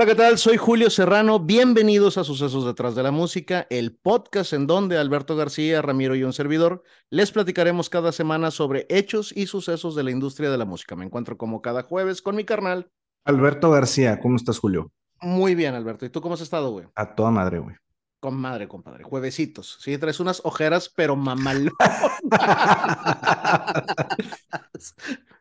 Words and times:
Hola, 0.00 0.06
¿qué 0.06 0.14
tal? 0.14 0.38
Soy 0.38 0.56
Julio 0.56 0.88
Serrano. 0.88 1.40
Bienvenidos 1.40 2.16
a 2.16 2.24
Sucesos 2.24 2.64
detrás 2.64 2.94
de 2.94 3.02
la 3.02 3.10
música, 3.10 3.66
el 3.68 3.94
podcast 3.94 4.54
en 4.54 4.66
donde 4.66 4.96
Alberto 4.96 5.36
García, 5.36 5.82
Ramiro 5.82 6.14
y 6.14 6.24
un 6.24 6.32
servidor 6.32 6.82
les 7.10 7.30
platicaremos 7.32 7.90
cada 7.90 8.10
semana 8.10 8.50
sobre 8.50 8.86
hechos 8.88 9.30
y 9.36 9.46
sucesos 9.46 9.94
de 9.94 10.02
la 10.02 10.10
industria 10.10 10.50
de 10.50 10.56
la 10.56 10.64
música. 10.64 10.96
Me 10.96 11.04
encuentro 11.04 11.36
como 11.36 11.60
cada 11.60 11.82
jueves 11.82 12.22
con 12.22 12.34
mi 12.34 12.46
carnal. 12.46 12.90
Alberto 13.26 13.70
García, 13.70 14.20
¿cómo 14.20 14.36
estás, 14.36 14.58
Julio? 14.58 14.90
Muy 15.20 15.54
bien, 15.54 15.74
Alberto. 15.74 16.06
¿Y 16.06 16.08
tú 16.08 16.22
cómo 16.22 16.32
has 16.32 16.40
estado, 16.40 16.70
güey? 16.70 16.86
A 16.94 17.14
toda 17.14 17.30
madre, 17.30 17.58
güey. 17.58 17.76
Con 18.20 18.36
madre, 18.36 18.68
compadre. 18.68 19.04
Juevesitos. 19.04 19.80
Sí, 19.82 19.98
traes 19.98 20.18
unas 20.18 20.40
ojeras, 20.46 20.88
pero 20.88 21.14
mamal. 21.14 21.70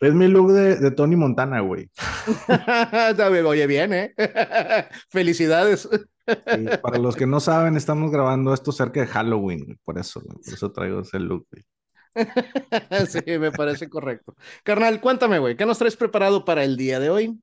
Es 0.00 0.14
mi 0.14 0.28
look 0.28 0.52
de, 0.52 0.90
Tony 0.92 1.16
Montana, 1.16 1.60
güey. 1.60 1.90
Oye, 3.46 3.66
bien, 3.66 3.92
¿eh? 3.92 4.14
Felicidades. 5.10 5.88
para 6.82 6.98
los 6.98 7.16
que 7.16 7.26
no 7.26 7.40
saben, 7.40 7.76
estamos 7.76 8.12
grabando 8.12 8.54
esto 8.54 8.70
cerca 8.70 9.00
de 9.00 9.06
Halloween, 9.06 9.78
por 9.84 9.98
eso, 9.98 10.20
por 10.20 10.54
eso 10.54 10.70
traigo 10.70 11.00
ese 11.00 11.18
look, 11.18 11.46
güey. 11.50 11.64
sí, 13.08 13.20
me 13.38 13.50
parece 13.50 13.88
correcto. 13.88 14.34
Carnal, 14.62 15.00
cuéntame, 15.00 15.38
güey, 15.38 15.56
¿qué 15.56 15.66
nos 15.66 15.78
traes 15.78 15.96
preparado 15.96 16.44
para 16.44 16.64
el 16.64 16.76
día 16.76 17.00
de 17.00 17.10
hoy? 17.10 17.40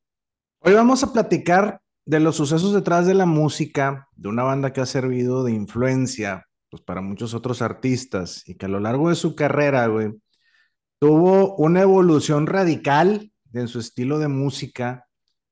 Hoy 0.59 0.73
vamos 0.73 1.03
a 1.03 1.11
platicar 1.11 1.81
de 2.05 2.19
los 2.19 2.35
sucesos 2.35 2.73
detrás 2.73 3.05
de 3.05 3.15
la 3.15 3.25
música, 3.25 4.07
de 4.15 4.29
una 4.29 4.43
banda 4.43 4.71
que 4.71 4.81
ha 4.81 4.85
servido 4.85 5.43
de 5.43 5.51
influencia 5.51 6.45
pues, 6.69 6.81
para 6.83 7.01
muchos 7.01 7.33
otros 7.33 7.61
artistas 7.61 8.43
y 8.47 8.55
que 8.55 8.65
a 8.65 8.69
lo 8.69 8.79
largo 8.79 9.09
de 9.09 9.15
su 9.15 9.35
carrera, 9.35 9.87
güey, 9.87 10.13
tuvo 10.99 11.55
una 11.55 11.81
evolución 11.81 12.47
radical 12.47 13.31
en 13.53 13.67
su 13.67 13.79
estilo 13.79 14.19
de 14.19 14.27
música, 14.27 15.07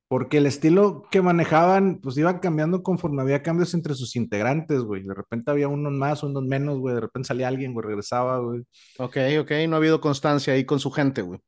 porque 0.07 0.37
el 0.37 0.45
estilo 0.45 1.03
que 1.09 1.21
manejaban, 1.21 1.99
pues 2.01 2.17
iba 2.17 2.39
cambiando 2.39 2.83
conforme 2.83 3.21
había 3.21 3.41
cambios 3.41 3.73
entre 3.73 3.95
sus 3.95 4.15
integrantes, 4.15 4.81
güey. 4.81 5.03
De 5.03 5.13
repente 5.13 5.49
había 5.51 5.67
unos 5.67 5.93
más, 5.93 6.23
unos 6.23 6.43
menos, 6.43 6.79
güey. 6.79 6.95
De 6.95 7.01
repente 7.01 7.27
salía 7.27 7.47
alguien, 7.47 7.73
güey, 7.73 7.87
regresaba, 7.87 8.39
güey. 8.39 8.61
Ok, 8.99 9.17
ok, 9.41 9.51
no 9.67 9.75
ha 9.75 9.77
habido 9.77 10.01
constancia 10.01 10.53
ahí 10.53 10.65
con 10.65 10.79
su 10.79 10.91
gente, 10.91 11.21
güey. 11.21 11.39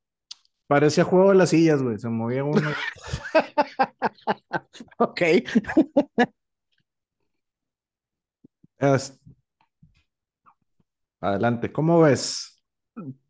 Parecía 0.68 1.04
juego 1.04 1.30
de 1.30 1.36
las 1.36 1.50
sillas, 1.50 1.82
güey. 1.84 2.00
Se 2.00 2.10
movía 2.10 2.44
uno. 2.44 2.70
ok. 4.98 5.22
Adelante, 11.22 11.72
¿cómo 11.72 12.02
ves? 12.02 12.55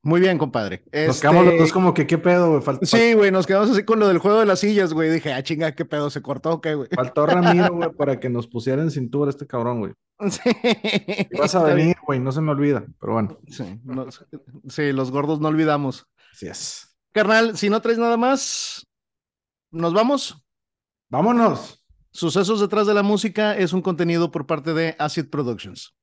Muy 0.05 0.21
bien, 0.21 0.37
compadre. 0.37 0.83
Nos 1.07 1.19
quedamos 1.19 1.45
los 1.47 1.57
dos 1.57 1.73
como 1.73 1.95
que, 1.95 2.05
¿qué 2.05 2.19
pedo, 2.19 2.61
güey? 2.61 2.77
sí, 2.83 3.15
güey, 3.15 3.31
nos 3.31 3.47
quedamos 3.47 3.71
así 3.71 3.83
con 3.83 3.99
lo 3.99 4.07
del 4.07 4.19
juego 4.19 4.39
de 4.39 4.45
las 4.45 4.59
sillas, 4.59 4.93
güey. 4.93 5.09
Dije, 5.09 5.33
ah, 5.33 5.41
chinga, 5.41 5.73
¿qué 5.73 5.83
pedo? 5.83 6.11
¿Se 6.11 6.21
cortó 6.21 6.61
qué, 6.61 6.75
güey? 6.75 6.87
Faltó 6.93 7.25
Ramiro, 7.25 7.73
güey, 7.73 7.89
para 7.97 8.19
que 8.19 8.29
nos 8.29 8.45
pusiera 8.45 8.83
en 8.83 8.91
cintura 8.91 9.31
este 9.31 9.47
cabrón, 9.47 9.79
güey. 9.79 9.93
Sí. 10.29 11.27
Vas 11.35 11.55
a 11.55 11.63
venir, 11.63 11.95
güey, 12.05 12.19
no 12.19 12.31
se 12.31 12.39
me 12.39 12.51
olvida, 12.51 12.85
pero 12.99 13.13
bueno. 13.13 13.39
Sí, 13.49 13.81
sí, 14.69 14.91
los 14.91 15.09
gordos 15.09 15.39
no 15.39 15.47
olvidamos. 15.47 16.05
Así 16.31 16.45
es. 16.45 16.95
Carnal, 17.11 17.57
si 17.57 17.71
no 17.71 17.81
traes 17.81 17.97
nada 17.97 18.15
más, 18.15 18.85
¿nos 19.71 19.91
vamos? 19.91 20.39
Vámonos. 21.09 21.83
Sucesos 22.11 22.61
detrás 22.61 22.85
de 22.85 22.93
la 22.93 23.01
música 23.01 23.57
es 23.57 23.73
un 23.73 23.81
contenido 23.81 24.29
por 24.29 24.45
parte 24.45 24.75
de 24.75 24.95
Acid 24.99 25.31
Productions. 25.31 25.95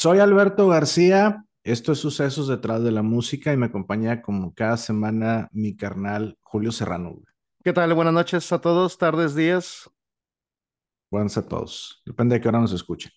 Soy 0.00 0.18
Alberto 0.18 0.66
García, 0.66 1.44
esto 1.62 1.92
es 1.92 1.98
Sucesos 1.98 2.48
detrás 2.48 2.82
de 2.82 2.90
la 2.90 3.02
música 3.02 3.52
y 3.52 3.58
me 3.58 3.66
acompaña 3.66 4.22
como 4.22 4.54
cada 4.54 4.78
semana 4.78 5.46
mi 5.52 5.76
carnal 5.76 6.38
Julio 6.40 6.72
Serrano. 6.72 7.20
¿Qué 7.62 7.74
tal? 7.74 7.92
Buenas 7.92 8.14
noches 8.14 8.50
a 8.50 8.62
todos, 8.62 8.96
tardes, 8.96 9.34
días. 9.34 9.90
Buenas 11.10 11.36
a 11.36 11.46
todos, 11.46 12.00
depende 12.06 12.36
de 12.36 12.40
qué 12.40 12.48
hora 12.48 12.60
nos 12.60 12.72
escuchen. 12.72 13.12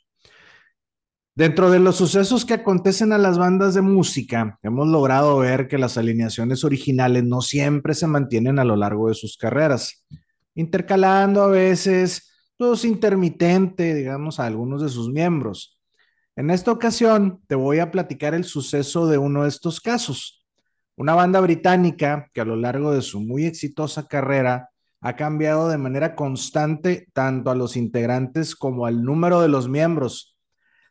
Dentro 1.33 1.71
de 1.71 1.79
los 1.79 1.95
sucesos 1.95 2.43
que 2.43 2.55
acontecen 2.55 3.13
a 3.13 3.17
las 3.17 3.37
bandas 3.37 3.75
de 3.75 3.81
música, 3.81 4.59
hemos 4.61 4.89
logrado 4.89 5.37
ver 5.37 5.69
que 5.69 5.77
las 5.77 5.97
alineaciones 5.97 6.65
originales 6.65 7.23
no 7.23 7.39
siempre 7.39 7.93
se 7.93 8.07
mantienen 8.07 8.59
a 8.59 8.65
lo 8.65 8.75
largo 8.75 9.07
de 9.07 9.13
sus 9.13 9.37
carreras, 9.37 10.05
intercalando 10.53 11.43
a 11.43 11.47
veces, 11.47 12.29
pues 12.57 12.83
intermitente, 12.83 13.93
digamos, 13.93 14.41
a 14.41 14.47
algunos 14.47 14.81
de 14.81 14.89
sus 14.89 15.07
miembros. 15.07 15.79
En 16.35 16.49
esta 16.49 16.71
ocasión 16.71 17.41
te 17.47 17.53
voy 17.53 17.77
a 17.77 17.91
platicar 17.91 18.33
el 18.33 18.43
suceso 18.43 19.07
de 19.07 19.19
uno 19.19 19.43
de 19.43 19.49
estos 19.49 19.79
casos. 19.79 20.43
Una 20.95 21.13
banda 21.13 21.39
británica 21.39 22.29
que 22.33 22.41
a 22.41 22.45
lo 22.45 22.55
largo 22.55 22.91
de 22.91 23.03
su 23.03 23.19
muy 23.19 23.45
exitosa 23.45 24.07
carrera 24.07 24.69
ha 24.99 25.15
cambiado 25.15 25.69
de 25.69 25.77
manera 25.77 26.15
constante 26.15 27.07
tanto 27.13 27.51
a 27.51 27.55
los 27.55 27.77
integrantes 27.77 28.55
como 28.55 28.87
al 28.87 29.03
número 29.03 29.41
de 29.41 29.47
los 29.47 29.69
miembros, 29.69 30.35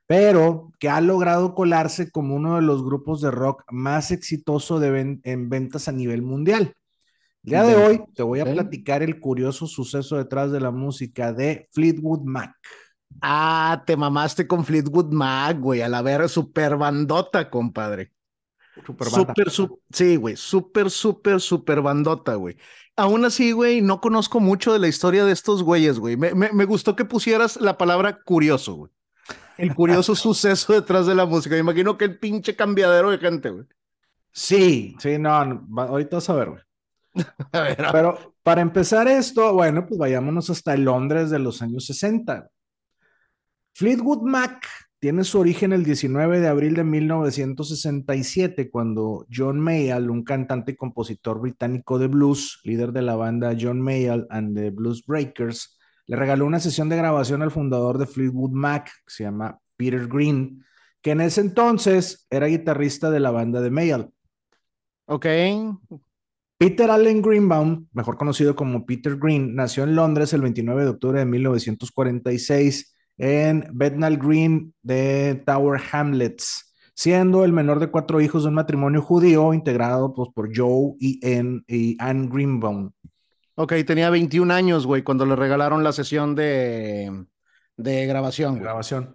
pero 0.06 0.70
que 0.78 0.88
ha 0.88 1.00
logrado 1.00 1.54
colarse 1.54 2.10
como 2.10 2.36
uno 2.36 2.56
de 2.56 2.62
los 2.62 2.84
grupos 2.84 3.20
de 3.20 3.30
rock 3.30 3.64
más 3.70 4.12
exitoso 4.12 4.80
en 4.82 5.48
ventas 5.48 5.88
a 5.88 5.92
nivel 5.92 6.22
mundial. 6.22 6.74
El 7.44 7.50
día 7.50 7.64
de 7.64 7.74
hoy 7.74 8.00
te 8.14 8.22
voy 8.22 8.38
a 8.38 8.44
platicar 8.44 9.02
el 9.02 9.18
curioso 9.18 9.66
suceso 9.66 10.16
detrás 10.16 10.52
de 10.52 10.60
la 10.60 10.70
música 10.70 11.32
de 11.32 11.68
Fleetwood 11.72 12.22
Mac. 12.22 12.54
Ah, 13.20 13.82
te 13.86 13.96
mamaste 13.96 14.46
con 14.46 14.64
Fleetwood 14.64 15.12
Mac, 15.12 15.58
güey, 15.58 15.82
a 15.82 15.88
la 15.88 16.02
ver, 16.02 16.28
super 16.28 16.76
bandota, 16.76 17.50
compadre. 17.50 18.12
Super, 18.86 19.50
super 19.50 19.80
sí, 19.92 20.16
güey, 20.16 20.36
super, 20.36 20.90
super, 20.90 21.40
super 21.40 21.82
bandota, 21.82 22.34
güey. 22.36 22.56
Aún 22.96 23.24
así, 23.24 23.52
güey, 23.52 23.82
no 23.82 24.00
conozco 24.00 24.40
mucho 24.40 24.72
de 24.72 24.78
la 24.78 24.88
historia 24.88 25.24
de 25.24 25.32
estos 25.32 25.62
güeyes, 25.62 25.98
güey. 25.98 26.16
Me, 26.16 26.32
me, 26.34 26.64
gustó 26.64 26.96
que 26.96 27.04
pusieras 27.04 27.60
la 27.60 27.76
palabra 27.76 28.22
curioso, 28.22 28.74
güey. 28.74 28.92
El 29.58 29.74
curioso 29.74 30.14
suceso 30.16 30.72
detrás 30.72 31.06
de 31.06 31.14
la 31.14 31.26
música. 31.26 31.54
Me 31.54 31.60
imagino 31.60 31.98
que 31.98 32.06
el 32.06 32.18
pinche 32.18 32.56
cambiadero 32.56 33.10
de 33.10 33.18
gente, 33.18 33.50
güey. 33.50 33.66
Sí, 34.30 34.96
sí, 34.98 35.18
no, 35.18 35.30
ahorita 35.76 36.16
vas 36.16 36.30
a 36.30 36.34
ver, 36.34 36.50
güey. 36.50 36.62
a 37.52 37.60
ver, 37.60 37.86
Pero 37.92 38.34
para 38.42 38.62
empezar 38.62 39.06
esto, 39.06 39.52
bueno, 39.52 39.86
pues 39.86 39.98
vayámonos 39.98 40.48
hasta 40.48 40.72
el 40.72 40.84
Londres 40.84 41.30
de 41.30 41.38
los 41.38 41.60
años 41.60 41.84
60. 41.86 42.48
Fleetwood 43.74 44.22
Mac 44.22 44.66
tiene 45.02 45.24
su 45.24 45.40
origen 45.40 45.72
el 45.72 45.84
19 45.84 46.38
de 46.38 46.46
abril 46.46 46.74
de 46.74 46.84
1967, 46.84 48.70
cuando 48.70 49.26
John 49.34 49.58
Mayall, 49.58 50.10
un 50.10 50.22
cantante 50.22 50.72
y 50.72 50.76
compositor 50.76 51.40
británico 51.40 51.98
de 51.98 52.06
blues, 52.06 52.60
líder 52.62 52.92
de 52.92 53.02
la 53.02 53.16
banda 53.16 53.56
John 53.58 53.80
Mayall 53.80 54.28
and 54.30 54.56
the 54.56 54.70
Blues 54.70 55.04
Breakers, 55.04 55.76
le 56.06 56.16
regaló 56.16 56.46
una 56.46 56.60
sesión 56.60 56.88
de 56.88 56.96
grabación 56.96 57.42
al 57.42 57.50
fundador 57.50 57.98
de 57.98 58.06
Fleetwood 58.06 58.52
Mac, 58.52 58.92
que 59.04 59.12
se 59.12 59.24
llama 59.24 59.58
Peter 59.76 60.06
Green, 60.06 60.64
que 61.00 61.10
en 61.10 61.20
ese 61.20 61.40
entonces 61.40 62.26
era 62.30 62.46
guitarrista 62.46 63.10
de 63.10 63.18
la 63.18 63.32
banda 63.32 63.60
de 63.60 63.70
Mayall. 63.70 64.12
Ok. 65.06 65.26
Peter 66.58 66.90
Allen 66.92 67.22
Greenbaum, 67.22 67.88
mejor 67.92 68.16
conocido 68.16 68.54
como 68.54 68.86
Peter 68.86 69.16
Green, 69.16 69.56
nació 69.56 69.82
en 69.82 69.96
Londres 69.96 70.32
el 70.32 70.42
29 70.42 70.84
de 70.84 70.90
octubre 70.90 71.18
de 71.18 71.26
1946 71.26 72.91
en 73.18 73.66
Bethnal 73.72 74.16
Green 74.16 74.74
de 74.82 75.42
Tower 75.46 75.80
Hamlets, 75.92 76.74
siendo 76.94 77.44
el 77.44 77.52
menor 77.52 77.80
de 77.80 77.90
cuatro 77.90 78.20
hijos 78.20 78.42
de 78.42 78.48
un 78.48 78.54
matrimonio 78.54 79.02
judío 79.02 79.54
integrado 79.54 80.12
pues, 80.14 80.30
por 80.34 80.50
Joe 80.54 80.94
y, 80.98 81.20
Anne 81.98 82.28
Greenbaum. 82.30 82.90
Ok, 83.54 83.74
tenía 83.86 84.10
21 84.10 84.52
años, 84.52 84.86
güey, 84.86 85.02
cuando 85.02 85.26
le 85.26 85.36
regalaron 85.36 85.84
la 85.84 85.92
sesión 85.92 86.34
de, 86.34 87.26
de 87.76 88.06
grabación. 88.06 88.58
grabación. 88.58 89.14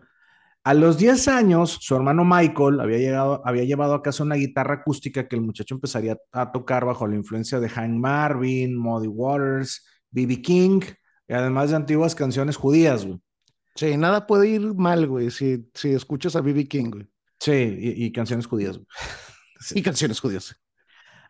A 0.63 0.73
los 0.73 0.97
10 0.97 1.29
años, 1.29 1.77
su 1.79 1.95
hermano 1.95 2.25
Michael 2.25 2.81
había, 2.81 2.97
llegado, 2.97 3.41
había 3.45 3.63
llevado 3.63 3.93
a 3.93 4.01
casa 4.01 4.23
una 4.23 4.35
guitarra 4.35 4.75
acústica 4.75 5.25
que 5.25 5.37
el 5.37 5.41
muchacho 5.41 5.75
empezaría 5.75 6.17
a 6.33 6.51
tocar 6.51 6.83
bajo 6.85 7.07
la 7.07 7.15
influencia 7.15 7.59
de 7.61 7.69
Hank 7.69 7.93
Marvin, 7.93 8.77
Muddy 8.77 9.07
Waters, 9.07 9.85
B.B. 10.11 10.41
King, 10.41 10.81
y 11.25 11.33
además 11.33 11.69
de 11.69 11.77
antiguas 11.77 12.15
canciones 12.15 12.57
judías, 12.57 13.05
güey. 13.05 13.17
Sí, 13.77 13.95
nada 13.95 14.25
puede 14.25 14.49
ir 14.49 14.73
mal, 14.73 15.07
güey, 15.07 15.29
si, 15.29 15.69
si 15.75 15.91
escuchas 15.91 16.35
a 16.35 16.41
B.B. 16.41 16.67
King, 16.67 16.89
güey. 16.89 17.07
Sí, 17.39 17.51
y, 17.79 18.11
canciones 18.11 18.47
judías. 18.47 18.77
Güey. 18.77 18.87
Y 19.75 19.81
canciones 19.81 20.19
judías. 20.19 20.55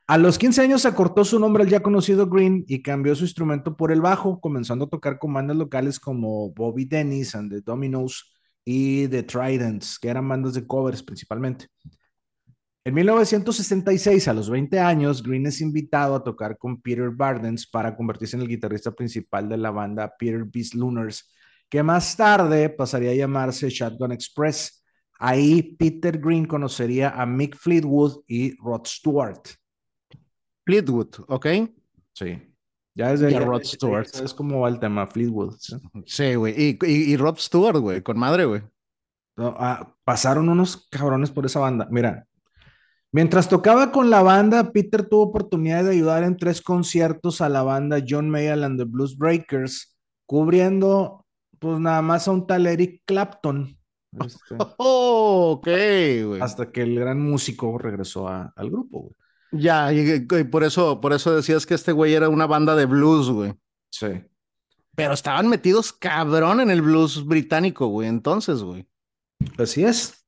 A 0.06 0.18
los 0.18 0.38
15 0.38 0.62
años 0.62 0.86
acortó 0.86 1.24
su 1.24 1.40
nombre 1.40 1.64
al 1.64 1.70
ya 1.70 1.82
conocido 1.82 2.28
Green 2.28 2.66
y 2.68 2.82
cambió 2.82 3.16
su 3.16 3.24
instrumento 3.24 3.76
por 3.78 3.92
el 3.92 4.02
bajo, 4.02 4.40
comenzando 4.40 4.86
a 4.86 4.90
tocar 4.90 5.18
con 5.18 5.34
bandas 5.34 5.56
locales 5.58 6.00
como 6.00 6.52
Bobby 6.52 6.86
Dennis 6.86 7.36
and 7.36 7.52
the 7.52 7.62
Dominoes 7.62 8.34
y 8.64 9.08
The 9.08 9.24
Tridents, 9.24 9.98
que 10.00 10.10
eran 10.10 10.28
bandas 10.28 10.54
de 10.54 10.66
covers 10.66 11.04
principalmente. 11.04 11.68
En 12.86 12.94
1966, 12.94 14.30
a 14.30 14.34
los 14.34 14.50
20 14.50 14.80
años, 14.80 15.22
Green 15.22 15.46
es 15.46 15.60
invitado 15.60 16.16
a 16.16 16.24
tocar 16.24 16.58
con 16.58 16.82
Peter 16.82 17.10
Bardens 17.10 17.68
para 17.68 17.96
convertirse 17.96 18.38
en 18.38 18.44
el 18.44 18.48
guitarrista 18.48 18.92
principal 18.92 19.50
de 19.50 19.58
la 19.58 19.72
banda 19.72 20.14
Peter 20.18 20.46
Beast 20.46 20.74
Lunars, 20.74 21.30
que 21.70 21.84
más 21.84 22.16
tarde 22.16 22.70
pasaría 22.70 23.12
a 23.12 23.16
llamarse 23.16 23.70
Shotgun 23.70 24.12
Express. 24.12 24.84
Ahí 25.20 25.76
Peter 25.78 26.20
Green 26.20 26.46
conocería 26.46 27.10
a 27.10 27.26
Mick 27.26 27.58
Fleetwood 27.58 28.24
y 28.28 28.56
Rod 28.58 28.86
Stewart. 28.86 29.42
Fleetwood, 30.66 31.16
¿ok? 31.28 31.48
Sí. 32.14 32.42
Ya 32.94 33.10
desde 33.10 33.32
ya 33.32 33.40
Rod 33.40 33.64
Stewart. 33.64 34.08
Es 34.24 34.34
como 34.34 34.62
va 34.62 34.70
el 34.70 34.80
tema, 34.80 35.08
Fleetwood. 35.08 35.56
Sí, 36.06 36.36
güey. 36.36 36.54
Y, 36.58 36.86
y, 36.86 37.18
Rod 37.18 37.38
Stewart, 37.38 37.80
güey, 37.80 38.02
con 38.02 38.18
madre, 38.18 38.46
güey. 38.46 38.62
Ah, 39.38 39.94
pasaron 40.04 40.50
unos 40.50 40.88
cabrones 40.90 41.30
por 41.32 41.46
esa 41.46 41.60
banda. 41.60 41.88
Mira, 41.92 42.28
Mientras 43.12 43.48
tocaba 43.48 43.92
con 43.92 44.10
la 44.10 44.22
banda, 44.22 44.72
Peter 44.74 45.08
tuvo 45.08 45.24
oportunidad 45.24 45.86
de 45.86 45.92
ayudar 45.92 46.24
en 46.24 46.36
tres 46.36 46.62
conciertos 46.62 47.40
a 47.40 47.48
la 47.48 47.64
banda 47.64 48.04
John 48.08 48.30
Mayall 48.30 48.64
and 48.64 48.78
the 48.78 48.84
Blues 48.84 49.18
Breakers, 49.18 49.98
cubriendo 50.26 51.26
pues 51.60 51.80
nada 51.80 52.02
más 52.02 52.28
a 52.28 52.32
un 52.32 52.48
tal 52.48 52.68
Eric 52.68 53.04
Clapton. 53.06 53.78
Este, 54.26 54.56
oh, 54.78 55.54
ok, 55.58 55.68
güey. 55.68 56.42
Hasta 56.42 56.72
que 56.72 56.82
el 56.82 57.00
gran 57.00 57.22
músico 57.22 57.78
regresó 57.78 58.28
al 58.28 58.70
grupo, 58.70 59.02
güey. 59.02 59.14
Ya, 59.52 59.94
y, 59.94 60.28
por 60.52 60.64
eso, 60.64 61.00
por 61.00 61.14
eso 61.14 61.34
decías 61.36 61.66
que 61.66 61.74
este 61.74 61.94
güey 61.94 62.14
era 62.14 62.28
una 62.28 62.48
banda 62.48 62.76
de 62.76 62.86
blues, 62.86 63.30
güey. 63.30 63.54
Sí. 63.90 64.08
Pero 64.96 65.14
estaban 65.14 65.48
metidos 65.48 65.94
cabrón 65.94 66.60
en 66.60 66.70
el 66.70 66.82
blues 66.82 67.26
británico, 67.26 67.88
güey, 67.88 68.10
entonces, 68.10 68.62
güey. 68.62 68.88
Así 69.58 69.84
es. 69.84 70.26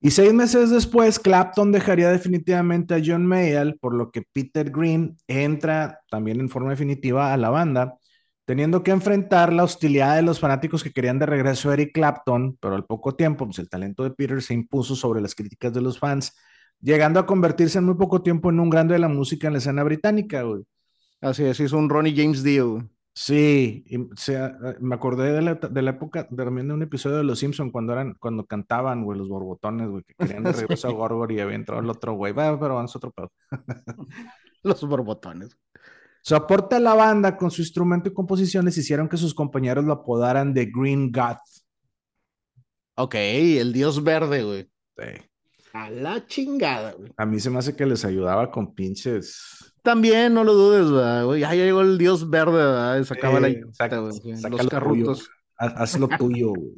Y 0.00 0.12
seis 0.12 0.32
meses 0.32 0.70
después, 0.70 1.18
Clapton 1.18 1.72
dejaría 1.72 2.10
definitivamente 2.10 2.94
a 2.94 3.02
John 3.04 3.26
Mayall, 3.26 3.78
por 3.78 3.94
lo 3.94 4.10
que 4.10 4.22
Peter 4.32 4.70
Green 4.70 5.16
entra 5.26 6.00
también 6.10 6.40
en 6.40 6.48
forma 6.48 6.70
definitiva 6.70 7.34
a 7.34 7.36
la 7.36 7.50
banda, 7.50 7.98
teniendo 8.50 8.82
que 8.82 8.90
enfrentar 8.90 9.52
la 9.52 9.62
hostilidad 9.62 10.16
de 10.16 10.22
los 10.22 10.40
fanáticos 10.40 10.82
que 10.82 10.92
querían 10.92 11.20
de 11.20 11.26
regreso 11.26 11.70
a 11.70 11.74
Eric 11.74 11.92
Clapton, 11.94 12.58
pero 12.60 12.74
al 12.74 12.84
poco 12.84 13.14
tiempo, 13.14 13.44
pues 13.46 13.60
el 13.60 13.68
talento 13.68 14.02
de 14.02 14.10
Peter 14.10 14.42
se 14.42 14.54
impuso 14.54 14.96
sobre 14.96 15.20
las 15.20 15.36
críticas 15.36 15.72
de 15.72 15.80
los 15.80 16.00
fans, 16.00 16.36
llegando 16.80 17.20
a 17.20 17.26
convertirse 17.26 17.78
en 17.78 17.84
muy 17.84 17.94
poco 17.94 18.22
tiempo 18.22 18.50
en 18.50 18.58
un 18.58 18.68
grande 18.68 18.94
de 18.94 18.98
la 18.98 19.06
música 19.06 19.46
en 19.46 19.52
la 19.52 19.60
escena 19.60 19.84
británica, 19.84 20.42
güey. 20.42 20.64
Así 21.20 21.44
es, 21.44 21.60
hizo 21.60 21.78
un 21.78 21.88
Ronnie 21.88 22.12
James 22.16 22.42
Dio. 22.42 22.90
Sí, 23.14 23.84
me 24.80 24.96
acordé 24.96 25.32
de 25.32 25.42
la, 25.42 25.54
de 25.54 25.82
la, 25.82 25.92
época 25.92 26.26
también 26.26 26.66
de 26.66 26.74
un 26.74 26.82
episodio 26.82 27.18
de 27.18 27.24
Los 27.24 27.38
Simpson 27.38 27.70
cuando 27.70 27.92
eran, 27.92 28.14
cuando 28.14 28.46
cantaban, 28.46 29.04
güey, 29.04 29.16
los 29.16 29.28
borbotones, 29.28 29.88
güey, 29.88 30.02
que 30.02 30.14
querían 30.14 30.42
de 30.42 30.50
regreso 30.50 30.88
a 30.88 30.90
Gorgor 30.92 31.30
y 31.30 31.38
había 31.38 31.54
entrado 31.54 31.82
el 31.82 31.88
otro 31.88 32.14
güey, 32.14 32.34
pero 32.34 32.74
vamos 32.74 32.96
otro 32.96 33.12
pedo. 33.12 33.30
los 34.64 34.84
borbotones. 34.84 35.56
Su 36.22 36.34
aporte 36.34 36.76
a 36.76 36.80
la 36.80 36.94
banda 36.94 37.36
con 37.36 37.50
su 37.50 37.62
instrumento 37.62 38.08
y 38.08 38.14
composiciones 38.14 38.76
hicieron 38.76 39.08
que 39.08 39.16
sus 39.16 39.34
compañeros 39.34 39.84
lo 39.84 39.92
apodaran 39.92 40.54
The 40.54 40.70
Green 40.74 41.10
God. 41.10 41.36
Ok, 42.96 43.14
el 43.14 43.72
dios 43.72 44.02
verde, 44.02 44.42
güey. 44.42 44.70
Sí. 44.98 45.22
A 45.72 45.88
la 45.88 46.26
chingada, 46.26 46.92
güey. 46.92 47.12
A 47.16 47.24
mí 47.24 47.40
se 47.40 47.48
me 47.48 47.58
hace 47.58 47.74
que 47.74 47.86
les 47.86 48.04
ayudaba 48.04 48.50
con 48.50 48.74
pinches 48.74 49.70
también, 49.82 50.34
no 50.34 50.44
lo 50.44 50.54
dudes, 50.54 51.24
güey. 51.24 51.40
Ya 51.40 51.54
llegó 51.54 51.80
el 51.80 51.96
dios 51.96 52.28
verde, 52.28 52.52
¿verdad? 52.52 53.02
Sacaba 53.04 53.40
la 53.40 53.48
los 53.48 54.66
carrutos. 54.68 55.30
Haz 55.56 55.98
lo 55.98 56.08
tuyo, 56.08 56.52
güey. 56.54 56.74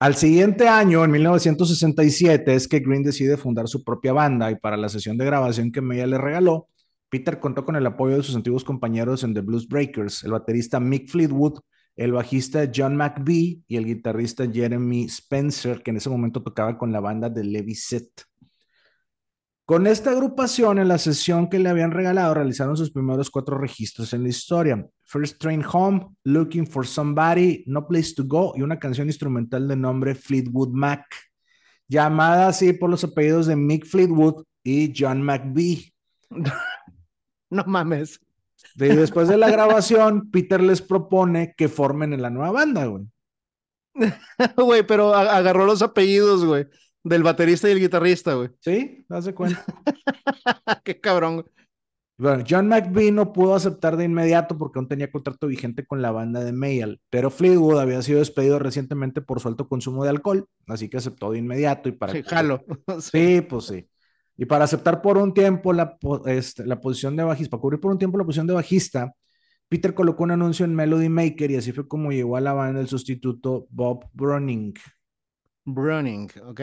Al 0.00 0.16
siguiente 0.16 0.68
año, 0.68 1.04
en 1.04 1.10
1967, 1.12 2.54
es 2.54 2.68
que 2.68 2.80
Green 2.80 3.02
decide 3.02 3.36
fundar 3.36 3.68
su 3.68 3.84
propia 3.84 4.12
banda 4.12 4.50
y 4.50 4.56
para 4.56 4.76
la 4.76 4.88
sesión 4.88 5.16
de 5.16 5.24
grabación 5.24 5.70
que 5.70 5.80
Meya 5.80 6.06
le 6.06 6.18
regaló, 6.18 6.68
Peter 7.08 7.38
contó 7.38 7.64
con 7.64 7.76
el 7.76 7.86
apoyo 7.86 8.16
de 8.16 8.22
sus 8.22 8.36
antiguos 8.36 8.64
compañeros 8.64 9.22
en 9.24 9.34
The 9.34 9.40
Blues 9.40 9.68
Breakers, 9.68 10.24
el 10.24 10.32
baterista 10.32 10.80
Mick 10.80 11.08
Fleetwood, 11.08 11.60
el 11.96 12.12
bajista 12.12 12.70
John 12.74 12.96
McBee 12.96 13.62
y 13.68 13.76
el 13.76 13.84
guitarrista 13.84 14.50
Jeremy 14.50 15.04
Spencer, 15.04 15.82
que 15.82 15.90
en 15.90 15.98
ese 15.98 16.10
momento 16.10 16.42
tocaba 16.42 16.76
con 16.76 16.92
la 16.92 17.00
banda 17.00 17.28
de 17.28 17.44
Levi 17.44 17.74
Set. 17.74 18.08
Con 19.66 19.86
esta 19.86 20.10
agrupación, 20.10 20.78
en 20.78 20.88
la 20.88 20.98
sesión 20.98 21.48
que 21.48 21.58
le 21.58 21.70
habían 21.70 21.90
regalado, 21.90 22.34
realizaron 22.34 22.76
sus 22.76 22.90
primeros 22.90 23.30
cuatro 23.30 23.56
registros 23.56 24.12
en 24.12 24.22
la 24.22 24.28
historia. 24.28 24.86
First 25.04 25.40
Train 25.40 25.64
Home, 25.72 26.08
Looking 26.24 26.66
for 26.66 26.86
Somebody, 26.86 27.64
No 27.66 27.86
Place 27.88 28.12
to 28.14 28.24
Go 28.26 28.52
y 28.56 28.62
una 28.62 28.78
canción 28.78 29.06
instrumental 29.06 29.66
de 29.66 29.76
nombre 29.76 30.14
Fleetwood 30.14 30.68
Mac, 30.70 31.06
llamada 31.88 32.48
así 32.48 32.74
por 32.74 32.90
los 32.90 33.04
apellidos 33.04 33.46
de 33.46 33.56
Mick 33.56 33.86
Fleetwood 33.86 34.44
y 34.62 34.92
John 34.94 35.22
McBee. 35.22 35.94
no 37.50 37.64
mames. 37.66 38.20
Y 38.76 38.86
después 38.86 39.28
de 39.28 39.36
la 39.36 39.50
grabación, 39.50 40.30
Peter 40.30 40.60
les 40.60 40.80
propone 40.80 41.54
que 41.56 41.68
formen 41.68 42.12
en 42.12 42.22
la 42.22 42.30
nueva 42.30 42.52
banda, 42.52 42.86
güey. 42.86 43.04
Güey, 44.56 44.84
pero 44.84 45.14
agarró 45.14 45.66
los 45.66 45.82
apellidos, 45.82 46.44
güey. 46.44 46.66
Del 47.04 47.22
baterista 47.22 47.68
y 47.68 47.72
el 47.72 47.80
guitarrista, 47.80 48.34
güey. 48.34 48.50
Sí, 48.60 49.04
das 49.08 49.26
de 49.26 49.34
cuenta. 49.34 49.64
Qué 50.84 51.00
cabrón. 51.00 51.44
Bueno, 52.16 52.44
John 52.48 52.68
McVie 52.68 53.10
no 53.10 53.32
pudo 53.32 53.54
aceptar 53.54 53.96
de 53.96 54.04
inmediato 54.04 54.56
porque 54.56 54.78
aún 54.78 54.88
tenía 54.88 55.10
contrato 55.10 55.48
vigente 55.48 55.84
con 55.84 56.00
la 56.00 56.12
banda 56.12 56.44
de 56.44 56.52
Mayall, 56.52 57.00
pero 57.10 57.28
Fleetwood 57.28 57.80
había 57.80 58.02
sido 58.02 58.20
despedido 58.20 58.60
recientemente 58.60 59.20
por 59.20 59.40
su 59.40 59.48
alto 59.48 59.68
consumo 59.68 60.04
de 60.04 60.10
alcohol, 60.10 60.48
así 60.68 60.88
que 60.88 60.98
aceptó 60.98 61.32
de 61.32 61.38
inmediato 61.38 61.88
y 61.88 61.92
para... 61.92 62.12
Sí, 62.12 62.22
jalo. 62.22 62.64
sí, 63.00 63.40
pues 63.40 63.64
sí. 63.64 63.88
Y 64.36 64.46
para 64.46 64.64
aceptar 64.64 65.00
por 65.00 65.18
un 65.18 65.32
tiempo 65.32 65.72
la, 65.72 65.96
este, 66.26 66.66
la 66.66 66.80
posición 66.80 67.16
de 67.16 67.24
bajista, 67.24 67.50
para 67.50 67.60
cubrir 67.60 67.80
por 67.80 67.92
un 67.92 67.98
tiempo 67.98 68.18
la 68.18 68.24
posición 68.24 68.46
de 68.46 68.54
bajista, 68.54 69.12
Peter 69.68 69.94
colocó 69.94 70.24
un 70.24 70.32
anuncio 70.32 70.64
en 70.64 70.74
Melody 70.74 71.08
Maker 71.08 71.50
y 71.50 71.56
así 71.56 71.72
fue 71.72 71.88
como 71.88 72.12
llegó 72.12 72.36
a 72.36 72.40
la 72.40 72.52
banda 72.52 72.80
el 72.80 72.88
sustituto 72.88 73.66
Bob 73.70 74.06
Browning. 74.12 74.74
Browning, 75.64 76.28
¿ok? 76.46 76.60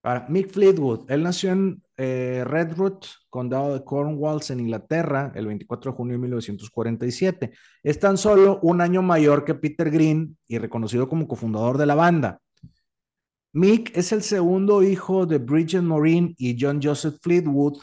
Para 0.00 0.26
Mick 0.28 0.50
Fleetwood, 0.50 1.10
él 1.10 1.22
nació 1.22 1.52
en 1.52 1.82
eh, 1.96 2.42
Redruth, 2.44 3.04
condado 3.30 3.72
de 3.72 3.84
Cornwalls, 3.84 4.50
en 4.50 4.58
Inglaterra, 4.58 5.30
el 5.36 5.46
24 5.46 5.92
de 5.92 5.96
junio 5.96 6.12
de 6.14 6.18
1947. 6.18 7.52
Es 7.84 8.00
tan 8.00 8.18
solo 8.18 8.58
un 8.62 8.80
año 8.80 9.00
mayor 9.02 9.44
que 9.44 9.54
Peter 9.54 9.90
Green 9.90 10.36
y 10.48 10.58
reconocido 10.58 11.08
como 11.08 11.28
cofundador 11.28 11.78
de 11.78 11.86
la 11.86 11.94
banda. 11.94 12.40
Mick 13.54 13.94
es 13.94 14.12
el 14.12 14.22
segundo 14.22 14.82
hijo 14.82 15.26
de 15.26 15.36
Bridget 15.36 15.82
Maureen 15.82 16.34
y 16.38 16.56
John 16.58 16.80
Joseph 16.82 17.16
Fleetwood. 17.20 17.82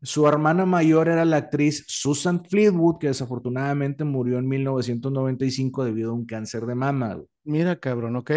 Su 0.00 0.26
hermana 0.26 0.64
mayor 0.64 1.08
era 1.08 1.26
la 1.26 1.36
actriz 1.36 1.84
Susan 1.86 2.42
Fleetwood, 2.42 2.98
que 2.98 3.08
desafortunadamente 3.08 4.04
murió 4.04 4.38
en 4.38 4.48
1995 4.48 5.84
debido 5.84 6.10
a 6.10 6.14
un 6.14 6.24
cáncer 6.24 6.64
de 6.64 6.74
mama. 6.74 7.20
Mira, 7.44 7.78
cabrón, 7.78 8.16
¿ok? 8.16 8.30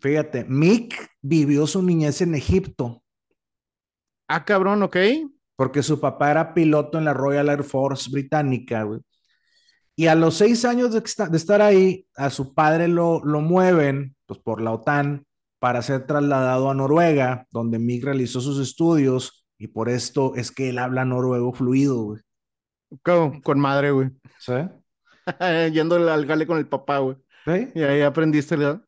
Fíjate, 0.00 0.44
Mick 0.44 1.10
vivió 1.22 1.66
su 1.68 1.80
niñez 1.80 2.20
en 2.22 2.34
Egipto. 2.34 3.04
Ah, 4.26 4.44
cabrón, 4.44 4.82
ok. 4.82 4.96
Porque 5.54 5.82
su 5.84 6.00
papá 6.00 6.32
era 6.32 6.54
piloto 6.54 6.98
en 6.98 7.04
la 7.04 7.14
Royal 7.14 7.48
Air 7.48 7.62
Force 7.62 8.10
británica, 8.10 8.82
güey. 8.82 9.00
Y 9.94 10.08
a 10.08 10.14
los 10.14 10.36
seis 10.36 10.64
años 10.64 10.92
de, 10.92 11.02
estar 11.36 11.62
ahí, 11.62 12.06
a 12.16 12.30
su 12.30 12.52
padre 12.52 12.88
lo, 12.88 13.24
lo 13.24 13.40
mueven, 13.40 14.14
pues 14.26 14.38
por 14.40 14.60
la 14.60 14.72
OTAN, 14.72 15.25
para 15.58 15.82
ser 15.82 16.06
trasladado 16.06 16.70
a 16.70 16.74
Noruega, 16.74 17.46
donde 17.50 17.78
Mick 17.78 18.04
realizó 18.04 18.40
sus 18.40 18.60
estudios, 18.60 19.46
y 19.58 19.68
por 19.68 19.88
esto 19.88 20.34
es 20.34 20.50
que 20.50 20.68
él 20.70 20.78
habla 20.78 21.04
noruego 21.04 21.52
fluido, 21.52 22.02
güey. 22.02 22.20
Con, 23.02 23.40
con 23.40 23.58
madre, 23.58 23.90
güey. 23.90 24.10
¿Sí? 24.38 24.52
Yendo 25.72 25.96
al 25.96 26.26
gale 26.26 26.46
con 26.46 26.58
el 26.58 26.68
papá, 26.68 26.98
güey. 26.98 27.16
¿Sí? 27.44 27.70
Y 27.74 27.82
ahí 27.82 28.02
aprendiste, 28.02 28.56
¿verdad? 28.56 28.82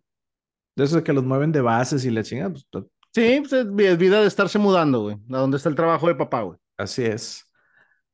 De 0.76 0.84
eso 0.84 0.96
de 0.96 1.02
que 1.02 1.12
los 1.12 1.24
mueven 1.24 1.52
de 1.52 1.60
bases 1.60 2.04
y 2.04 2.10
la 2.10 2.22
chingada. 2.22 2.50
Pues, 2.50 2.66
sí, 3.12 3.40
pues, 3.40 3.52
es 3.52 3.98
vida 3.98 4.20
de 4.20 4.26
estarse 4.26 4.58
mudando, 4.58 5.02
güey. 5.02 5.16
A 5.16 5.38
dónde 5.38 5.56
está 5.56 5.68
el 5.68 5.74
trabajo 5.74 6.06
de 6.06 6.14
papá, 6.14 6.42
güey. 6.42 6.58
Así 6.76 7.02
es. 7.04 7.44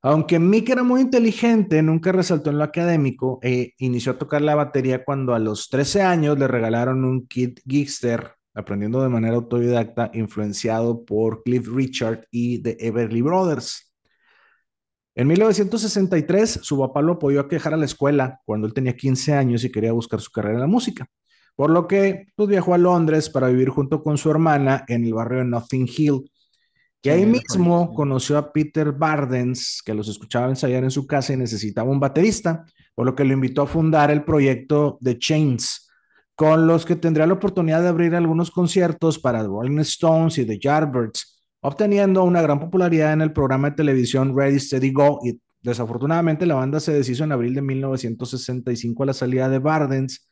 Aunque 0.01 0.39
Mick 0.39 0.69
era 0.69 0.83
muy 0.83 1.01
inteligente, 1.01 1.83
nunca 1.83 2.13
resaltó 2.13 2.51
en 2.51 2.59
lo 2.59 2.65
académico 2.65 3.39
e 3.43 3.73
inició 3.79 4.13
a 4.13 4.19
tocar 4.19 4.43
la 4.43 4.55
batería 4.55 5.03
cuando 5.03 5.35
a 5.35 5.39
los 5.39 5.71
13 5.71 6.03
años 6.03 6.39
le 6.39 6.47
regalaron 6.47 7.05
un 7.07 7.27
kit 7.27 7.61
Gixter, 7.67 8.33
aprendiendo 8.55 9.03
de 9.03 9.09
manera 9.09 9.35
autodidacta, 9.35 10.11
influenciado 10.15 11.05
por 11.05 11.43
Cliff 11.43 11.69
Richard 11.69 12.27
y 12.31 12.63
The 12.63 12.77
Everly 12.81 13.21
Brothers. 13.21 13.93
En 15.17 15.29
1963, 15.29 16.61
su 16.63 16.79
papá 16.79 17.03
lo 17.03 17.15
apoyó 17.15 17.41
a 17.41 17.49
quejar 17.49 17.75
a 17.75 17.77
la 17.77 17.85
escuela 17.85 18.41
cuando 18.45 18.67
él 18.67 18.75
tenía 18.75 18.97
15 18.97 19.33
años 19.35 19.65
y 19.65 19.71
quería 19.71 19.93
buscar 19.93 20.21
su 20.21 20.31
carrera 20.31 20.55
en 20.55 20.61
la 20.61 20.67
música. 20.67 21.07
Por 21.55 21.71
lo 21.71 21.87
que 21.87 22.27
pues, 22.35 22.49
viajó 22.49 22.75
a 22.75 22.79
Londres 22.79 23.31
para 23.31 23.49
vivir 23.49 23.69
junto 23.69 24.03
con 24.03 24.19
su 24.19 24.31
hermana 24.31 24.85
en 24.89 25.05
el 25.05 25.15
barrio 25.15 25.39
de 25.39 25.45
Nothing 25.45 25.89
Hill. 25.89 26.31
Que 27.01 27.11
ahí 27.11 27.27
mismo 27.27 27.93
conoció 27.93 28.39
a 28.39 28.51
Peter 28.51 28.91
Bardens, 28.91 29.83
que 29.85 29.93
los 29.93 30.09
escuchaba 30.09 30.49
ensayar 30.49 30.85
en 30.85 30.91
su 30.91 31.07
casa 31.07 31.35
y 31.35 31.37
necesitaba 31.37 31.91
un 31.91 32.01
baterista, 32.01 32.65
por 32.95 33.05
lo 33.05 33.15
que 33.15 33.25
lo 33.25 33.35
invitó 33.35 33.63
a 33.63 33.67
fundar 33.67 34.11
el 34.11 34.25
proyecto 34.25 34.99
The 35.03 35.19
Chains, 35.19 35.84
con 36.35 36.67
los 36.67 36.85
que 36.85 36.97
tendría 36.97 37.27
la 37.27 37.35
oportunidad 37.35 37.83
de 37.83 37.89
abrir 37.89 38.15
algunos 38.15 38.51
conciertos 38.51 39.19
para 39.19 39.43
Rolling 39.43 39.79
Stones 39.81 40.39
y 40.39 40.47
The 40.47 40.59
Yardbirds, 40.59 41.47
obteniendo 41.61 42.25
una 42.25 42.43
gran 42.43 42.59
popularidad 42.59 43.13
en 43.13 43.21
el 43.21 43.33
programa 43.33 43.71
de 43.71 43.77
televisión 43.77 44.37
Ready, 44.37 44.59
Steady, 44.59 44.93
Go. 44.93 45.21
Y 45.25 45.41
desafortunadamente 45.63 46.47
la 46.47 46.57
banda 46.57 46.81
se 46.81 46.93
deshizo 46.93 47.25
en 47.25 47.33
abril 47.33 47.55
de 47.55 47.63
1965 47.63 49.03
a 49.03 49.07
la 49.07 49.15
salida 49.15 49.49
de 49.49 49.59
Bardens, 49.61 50.29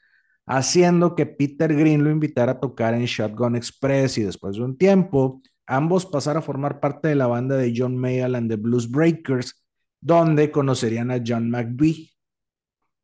haciendo 0.47 1.15
que 1.15 1.27
Peter 1.27 1.75
Green 1.75 2.03
lo 2.03 2.11
invitara 2.11 2.53
a 2.53 2.61
tocar 2.61 2.95
en 2.95 3.05
Shotgun 3.05 3.57
Express 3.57 4.19
y 4.19 4.25
después 4.25 4.57
de 4.57 4.63
un 4.63 4.77
tiempo, 4.77 5.41
ambos 5.67 6.07
pasaron 6.07 6.43
a 6.43 6.45
formar 6.45 6.81
parte 6.81 7.09
de 7.09 7.15
la 7.15 7.29
banda 7.29 7.57
de 7.57 7.73
John 7.77 7.97
Mayall 7.97 8.35
and 8.35 8.51
the 8.51 8.57
Blues 8.57 8.91
Breakers, 8.91 9.63
donde 10.01 10.51
conocerían 10.51 11.13
a 11.13 11.23
John 11.25 11.49
McVie. 11.49 12.12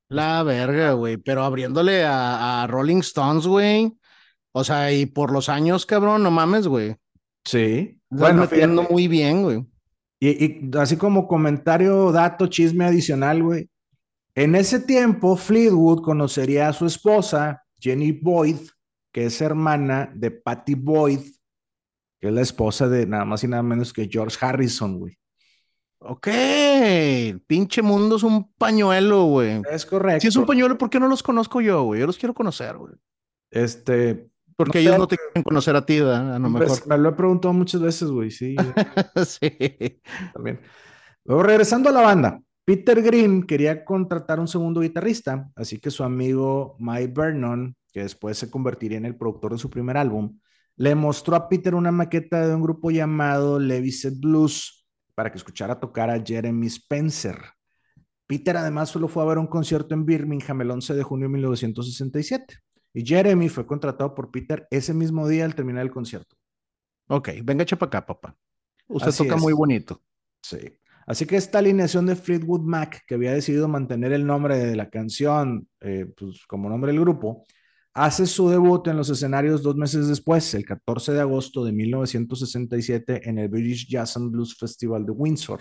La 0.09 0.43
verga, 0.43 0.93
güey, 0.93 1.19
pero 1.19 1.43
abriéndole 1.43 2.05
a, 2.05 2.67
Rolling 2.69 2.99
Stones, 2.99 3.47
güey. 3.47 3.93
O 4.53 4.65
sea, 4.65 4.93
y 4.93 5.07
por 5.07 5.31
los 5.31 5.49
años, 5.49 5.85
cabrón, 5.85 6.23
no 6.23 6.31
mames, 6.31 6.67
güey. 6.67 6.97
Sí. 7.45 8.01
bueno, 8.09 8.43
metiendo 8.43 8.83
muy 8.85 9.09
bien, 9.09 9.43
güey. 9.43 9.67
Y, 10.21 10.45
y, 10.45 10.71
así 10.79 10.97
como 10.97 11.29
comentario, 11.29 12.11
dato, 12.11 12.47
chisme 12.47 12.85
adicional, 12.85 13.43
güey. 13.43 13.69
En 14.35 14.55
ese 14.55 14.81
tiempo, 14.81 15.37
Fleetwood 15.37 16.03
conocería 16.03 16.69
a 16.69 16.73
su 16.73 16.87
esposa, 16.87 17.65
Jenny 17.79 18.13
Boyd, 18.13 18.61
que 19.13 19.27
es 19.27 19.41
hermana 19.41 20.11
de 20.15 20.31
Patty 20.31 20.75
Boyd, 20.75 21.21
que 22.21 22.29
es 22.29 22.33
la 22.33 22.43
esposa 22.43 22.89
de 22.89 23.07
nada 23.07 23.25
más 23.25 23.45
y 23.45 23.49
nada 23.49 23.63
menos 23.63 23.93
que 23.93 24.09
George 24.11 24.37
Harrison, 24.41 24.99
güey. 24.99 25.19
Ok, 26.01 26.29
pinche 27.47 27.83
mundo 27.83 28.17
es 28.17 28.23
un 28.23 28.53
pañuelo, 28.53 29.25
güey. 29.25 29.63
Es 29.71 29.85
correcto. 29.85 30.21
Si 30.21 30.29
es 30.29 30.37
un 30.37 30.47
pañuelo, 30.47 30.79
¿por 30.79 30.91
qué 30.91 31.01
no 31.01 31.09
los 31.09 31.23
conozco 31.23 31.61
yo, 31.61 31.83
güey? 31.83 32.01
Yo 32.01 32.07
los 32.07 32.19
quiero 32.19 32.35
conocer, 32.35 32.77
güey. 32.77 32.95
Este. 33.51 34.31
Porque 34.57 34.81
ellos 34.81 34.99
no 34.99 35.07
te 35.07 35.17
quieren 35.17 35.43
conocer 35.43 35.77
a 35.77 35.85
ti, 35.87 36.01
¿verdad? 36.01 36.37
A 36.37 36.39
lo 36.39 36.51
pues, 36.53 36.71
mejor. 36.71 36.89
me 36.89 36.99
lo 36.99 37.09
he 37.09 37.13
preguntado 37.13 37.55
muchas 37.55 37.81
veces, 37.81 38.11
güey, 38.11 38.31
sí. 38.31 38.57
sí. 39.27 40.01
También. 40.33 40.61
Luego, 41.25 41.43
regresando 41.43 41.89
a 41.89 41.93
la 41.93 42.01
banda, 42.01 42.41
Peter 42.65 43.01
Green 43.03 43.45
quería 43.45 43.85
contratar 43.85 44.41
un 44.41 44.49
segundo 44.49 44.81
guitarrista, 44.81 45.51
así 45.57 45.79
que 45.79 45.91
su 45.91 46.05
amigo 46.05 46.77
Mike 46.79 47.13
Vernon, 47.15 47.77
que 47.93 48.01
después 48.03 48.37
se 48.39 48.51
convertiría 48.51 48.99
en 48.99 49.05
el 49.05 49.17
productor 49.17 49.53
de 49.53 49.59
su 49.59 49.71
primer 49.71 49.97
álbum, 49.97 50.39
le 50.77 50.95
mostró 50.95 51.35
a 51.37 51.49
Peter 51.49 51.75
una 51.75 51.93
maqueta 51.93 52.47
de 52.47 52.55
un 52.55 52.63
grupo 52.63 52.91
llamado 52.91 53.59
Leviset 53.59 54.19
Blues 54.21 54.78
para 55.19 55.33
que 55.33 55.39
escuchara 55.39 55.81
tocar 55.81 56.11
a 56.11 56.23
Jeremy 56.25 56.69
Spencer. 56.69 57.41
Peter 58.29 58.57
además 58.57 58.89
solo 58.89 59.09
fue 59.09 59.25
a 59.25 59.27
ver 59.27 59.39
un 59.39 59.49
concierto 59.49 59.93
en 59.93 60.07
Birmingham 60.07 60.61
el 60.61 60.71
11 60.71 60.95
de 60.95 61.03
junio 61.03 61.27
de 61.27 61.33
1967 61.33 62.55
y 62.95 63.05
Jeremy 63.05 63.49
fue 63.49 63.67
contratado 63.67 64.15
por 64.15 64.31
Peter 64.31 64.69
ese 64.71 64.95
mismo 64.95 65.27
día 65.27 65.45
al 65.45 65.57
terminar 65.57 65.83
el 65.83 65.91
concierto. 65.91 66.37
Ok, 67.09 67.31
venga, 67.43 67.65
echa 67.65 67.75
para 67.75 67.89
acá, 67.89 68.07
papá. 68.07 68.37
Usted 68.87 69.11
toca 69.13 69.37
muy 69.39 69.53
bonito. 69.53 70.01
Sí. 70.41 70.61
Así 71.05 71.27
que 71.27 71.35
esta 71.35 71.59
alineación 71.59 72.07
de 72.07 72.15
Fleetwood 72.15 72.61
Mac, 72.61 73.03
que 73.05 73.17
había 73.17 73.33
decidido 73.33 73.67
mantener 73.67 74.13
el 74.13 74.25
nombre 74.25 74.57
de 74.57 74.77
la 74.77 74.89
canción 74.89 75.69
eh, 75.81 76.07
pues, 76.17 76.47
como 76.47 76.69
nombre 76.69 76.93
del 76.93 77.01
grupo, 77.01 77.45
hace 77.99 78.27
su 78.27 78.49
debut 78.49 78.87
en 78.87 78.97
los 78.97 79.11
escenarios 79.11 79.63
dos 79.63 79.77
meses 79.77 80.07
después, 80.09 80.55
el 80.55 80.65
14 80.65 81.13
de 81.13 81.21
agosto 81.21 81.65
de 81.65 81.73
1967, 81.73 83.29
en 83.29 83.39
el 83.39 83.49
British 83.49 83.89
Jazz 83.89 84.17
and 84.17 84.31
Blues 84.31 84.57
Festival 84.57 85.05
de 85.05 85.13
Windsor. 85.13 85.61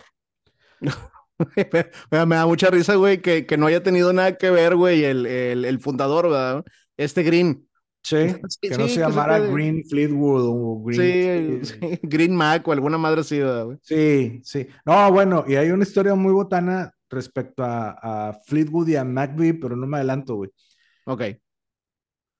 me 2.11 2.35
da 2.35 2.45
mucha 2.45 2.69
risa, 2.69 2.95
güey, 2.95 3.21
que, 3.21 3.45
que, 3.45 3.57
no 3.57 3.65
haya 3.65 3.81
tenido 3.81 4.13
nada 4.13 4.37
que 4.37 4.51
ver, 4.51 4.75
güey, 4.75 5.03
el, 5.03 5.25
el, 5.25 5.79
fundador, 5.79 6.29
¿verdad? 6.29 6.63
Este 6.95 7.23
Green. 7.23 7.67
Sí, 8.03 8.35
que 8.61 8.77
no 8.77 8.87
se 8.87 8.99
llamara 8.99 9.39
Green 9.39 9.83
Fleetwood 9.83 10.43
o 10.45 10.83
Green. 10.83 11.65
Sí, 11.65 11.77
Green 12.03 12.35
Mac 12.35 12.67
o 12.67 12.71
alguna 12.71 12.97
madre 12.97 13.21
así, 13.21 13.41
güey. 13.41 13.77
Sí, 13.81 14.39
sí. 14.43 14.67
No, 14.85 15.11
bueno, 15.11 15.43
y 15.47 15.55
hay 15.55 15.71
una 15.71 15.83
historia 15.83 16.13
muy 16.15 16.31
botana 16.31 16.93
respecto 17.09 17.63
a, 17.63 18.29
a 18.29 18.33
Fleetwood 18.45 18.87
y 18.89 18.95
a 18.95 19.03
McVie, 19.03 19.55
pero 19.55 19.75
no 19.75 19.87
me 19.87 19.97
adelanto, 19.97 20.35
güey. 20.35 20.51
Ok. 21.05 21.23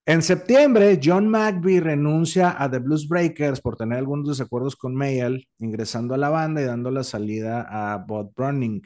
En 0.10 0.22
septiembre, 0.22 1.02
John 1.04 1.28
McVie 1.28 1.82
renuncia 1.82 2.56
a 2.58 2.72
The 2.72 2.80
Blues 2.80 3.10
Breakers 3.10 3.60
por 3.60 3.76
tener 3.76 3.98
algunos 3.98 4.30
desacuerdos 4.30 4.78
con 4.78 4.96
Mayall, 4.96 5.46
ingresando 5.60 6.14
a 6.14 6.18
la 6.18 6.30
banda 6.30 6.62
y 6.62 6.64
dando 6.64 6.90
la 6.92 7.04
salida 7.04 7.68
a 7.70 7.98
Bob 7.98 8.34
Browning. 8.34 8.82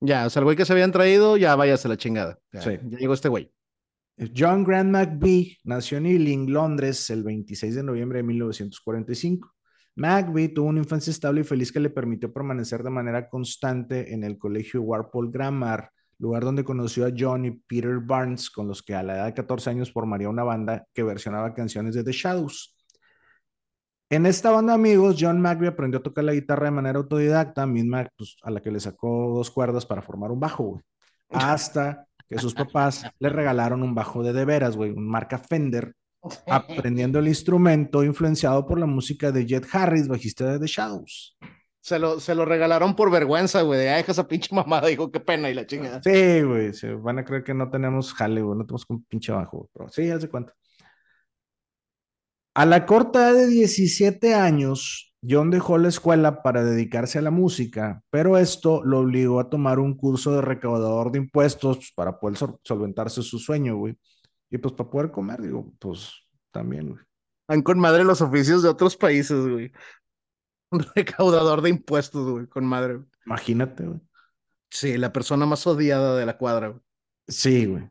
Ya, 0.00 0.26
o 0.26 0.30
sea, 0.30 0.40
el 0.40 0.44
güey 0.44 0.56
que 0.56 0.64
se 0.64 0.72
habían 0.72 0.90
traído, 0.90 1.36
ya 1.36 1.54
váyase 1.54 1.86
la 1.86 1.96
chingada. 1.96 2.36
Ya, 2.52 2.62
sí. 2.62 2.70
ya 2.82 2.98
llegó 2.98 3.14
este 3.14 3.28
güey. 3.28 3.48
John 4.36 4.64
Grant 4.64 4.90
McVie 4.90 5.58
nació 5.62 5.98
en 5.98 6.06
Ealing, 6.06 6.52
Londres, 6.52 7.08
el 7.10 7.22
26 7.22 7.76
de 7.76 7.84
noviembre 7.84 8.16
de 8.18 8.24
1945. 8.24 9.54
McVie 9.94 10.48
tuvo 10.48 10.66
una 10.66 10.80
infancia 10.80 11.12
estable 11.12 11.42
y 11.42 11.44
feliz 11.44 11.70
que 11.70 11.78
le 11.78 11.90
permitió 11.90 12.32
permanecer 12.32 12.82
de 12.82 12.90
manera 12.90 13.28
constante 13.28 14.12
en 14.12 14.24
el 14.24 14.36
colegio 14.36 14.82
Warpole 14.82 15.30
Grammar 15.30 15.92
lugar 16.24 16.42
donde 16.42 16.64
conoció 16.64 17.06
a 17.06 17.12
John 17.16 17.44
y 17.44 17.50
Peter 17.50 17.98
Barnes, 18.00 18.50
con 18.50 18.66
los 18.66 18.82
que 18.82 18.94
a 18.94 19.02
la 19.02 19.16
edad 19.16 19.26
de 19.26 19.34
14 19.34 19.70
años 19.70 19.92
formaría 19.92 20.28
una 20.28 20.42
banda 20.42 20.86
que 20.92 21.02
versionaba 21.02 21.54
canciones 21.54 21.94
de 21.94 22.02
The 22.02 22.12
Shadows. 22.12 22.76
En 24.10 24.26
esta 24.26 24.50
banda 24.50 24.74
amigos, 24.74 25.16
John 25.18 25.40
McVie 25.40 25.68
aprendió 25.68 26.00
a 26.00 26.02
tocar 26.02 26.24
la 26.24 26.32
guitarra 26.32 26.66
de 26.66 26.70
manera 26.70 26.98
autodidacta, 26.98 27.66
misma 27.66 28.08
pues, 28.16 28.36
a 28.42 28.50
la 28.50 28.60
que 28.60 28.70
le 28.70 28.80
sacó 28.80 29.34
dos 29.36 29.50
cuerdas 29.50 29.84
para 29.84 30.02
formar 30.02 30.30
un 30.30 30.40
bajo, 30.40 30.64
güey. 30.64 30.82
Hasta 31.30 32.06
que 32.28 32.38
sus 32.38 32.54
papás 32.54 33.04
le 33.18 33.28
regalaron 33.28 33.82
un 33.82 33.94
bajo 33.94 34.22
de 34.22 34.32
de 34.32 34.44
veras, 34.44 34.76
güey, 34.76 34.90
un 34.92 35.06
marca 35.06 35.38
Fender, 35.38 35.94
aprendiendo 36.46 37.18
el 37.18 37.28
instrumento 37.28 38.02
influenciado 38.02 38.66
por 38.66 38.78
la 38.78 38.86
música 38.86 39.30
de 39.30 39.46
Jet 39.46 39.66
Harris, 39.72 40.08
bajista 40.08 40.52
de 40.52 40.58
The 40.58 40.66
Shadows. 40.66 41.36
Se 41.84 41.98
lo, 41.98 42.18
se 42.18 42.34
lo 42.34 42.46
regalaron 42.46 42.96
por 42.96 43.10
vergüenza, 43.10 43.60
güey. 43.60 43.78
De, 43.78 43.84
deja 43.84 44.10
esa 44.10 44.26
pinche 44.26 44.54
mamada. 44.54 44.88
Dijo, 44.88 45.12
qué 45.12 45.20
pena 45.20 45.50
y 45.50 45.54
la 45.54 45.66
chingada. 45.66 46.00
Sí, 46.02 46.40
güey. 46.40 46.72
Se 46.72 46.94
van 46.94 47.18
a 47.18 47.26
creer 47.26 47.44
que 47.44 47.52
no 47.52 47.70
tenemos 47.70 48.14
jale, 48.14 48.40
güey. 48.40 48.56
No 48.56 48.64
tenemos 48.64 48.86
un 48.88 49.04
pinche 49.04 49.32
bajo, 49.32 49.68
Pero 49.70 49.90
sí, 49.90 50.10
hace 50.10 50.30
cuenta. 50.30 50.54
A 52.54 52.64
la 52.64 52.86
corta 52.86 53.28
edad 53.28 53.34
de 53.34 53.48
17 53.48 54.34
años, 54.34 55.14
John 55.28 55.50
dejó 55.50 55.76
la 55.76 55.88
escuela 55.88 56.42
para 56.42 56.64
dedicarse 56.64 57.18
a 57.18 57.22
la 57.22 57.30
música, 57.30 58.02
pero 58.08 58.38
esto 58.38 58.82
lo 58.82 59.00
obligó 59.00 59.38
a 59.38 59.50
tomar 59.50 59.78
un 59.78 59.94
curso 59.94 60.32
de 60.32 60.40
recaudador 60.40 61.12
de 61.12 61.18
impuestos 61.18 61.92
para 61.94 62.18
poder 62.18 62.38
solventarse 62.62 63.22
su 63.22 63.38
sueño, 63.38 63.76
güey. 63.76 63.98
Y 64.50 64.56
pues 64.56 64.72
para 64.72 64.88
poder 64.88 65.10
comer, 65.10 65.42
digo, 65.42 65.70
pues 65.78 66.14
también, 66.50 66.88
güey. 66.92 67.02
Han 67.48 67.60
con 67.60 67.78
madre 67.78 68.04
los 68.04 68.22
oficios 68.22 68.62
de 68.62 68.70
otros 68.70 68.96
países, 68.96 69.46
güey. 69.46 69.70
Recaudador 70.94 71.62
de 71.62 71.70
impuestos, 71.70 72.30
güey, 72.30 72.46
con 72.46 72.64
madre. 72.64 73.00
Imagínate, 73.26 73.86
güey. 73.86 74.00
Sí, 74.70 74.98
la 74.98 75.12
persona 75.12 75.46
más 75.46 75.66
odiada 75.66 76.16
de 76.16 76.26
la 76.26 76.36
cuadra, 76.36 76.68
güey. 76.68 76.80
Sí, 77.28 77.66
güey. 77.66 77.88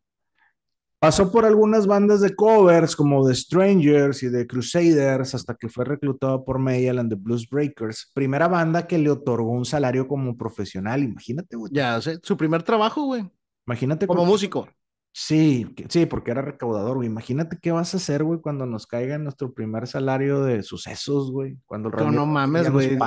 Pasó 0.99 1.29
por 1.31 1.45
algunas 1.45 1.85
bandas 1.85 2.21
de 2.21 2.33
covers 2.33 2.95
como 2.95 3.27
The 3.27 3.35
Strangers 3.35 4.23
y 4.23 4.31
The 4.31 4.47
Crusaders 4.47 5.35
hasta 5.35 5.53
que 5.53 5.67
fue 5.67 5.83
reclutado 5.83 6.45
por 6.45 6.59
Mayall 6.59 6.99
and 6.99 7.09
the 7.09 7.17
Blues 7.19 7.49
Breakers, 7.49 8.09
primera 8.13 8.47
banda 8.47 8.87
que 8.87 8.97
le 8.97 9.09
otorgó 9.09 9.51
un 9.51 9.65
salario 9.65 10.07
como 10.07 10.37
profesional, 10.37 11.03
imagínate, 11.03 11.57
güey. 11.57 11.73
Ya, 11.73 11.99
sé, 12.01 12.19
su 12.23 12.37
primer 12.37 12.63
trabajo, 12.63 13.03
güey. 13.03 13.29
Imagínate. 13.67 14.07
Como 14.07 14.23
músico. 14.23 14.69
Sí, 15.15 15.75
sí, 15.89 16.07
porque 16.07 16.31
era 16.31 16.41
recaudador, 16.41 16.95
güey. 16.95 17.07
Imagínate 17.07 17.59
qué 17.61 17.71
vas 17.71 17.93
a 17.93 17.97
hacer, 17.97 18.23
güey, 18.23 18.41
cuando 18.41 18.65
nos 18.65 18.87
caiga 18.87 19.15
nuestro 19.19 19.53
primer 19.53 19.85
salario 19.87 20.43
de 20.43 20.63
sucesos, 20.63 21.31
güey. 21.31 21.55
Cuando 21.67 21.89
el 21.89 21.95
no, 21.95 22.11
no 22.11 22.25
mames, 22.25 22.71
güey. 22.71 22.97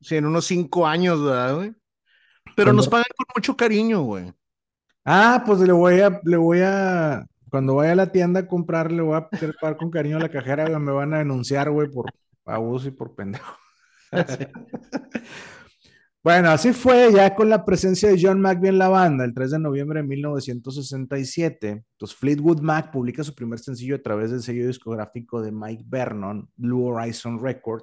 Sí, 0.00 0.14
en 0.14 0.26
unos 0.26 0.44
cinco 0.44 0.86
años, 0.86 1.22
¿verdad, 1.22 1.56
güey? 1.56 1.72
Pero 2.54 2.72
nos 2.72 2.88
pagan 2.88 3.06
con 3.16 3.26
mucho 3.36 3.56
cariño, 3.56 4.02
güey. 4.02 4.32
Ah, 5.04 5.42
pues 5.44 5.58
le 5.58 5.72
voy 5.72 6.00
a, 6.00 6.20
le 6.22 6.36
voy 6.36 6.60
a, 6.62 7.26
cuando 7.50 7.74
vaya 7.74 7.92
a 7.92 7.96
la 7.96 8.12
tienda 8.12 8.40
a 8.40 8.46
comprar, 8.46 8.92
le 8.92 9.02
voy 9.02 9.16
a 9.16 9.28
pagar 9.28 9.76
con 9.76 9.90
cariño 9.90 10.18
a 10.18 10.20
la 10.20 10.28
cajera, 10.28 10.68
güey. 10.68 10.80
Me 10.80 10.92
van 10.92 11.14
a 11.14 11.18
denunciar, 11.18 11.68
güey, 11.68 11.90
por 11.90 12.12
abuso 12.44 12.86
y 12.86 12.92
por 12.92 13.12
pendejo. 13.16 13.56
Bueno, 16.24 16.48
así 16.48 16.72
fue 16.72 17.12
ya 17.12 17.34
con 17.34 17.50
la 17.50 17.66
presencia 17.66 18.08
de 18.08 18.18
John 18.18 18.40
McVie 18.40 18.70
en 18.70 18.78
la 18.78 18.88
banda 18.88 19.26
el 19.26 19.34
3 19.34 19.50
de 19.50 19.58
noviembre 19.58 20.00
de 20.00 20.08
1967. 20.08 21.84
Pues 21.98 22.14
Fleetwood 22.14 22.60
Mac 22.62 22.90
publica 22.90 23.22
su 23.22 23.34
primer 23.34 23.58
sencillo 23.58 23.96
a 23.96 24.02
través 24.02 24.30
del 24.30 24.42
sello 24.42 24.66
discográfico 24.66 25.42
de 25.42 25.52
Mike 25.52 25.84
Vernon, 25.86 26.48
Blue 26.56 26.86
Horizon 26.86 27.38
Record, 27.38 27.82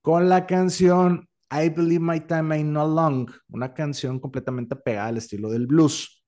con 0.00 0.28
la 0.28 0.46
canción 0.46 1.28
I 1.50 1.70
Believe 1.70 1.98
My 1.98 2.20
Time 2.20 2.54
Ain't 2.54 2.70
No 2.70 2.86
Long, 2.86 3.28
una 3.48 3.74
canción 3.74 4.20
completamente 4.20 4.76
pegada 4.76 5.08
al 5.08 5.16
estilo 5.16 5.50
del 5.50 5.66
blues. 5.66 6.24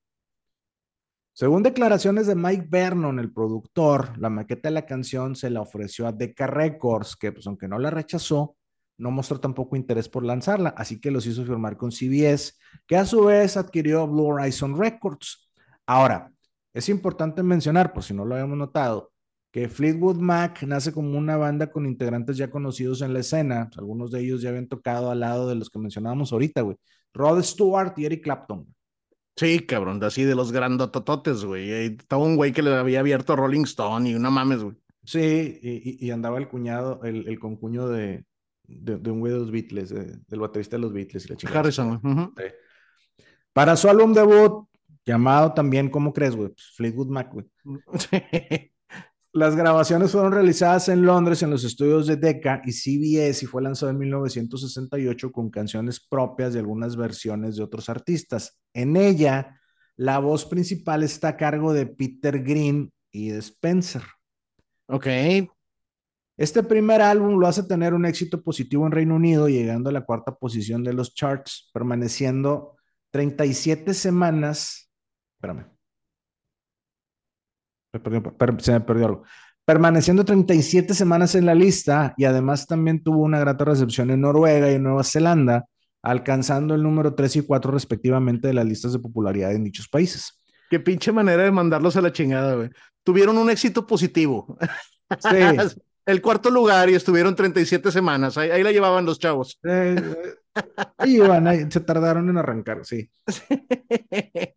Según 1.31 1.63
declaraciones 1.63 2.27
de 2.27 2.35
Mike 2.35 2.67
Vernon, 2.69 3.17
el 3.17 3.31
productor, 3.31 4.17
la 4.19 4.29
maqueta 4.29 4.67
de 4.67 4.73
la 4.73 4.85
canción 4.85 5.37
se 5.37 5.49
la 5.49 5.61
ofreció 5.61 6.05
a 6.05 6.11
Decca 6.11 6.47
Records, 6.47 7.15
que 7.15 7.31
pues 7.31 7.47
aunque 7.47 7.69
no 7.69 7.79
la 7.79 7.91
rechazó, 7.91 8.57
no 8.97 9.11
mostró 9.11 9.39
tampoco 9.39 9.75
interés 9.75 10.09
por 10.09 10.23
lanzarla, 10.23 10.69
así 10.77 10.99
que 10.99 11.11
los 11.11 11.25
hizo 11.25 11.45
firmar 11.45 11.77
con 11.77 11.91
CBS, 11.91 12.53
que 12.87 12.95
a 12.97 13.05
su 13.05 13.25
vez 13.25 13.57
adquirió 13.57 14.07
Blue 14.07 14.27
Horizon 14.27 14.77
Records. 14.77 15.49
Ahora, 15.85 16.31
Es 16.73 16.89
importante 16.89 17.41
mencionar, 17.41 17.93
por 17.93 18.03
si 18.03 18.13
no 18.13 18.25
lo 18.25 18.35
habíamos 18.35 18.57
notado, 18.57 19.13
que 19.49 19.69
Fleetwood 19.69 20.17
Mac 20.17 20.61
nace 20.63 20.91
como 20.91 21.17
una 21.17 21.37
banda 21.37 21.71
con 21.71 21.85
integrantes 21.85 22.35
ya 22.35 22.51
conocidos 22.51 23.01
en 23.01 23.13
la 23.13 23.21
escena. 23.21 23.69
Algunos 23.77 24.11
de 24.11 24.19
ellos 24.19 24.41
ya 24.41 24.49
habían 24.49 24.67
tocado 24.67 25.09
al 25.09 25.21
lado 25.21 25.47
de 25.47 25.55
los 25.55 25.69
que 25.69 25.79
mencionábamos 25.79 26.33
ahorita, 26.33 26.59
güey. 26.63 26.75
Rod 27.13 27.41
Stewart 27.43 27.97
y 27.97 28.03
Eric 28.03 28.25
Clapton. 28.25 28.67
Sí, 29.37 29.59
cabrón, 29.61 30.03
así 30.03 30.25
de 30.25 30.35
los 30.35 30.51
grandotototes, 30.51 31.45
güey. 31.45 31.71
Estaba 31.71 32.21
un 32.21 32.35
güey 32.35 32.51
que 32.51 32.61
le 32.61 32.75
había 32.75 32.99
abierto 32.99 33.37
Rolling 33.37 33.63
Stone 33.63 34.09
y 34.09 34.15
una 34.15 34.29
mames, 34.29 34.61
güey. 34.61 34.75
Sí, 35.05 35.59
y, 35.61 36.11
andaba 36.11 36.39
el 36.39 36.49
cuñado, 36.49 37.01
el, 37.05 37.25
el 37.29 37.39
concuño 37.39 37.87
de, 37.87 38.25
de, 38.67 39.11
un 39.11 39.19
güey 39.19 39.33
de 39.33 39.39
los 39.39 39.51
Beatles, 39.51 39.89
del 39.89 40.39
baterista 40.39 40.75
de 40.75 40.81
los 40.81 40.93
Beatles. 40.93 41.25
Y 41.25 41.47
la 41.47 41.59
Harrison, 41.59 42.33
Para 43.53 43.75
su 43.75 43.89
álbum 43.89 44.13
debut, 44.13 44.67
llamado 45.05 45.53
también, 45.53 45.89
¿cómo 45.89 46.13
crees, 46.13 46.35
güey? 46.35 46.49
Pues 46.49 46.71
Fleetwood 46.75 47.07
Mac, 47.07 47.31
güey. 47.31 47.45
Las 49.35 49.53
grabaciones 49.53 50.11
fueron 50.11 50.31
realizadas 50.31 50.87
en 50.87 51.05
Londres 51.05 51.43
en 51.43 51.49
los 51.49 51.65
estudios 51.65 52.07
de 52.07 52.15
Decca 52.15 52.61
y 52.63 52.71
CBS 52.71 53.43
y 53.43 53.47
fue 53.47 53.61
lanzado 53.61 53.91
en 53.91 53.97
1968 53.97 55.29
con 55.29 55.49
canciones 55.49 55.99
propias 55.99 56.53
de 56.53 56.59
algunas 56.59 56.95
versiones 56.95 57.57
de 57.57 57.63
otros 57.63 57.89
artistas. 57.89 58.57
En 58.73 58.95
ella, 58.95 59.59
la 59.97 60.19
voz 60.19 60.45
principal 60.45 61.03
está 61.03 61.29
a 61.29 61.37
cargo 61.37 61.73
de 61.73 61.85
Peter 61.85 62.41
Green 62.41 62.93
y 63.11 63.29
de 63.31 63.39
Spencer. 63.39 64.03
Ok. 64.87 65.07
Este 66.37 66.63
primer 66.63 67.01
álbum 67.01 67.39
lo 67.39 67.47
hace 67.47 67.63
tener 67.63 67.93
un 67.93 68.05
éxito 68.05 68.43
positivo 68.43 68.85
en 68.85 68.91
Reino 68.91 69.15
Unido, 69.15 69.47
llegando 69.47 69.89
a 69.89 69.93
la 69.93 70.05
cuarta 70.05 70.35
posición 70.35 70.83
de 70.83 70.93
los 70.93 71.13
charts, 71.13 71.69
permaneciendo 71.73 72.75
37 73.11 73.93
semanas. 73.93 74.89
Espérame. 75.37 75.67
se 78.59 78.71
me 78.73 78.81
perdió 78.81 79.05
algo. 79.05 79.23
Permaneciendo 79.63 80.25
37 80.25 80.93
semanas 80.93 81.35
en 81.35 81.45
la 81.45 81.55
lista 81.55 82.13
y 82.17 82.25
además 82.25 82.67
también 82.67 83.01
tuvo 83.01 83.19
una 83.19 83.39
grata 83.39 83.63
recepción 83.65 84.11
en 84.11 84.21
Noruega 84.21 84.69
y 84.69 84.75
en 84.75 84.83
Nueva 84.83 85.03
Zelanda, 85.03 85.65
alcanzando 86.03 86.75
el 86.75 86.83
número 86.83 87.15
3 87.15 87.37
y 87.37 87.41
4 87.43 87.71
respectivamente 87.71 88.49
de 88.49 88.53
las 88.53 88.65
listas 88.65 88.91
de 88.91 88.99
popularidad 88.99 89.53
en 89.53 89.63
dichos 89.63 89.87
países. 89.87 90.37
Qué 90.69 90.81
pinche 90.81 91.13
manera 91.13 91.43
de 91.43 91.51
mandarlos 91.51 91.95
a 91.95 92.01
la 92.01 92.11
chingada, 92.11 92.55
güey. 92.55 92.69
Tuvieron 93.03 93.37
un 93.37 93.49
éxito 93.49 93.87
positivo. 93.87 94.57
Sí. 95.19 95.77
el 96.05 96.21
cuarto 96.21 96.49
lugar 96.49 96.89
y 96.89 96.95
estuvieron 96.95 97.35
37 97.35 97.91
semanas. 97.91 98.37
Ahí, 98.37 98.63
la 98.63 98.71
llevaban 98.71 99.05
los 99.05 99.19
chavos. 99.19 99.59
Eh, 99.63 99.95
eh, 99.97 100.61
ahí 100.97 101.15
iban, 101.15 101.71
se 101.71 101.79
tardaron 101.79 102.29
en 102.29 102.37
arrancar, 102.37 102.85
sí. 102.85 103.09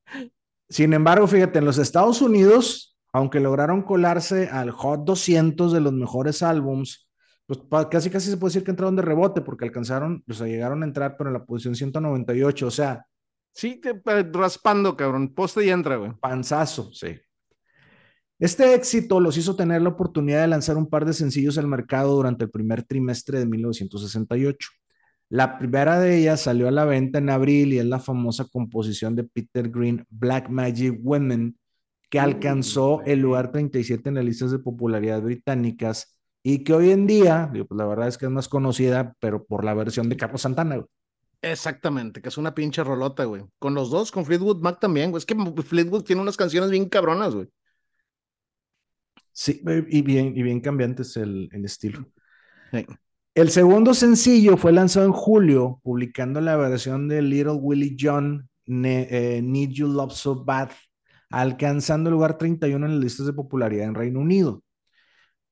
Sin 0.69 0.93
embargo, 0.93 1.27
fíjate, 1.27 1.59
en 1.59 1.65
los 1.65 1.79
Estados 1.79 2.21
Unidos, 2.21 2.99
aunque 3.13 3.41
lograron 3.41 3.83
colarse 3.83 4.49
al 4.49 4.71
Hot 4.71 5.05
200 5.05 5.73
de 5.73 5.81
los 5.81 5.93
mejores 5.93 6.43
álbums, 6.43 7.09
pues 7.47 7.61
casi 7.91 8.11
casi 8.11 8.31
se 8.31 8.37
puede 8.37 8.51
decir 8.51 8.65
que 8.65 8.73
entraron 8.73 8.97
de 8.97 9.03
rebote 9.03 9.41
porque 9.41 9.65
alcanzaron, 9.65 10.23
o 10.29 10.35
sea, 10.35 10.47
llegaron 10.47 10.83
a 10.83 10.87
entrar, 10.87 11.17
pero 11.17 11.31
en 11.31 11.35
la 11.35 11.45
posición 11.45 11.75
198, 11.75 12.67
o 12.67 12.71
sea. 12.71 13.07
Sí, 13.51 13.81
raspando, 14.33 14.95
cabrón. 14.97 15.35
Poste 15.35 15.65
y 15.65 15.71
entra, 15.71 15.97
güey. 15.97 16.13
Panzazo, 16.21 16.93
sí. 16.93 17.19
Este 18.39 18.75
éxito 18.75 19.19
los 19.19 19.37
hizo 19.37 19.57
tener 19.57 19.83
la 19.83 19.89
oportunidad 19.89 20.43
de 20.43 20.47
lanzar 20.47 20.77
un 20.77 20.89
par 20.89 21.05
de 21.05 21.13
sencillos 21.13 21.59
al 21.59 21.67
mercado 21.67 22.15
durante 22.15 22.45
el 22.45 22.51
primer 22.51 22.85
trimestre 22.85 23.41
de 23.41 23.47
1968. 23.47 24.69
La 25.29 25.59
primera 25.59 25.99
de 25.99 26.19
ellas 26.19 26.43
salió 26.43 26.69
a 26.69 26.71
la 26.71 26.85
venta 26.85 27.19
en 27.19 27.31
abril 27.31 27.73
y 27.73 27.79
es 27.79 27.85
la 27.85 27.99
famosa 27.99 28.47
composición 28.47 29.17
de 29.17 29.25
Peter 29.25 29.69
Green, 29.69 30.07
Black 30.09 30.49
Magic 30.49 31.01
Women, 31.03 31.59
que 32.09 32.21
alcanzó 32.21 33.03
el 33.05 33.19
lugar 33.19 33.51
37 33.51 34.09
en 34.09 34.15
las 34.15 34.25
listas 34.25 34.53
de 34.53 34.61
popularidad 34.61 35.21
británicas 35.21 36.17
y 36.43 36.63
que 36.65 36.73
hoy 36.73 36.93
en 36.93 37.07
día, 37.07 37.51
pues 37.53 37.67
la 37.77 37.87
verdad 37.87 38.09
es 38.09 38.17
que 38.17 38.27
es 38.27 38.31
más 38.31 38.49
conocida, 38.49 39.15
pero 39.19 39.45
por 39.45 39.65
la 39.65 39.75
versión 39.75 40.09
de 40.09 40.17
Carlos 40.17 40.43
Santana. 40.43 40.83
Exactamente, 41.43 42.23
que 42.23 42.29
es 42.29 42.39
una 42.39 42.55
pinche 42.55 42.83
rolota, 42.83 43.25
güey. 43.25 43.45
Con 43.59 43.75
los 43.75 43.91
dos, 43.91 44.11
con 44.11 44.25
Fleetwood 44.25 44.63
Mac 44.63 44.79
también, 44.81 45.11
güey. 45.11 45.19
Es 45.19 45.27
que 45.27 45.35
Fleetwood 45.35 46.05
tiene 46.05 46.23
unas 46.23 46.37
canciones 46.37 46.71
bien 46.71 46.89
cabronas, 46.89 47.35
güey. 47.35 47.49
Sí, 49.41 49.63
y 49.89 50.03
bien, 50.03 50.37
y 50.37 50.43
bien 50.43 50.61
cambiantes 50.61 51.17
el, 51.17 51.49
el 51.53 51.65
estilo. 51.65 52.05
El 53.33 53.51
segundo 53.51 53.95
sencillo 53.95 54.57
fue 54.57 54.73
lanzado 54.73 55.07
en 55.07 55.13
julio, 55.13 55.81
publicando 55.85 56.41
la 56.41 56.57
versión 56.57 57.07
de 57.07 57.23
Little 57.23 57.53
Willie 57.53 57.97
John, 57.97 58.49
eh, 58.67 59.41
Need 59.41 59.71
You 59.71 59.87
Love 59.87 60.13
So 60.13 60.45
Bad, 60.45 60.71
alcanzando 61.31 62.11
el 62.11 62.15
lugar 62.15 62.37
31 62.37 62.85
en 62.85 62.95
las 62.95 63.01
listas 63.01 63.27
de 63.27 63.33
popularidad 63.33 63.87
en 63.87 63.95
Reino 63.95 64.19
Unido. 64.19 64.65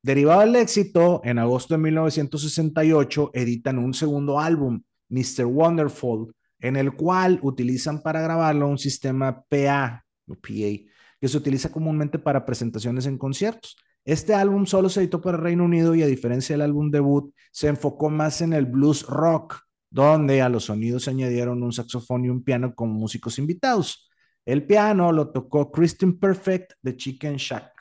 Derivado 0.03 0.41
del 0.41 0.57
éxito, 0.57 1.21
en 1.23 1.39
agosto 1.39 1.75
de 1.75 1.79
1968 1.79 3.31
editan 3.35 3.79
un 3.79 3.95
segundo 3.95 4.41
álbum, 4.41 4.83
Mr. 5.11 5.45
Wonderful, 5.45 6.35
en 6.59 6.75
el 6.75 6.93
cual 6.93 7.39
utilizan 7.41 8.03
para 8.03 8.21
grabarlo 8.21 8.67
un 8.67 8.79
sistema 8.79 9.45
PA, 9.49 10.05
o 10.27 10.35
PA, 10.35 10.96
que 11.27 11.31
se 11.31 11.39
utiliza 11.39 11.73
comúnmente 11.73 12.21
para 12.21 12.47
presentaciones 12.47 13.05
en 13.07 13.19
conciertos. 13.19 13.77
Este 14.05 14.33
álbum 14.33 14.65
solo 14.65 14.89
se 14.89 15.01
editó 15.01 15.21
para 15.21 15.37
Reino 15.37 15.65
Unido 15.65 15.97
y 15.97 16.03
a 16.05 16.07
diferencia 16.07 16.55
del 16.55 16.63
álbum 16.63 16.89
debut, 16.89 17.35
se 17.51 17.67
enfocó 17.67 18.11
más 18.11 18.43
en 18.43 18.53
el 18.53 18.67
blues 18.67 19.05
rock, 19.09 19.59
donde 19.91 20.41
a 20.41 20.49
los 20.49 20.67
sonidos 20.67 21.03
se 21.03 21.11
añadieron 21.11 21.65
un 21.65 21.73
saxofón 21.73 22.25
y 22.25 22.29
un 22.29 22.45
piano 22.45 22.77
con 22.77 22.91
músicos 22.91 23.41
invitados. 23.41 24.09
El 24.45 24.65
piano 24.69 25.11
lo 25.11 25.33
tocó 25.33 25.73
Kristen 25.73 26.17
Perfect 26.17 26.75
de 26.81 26.97
Chicken 26.97 27.39
Shack. 27.39 27.73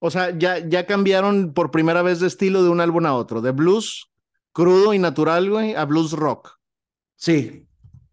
O 0.00 0.10
sea, 0.10 0.36
ya, 0.36 0.58
ya 0.58 0.84
cambiaron 0.84 1.54
por 1.54 1.70
primera 1.70 2.02
vez 2.02 2.18
de 2.18 2.26
estilo 2.26 2.64
de 2.64 2.70
un 2.70 2.80
álbum 2.80 3.06
a 3.06 3.14
otro, 3.14 3.40
de 3.40 3.52
blues 3.52 4.10
crudo 4.52 4.94
y 4.94 4.98
natural, 4.98 5.48
güey, 5.48 5.76
a 5.76 5.84
blues 5.84 6.10
rock. 6.10 6.58
Sí, 7.14 7.63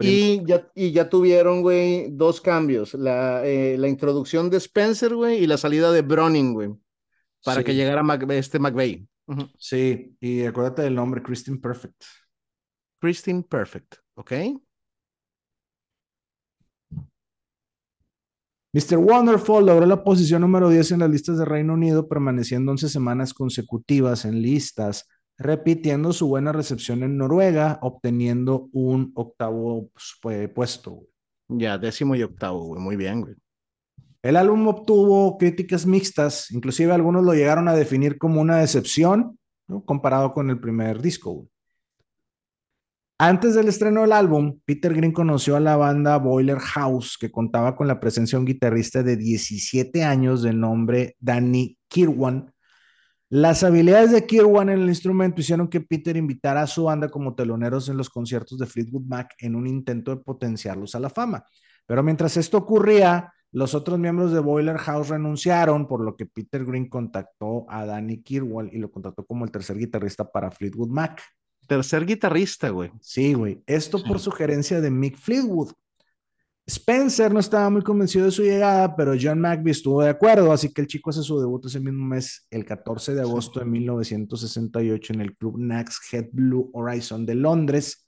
y 0.01 0.45
ya, 0.45 0.69
y 0.75 0.91
ya 0.91 1.09
tuvieron, 1.09 1.61
güey, 1.61 2.09
dos 2.11 2.41
cambios. 2.41 2.93
La, 2.93 3.45
eh, 3.45 3.77
la 3.77 3.87
introducción 3.87 4.49
de 4.49 4.57
Spencer, 4.57 5.15
güey, 5.15 5.43
y 5.43 5.47
la 5.47 5.57
salida 5.57 5.91
de 5.91 6.01
Browning, 6.01 6.53
güey, 6.53 6.69
para 7.43 7.63
que 7.63 7.75
llegara 7.75 8.03
este 8.35 8.59
McVeigh. 8.59 9.07
Sí, 9.57 10.15
y 10.19 10.45
acuérdate 10.45 10.81
del 10.81 10.95
nombre, 10.95 11.21
Christine 11.21 11.57
Perfect. 11.57 12.03
Christine 12.99 13.43
Perfect, 13.43 13.95
¿ok? 14.15 14.31
Mr. 18.73 18.97
Wonderful 18.97 19.65
logró 19.65 19.85
la 19.85 20.03
posición 20.03 20.41
número 20.41 20.69
10 20.69 20.93
en 20.93 20.99
las 20.99 21.09
listas 21.09 21.37
de 21.37 21.45
Reino 21.45 21.73
Unido, 21.73 22.07
permaneciendo 22.07 22.71
11 22.71 22.87
semanas 22.87 23.33
consecutivas 23.33 24.23
en 24.23 24.41
listas 24.41 25.07
repitiendo 25.41 26.13
su 26.13 26.27
buena 26.27 26.51
recepción 26.51 27.03
en 27.03 27.17
Noruega, 27.17 27.79
obteniendo 27.81 28.69
un 28.71 29.11
octavo 29.15 29.89
pues, 30.21 30.49
puesto. 30.49 31.03
Ya, 31.47 31.77
décimo 31.77 32.15
y 32.15 32.23
octavo, 32.23 32.65
güey. 32.65 32.81
Muy 32.81 32.95
bien, 32.95 33.21
güey. 33.21 33.35
El 34.23 34.35
álbum 34.35 34.67
obtuvo 34.67 35.37
críticas 35.37 35.85
mixtas, 35.85 36.51
inclusive 36.51 36.93
algunos 36.93 37.23
lo 37.23 37.33
llegaron 37.33 37.67
a 37.67 37.73
definir 37.73 38.19
como 38.19 38.39
una 38.39 38.57
decepción, 38.57 39.39
comparado 39.85 40.31
con 40.31 40.49
el 40.49 40.59
primer 40.59 41.01
disco. 41.01 41.47
Antes 43.17 43.53
del 43.55 43.67
estreno 43.67 44.01
del 44.01 44.13
álbum, 44.13 44.59
Peter 44.65 44.93
Green 44.93 45.11
conoció 45.11 45.55
a 45.55 45.59
la 45.59 45.75
banda 45.75 46.17
Boiler 46.17 46.59
House, 46.59 47.17
que 47.19 47.31
contaba 47.31 47.75
con 47.75 47.87
la 47.87 47.99
presencia 47.99 48.35
de 48.35 48.41
un 48.41 48.47
guitarrista 48.47 49.03
de 49.03 49.15
17 49.15 50.03
años 50.03 50.41
de 50.41 50.53
nombre 50.53 51.15
Danny 51.19 51.77
Kirwan, 51.87 52.51
las 53.31 53.63
habilidades 53.63 54.11
de 54.11 54.25
Kirwan 54.25 54.67
en 54.67 54.81
el 54.81 54.89
instrumento 54.89 55.39
hicieron 55.39 55.69
que 55.69 55.79
Peter 55.79 56.17
invitara 56.17 56.63
a 56.63 56.67
su 56.67 56.83
banda 56.83 57.07
como 57.07 57.33
teloneros 57.33 57.87
en 57.87 57.95
los 57.95 58.09
conciertos 58.09 58.59
de 58.59 58.65
Fleetwood 58.65 59.05
Mac 59.05 59.35
en 59.39 59.55
un 59.55 59.67
intento 59.67 60.13
de 60.13 60.21
potenciarlos 60.21 60.95
a 60.95 60.99
la 60.99 61.09
fama. 61.09 61.45
Pero 61.85 62.03
mientras 62.03 62.35
esto 62.35 62.57
ocurría, 62.57 63.31
los 63.53 63.73
otros 63.73 63.97
miembros 63.97 64.33
de 64.33 64.41
Boiler 64.41 64.77
House 64.77 65.07
renunciaron, 65.07 65.87
por 65.87 66.03
lo 66.03 66.17
que 66.17 66.25
Peter 66.25 66.65
Green 66.65 66.89
contactó 66.89 67.65
a 67.69 67.85
Danny 67.85 68.21
Kirwan 68.21 68.69
y 68.69 68.79
lo 68.79 68.91
contactó 68.91 69.25
como 69.25 69.45
el 69.45 69.51
tercer 69.51 69.77
guitarrista 69.77 70.29
para 70.29 70.51
Fleetwood 70.51 70.89
Mac. 70.89 71.23
Tercer 71.67 72.05
guitarrista, 72.05 72.67
güey. 72.67 72.91
Sí, 72.99 73.33
güey. 73.33 73.63
Esto 73.65 74.03
por 74.03 74.19
sugerencia 74.19 74.81
de 74.81 74.91
Mick 74.91 75.15
Fleetwood. 75.15 75.71
Spencer 76.67 77.33
no 77.33 77.39
estaba 77.39 77.69
muy 77.69 77.81
convencido 77.81 78.25
de 78.25 78.31
su 78.31 78.43
llegada, 78.43 78.95
pero 78.95 79.13
John 79.19 79.41
McVie 79.41 79.71
estuvo 79.71 80.01
de 80.01 80.09
acuerdo, 80.09 80.51
así 80.51 80.71
que 80.71 80.81
el 80.81 80.87
chico 80.87 81.09
hace 81.09 81.23
su 81.23 81.39
debut 81.39 81.65
ese 81.65 81.79
mismo 81.79 82.05
mes, 82.05 82.47
el 82.49 82.65
14 82.65 83.15
de 83.15 83.21
agosto 83.21 83.59
de 83.59 83.65
1968, 83.65 85.13
en 85.13 85.21
el 85.21 85.35
club 85.35 85.57
Nax 85.57 85.99
Head 86.11 86.27
Blue 86.31 86.69
Horizon 86.73 87.25
de 87.25 87.35
Londres. 87.35 88.07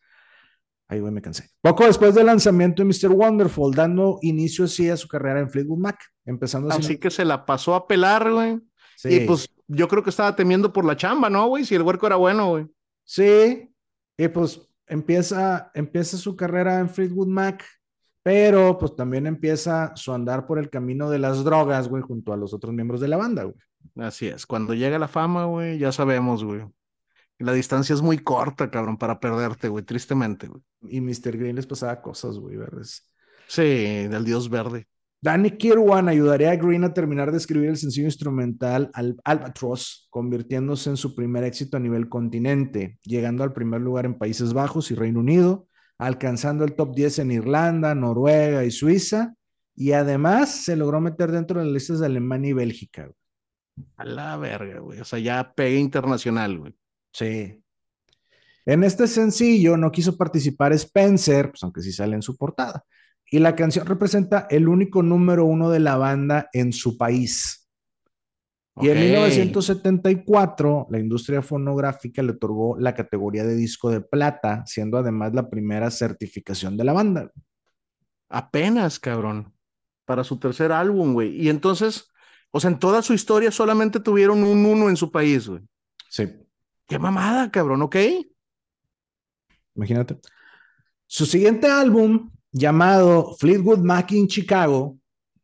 Ahí 0.88 1.00
güey, 1.00 1.12
me 1.12 1.22
cansé. 1.22 1.50
Poco 1.62 1.86
después 1.86 2.13
del 2.13 2.28
lanzamiento 2.28 2.84
de 2.84 2.89
Mr. 2.89 3.12
Wonderful, 3.12 3.74
dando 3.74 4.20
inicio 4.22 4.66
así 4.66 4.89
a 4.89 4.98
su 4.98 5.08
carrera 5.08 5.39
en 5.39 5.50
Fleetwood 5.50 5.80
Mac, 5.80 6.00
empezando 6.26 6.70
así. 6.70 6.98
que 6.98 7.10
se 7.10 7.26
la 7.26 7.46
pasó 7.46 7.74
a 7.74 7.88
pelar, 7.88 8.32
güey. 8.32 8.60
Y 9.06 9.22
pues 9.22 9.50
yo 9.68 9.88
creo 9.88 10.04
que 10.04 10.12
estaba 10.12 10.36
temiendo 10.36 10.72
por 10.72 10.86
la 10.86 10.96
chamba, 10.96 11.30
¿no, 11.30 11.48
güey? 11.48 11.66
Si 11.66 11.76
el 11.76 11.82
huerco 11.82 12.08
era 12.08 12.16
bueno, 12.16 12.50
güey. 12.50 12.68
Sí, 13.04 13.70
y 14.18 14.28
pues 14.30 14.62
empieza, 14.88 15.72
empieza 15.74 16.18
su 16.18 16.36
carrera 16.36 16.80
en 16.80 16.89
Fleetwood 16.89 17.28
Mac 17.28 17.66
Pero 18.24 18.78
pues 18.78 18.96
también 18.96 19.28
empieza 19.28 19.94
su 19.96 20.14
andar 20.14 20.48
por 20.48 20.58
el 20.58 20.70
camino 20.70 21.10
de 21.10 21.20
las 21.20 21.44
drogas, 21.44 21.90
güey, 21.90 22.02
junto 22.02 22.32
a 22.34 22.38
los 22.38 22.54
otros 22.54 22.74
miembros 22.74 23.02
de 23.02 23.10
la 23.10 23.18
banda, 23.18 23.44
güey. 23.44 23.56
Así 23.98 24.28
es, 24.28 24.46
cuando 24.46 24.74
llega 24.74 24.98
la 24.98 25.10
fama, 25.10 25.46
güey, 25.46 25.78
ya 25.78 25.92
sabemos, 25.92 26.44
güey. 26.44 26.62
La 27.40 27.52
distancia 27.52 27.94
es 27.94 28.02
muy 28.02 28.20
corta, 28.20 28.72
cabrón, 28.72 28.98
para 28.98 29.20
perderte, 29.20 29.68
güey, 29.68 29.84
tristemente, 29.84 30.48
güey. 30.48 30.62
Y 30.88 31.02
Mr. 31.02 31.38
Green 31.38 31.58
les 31.58 31.68
pasaba 31.68 32.02
cosas, 32.02 32.40
güey, 32.40 32.56
verdes. 32.56 33.06
Sí, 33.48 33.62
del 34.08 34.24
dios 34.24 34.50
verde. 34.50 34.88
Danny 35.24 35.52
Kirwan 35.52 36.10
ayudaría 36.10 36.52
a 36.52 36.56
Green 36.58 36.84
a 36.84 36.94
terminar 36.94 37.32
de 37.32 37.38
escribir 37.38 37.70
el 37.70 37.78
sencillo 37.78 38.08
instrumental 38.08 38.92
Al 38.94 39.16
Albatross, 39.24 40.08
convirtiéndose 40.10 40.90
en 40.90 40.98
su 40.98 41.16
primer 41.16 41.46
éxito 41.46 41.78
a 41.78 41.80
nivel 41.80 42.10
continente, 42.10 43.00
llegando 43.04 43.44
al 43.44 43.54
primer 43.54 43.80
lugar 43.80 44.06
en 44.06 44.18
Países 44.18 44.52
Bajos 44.52 44.92
y 44.92 44.96
Reino 44.96 45.22
Unido, 45.22 45.68
alcanzando 45.98 46.66
el 46.66 46.76
top 46.76 46.96
10 46.96 47.20
en 47.20 47.32
Irlanda, 47.32 47.96
Noruega 47.96 48.64
y 48.64 48.72
Suiza, 48.72 49.36
y 49.76 49.94
además 49.94 50.64
se 50.64 50.76
logró 50.76 51.02
meter 51.02 51.32
dentro 51.32 51.60
de 51.60 51.66
las 51.66 51.74
listas 51.74 52.00
de 52.00 52.06
Alemania 52.06 52.52
y 52.52 52.54
Bélgica. 52.54 53.10
A 53.98 54.06
la 54.06 54.38
verga, 54.38 54.80
güey. 54.80 55.00
O 55.00 55.06
sea, 55.06 55.20
ya 55.20 55.54
pegue 55.56 55.78
internacional, 55.78 56.60
güey. 56.60 56.76
Sí. 57.12 57.60
En 58.66 58.84
este 58.84 59.08
sencillo 59.08 59.78
no 59.78 59.92
quiso 59.92 60.16
participar 60.16 60.74
Spencer, 60.74 61.50
pues 61.50 61.64
aunque 61.64 61.82
sí 61.82 61.92
sale 61.92 62.16
en 62.16 62.22
su 62.22 62.38
portada 62.38 62.86
y 63.34 63.40
la 63.40 63.56
canción 63.56 63.88
representa 63.88 64.46
el 64.52 64.68
único 64.68 65.02
número 65.02 65.44
uno 65.46 65.72
de 65.72 65.80
la 65.80 65.98
banda 65.98 66.50
en 66.54 66.72
su 66.72 66.98
país. 67.00 67.62
Y 68.82 68.90
en 68.90 69.00
1974, 69.00 70.88
la 70.90 71.00
industria 71.00 71.44
fonográfica 71.44 72.24
le 72.24 72.32
otorgó 72.32 72.76
la 72.80 72.96
categoría 72.96 73.44
de 73.44 73.56
disco 73.56 73.92
de 73.92 74.02
plata, 74.02 74.64
siendo 74.66 74.98
además 74.98 75.34
la 75.34 75.50
primera 75.50 75.92
certificación 75.92 76.76
de 76.76 76.84
la 76.84 76.94
banda. 76.94 77.32
Apenas, 78.30 79.00
cabrón, 79.00 79.54
para 80.06 80.24
su 80.24 80.40
tercer 80.40 80.72
álbum, 80.72 81.14
güey. 81.14 81.40
Y 81.40 81.50
entonces, 81.50 82.12
o 82.50 82.60
sea, 82.60 82.72
en 82.72 82.80
toda 82.80 83.04
su 83.04 83.14
historia 83.14 83.52
solamente 83.52 84.00
tuvieron 84.00 84.44
un 84.44 84.66
uno 84.66 84.90
en 84.90 84.98
su 84.98 85.12
país, 85.12 85.48
güey. 85.48 85.62
Sí. 86.10 86.30
Qué 86.88 86.98
mamada, 86.98 87.52
cabrón, 87.52 87.84
¿ok? 87.84 87.96
Imagínate. 89.76 90.18
Su 91.06 91.28
siguiente 91.28 91.68
álbum 91.68 92.32
llamado 92.52 93.36
Fleetwood 93.40 93.80
Mac 93.80 94.12
in 94.14 94.28
Chicago, 94.28 94.98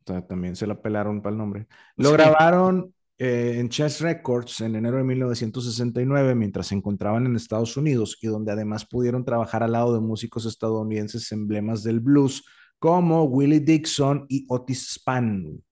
también 0.04 0.56
se 0.56 0.66
la 0.66 0.80
pelaron 0.80 1.22
para 1.22 1.32
el 1.32 1.38
nombre, 1.38 1.68
lo 1.96 2.12
grabaron 2.12 2.92
eh, 3.22 3.58
en 3.58 3.68
Chess 3.68 4.00
Records 4.00 4.62
en 4.62 4.76
enero 4.76 4.96
de 4.96 5.04
1969 5.04 6.34
mientras 6.34 6.68
se 6.68 6.74
encontraban 6.74 7.26
en 7.26 7.36
Estados 7.36 7.76
Unidos 7.76 8.16
y 8.22 8.28
donde 8.28 8.50
además 8.50 8.86
pudieron 8.86 9.26
trabajar 9.26 9.62
al 9.62 9.72
lado 9.72 9.92
de 9.92 10.00
músicos 10.00 10.46
estadounidenses 10.46 11.30
emblemas 11.30 11.82
del 11.82 12.00
blues 12.00 12.42
como 12.78 13.24
Willie 13.24 13.60
Dixon 13.60 14.24
y 14.26 14.46
Otis 14.48 14.94
Spann. 14.94 15.62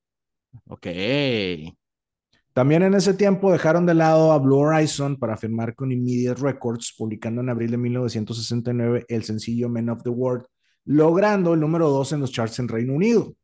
Ok. 0.66 0.88
También 2.52 2.82
en 2.82 2.92
ese 2.92 3.14
tiempo 3.14 3.50
dejaron 3.50 3.86
de 3.86 3.94
lado 3.94 4.32
a 4.32 4.38
Blue 4.38 4.58
Horizon 4.58 5.16
para 5.16 5.38
firmar 5.38 5.74
con 5.74 5.90
Immediate 5.90 6.42
Records, 6.42 6.94
publicando 6.98 7.40
en 7.40 7.48
abril 7.48 7.70
de 7.70 7.78
1969 7.78 9.06
el 9.08 9.24
sencillo 9.24 9.70
Men 9.70 9.88
of 9.88 10.02
the 10.02 10.10
World, 10.10 10.44
logrando 10.84 11.54
el 11.54 11.60
número 11.60 11.88
2 11.88 12.12
en 12.12 12.20
los 12.20 12.30
charts 12.30 12.58
en 12.58 12.68
Reino 12.68 12.92
Unido. 12.92 13.34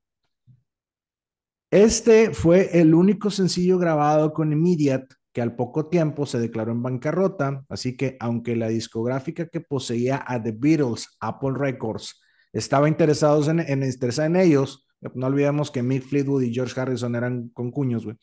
Este 1.74 2.32
fue 2.32 2.78
el 2.80 2.94
único 2.94 3.30
sencillo 3.30 3.78
grabado 3.78 4.32
con 4.32 4.52
Immediate 4.52 5.08
que 5.32 5.42
al 5.42 5.56
poco 5.56 5.88
tiempo 5.88 6.24
se 6.24 6.38
declaró 6.38 6.70
en 6.70 6.84
bancarrota, 6.84 7.64
así 7.68 7.96
que 7.96 8.16
aunque 8.20 8.54
la 8.54 8.68
discográfica 8.68 9.48
que 9.48 9.60
poseía 9.60 10.22
a 10.24 10.40
The 10.40 10.52
Beatles, 10.56 11.16
Apple 11.18 11.54
Records, 11.56 12.22
estaba 12.52 12.86
interesados 12.88 13.48
en, 13.48 13.58
en, 13.58 13.82
en 13.82 14.36
ellos, 14.36 14.86
no 15.14 15.26
olvidemos 15.26 15.72
que 15.72 15.82
Mick 15.82 16.04
Fleetwood 16.04 16.42
y 16.42 16.54
George 16.54 16.80
Harrison 16.80 17.16
eran 17.16 17.48
concuños, 17.48 18.04
güey. 18.04 18.16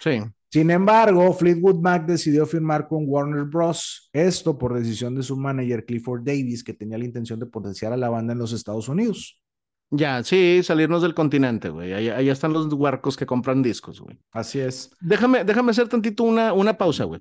Sí. 0.00 0.22
Sin 0.50 0.70
embargo, 0.70 1.30
Fleetwood 1.34 1.82
Mac 1.82 2.06
decidió 2.06 2.46
firmar 2.46 2.88
con 2.88 3.04
Warner 3.06 3.44
Bros. 3.44 4.08
Esto 4.14 4.56
por 4.56 4.72
decisión 4.72 5.14
de 5.14 5.22
su 5.22 5.36
manager 5.36 5.84
Clifford 5.84 6.22
Davis, 6.24 6.64
que 6.64 6.72
tenía 6.72 6.96
la 6.96 7.04
intención 7.04 7.38
de 7.38 7.44
potenciar 7.44 7.92
a 7.92 7.98
la 7.98 8.08
banda 8.08 8.32
en 8.32 8.38
los 8.38 8.54
Estados 8.54 8.88
Unidos. 8.88 9.43
Ya, 9.90 10.22
sí, 10.24 10.62
salirnos 10.62 11.02
del 11.02 11.14
continente, 11.14 11.68
güey. 11.68 11.92
Allá, 11.92 12.32
están 12.32 12.52
los 12.52 12.72
huarcos 12.72 13.16
que 13.16 13.26
compran 13.26 13.62
discos, 13.62 14.00
güey. 14.00 14.18
Así 14.32 14.58
es. 14.58 14.90
Déjame, 15.00 15.44
déjame 15.44 15.70
hacer 15.70 15.88
tantito 15.88 16.24
una, 16.24 16.52
una 16.52 16.76
pausa, 16.76 17.04
güey. 17.04 17.20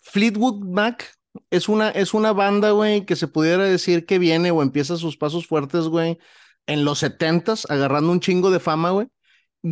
Fleetwood 0.00 0.64
Mac 0.64 1.12
es 1.50 1.68
una, 1.68 1.90
es 1.90 2.14
una 2.14 2.32
banda, 2.32 2.70
güey, 2.70 3.04
que 3.04 3.16
se 3.16 3.26
pudiera 3.26 3.64
decir 3.64 4.06
que 4.06 4.18
viene 4.18 4.50
o 4.50 4.62
empieza 4.62 4.96
sus 4.96 5.16
pasos 5.16 5.46
fuertes, 5.46 5.88
güey, 5.88 6.18
en 6.66 6.84
los 6.84 7.00
setentas, 7.00 7.66
agarrando 7.68 8.12
un 8.12 8.20
chingo 8.20 8.50
de 8.50 8.60
fama, 8.60 8.90
güey 8.90 9.08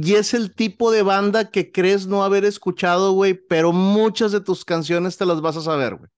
y 0.02 0.14
es 0.14 0.34
el 0.34 0.54
tipo 0.54 0.90
de 0.90 1.02
banda 1.02 1.50
que 1.50 1.70
crees 1.70 2.06
no 2.08 2.24
haber 2.24 2.44
escuchado, 2.44 3.12
güey, 3.12 3.34
pero 3.34 3.72
muchas 3.72 4.32
de 4.32 4.40
tus 4.40 4.64
canciones 4.64 5.16
te 5.16 5.24
las 5.24 5.40
vas 5.40 5.56
a 5.56 5.60
saber, 5.60 5.94
güey. 5.94 6.10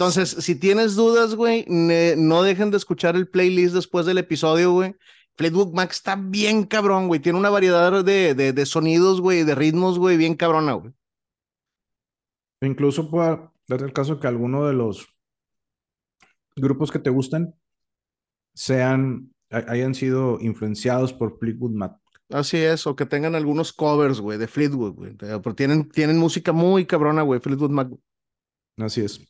Entonces, 0.00 0.30
si 0.30 0.54
tienes 0.54 0.96
dudas, 0.96 1.34
güey, 1.34 1.66
no 1.68 2.42
dejen 2.42 2.70
de 2.70 2.78
escuchar 2.78 3.16
el 3.16 3.28
playlist 3.28 3.74
después 3.74 4.06
del 4.06 4.16
episodio, 4.16 4.72
güey. 4.72 4.96
Fleetwood 5.36 5.74
Mac 5.74 5.90
está 5.90 6.16
bien 6.16 6.64
cabrón, 6.64 7.06
güey. 7.06 7.20
Tiene 7.20 7.38
una 7.38 7.50
variedad 7.50 8.02
de, 8.02 8.34
de, 8.34 8.64
sonidos, 8.64 9.20
güey, 9.20 9.44
de 9.44 9.54
ritmos, 9.54 9.98
güey, 9.98 10.16
bien 10.16 10.36
cabrona, 10.36 10.72
güey. 10.72 10.94
Incluso 12.62 13.10
puede 13.10 13.40
dar 13.68 13.82
el 13.82 13.92
caso 13.92 14.18
que 14.18 14.26
alguno 14.26 14.66
de 14.66 14.72
los 14.72 15.06
grupos 16.56 16.90
que 16.90 16.98
te 16.98 17.10
gustan 17.10 17.54
sean, 18.54 19.34
hayan 19.50 19.94
sido 19.94 20.38
influenciados 20.40 21.12
por 21.12 21.38
Fleetwood 21.38 21.72
Mac. 21.72 21.98
Así 22.30 22.56
es, 22.56 22.86
o 22.86 22.96
que 22.96 23.04
tengan 23.04 23.34
algunos 23.34 23.74
covers, 23.74 24.18
güey, 24.18 24.38
de 24.38 24.48
Fleetwood, 24.48 24.94
güey. 24.94 25.14
Pero 25.14 25.54
tienen, 25.54 25.90
tienen 25.90 26.16
música 26.16 26.52
muy 26.52 26.86
cabrona, 26.86 27.20
güey, 27.20 27.38
Fleetwood 27.38 27.70
Mac. 27.70 27.90
Así 28.78 29.02
es. 29.02 29.29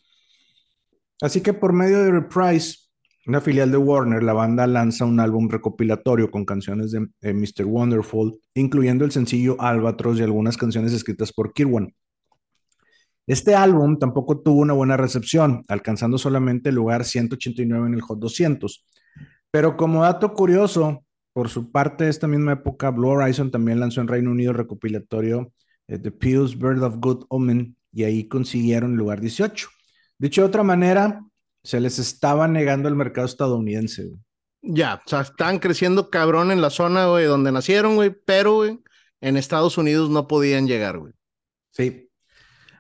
Así 1.21 1.41
que 1.43 1.53
por 1.53 1.73
medio 1.73 2.03
de 2.03 2.11
Reprise, 2.11 2.91
una 3.27 3.41
filial 3.41 3.71
de 3.71 3.77
Warner, 3.77 4.23
la 4.23 4.33
banda 4.33 4.67
lanza 4.67 5.05
un 5.05 5.21
álbum 5.21 5.49
recopilatorio 5.49 6.31
con 6.31 6.47
canciones 6.47 6.93
de, 6.93 7.33
Mr. 7.33 7.67
Wonderful, 7.67 8.41
incluyendo 8.55 9.05
el 9.05 9.13
sencillo 9.13 9.61
Albatros 9.61 10.19
y 10.19 10.23
algunas 10.23 10.57
canciones 10.57 10.93
escritas 10.93 11.33
por 11.33 11.53
Kirwan. 11.53 11.95
Este 13.27 13.55
álbum 13.55 13.99
tampoco 13.99 14.41
tuvo 14.41 14.61
una 14.61 14.73
buena 14.73 14.97
recepción, 14.97 15.63
alcanzando 15.69 16.17
solamente 16.17 16.71
el 16.71 16.77
lugar 16.77 17.05
189 17.05 17.87
en 17.87 17.95
el 17.95 18.01
Hot 18.01 18.19
200. 18.19 18.87
Pero 19.51 19.77
como 19.77 20.03
dato 20.03 20.33
curioso, 20.33 21.05
por 21.33 21.49
su 21.51 21.71
parte, 21.71 22.09
esta 22.09 22.27
misma 22.27 22.53
época, 22.53 22.91
Blue 22.91 23.11
Horizon 23.11 23.51
también 23.51 23.79
lanzó 23.79 24.01
en 24.01 24.09
Reino 24.09 24.31
Unido 24.31 24.53
recopilatorio 24.53 25.53
eh, 25.87 25.99
The 25.99 26.11
Pious 26.11 26.59
Bird 26.59 26.83
of 26.83 26.97
Good 26.99 27.27
Omen 27.29 27.77
y 27.93 28.05
ahí 28.05 28.27
consiguieron 28.27 28.93
el 28.93 28.97
lugar 28.97 29.21
18. 29.21 29.69
Dicho 30.21 30.43
de 30.43 30.49
otra 30.49 30.63
manera, 30.63 31.25
se 31.65 31.81
les 31.81 31.99
estaba 31.99 32.47
negando 32.47 32.91
el 32.91 32.95
mercado 32.95 33.27
estadounidense. 33.27 34.11
Ya, 34.61 35.01
o 35.07 35.09
sea, 35.09 35.23
están 35.23 35.59
creciendo 35.59 36.11
cabrón 36.11 36.51
en 36.51 36.61
la 36.61 36.69
zona, 36.69 37.07
güey, 37.07 37.25
donde 37.25 37.51
nacieron, 37.51 37.95
güey, 37.95 38.15
pero, 38.27 38.57
güey, 38.57 38.79
en 39.23 39.39
Estados 39.39 39.79
Unidos 39.79 40.11
no 40.11 40.29
podían 40.29 40.67
llegar, 40.67 40.99
güey. 40.99 41.15
Sí. 41.71 42.11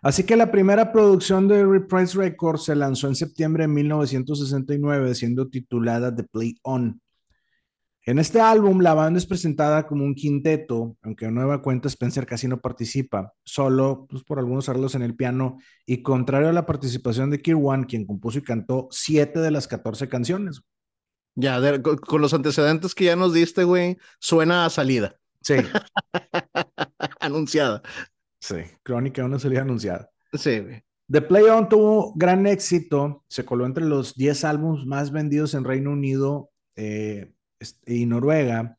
Así 0.02 0.24
que 0.24 0.36
la 0.36 0.50
primera 0.50 0.92
producción 0.92 1.48
de 1.48 1.64
Reprise 1.64 2.18
Records 2.18 2.64
se 2.64 2.76
lanzó 2.76 3.08
en 3.08 3.14
septiembre 3.14 3.64
de 3.64 3.68
1969, 3.68 5.14
siendo 5.14 5.48
titulada 5.48 6.14
The 6.14 6.24
Play 6.24 6.58
On. 6.62 7.00
En 8.10 8.18
este 8.18 8.40
álbum, 8.40 8.80
la 8.80 8.92
banda 8.92 9.18
es 9.18 9.26
presentada 9.26 9.86
como 9.86 10.02
un 10.04 10.16
quinteto, 10.16 10.96
aunque 11.02 11.26
en 11.26 11.34
nueva 11.36 11.62
cuenta 11.62 11.86
Spencer 11.86 12.26
casi 12.26 12.48
no 12.48 12.60
participa, 12.60 13.34
solo 13.44 14.08
pues, 14.10 14.24
por 14.24 14.40
algunos 14.40 14.68
arreglos 14.68 14.96
en 14.96 15.02
el 15.02 15.14
piano, 15.14 15.58
y 15.86 16.02
contrario 16.02 16.48
a 16.48 16.52
la 16.52 16.66
participación 16.66 17.30
de 17.30 17.40
Kirwan, 17.40 17.84
quien 17.84 18.04
compuso 18.04 18.40
y 18.40 18.42
cantó 18.42 18.88
siete 18.90 19.38
de 19.38 19.52
las 19.52 19.68
14 19.68 20.08
canciones. 20.08 20.60
Ya, 21.36 21.60
con, 21.80 22.20
los 22.20 22.34
antecedentes 22.34 22.96
que 22.96 23.04
ya 23.04 23.14
nos 23.14 23.32
diste, 23.32 23.62
güey, 23.62 23.96
suena 24.18 24.64
a 24.64 24.70
salida. 24.70 25.14
Sí. 25.40 25.54
anunciada. 27.20 27.80
Sí, 28.40 28.56
crónica 28.82 29.24
una 29.24 29.38
salida 29.38 29.60
anunciada. 29.60 30.10
Sí, 30.32 30.58
güey. 30.58 30.82
The 31.08 31.22
Play 31.22 31.44
On 31.44 31.68
tuvo 31.68 32.12
gran 32.16 32.48
éxito, 32.48 33.22
se 33.28 33.44
coló 33.44 33.66
entre 33.66 33.84
los 33.84 34.16
10 34.16 34.42
álbumes 34.46 34.84
más 34.84 35.12
vendidos 35.12 35.54
en 35.54 35.62
Reino 35.62 35.92
Unido 35.92 36.50
eh, 36.74 37.34
y 37.86 38.06
Noruega. 38.06 38.76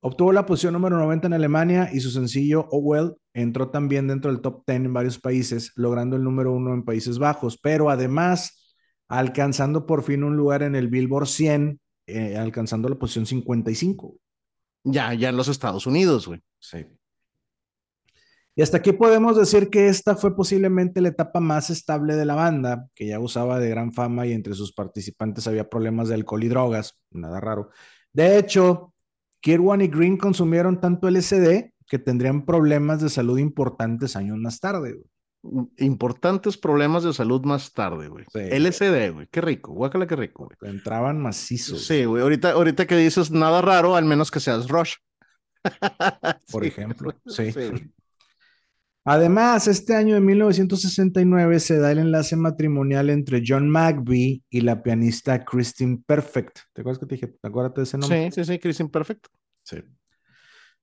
Obtuvo 0.00 0.32
la 0.32 0.44
posición 0.44 0.74
número 0.74 0.98
90 0.98 1.28
en 1.28 1.32
Alemania 1.32 1.90
y 1.92 2.00
su 2.00 2.10
sencillo 2.10 2.68
Oh 2.70 2.78
Well 2.78 3.16
entró 3.32 3.70
también 3.70 4.06
dentro 4.06 4.30
del 4.30 4.42
top 4.42 4.62
10 4.66 4.84
en 4.84 4.92
varios 4.92 5.18
países, 5.18 5.72
logrando 5.76 6.16
el 6.16 6.22
número 6.22 6.52
uno 6.52 6.74
en 6.74 6.84
Países 6.84 7.18
Bajos, 7.18 7.58
pero 7.58 7.88
además 7.88 8.76
alcanzando 9.08 9.86
por 9.86 10.02
fin 10.02 10.24
un 10.24 10.36
lugar 10.36 10.62
en 10.62 10.74
el 10.74 10.88
Billboard 10.88 11.26
100, 11.26 11.80
eh, 12.06 12.36
alcanzando 12.36 12.88
la 12.88 12.96
posición 12.96 13.26
55. 13.26 14.16
Ya, 14.84 15.14
ya 15.14 15.30
en 15.30 15.36
los 15.36 15.48
Estados 15.48 15.86
Unidos, 15.86 16.26
güey. 16.26 16.42
Sí. 16.58 16.86
Y 18.56 18.62
hasta 18.62 18.76
aquí 18.76 18.92
podemos 18.92 19.36
decir 19.36 19.68
que 19.68 19.88
esta 19.88 20.14
fue 20.14 20.36
posiblemente 20.36 21.00
la 21.00 21.08
etapa 21.08 21.40
más 21.40 21.70
estable 21.70 22.14
de 22.14 22.24
la 22.24 22.36
banda, 22.36 22.88
que 22.94 23.06
ya 23.08 23.18
usaba 23.18 23.58
de 23.58 23.68
gran 23.68 23.92
fama 23.92 24.26
y 24.26 24.32
entre 24.32 24.54
sus 24.54 24.72
participantes 24.72 25.46
había 25.48 25.68
problemas 25.68 26.08
de 26.08 26.14
alcohol 26.14 26.44
y 26.44 26.48
drogas, 26.48 27.00
nada 27.10 27.40
raro, 27.40 27.70
De 28.14 28.38
hecho, 28.38 28.94
Kirwan 29.40 29.82
y 29.82 29.88
Green 29.88 30.16
consumieron 30.16 30.80
tanto 30.80 31.10
LSD 31.10 31.72
que 31.86 31.98
tendrían 31.98 32.46
problemas 32.46 33.02
de 33.02 33.10
salud 33.10 33.38
importantes 33.38 34.16
años 34.16 34.38
más 34.38 34.60
tarde. 34.60 34.96
Mm, 35.42 35.64
importantes 35.78 36.56
problemas 36.56 37.04
de 37.04 37.12
salud 37.12 37.44
más 37.44 37.72
tarde, 37.74 38.08
güey. 38.08 38.24
LSD, 38.32 39.10
güey. 39.12 39.28
Qué 39.30 39.40
rico. 39.42 39.72
Guácala, 39.72 40.06
qué 40.06 40.16
rico, 40.16 40.48
güey. 40.58 40.72
Entraban 40.72 41.20
macizos. 41.20 41.84
Sí, 41.84 42.04
güey. 42.04 42.22
Ahorita, 42.22 42.52
ahorita 42.52 42.86
que 42.86 42.96
dices 42.96 43.30
nada 43.30 43.60
raro, 43.60 43.96
al 43.96 44.06
menos 44.06 44.30
que 44.30 44.40
seas 44.40 44.68
Rush. 44.68 44.94
Por 46.50 46.64
ejemplo. 46.64 47.12
Sí. 47.26 47.52
Además, 49.06 49.68
este 49.68 49.94
año 49.94 50.14
de 50.14 50.22
1969 50.22 51.60
se 51.60 51.78
da 51.78 51.92
el 51.92 51.98
enlace 51.98 52.36
matrimonial 52.36 53.10
entre 53.10 53.42
John 53.46 53.68
McVie 53.68 54.42
y 54.48 54.60
la 54.62 54.82
pianista 54.82 55.44
Christine 55.44 56.02
Perfect. 56.06 56.60
¿Te 56.72 56.80
acuerdas 56.80 57.00
que 57.00 57.06
te 57.06 57.14
dije? 57.16 57.26
¿Te 57.26 57.48
acuerdas 57.48 57.74
de 57.74 57.82
ese 57.82 57.98
nombre? 57.98 58.30
Sí, 58.30 58.42
sí, 58.42 58.52
sí, 58.52 58.58
Christine 58.58 58.88
Perfect. 58.88 59.26
Sí. 59.62 59.76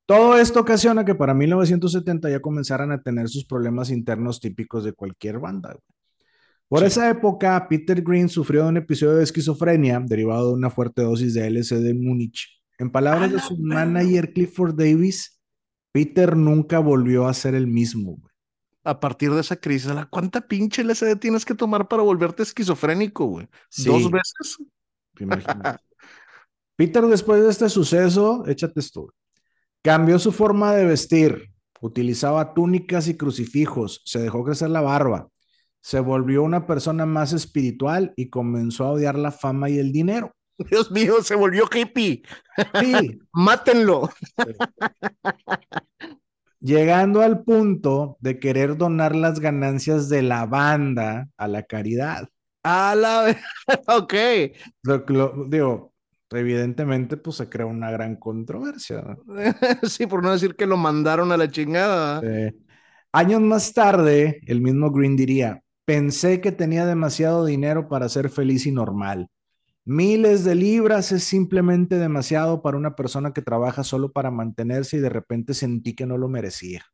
Todo 0.05 0.38
esto 0.38 0.60
ocasiona 0.60 1.03
que 1.03 1.15
para 1.15 1.34
1970 1.34 2.29
ya 2.29 2.39
comenzaran 2.41 2.91
a 2.91 3.01
tener 3.01 3.27
sus 3.27 3.45
problemas 3.45 3.89
internos 3.89 4.39
típicos 4.39 4.84
de 4.84 4.93
cualquier 4.93 5.39
banda. 5.39 5.75
Por 6.67 6.84
esa 6.84 7.10
época, 7.10 7.67
Peter 7.67 8.01
Green 8.01 8.29
sufrió 8.29 8.67
un 8.67 8.77
episodio 8.77 9.15
de 9.15 9.23
esquizofrenia 9.23 9.99
derivado 9.99 10.49
de 10.49 10.53
una 10.53 10.69
fuerte 10.69 11.01
dosis 11.01 11.34
de 11.34 11.49
LSD 11.49 11.89
en 11.89 12.03
Múnich. 12.03 12.62
En 12.77 12.91
palabras 12.91 13.31
de 13.31 13.39
su 13.39 13.57
manager 13.57 14.31
Clifford 14.31 14.75
Davis, 14.75 15.40
Peter 15.91 16.36
nunca 16.36 16.80
volvió 16.80 17.27
a 17.27 17.34
ser 17.34 17.56
el 17.56 17.67
mismo. 17.67 18.17
A 18.84 18.99
partir 18.99 19.32
de 19.32 19.41
esa 19.41 19.58
crisis, 19.58 19.91
¿cuánta 20.10 20.41
pinche 20.41 20.84
LSD 20.84 21.17
tienes 21.19 21.45
que 21.45 21.54
tomar 21.54 21.88
para 21.88 22.01
volverte 22.01 22.41
esquizofrénico, 22.41 23.25
güey? 23.25 23.47
¿Dos 23.86 24.10
veces? 24.10 24.58
Peter, 26.75 27.06
después 27.06 27.43
de 27.43 27.49
este 27.49 27.69
suceso, 27.69 28.43
échate 28.47 28.80
esto. 28.80 29.13
Cambió 29.84 30.17
su 30.17 30.32
forma 30.32 30.73
de 30.73 30.86
vestir, 30.86 31.51
utilizaba 31.80 32.54
túnicas 32.54 33.08
y 33.08 33.17
crucifijos, 33.17 34.01
se 34.06 34.19
dejó 34.19 34.43
crecer 34.43 34.69
la 34.69 34.82
barba, 34.82 35.27
se 35.80 35.99
volvió 35.99 36.41
una 36.43 36.65
persona 36.65 37.06
más 37.06 37.34
espiritual 37.34 38.13
y 38.15 38.30
comenzó 38.30 38.86
a 38.86 38.91
odiar 38.91 39.17
la 39.17 39.32
fama 39.32 39.69
y 39.69 39.77
el 39.77 39.91
dinero. 39.91 40.34
Dios 40.69 40.91
mío, 40.91 41.21
se 41.24 41.36
volvió 41.36 41.65
hippie. 41.74 42.24
Sí. 42.80 43.19
Mátenlo. 43.34 44.10
Llegando 46.60 47.21
al 47.21 47.43
punto 47.43 48.17
de 48.19 48.39
querer 48.39 48.78
donar 48.78 49.15
las 49.15 49.39
ganancias 49.39 50.10
de 50.10 50.21
la 50.21 50.45
banda 50.45 51.30
a 51.38 51.47
la 51.47 51.63
caridad. 51.63 52.30
A 52.63 52.93
la 52.95 53.36
ok. 53.88 54.13
digo, 55.47 55.93
evidentemente, 56.30 57.17
pues 57.17 57.38
se 57.38 57.50
crea 57.50 57.65
una 57.65 57.89
gran 57.89 58.15
controversia. 58.15 59.17
sí, 59.84 60.06
por 60.06 60.21
no 60.21 60.32
decir 60.32 60.56
que 60.56 60.67
lo 60.67 60.78
mandaron 60.78 61.32
a 61.32 61.38
la 61.38 61.50
chingada. 61.50 62.21
Años 63.12 63.41
más 63.41 63.74
tarde, 63.74 64.41
el 64.45 64.62
mismo 64.62 64.91
Green 64.91 65.15
diría: 65.15 65.63
Pensé 65.86 66.39
que 66.39 66.52
tenía 66.52 66.86
demasiado 66.86 67.43
dinero 67.45 67.89
para 67.89 68.08
ser 68.08 68.30
feliz 68.30 68.67
y 68.67 68.71
normal 68.71 69.28
Miles 69.83 70.43
de 70.43 70.53
libras 70.53 71.11
es 71.11 71.23
simplemente 71.23 71.97
demasiado 71.97 72.61
para 72.61 72.77
una 72.77 72.95
persona 72.95 73.33
que 73.33 73.41
trabaja 73.41 73.83
solo 73.83 74.11
para 74.11 74.29
mantenerse 74.29 74.97
y 74.97 74.99
de 74.99 75.09
repente 75.09 75.55
sentí 75.55 75.95
que 75.95 76.05
no 76.05 76.17
lo 76.17 76.29
merecía. 76.29 76.85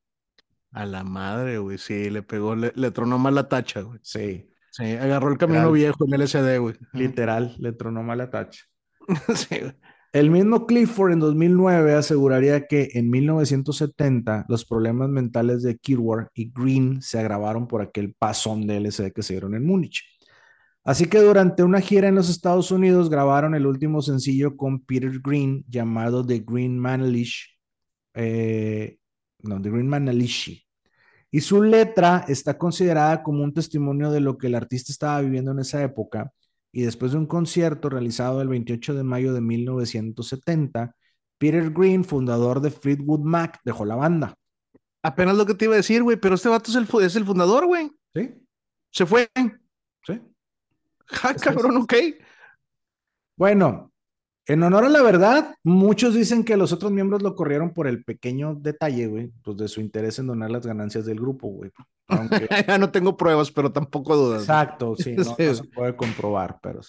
A 0.72 0.86
la 0.86 1.04
madre, 1.04 1.58
güey, 1.58 1.78
sí, 1.78 2.10
le 2.10 2.24
pegó, 2.24 2.56
le, 2.56 2.92
tronó 2.92 3.18
mal 3.18 3.36
la 3.36 3.50
tacha, 3.50 3.82
güey. 3.82 4.00
Sí. 4.04 4.50
Sí, 4.72 4.84
agarró 4.84 5.32
el 5.32 5.38
camino 5.38 5.72
viejo 5.72 6.06
en 6.06 6.22
LSD, 6.22 6.60
güey. 6.60 6.76
Literal, 6.94 7.56
le 7.58 7.74
tronó 7.74 8.04
mal 8.04 8.20
la 8.20 8.30
tacha. 8.30 8.64
sí, 9.36 9.58
El 10.14 10.30
mismo 10.30 10.66
Clifford 10.66 11.14
en 11.14 11.20
2009 11.20 11.94
aseguraría 11.94 12.68
que 12.68 12.90
en 12.94 13.10
1970 13.10 14.46
los 14.48 14.66
problemas 14.66 15.10
mentales 15.10 15.64
de 15.64 15.78
Kirward 15.78 16.28
y 16.34 16.52
Green 16.54 17.02
se 17.02 17.20
agravaron 17.20 17.68
por 17.68 17.82
aquel 17.82 18.14
pasón 18.14 18.68
de 18.68 18.80
LSD 18.80 19.12
que 19.14 19.24
se 19.24 19.34
dieron 19.34 19.56
en 19.56 19.66
Múnich. 19.66 20.04
Así 20.88 21.08
que 21.10 21.20
durante 21.20 21.64
una 21.64 21.82
gira 21.82 22.08
en 22.08 22.16
los 22.16 22.30
Estados 22.30 22.72
Unidos 22.72 23.10
grabaron 23.10 23.54
el 23.56 23.68
último 23.68 24.02
sencillo 24.02 24.56
con 24.56 24.80
Peter 24.80 25.20
Green 25.22 25.66
llamado 25.68 26.26
The 26.26 26.46
Green 26.48 26.80
Manalish, 26.80 27.60
eh, 28.14 28.98
no, 29.40 29.62
The 29.62 29.70
Green 29.70 29.90
Manalishi. 29.90 30.66
Y 31.30 31.42
su 31.42 31.62
letra 31.62 32.24
está 32.30 32.58
considerada 32.58 33.22
como 33.22 33.44
un 33.44 33.54
testimonio 33.54 34.12
de 34.12 34.22
lo 34.22 34.38
que 34.38 34.48
el 34.48 34.56
artista 34.56 34.94
estaba 34.94 35.20
viviendo 35.20 35.52
en 35.52 35.60
esa 35.60 35.84
época. 35.84 36.32
Y 36.72 36.84
después 36.84 37.12
de 37.12 37.18
un 37.18 37.26
concierto 37.26 37.90
realizado 37.90 38.42
el 38.42 38.48
28 38.48 38.96
de 38.96 39.04
mayo 39.04 39.34
de 39.34 39.42
1970, 39.42 40.96
Peter 41.38 41.70
Green, 41.70 42.06
fundador 42.06 42.62
de 42.62 42.72
Fleetwood 42.72 43.26
Mac, 43.26 43.60
dejó 43.66 43.84
la 43.84 43.96
banda. 43.96 44.36
Apenas 45.04 45.36
lo 45.36 45.46
que 45.46 45.54
te 45.54 45.66
iba 45.66 45.74
a 45.74 45.84
decir, 45.84 46.02
güey, 46.02 46.16
pero 46.16 46.36
este 46.36 46.48
vato 46.48 46.72
es 46.72 46.78
el, 46.78 46.88
es 47.04 47.18
el 47.18 47.26
fundador, 47.26 47.66
güey. 47.66 47.92
Sí. 48.16 48.34
Se 48.90 49.06
fue. 49.06 49.28
Sí. 50.06 50.22
Ja, 51.22 51.34
cabrón, 51.36 51.78
ok. 51.78 51.94
Bueno, 53.38 53.92
en 54.46 54.64
honor 54.64 54.86
a 54.86 54.90
la 54.90 55.02
verdad, 55.02 55.56
muchos 55.64 56.14
dicen 56.14 56.44
que 56.44 56.56
los 56.56 56.72
otros 56.72 56.92
miembros 56.92 57.22
lo 57.22 57.36
corrieron 57.36 57.74
por 57.74 57.86
el 57.88 58.04
pequeño 58.04 58.56
detalle, 58.56 59.08
güey, 59.08 59.32
pues 59.44 59.58
de 59.58 59.68
su 59.68 59.82
interés 59.82 60.20
en 60.20 60.28
donar 60.28 60.50
las 60.50 60.66
ganancias 60.66 61.06
del 61.06 61.20
grupo, 61.20 61.50
güey. 61.50 61.72
ya 62.68 62.78
no 62.78 62.90
tengo 62.90 63.18
pruebas, 63.18 63.52
pero 63.52 63.72
tampoco 63.72 64.16
dudas. 64.16 64.44
Exacto, 64.44 64.96
sí, 64.96 65.16
no, 65.16 65.24
se 65.36 65.64
puede 65.66 65.96
comprobar, 65.96 66.60
pero... 66.62 66.80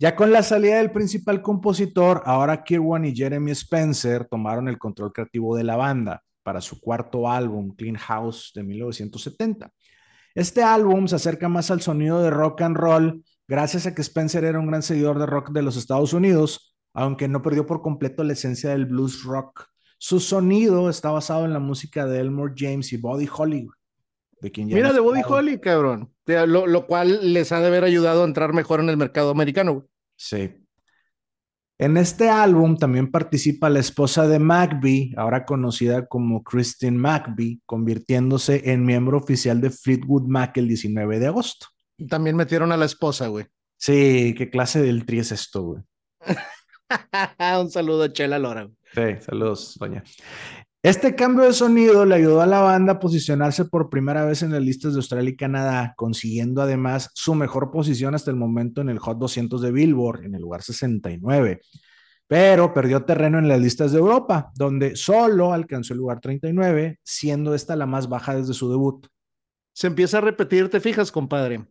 Ya 0.00 0.14
con 0.14 0.30
la 0.30 0.44
salida 0.44 0.78
del 0.78 0.92
principal 0.92 1.42
compositor, 1.42 2.22
ahora 2.24 2.62
Kirwan 2.62 3.04
y 3.04 3.14
Jeremy 3.14 3.50
Spencer 3.50 4.26
tomaron 4.26 4.68
el 4.68 4.78
control 4.78 5.12
creativo 5.12 5.56
de 5.56 5.64
la 5.64 5.76
banda 5.76 6.22
para 6.44 6.60
su 6.60 6.80
cuarto 6.80 7.28
álbum, 7.28 7.74
Clean 7.74 7.96
House, 7.96 8.52
de 8.54 8.62
1970. 8.62 9.70
Este 10.34 10.62
álbum 10.62 11.08
se 11.08 11.16
acerca 11.16 11.48
más 11.48 11.70
al 11.70 11.80
sonido 11.80 12.22
de 12.22 12.30
rock 12.30 12.62
and 12.62 12.76
roll 12.76 13.22
gracias 13.46 13.86
a 13.86 13.94
que 13.94 14.02
Spencer 14.02 14.44
era 14.44 14.60
un 14.60 14.66
gran 14.66 14.82
seguidor 14.82 15.18
de 15.18 15.26
rock 15.26 15.50
de 15.50 15.62
los 15.62 15.76
Estados 15.76 16.12
Unidos, 16.12 16.76
aunque 16.92 17.28
no 17.28 17.42
perdió 17.42 17.66
por 17.66 17.82
completo 17.82 18.22
la 18.22 18.34
esencia 18.34 18.70
del 18.70 18.86
blues 18.86 19.24
rock. 19.24 19.66
Su 19.98 20.20
sonido 20.20 20.90
está 20.90 21.10
basado 21.10 21.44
en 21.44 21.52
la 21.52 21.58
música 21.58 22.06
de 22.06 22.20
Elmore 22.20 22.54
James 22.56 22.92
y 22.92 22.98
Buddy 22.98 23.28
Holly. 23.36 23.66
De 24.40 24.52
quien 24.52 24.68
Mira, 24.68 24.92
de 24.92 25.00
Buddy 25.00 25.22
Holly, 25.26 25.58
cabrón. 25.58 26.12
Lo, 26.26 26.66
lo, 26.66 26.86
cual 26.86 27.32
les 27.32 27.50
ha 27.50 27.60
de 27.60 27.66
haber 27.66 27.82
ayudado 27.82 28.22
a 28.22 28.26
entrar 28.26 28.52
mejor 28.52 28.78
en 28.78 28.88
el 28.90 28.96
mercado 28.96 29.30
americano. 29.30 29.88
Sí. 30.16 30.54
En 31.80 31.96
este 31.96 32.28
álbum 32.28 32.76
también 32.76 33.08
participa 33.08 33.70
la 33.70 33.78
esposa 33.78 34.26
de 34.26 34.40
McVie, 34.40 35.14
ahora 35.16 35.44
conocida 35.44 36.06
como 36.06 36.42
Christine 36.42 36.98
McVie, 36.98 37.60
convirtiéndose 37.66 38.72
en 38.72 38.84
miembro 38.84 39.16
oficial 39.18 39.60
de 39.60 39.70
Fleetwood 39.70 40.24
Mac 40.24 40.56
el 40.56 40.66
19 40.66 41.20
de 41.20 41.28
agosto. 41.28 41.68
También 42.08 42.34
metieron 42.34 42.72
a 42.72 42.76
la 42.76 42.84
esposa, 42.84 43.28
güey. 43.28 43.46
Sí, 43.76 44.34
qué 44.36 44.50
clase 44.50 44.82
del 44.82 45.06
tri 45.06 45.20
es 45.20 45.30
esto, 45.30 45.62
güey. 45.62 45.82
Un 47.62 47.70
saludo 47.70 48.02
a 48.02 48.12
Chela 48.12 48.40
Lora. 48.40 48.68
Sí, 48.92 49.02
saludos, 49.20 49.76
doña. 49.78 50.02
Este 50.88 51.14
cambio 51.14 51.44
de 51.44 51.52
sonido 51.52 52.06
le 52.06 52.14
ayudó 52.14 52.40
a 52.40 52.46
la 52.46 52.60
banda 52.60 52.94
a 52.94 52.98
posicionarse 52.98 53.66
por 53.66 53.90
primera 53.90 54.24
vez 54.24 54.42
en 54.42 54.52
las 54.52 54.62
listas 54.62 54.94
de 54.94 55.00
Australia 55.00 55.28
y 55.28 55.36
Canadá, 55.36 55.92
consiguiendo 55.98 56.62
además 56.62 57.10
su 57.12 57.34
mejor 57.34 57.70
posición 57.70 58.14
hasta 58.14 58.30
el 58.30 58.38
momento 58.38 58.80
en 58.80 58.88
el 58.88 58.98
Hot 58.98 59.18
200 59.18 59.60
de 59.60 59.70
Billboard, 59.70 60.24
en 60.24 60.34
el 60.34 60.40
lugar 60.40 60.62
69. 60.62 61.60
Pero 62.26 62.72
perdió 62.72 63.04
terreno 63.04 63.38
en 63.38 63.48
las 63.48 63.60
listas 63.60 63.92
de 63.92 63.98
Europa, 63.98 64.50
donde 64.54 64.96
solo 64.96 65.52
alcanzó 65.52 65.92
el 65.92 65.98
lugar 65.98 66.20
39, 66.20 67.00
siendo 67.02 67.54
esta 67.54 67.76
la 67.76 67.84
más 67.84 68.08
baja 68.08 68.34
desde 68.34 68.54
su 68.54 68.70
debut. 68.70 69.08
Se 69.74 69.88
empieza 69.88 70.16
a 70.16 70.22
repetir, 70.22 70.70
te 70.70 70.80
fijas, 70.80 71.12
compadre. 71.12 71.66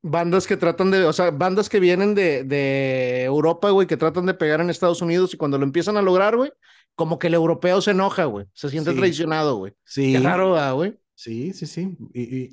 Bandas 0.00 0.46
que 0.46 0.56
tratan 0.56 0.92
de, 0.92 1.04
o 1.06 1.12
sea, 1.12 1.32
bandas 1.32 1.68
que 1.68 1.80
vienen 1.80 2.14
de, 2.14 2.44
de 2.44 3.24
Europa, 3.24 3.70
güey, 3.70 3.88
que 3.88 3.96
tratan 3.96 4.26
de 4.26 4.34
pegar 4.34 4.60
en 4.60 4.70
Estados 4.70 5.02
Unidos 5.02 5.34
y 5.34 5.36
cuando 5.36 5.58
lo 5.58 5.64
empiezan 5.64 5.96
a 5.96 6.02
lograr, 6.02 6.36
güey, 6.36 6.52
como 6.94 7.18
que 7.18 7.28
el 7.28 7.34
europeo 7.34 7.80
se 7.80 7.92
enoja, 7.92 8.24
güey. 8.24 8.46
Se 8.52 8.68
siente 8.68 8.92
traicionado, 8.92 9.56
güey. 9.56 9.72
Sí. 9.84 10.16
Claro, 10.16 10.74
güey. 10.74 10.98
Sí, 11.14 11.52
sí, 11.52 11.66
sí. 11.66 11.96
Y, 12.14 12.52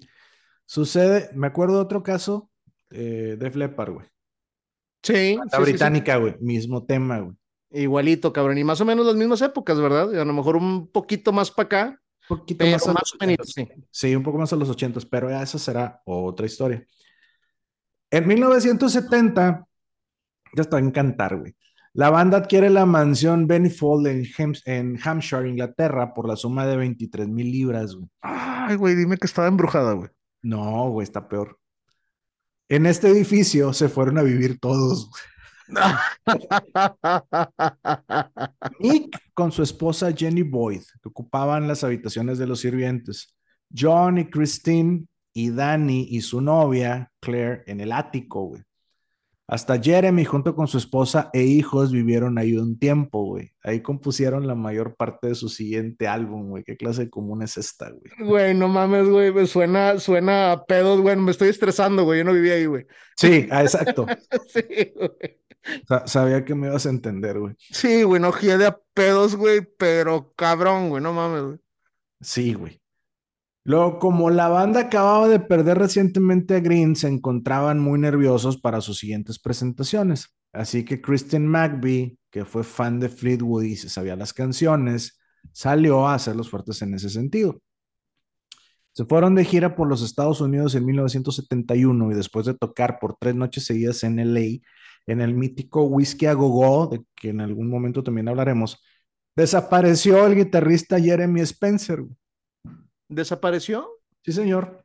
sucede, 0.65 1.29
me 1.33 1.47
acuerdo 1.47 1.75
de 1.75 1.81
otro 1.81 2.03
caso 2.03 2.49
eh, 2.89 3.35
de 3.39 3.51
Flepar, 3.51 3.91
güey. 3.91 4.07
Sí. 5.03 5.37
La 5.51 5.59
británica, 5.59 6.17
güey. 6.17 6.35
Mismo 6.39 6.85
tema, 6.85 7.19
güey. 7.19 7.35
Igualito, 7.71 8.31
cabrón. 8.31 8.57
Y 8.57 8.63
más 8.63 8.81
o 8.81 8.85
menos 8.85 9.05
las 9.05 9.15
mismas 9.15 9.41
épocas, 9.41 9.79
¿verdad? 9.79 10.19
A 10.19 10.25
lo 10.25 10.33
mejor 10.33 10.55
un 10.55 10.87
poquito 10.87 11.31
más 11.31 11.51
para 11.51 11.65
acá. 11.65 12.01
Un 12.29 12.39
poquito 12.39 12.65
más, 12.65 12.87
más 12.87 13.13
o 13.13 13.25
menos, 13.25 13.53
sí. 13.53 13.67
sí. 13.89 14.15
un 14.15 14.23
poco 14.23 14.37
más 14.37 14.51
a 14.51 14.55
los 14.57 14.69
ochentas, 14.69 15.05
pero 15.05 15.29
ya 15.29 15.41
esa 15.41 15.57
será 15.57 16.01
otra 16.05 16.45
historia. 16.45 16.85
En 18.09 18.27
1970, 18.27 19.67
ya 20.55 20.61
está 20.61 20.79
en 20.79 20.91
cantar, 20.91 21.37
güey. 21.37 21.55
La 21.97 22.11
banda 22.11 22.37
adquiere 22.37 22.69
la 22.69 22.85
mansión 22.85 23.47
Benifold 23.47 24.05
en, 24.05 24.23
en 24.65 24.99
Hampshire, 25.03 25.49
Inglaterra, 25.49 26.13
por 26.13 26.27
la 26.27 26.35
suma 26.35 26.67
de 26.67 26.77
23 26.77 27.27
mil 27.27 27.51
libras, 27.51 27.95
güey. 27.95 28.07
Ay, 28.21 28.75
güey, 28.75 28.93
dime 28.93 29.17
que 29.17 29.25
estaba 29.25 29.47
embrujada, 29.47 29.93
güey. 29.93 30.07
No, 30.43 30.91
güey, 30.91 31.05
está 31.05 31.27
peor. 31.27 31.57
En 32.69 32.85
este 32.85 33.07
edificio 33.07 33.73
se 33.73 33.89
fueron 33.89 34.19
a 34.19 34.21
vivir 34.21 34.59
todos. 34.59 35.09
Nick 38.79 39.17
con 39.33 39.51
su 39.51 39.63
esposa 39.63 40.13
Jenny 40.15 40.43
Boyd, 40.43 40.83
que 41.01 41.09
ocupaban 41.09 41.67
las 41.67 41.83
habitaciones 41.83 42.37
de 42.37 42.45
los 42.45 42.59
sirvientes. 42.59 43.35
John 43.75 44.19
y 44.19 44.29
Christine 44.29 45.07
y 45.33 45.49
Danny 45.49 46.09
y 46.11 46.21
su 46.21 46.41
novia, 46.41 47.11
Claire, 47.19 47.63
en 47.65 47.81
el 47.81 47.91
ático, 47.91 48.49
güey. 48.49 48.66
Hasta 49.49 49.81
Jeremy, 49.81 50.25
junto 50.25 50.53
con 50.55 50.67
su 50.67 50.77
esposa 50.77 51.29
e 51.31 51.43
hijos, 51.43 51.93
vivieron 51.93 52.37
ahí 52.37 52.57
un 52.57 52.77
tiempo, 52.77 53.23
güey. 53.23 53.53
Ahí 53.63 53.81
compusieron 53.81 54.45
la 54.45 54.55
mayor 54.55 54.95
parte 54.97 55.27
de 55.27 55.35
su 55.35 55.47
siguiente 55.47 56.05
álbum, 56.05 56.49
güey. 56.49 56.65
¿Qué 56.65 56.75
clase 56.75 57.05
de 57.05 57.09
común 57.09 57.41
es 57.41 57.55
esta, 57.55 57.89
güey? 57.89 58.29
Güey, 58.29 58.53
no 58.53 58.67
mames, 58.67 59.07
güey. 59.07 59.31
Me 59.31 59.47
suena, 59.47 59.99
suena 59.99 60.51
a 60.51 60.65
pedos, 60.65 60.99
güey. 60.99 61.15
Me 61.15 61.31
estoy 61.31 61.47
estresando, 61.47 62.03
güey. 62.03 62.19
Yo 62.19 62.25
no 62.25 62.33
vivía 62.33 62.55
ahí, 62.55 62.65
güey. 62.65 62.87
Sí, 63.15 63.47
ah, 63.49 63.61
exacto. 63.61 64.05
sí, 64.47 64.91
güey. 64.93 65.39
sabía 66.05 66.43
que 66.43 66.53
me 66.53 66.67
ibas 66.67 66.85
a 66.85 66.89
entender, 66.89 67.39
güey. 67.39 67.55
Sí, 67.57 68.03
güey, 68.03 68.21
no 68.21 68.33
de 68.33 68.65
a 68.65 68.77
pedos, 68.93 69.37
güey, 69.37 69.61
pero 69.77 70.33
cabrón, 70.35 70.89
güey, 70.89 71.01
no 71.01 71.13
mames, 71.13 71.43
güey. 71.43 71.57
Sí, 72.19 72.53
güey. 72.53 72.81
Luego, 73.67 73.99
como 73.99 74.29
la 74.29 74.47
banda 74.47 74.79
acababa 74.79 75.27
de 75.27 75.41
perder 75.41 75.77
recientemente 75.77 76.55
a 76.55 76.61
Green, 76.61 76.95
se 76.95 77.09
encontraban 77.09 77.79
muy 77.79 77.99
nerviosos 77.99 78.55
para 78.61 78.79
sus 78.79 78.97
siguientes 78.97 79.39
presentaciones. 79.39 80.33
Así 80.53 80.85
que 80.85 81.01
Christian 81.01 81.45
McVie, 81.45 82.17
que 82.31 82.45
fue 82.45 82.63
fan 82.63 82.97
de 83.01 83.09
Fleetwood 83.09 83.63
y 83.63 83.75
se 83.75 83.89
sabía 83.89 84.15
las 84.15 84.31
canciones, 84.31 85.19
salió 85.51 86.07
a 86.07 86.13
hacer 86.13 86.37
los 86.37 86.49
fuertes 86.49 86.81
en 86.81 86.93
ese 86.93 87.09
sentido. 87.09 87.61
Se 88.93 89.03
fueron 89.03 89.35
de 89.35 89.43
gira 89.43 89.75
por 89.75 89.89
los 89.89 90.01
Estados 90.01 90.39
Unidos 90.39 90.73
en 90.73 90.85
1971 90.85 92.11
y 92.13 92.15
después 92.15 92.45
de 92.45 92.53
tocar 92.53 92.99
por 93.01 93.17
tres 93.19 93.35
noches 93.35 93.65
seguidas 93.65 94.01
en 94.05 94.17
LA, 94.17 94.61
en 95.07 95.19
el 95.19 95.33
mítico 95.33 95.83
Whiskey 95.83 96.29
a 96.29 96.33
Go 96.35 96.87
de 96.87 97.03
que 97.13 97.31
en 97.31 97.41
algún 97.41 97.69
momento 97.69 98.01
también 98.01 98.29
hablaremos, 98.29 98.81
desapareció 99.35 100.25
el 100.25 100.37
guitarrista 100.37 101.01
Jeremy 101.01 101.41
Spencer. 101.41 102.05
¿Desapareció? 103.09 103.89
Sí, 104.23 104.31
señor. 104.33 104.83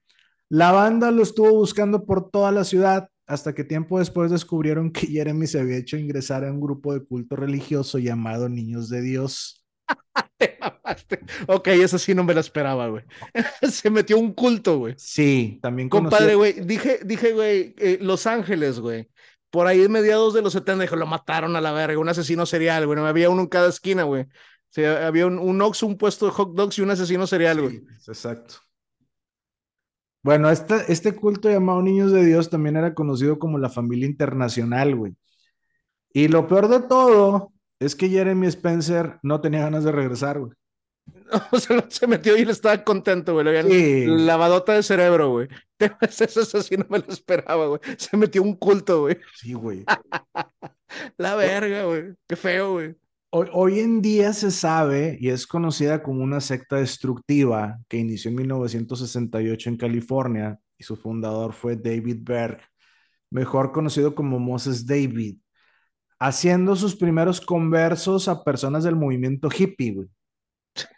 La 0.49 0.71
banda 0.71 1.11
lo 1.11 1.23
estuvo 1.23 1.51
buscando 1.53 2.05
por 2.05 2.31
toda 2.31 2.53
la 2.53 2.65
ciudad 2.65 3.09
hasta 3.27 3.55
que 3.55 3.65
tiempo 3.65 3.99
después 3.99 4.31
descubrieron 4.31 4.93
que 4.93 5.07
Jeremy 5.07 5.47
se 5.47 5.61
había 5.61 5.79
hecho 5.79 5.97
ingresar 5.97 6.45
a 6.45 6.53
un 6.53 6.61
grupo 6.61 6.93
de 6.93 7.05
culto 7.05 7.37
religioso 7.37 7.99
llamado 7.99 8.49
Niños 8.49 8.89
de 8.89 9.01
Dios. 9.01 9.65
ok, 11.49 11.69
eso 11.69 11.99
sí 11.99 12.15
no 12.15 12.25
me 12.25 12.35
lo 12.35 12.41
esperaba, 12.41 12.89
güey. 12.89 13.05
se 13.63 13.89
metió 13.91 14.19
un 14.19 14.35
culto, 14.35 14.79
güey. 14.79 14.95
Sí, 14.99 15.59
también 15.63 15.89
Compadre, 15.89 16.35
güey, 16.35 16.61
dije, 16.61 17.01
dije, 17.05 17.33
güey, 17.33 17.75
eh, 17.79 17.99
Los 18.01 18.27
Ángeles, 18.27 18.79
güey. 18.79 19.09
Por 19.51 19.67
ahí 19.67 19.87
mediados 19.89 20.35
de 20.35 20.43
los 20.43 20.53
70, 20.55 20.83
dijo, 20.83 20.97
lo 20.97 21.07
mataron 21.07 21.57
a 21.57 21.61
la 21.61 21.73
verga, 21.73 21.99
un 21.99 22.09
asesino 22.09 22.47
serial, 22.47 22.87
güey. 22.87 22.99
No 22.99 23.07
había 23.07 23.31
uno 23.31 23.43
en 23.43 23.49
cada 23.49 23.69
esquina, 23.69 24.03
güey 24.05 24.27
había 24.77 25.27
un, 25.27 25.39
un 25.39 25.61
Ox, 25.61 25.83
un 25.83 25.99
puesto 25.99 26.27
de 26.27 26.33
hot 26.33 26.55
dogs 26.55 26.79
y 26.79 26.83
un 26.83 26.91
asesino 26.91 27.27
serial, 27.27 27.61
güey. 27.61 27.83
exacto. 28.07 28.57
Bueno, 30.23 30.51
este, 30.51 30.77
este 30.89 31.15
culto 31.15 31.51
llamado 31.51 31.83
Niños 31.83 32.13
de 32.13 32.25
Dios 32.25 32.49
también 32.49 32.77
era 32.77 32.95
conocido 32.95 33.39
como 33.39 33.59
la 33.59 33.69
familia 33.69 34.07
internacional, 34.07 34.95
güey. 34.95 35.17
Y 36.13 36.29
lo 36.29 36.47
peor 36.47 36.69
de 36.69 36.81
todo 36.81 37.53
es 37.81 37.97
que 37.97 38.09
Jeremy 38.09 38.47
Spencer 38.47 39.19
no 39.23 39.41
tenía 39.41 39.63
ganas 39.63 39.85
de 39.85 39.93
regresar, 39.93 40.39
güey. 40.39 40.53
No, 41.71 41.89
se, 41.89 42.07
metió 42.07 42.37
y 42.37 42.43
él 42.43 42.51
estaba 42.51 42.85
contento, 42.85 43.33
güey. 43.33 43.63
Sí. 43.63 44.07
Lavadota 44.07 44.75
de 44.75 44.83
cerebro, 44.83 45.31
güey. 45.31 45.49
Eso, 46.01 46.63
sí 46.63 46.77
no 46.77 46.87
me 46.89 46.99
lo 46.99 47.07
esperaba, 47.09 47.67
güey. 47.67 47.81
Se 47.97 48.17
metió 48.17 48.43
un 48.43 48.55
culto, 48.55 49.03
güey. 49.03 49.19
Sí, 49.35 49.55
güey. 49.55 49.85
La 51.17 51.35
verga, 51.35 51.85
güey. 51.85 52.15
Qué 52.29 52.37
feo, 52.37 52.73
güey. 52.73 52.95
Hoy, 53.35 53.81
en 53.81 54.03
día 54.03 54.35
se 54.35 54.51
sabe 54.51 55.17
y 55.19 55.31
es 55.31 55.47
conocida 55.47 56.03
como 56.03 56.23
una 56.23 56.39
secta 56.43 56.77
destructiva 56.77 57.79
que 57.89 57.97
inició 57.97 58.29
en 58.29 58.35
1968 58.37 59.71
en 59.71 59.77
California 59.79 60.59
y 60.77 60.85
su 60.85 60.97
fundador 60.97 61.55
fue 61.55 61.77
David 61.77 62.19
Berg, 62.21 62.61
mejor 63.31 63.73
conocido 63.73 64.15
como 64.15 64.39
Moses 64.39 64.87
David, 64.87 65.39
haciendo 66.19 66.77
sus 66.77 66.95
primeros 66.95 67.41
conversos 67.41 68.29
a 68.29 68.45
personas 68.45 68.85
del 68.85 68.97
movimiento 68.97 69.49
hippie, 69.49 69.95
güey. 69.95 70.09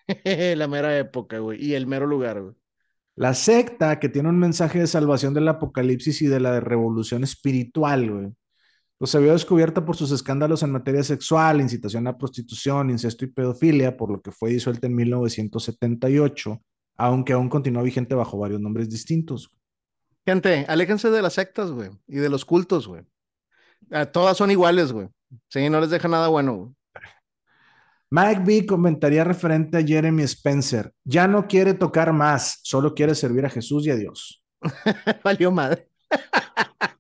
La 0.57 0.67
mera 0.67 0.99
época, 0.99 1.39
güey, 1.39 1.65
y 1.65 1.75
el 1.75 1.87
mero 1.87 2.09
lugar, 2.09 2.43
güey. 2.43 2.55
La 3.15 3.35
secta 3.35 4.01
que 4.01 4.09
tiene 4.09 4.29
un 4.29 4.41
mensaje 4.41 4.81
de 4.81 4.89
salvación 4.89 5.35
del 5.35 5.47
apocalipsis 5.47 6.21
y 6.23 6.27
de 6.27 6.41
la 6.41 6.59
revolución 6.59 7.23
espiritual, 7.23 8.11
güey 8.11 8.33
pues 8.99 9.11
se 9.11 9.19
vio 9.19 9.33
descubierta 9.33 9.85
por 9.85 9.97
sus 9.97 10.13
escándalos 10.13 10.63
en 10.63 10.73
materia 10.73 11.03
sexual, 11.03 11.61
incitación 11.61 12.07
a 12.07 12.17
prostitución, 12.17 12.91
incesto 12.91 13.25
y 13.25 13.29
pedofilia, 13.29 13.97
por 13.97 14.11
lo 14.11 14.21
que 14.21 14.31
fue 14.31 14.51
disuelta 14.51 14.87
en 14.87 14.95
1978, 14.95 16.63
aunque 16.97 17.33
aún 17.33 17.49
continúa 17.49 17.83
vigente 17.83 18.15
bajo 18.15 18.39
varios 18.39 18.61
nombres 18.61 18.89
distintos. 18.89 19.51
Gente, 20.27 20.65
aléjense 20.69 21.11
de 21.11 21.23
las 21.23 21.35
sectas, 21.35 21.71
güey, 21.71 21.91
y 22.07 22.17
de 22.17 22.29
los 22.29 22.45
cultos, 22.45 22.89
güey. 22.89 23.03
Ah, 23.91 24.07
todas 24.07 24.37
son 24.37 24.51
iguales, 24.51 24.93
güey. 24.93 25.09
Sí, 25.49 25.69
no 25.69 25.81
les 25.81 25.91
deja 25.91 26.09
nada 26.09 26.29
bueno, 26.29 26.55
güey. 26.55 26.71
Mike 28.11 28.43
B 28.45 28.65
comentaría 28.65 29.25
referente 29.25 29.77
a 29.77 29.83
Jeremy 29.83 30.23
Spencer. 30.23 30.93
Ya 31.03 31.27
no 31.27 31.49
quiere 31.49 31.75
tocar 31.75 32.13
más, 32.13 32.61
solo 32.63 32.95
quiere 32.95 33.13
servir 33.15 33.45
a 33.45 33.51
Jesús 33.51 33.85
y 33.87 33.91
a 33.91 33.97
Dios. 33.97 34.45
Valió 35.25 35.51
madre. 35.51 35.89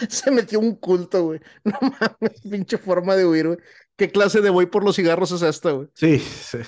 se 0.08 0.30
metió 0.30 0.60
un 0.60 0.76
culto, 0.76 1.24
güey. 1.24 1.40
No 1.64 1.78
mames, 1.80 2.40
pinche 2.42 2.78
forma 2.78 3.16
de 3.16 3.26
huir, 3.26 3.46
güey. 3.48 3.58
¿Qué 3.96 4.10
clase 4.10 4.40
de 4.40 4.50
voy 4.50 4.66
por 4.66 4.84
los 4.84 4.96
cigarros 4.96 5.32
es 5.32 5.42
esta, 5.42 5.72
güey? 5.72 5.88
Sí, 5.94 6.18
sí. 6.18 6.58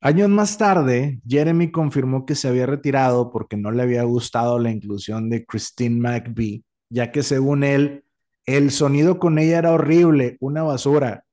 Años 0.00 0.28
más 0.28 0.58
tarde, 0.58 1.20
Jeremy 1.26 1.70
confirmó 1.70 2.26
que 2.26 2.34
se 2.34 2.48
había 2.48 2.66
retirado 2.66 3.30
porque 3.30 3.56
no 3.56 3.70
le 3.70 3.82
había 3.82 4.02
gustado 4.02 4.58
la 4.58 4.70
inclusión 4.70 5.30
de 5.30 5.46
Christine 5.46 5.98
McVie, 5.98 6.62
ya 6.90 7.10
que 7.10 7.22
según 7.22 7.64
él, 7.64 8.04
el 8.44 8.70
sonido 8.70 9.18
con 9.18 9.38
ella 9.38 9.58
era 9.58 9.72
horrible, 9.72 10.36
una 10.40 10.62
basura. 10.62 11.24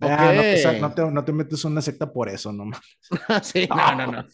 Ah, 0.00 0.32
no, 0.34 0.94
te, 0.94 1.10
no, 1.10 1.24
te, 1.24 1.32
metes 1.32 1.64
una 1.64 1.82
secta 1.82 2.10
por 2.10 2.28
eso, 2.28 2.52
no 2.52 2.70
sí, 3.42 3.68
no, 3.68 3.94
no, 3.94 4.06
no. 4.06 4.24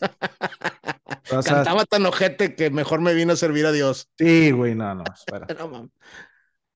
Cantaba 1.29 1.85
tan 1.85 2.07
ojete 2.07 2.55
que 2.55 2.71
mejor 2.71 3.01
me 3.01 3.15
vino 3.15 3.33
a 3.33 3.37
servir 3.37 3.67
a 3.67 3.73
Dios. 3.73 4.09
Sí, 4.17 4.51
güey, 4.51 4.75
no, 4.75 4.95
no, 4.95 5.05
espera. 5.13 5.47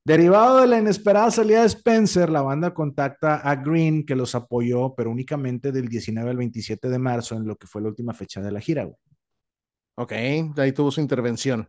Derivado 0.05 0.61
de 0.61 0.67
la 0.67 0.79
inesperada 0.79 1.31
salida 1.31 1.61
de 1.61 1.67
Spencer, 1.67 2.29
la 2.29 2.43
banda 2.43 2.75
contacta 2.75 3.37
a 3.37 3.55
Green, 3.55 4.05
que 4.05 4.17
los 4.17 4.35
apoyó, 4.35 4.95
pero 4.97 5.13
únicamente 5.13 5.71
del 5.71 5.87
19 5.87 6.29
al 6.29 6.37
27 6.37 6.89
de 6.89 6.99
marzo, 6.99 7.37
en 7.37 7.47
lo 7.47 7.55
que 7.55 7.69
fue 7.69 7.83
la 7.83 7.89
última 7.89 8.13
fecha 8.13 8.41
de 8.41 8.51
la 8.51 8.61
gira. 8.61 8.83
Güey. 8.83 8.97
Ok, 9.95 10.13
ahí 10.59 10.73
tuvo 10.73 10.91
su 10.91 11.01
intervención. 11.01 11.69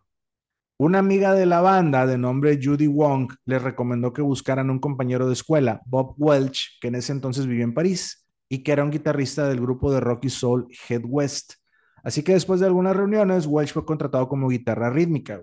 Una 0.79 0.99
amiga 0.99 1.33
de 1.33 1.45
la 1.45 1.61
banda 1.61 2.07
de 2.07 2.17
nombre 2.17 2.59
Judy 2.61 2.87
Wong 2.87 3.31
les 3.45 3.61
recomendó 3.61 4.11
que 4.11 4.23
buscaran 4.23 4.71
un 4.71 4.79
compañero 4.79 5.27
de 5.27 5.33
escuela, 5.33 5.81
Bob 5.85 6.15
Welch, 6.17 6.79
que 6.81 6.87
en 6.87 6.95
ese 6.95 7.11
entonces 7.11 7.45
vivía 7.45 7.63
en 7.63 7.75
París 7.75 8.27
y 8.49 8.63
que 8.63 8.71
era 8.71 8.83
un 8.83 8.89
guitarrista 8.89 9.47
del 9.47 9.61
grupo 9.61 9.91
de 9.91 9.99
rock 9.99 10.25
y 10.25 10.29
soul 10.29 10.67
Head 10.89 11.03
West. 11.05 11.53
Así 12.03 12.21
que 12.21 12.33
después 12.33 12.59
de 12.59 12.67
algunas 12.67 12.95
reuniones, 12.95 13.47
Welch 13.47 13.73
fue 13.73 13.85
contratado 13.85 14.27
como 14.27 14.49
guitarra 14.49 14.89
rítmica. 14.89 15.41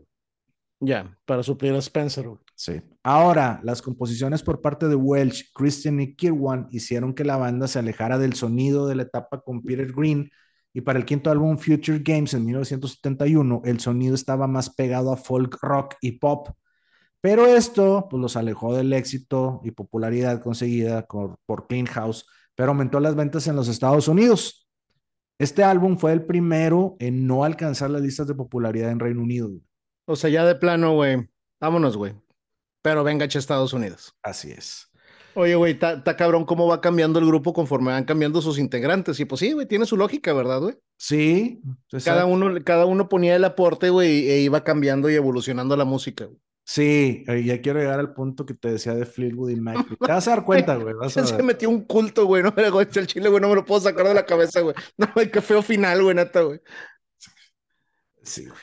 Ya, 0.78 1.18
para 1.26 1.42
suplir 1.42 1.74
a 1.74 1.78
Spencer. 1.78 2.26
Sí. 2.54 2.80
Ahora, 3.02 3.60
las 3.64 3.82
composiciones 3.82 4.42
por 4.42 4.60
parte 4.60 4.88
de 4.88 4.94
Welch, 4.94 5.52
Christian 5.52 6.00
y 6.00 6.14
Kirwan 6.14 6.68
hicieron 6.70 7.14
que 7.14 7.24
la 7.24 7.36
banda 7.36 7.66
se 7.66 7.78
alejara 7.78 8.18
del 8.18 8.34
sonido 8.34 8.86
de 8.86 8.94
la 8.94 9.02
etapa 9.02 9.40
con 9.40 9.62
Peter 9.62 9.92
Green 9.92 10.30
y 10.72 10.82
para 10.82 10.98
el 10.98 11.04
quinto 11.04 11.30
álbum 11.30 11.58
Future 11.58 11.98
Games 11.98 12.32
en 12.34 12.44
1971, 12.44 13.62
el 13.64 13.80
sonido 13.80 14.14
estaba 14.14 14.46
más 14.46 14.70
pegado 14.70 15.12
a 15.12 15.16
folk 15.16 15.58
rock 15.62 15.96
y 16.00 16.12
pop. 16.12 16.48
Pero 17.20 17.46
esto 17.46 18.06
pues, 18.08 18.20
los 18.20 18.36
alejó 18.36 18.74
del 18.74 18.92
éxito 18.92 19.60
y 19.64 19.72
popularidad 19.72 20.42
conseguida 20.42 21.06
por, 21.06 21.38
por 21.44 21.66
Clean 21.66 21.86
House, 21.86 22.26
pero 22.54 22.70
aumentó 22.70 23.00
las 23.00 23.14
ventas 23.16 23.46
en 23.46 23.56
los 23.56 23.68
Estados 23.68 24.08
Unidos. 24.08 24.69
Este 25.40 25.64
álbum 25.64 25.96
fue 25.96 26.12
el 26.12 26.26
primero 26.26 26.96
en 26.98 27.26
no 27.26 27.44
alcanzar 27.44 27.88
las 27.88 28.02
listas 28.02 28.26
de 28.26 28.34
popularidad 28.34 28.90
en 28.90 29.00
Reino 29.00 29.22
Unido. 29.22 29.50
O 30.04 30.14
sea, 30.14 30.28
ya 30.28 30.44
de 30.44 30.54
plano, 30.54 30.92
güey. 30.92 31.30
Vámonos, 31.58 31.96
güey. 31.96 32.12
Pero 32.82 33.04
venga 33.04 33.24
a 33.24 33.26
Estados 33.26 33.72
Unidos. 33.72 34.14
Así 34.22 34.50
es. 34.50 34.90
Oye, 35.34 35.54
güey, 35.54 35.78
está 35.80 36.16
cabrón 36.18 36.44
cómo 36.44 36.66
va 36.66 36.82
cambiando 36.82 37.18
el 37.18 37.24
grupo 37.24 37.54
conforme 37.54 37.90
van 37.90 38.04
cambiando 38.04 38.42
sus 38.42 38.58
integrantes. 38.58 39.18
Y 39.18 39.24
pues 39.24 39.38
sí, 39.38 39.52
güey, 39.52 39.66
tiene 39.66 39.86
su 39.86 39.96
lógica, 39.96 40.34
¿verdad, 40.34 40.60
güey? 40.60 40.74
Sí. 40.98 41.62
Cada 42.04 42.26
uno, 42.26 42.62
cada 42.62 42.84
uno 42.84 43.08
ponía 43.08 43.34
el 43.34 43.44
aporte, 43.44 43.88
güey, 43.88 44.28
e 44.28 44.40
iba 44.42 44.62
cambiando 44.62 45.08
y 45.08 45.14
evolucionando 45.14 45.74
la 45.74 45.86
música, 45.86 46.26
güey. 46.26 46.38
Sí, 46.64 47.24
ya 47.26 47.60
quiero 47.60 47.80
llegar 47.80 47.98
al 47.98 48.14
punto 48.14 48.46
que 48.46 48.54
te 48.54 48.70
decía 48.72 48.94
de 48.94 49.04
Fleetwood 49.04 49.50
y 49.50 49.56
Mike. 49.56 49.96
Te 50.00 50.12
vas 50.12 50.28
a 50.28 50.30
dar 50.30 50.44
cuenta, 50.44 50.76
güey. 50.76 50.94
Se 51.08 51.42
metió 51.42 51.68
un 51.68 51.84
culto, 51.84 52.26
güey. 52.26 52.42
No 52.42 52.52
me 52.56 52.64
el 52.64 53.06
chile, 53.06 53.28
güey. 53.28 53.40
No 53.40 53.48
me 53.48 53.56
lo 53.56 53.64
puedo 53.64 53.80
sacar 53.80 54.06
de 54.06 54.14
la 54.14 54.24
cabeza, 54.24 54.60
güey. 54.60 54.74
No, 54.96 55.08
güey, 55.14 55.30
qué 55.30 55.40
feo 55.40 55.62
final, 55.62 56.02
güey, 56.02 56.14
neta, 56.14 56.42
güey. 56.42 56.60
Sí, 58.22 58.46
güey. 58.46 58.60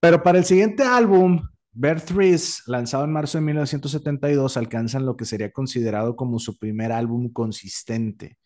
Pero 0.00 0.22
para 0.22 0.38
el 0.38 0.44
siguiente 0.44 0.82
álbum, 0.82 1.40
Bear 1.72 2.00
Threes, 2.00 2.62
lanzado 2.66 3.04
en 3.04 3.12
marzo 3.12 3.38
de 3.38 3.42
1972, 3.44 4.56
alcanzan 4.56 5.06
lo 5.06 5.16
que 5.16 5.24
sería 5.24 5.50
considerado 5.50 6.14
como 6.14 6.38
su 6.38 6.58
primer 6.58 6.92
álbum 6.92 7.32
consistente. 7.32 8.36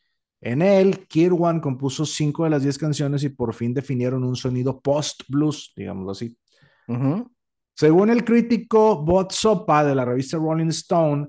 En 0.40 0.60
él, 0.62 1.06
Kirwan 1.08 1.60
compuso 1.60 2.04
cinco 2.06 2.44
de 2.44 2.50
las 2.50 2.62
diez 2.62 2.78
canciones 2.78 3.22
y 3.22 3.28
por 3.28 3.54
fin 3.54 3.74
definieron 3.74 4.24
un 4.24 4.36
sonido 4.36 4.80
post-blues, 4.80 5.72
digámoslo 5.76 6.12
así. 6.12 6.36
Según 7.74 8.10
el 8.10 8.24
crítico 8.24 9.02
Bob 9.02 9.32
Sopa 9.32 9.84
de 9.84 9.94
la 9.94 10.04
revista 10.04 10.36
Rolling 10.36 10.68
Stone, 10.68 11.28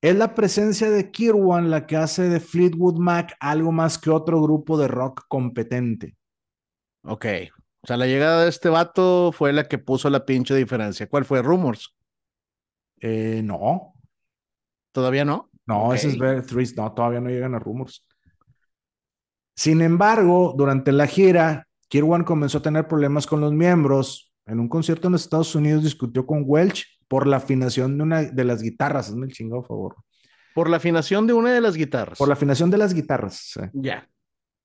es 0.00 0.14
la 0.16 0.34
presencia 0.34 0.90
de 0.90 1.10
Kirwan 1.10 1.70
la 1.70 1.86
que 1.86 1.96
hace 1.96 2.28
de 2.28 2.38
Fleetwood 2.38 2.98
Mac 2.98 3.34
algo 3.40 3.72
más 3.72 3.96
que 3.98 4.10
otro 4.10 4.42
grupo 4.42 4.76
de 4.76 4.86
rock 4.88 5.22
competente. 5.28 6.16
Ok. 7.04 7.26
O 7.80 7.86
sea, 7.86 7.96
la 7.96 8.06
llegada 8.06 8.42
de 8.42 8.50
este 8.50 8.68
vato 8.68 9.32
fue 9.32 9.52
la 9.52 9.64
que 9.64 9.78
puso 9.78 10.10
la 10.10 10.26
pinche 10.26 10.54
diferencia. 10.54 11.06
¿Cuál 11.06 11.24
fue? 11.24 11.42
¿Rumors? 11.42 11.94
Eh, 13.00 13.40
no. 13.44 13.94
¿Todavía 14.92 15.24
no? 15.24 15.50
No, 15.66 15.94
ese 15.94 16.08
es 16.08 16.46
Threes. 16.46 16.76
No, 16.76 16.92
todavía 16.92 17.20
no 17.20 17.30
llegan 17.30 17.54
a 17.54 17.58
Rumors. 17.58 18.06
Sin 19.56 19.80
embargo, 19.80 20.54
durante 20.56 20.92
la 20.92 21.06
gira, 21.06 21.66
Kirwan 21.88 22.24
comenzó 22.24 22.58
a 22.58 22.62
tener 22.62 22.86
problemas 22.86 23.26
con 23.26 23.40
los 23.40 23.52
miembros. 23.52 24.33
En 24.46 24.60
un 24.60 24.68
concierto 24.68 25.08
en 25.08 25.12
los 25.12 25.22
Estados 25.22 25.54
Unidos 25.54 25.82
discutió 25.82 26.26
con 26.26 26.44
Welch 26.46 26.86
por 27.08 27.26
la 27.26 27.38
afinación 27.38 27.96
de 27.96 28.02
una 28.02 28.22
de 28.22 28.44
las 28.44 28.62
guitarras. 28.62 29.08
Hazme 29.08 29.26
el 29.26 29.32
chingado 29.32 29.62
favor. 29.62 29.96
Por 30.54 30.70
la 30.70 30.76
afinación 30.76 31.26
de 31.26 31.32
una 31.32 31.52
de 31.52 31.60
las 31.60 31.76
guitarras. 31.76 32.18
Por 32.18 32.28
la 32.28 32.34
afinación 32.34 32.70
de 32.70 32.78
las 32.78 32.94
guitarras. 32.94 33.58
Ya. 33.72 34.08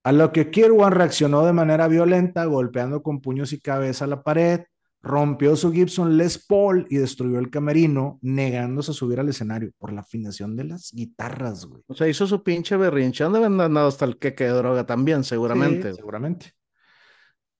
A 0.02 0.12
lo 0.12 0.32
que 0.32 0.50
Kirwan 0.50 0.92
reaccionó 0.92 1.44
de 1.44 1.52
manera 1.52 1.88
violenta, 1.88 2.44
golpeando 2.44 3.02
con 3.02 3.20
puños 3.20 3.52
y 3.52 3.60
cabeza 3.60 4.06
la 4.06 4.22
pared, 4.22 4.62
rompió 5.02 5.56
su 5.56 5.72
Gibson 5.72 6.16
Les 6.16 6.38
Paul 6.38 6.86
y 6.90 6.96
destruyó 6.96 7.38
el 7.38 7.50
camerino, 7.50 8.18
negándose 8.22 8.92
a 8.92 8.94
subir 8.94 9.20
al 9.20 9.28
escenario 9.28 9.72
por 9.78 9.92
la 9.92 10.02
afinación 10.02 10.56
de 10.56 10.64
las 10.64 10.92
guitarras, 10.92 11.66
güey. 11.66 11.82
O 11.86 11.94
sea, 11.94 12.08
hizo 12.08 12.26
su 12.26 12.42
pinche 12.42 12.76
berrinche. 12.76 13.24
¿Dónde 13.24 13.38
haber 13.38 13.60
andado 13.60 13.88
hasta 13.88 14.04
el 14.04 14.18
que 14.18 14.30
de 14.30 14.48
droga 14.48 14.86
también, 14.86 15.24
seguramente. 15.24 15.94
seguramente. 15.94 16.52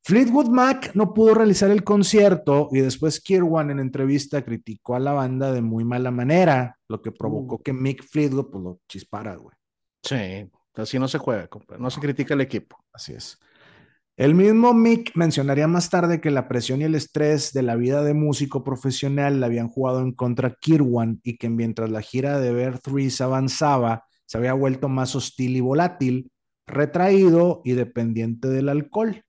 Fleetwood 0.03 0.49
Mac 0.49 0.93
no 0.95 1.13
pudo 1.13 1.35
realizar 1.35 1.71
el 1.71 1.85
concierto 1.85 2.69
y 2.73 2.81
después 2.81 3.21
Kirwan 3.21 3.71
en 3.71 3.81
entrevista 3.81 4.43
criticó 4.43 4.95
a 4.95 5.01
la 5.01 5.13
banda 5.13 5.53
de 5.53 5.61
muy 5.61 5.85
mala 5.85 6.11
manera, 6.11 6.79
lo 6.89 7.03
que 7.03 7.13
provocó 7.13 7.57
mm. 7.57 7.63
que 7.63 7.73
Mick 7.73 8.05
Fleetwood 8.05 8.51
pues, 8.51 8.65
lo 8.65 8.81
chispara, 8.89 9.37
güey. 9.37 9.55
Sí, 10.03 10.51
así 10.75 10.99
no 10.99 11.07
se 11.07 11.19
juega, 11.19 11.49
compa. 11.49 11.77
no 11.77 11.91
se 11.91 12.01
critica 12.01 12.35
el 12.35 12.41
equipo. 12.41 12.77
Así 12.93 13.13
es. 13.13 13.39
El 14.17 14.35
mismo 14.35 14.75
Mick 14.75 15.13
mencionaría 15.15 15.67
más 15.67 15.89
tarde 15.89 16.21
que 16.21 16.31
la 16.31 16.47
presión 16.49 16.81
y 16.81 16.85
el 16.85 16.95
estrés 16.95 17.53
de 17.53 17.63
la 17.63 17.77
vida 17.77 18.03
de 18.03 18.13
músico 18.13 18.65
profesional 18.65 19.41
le 19.41 19.47
habían 19.47 19.69
jugado 19.69 20.01
en 20.01 20.13
contra 20.13 20.49
a 20.49 20.55
Kirwan 20.61 21.21
y 21.23 21.37
que 21.39 21.49
mientras 21.49 21.91
la 21.91 22.03
gira 22.03 22.39
de 22.39 22.53
Bear 22.53 22.81
Threes 22.81 23.21
avanzaba, 23.21 24.05
se 24.27 24.37
había 24.37 24.53
vuelto 24.53 24.89
más 24.89 25.17
hostil 25.17 25.57
y 25.57 25.61
volátil, 25.61 26.31
retraído 26.67 27.63
y 27.65 27.73
dependiente 27.73 28.49
del 28.49 28.69
alcohol. 28.69 29.25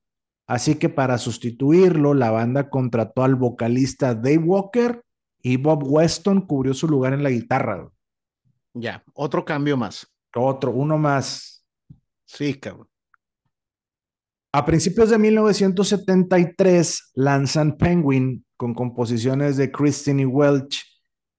Así 0.51 0.75
que 0.75 0.89
para 0.89 1.17
sustituirlo, 1.17 2.13
la 2.13 2.29
banda 2.29 2.69
contrató 2.69 3.23
al 3.23 3.35
vocalista 3.35 4.13
Dave 4.13 4.39
Walker 4.39 5.01
y 5.41 5.55
Bob 5.55 5.81
Weston 5.85 6.45
cubrió 6.45 6.73
su 6.73 6.89
lugar 6.89 7.13
en 7.13 7.23
la 7.23 7.29
guitarra. 7.29 7.89
Ya, 8.73 9.01
otro 9.13 9.45
cambio 9.45 9.77
más. 9.77 10.05
Otro, 10.35 10.71
uno 10.71 10.97
más. 10.97 11.65
Sí, 12.25 12.55
cabrón. 12.55 12.89
A 14.51 14.65
principios 14.65 15.09
de 15.09 15.19
1973 15.19 17.11
lanzan 17.13 17.77
Penguin 17.77 18.45
con 18.57 18.73
composiciones 18.73 19.55
de 19.55 19.71
Christine 19.71 20.25
Welch 20.25 20.85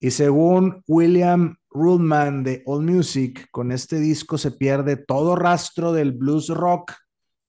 y 0.00 0.10
según 0.10 0.82
William 0.88 1.58
Ruhlman 1.68 2.44
de 2.44 2.62
All 2.64 2.82
Music, 2.82 3.46
con 3.50 3.72
este 3.72 4.00
disco 4.00 4.38
se 4.38 4.52
pierde 4.52 4.96
todo 4.96 5.36
rastro 5.36 5.92
del 5.92 6.12
blues 6.12 6.48
rock 6.48 6.94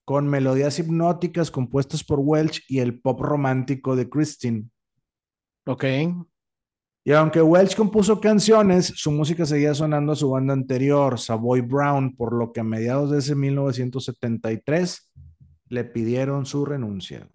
con 0.06 0.28
melodías 0.28 0.80
hipnóticas 0.80 1.51
compuestas 1.51 2.04
por 2.04 2.20
Welch 2.20 2.64
y 2.68 2.80
el 2.80 2.99
pop 2.99 3.22
romántico 3.22 3.95
de 3.95 4.10
Christine. 4.10 4.70
Ok. 5.66 5.84
Y 7.06 7.12
aunque 7.12 7.41
Welch 7.41 7.76
compuso 7.76 8.22
canciones, 8.22 8.88
su 8.95 9.12
música 9.12 9.45
seguía 9.45 9.74
sonando 9.74 10.14
a 10.14 10.16
su 10.16 10.30
banda 10.30 10.54
anterior, 10.54 11.20
Savoy 11.20 11.62
Brown, 11.62 12.16
por 12.16 12.34
lo 12.34 12.51
que 12.51 12.62
a 12.62 12.64
mediados 12.64 13.12
de 13.12 13.20
ese 13.20 13.36
1973 13.36 15.12
le 15.68 15.84
pidieron 15.84 16.45
su 16.45 16.66
renuncia. 16.66 17.30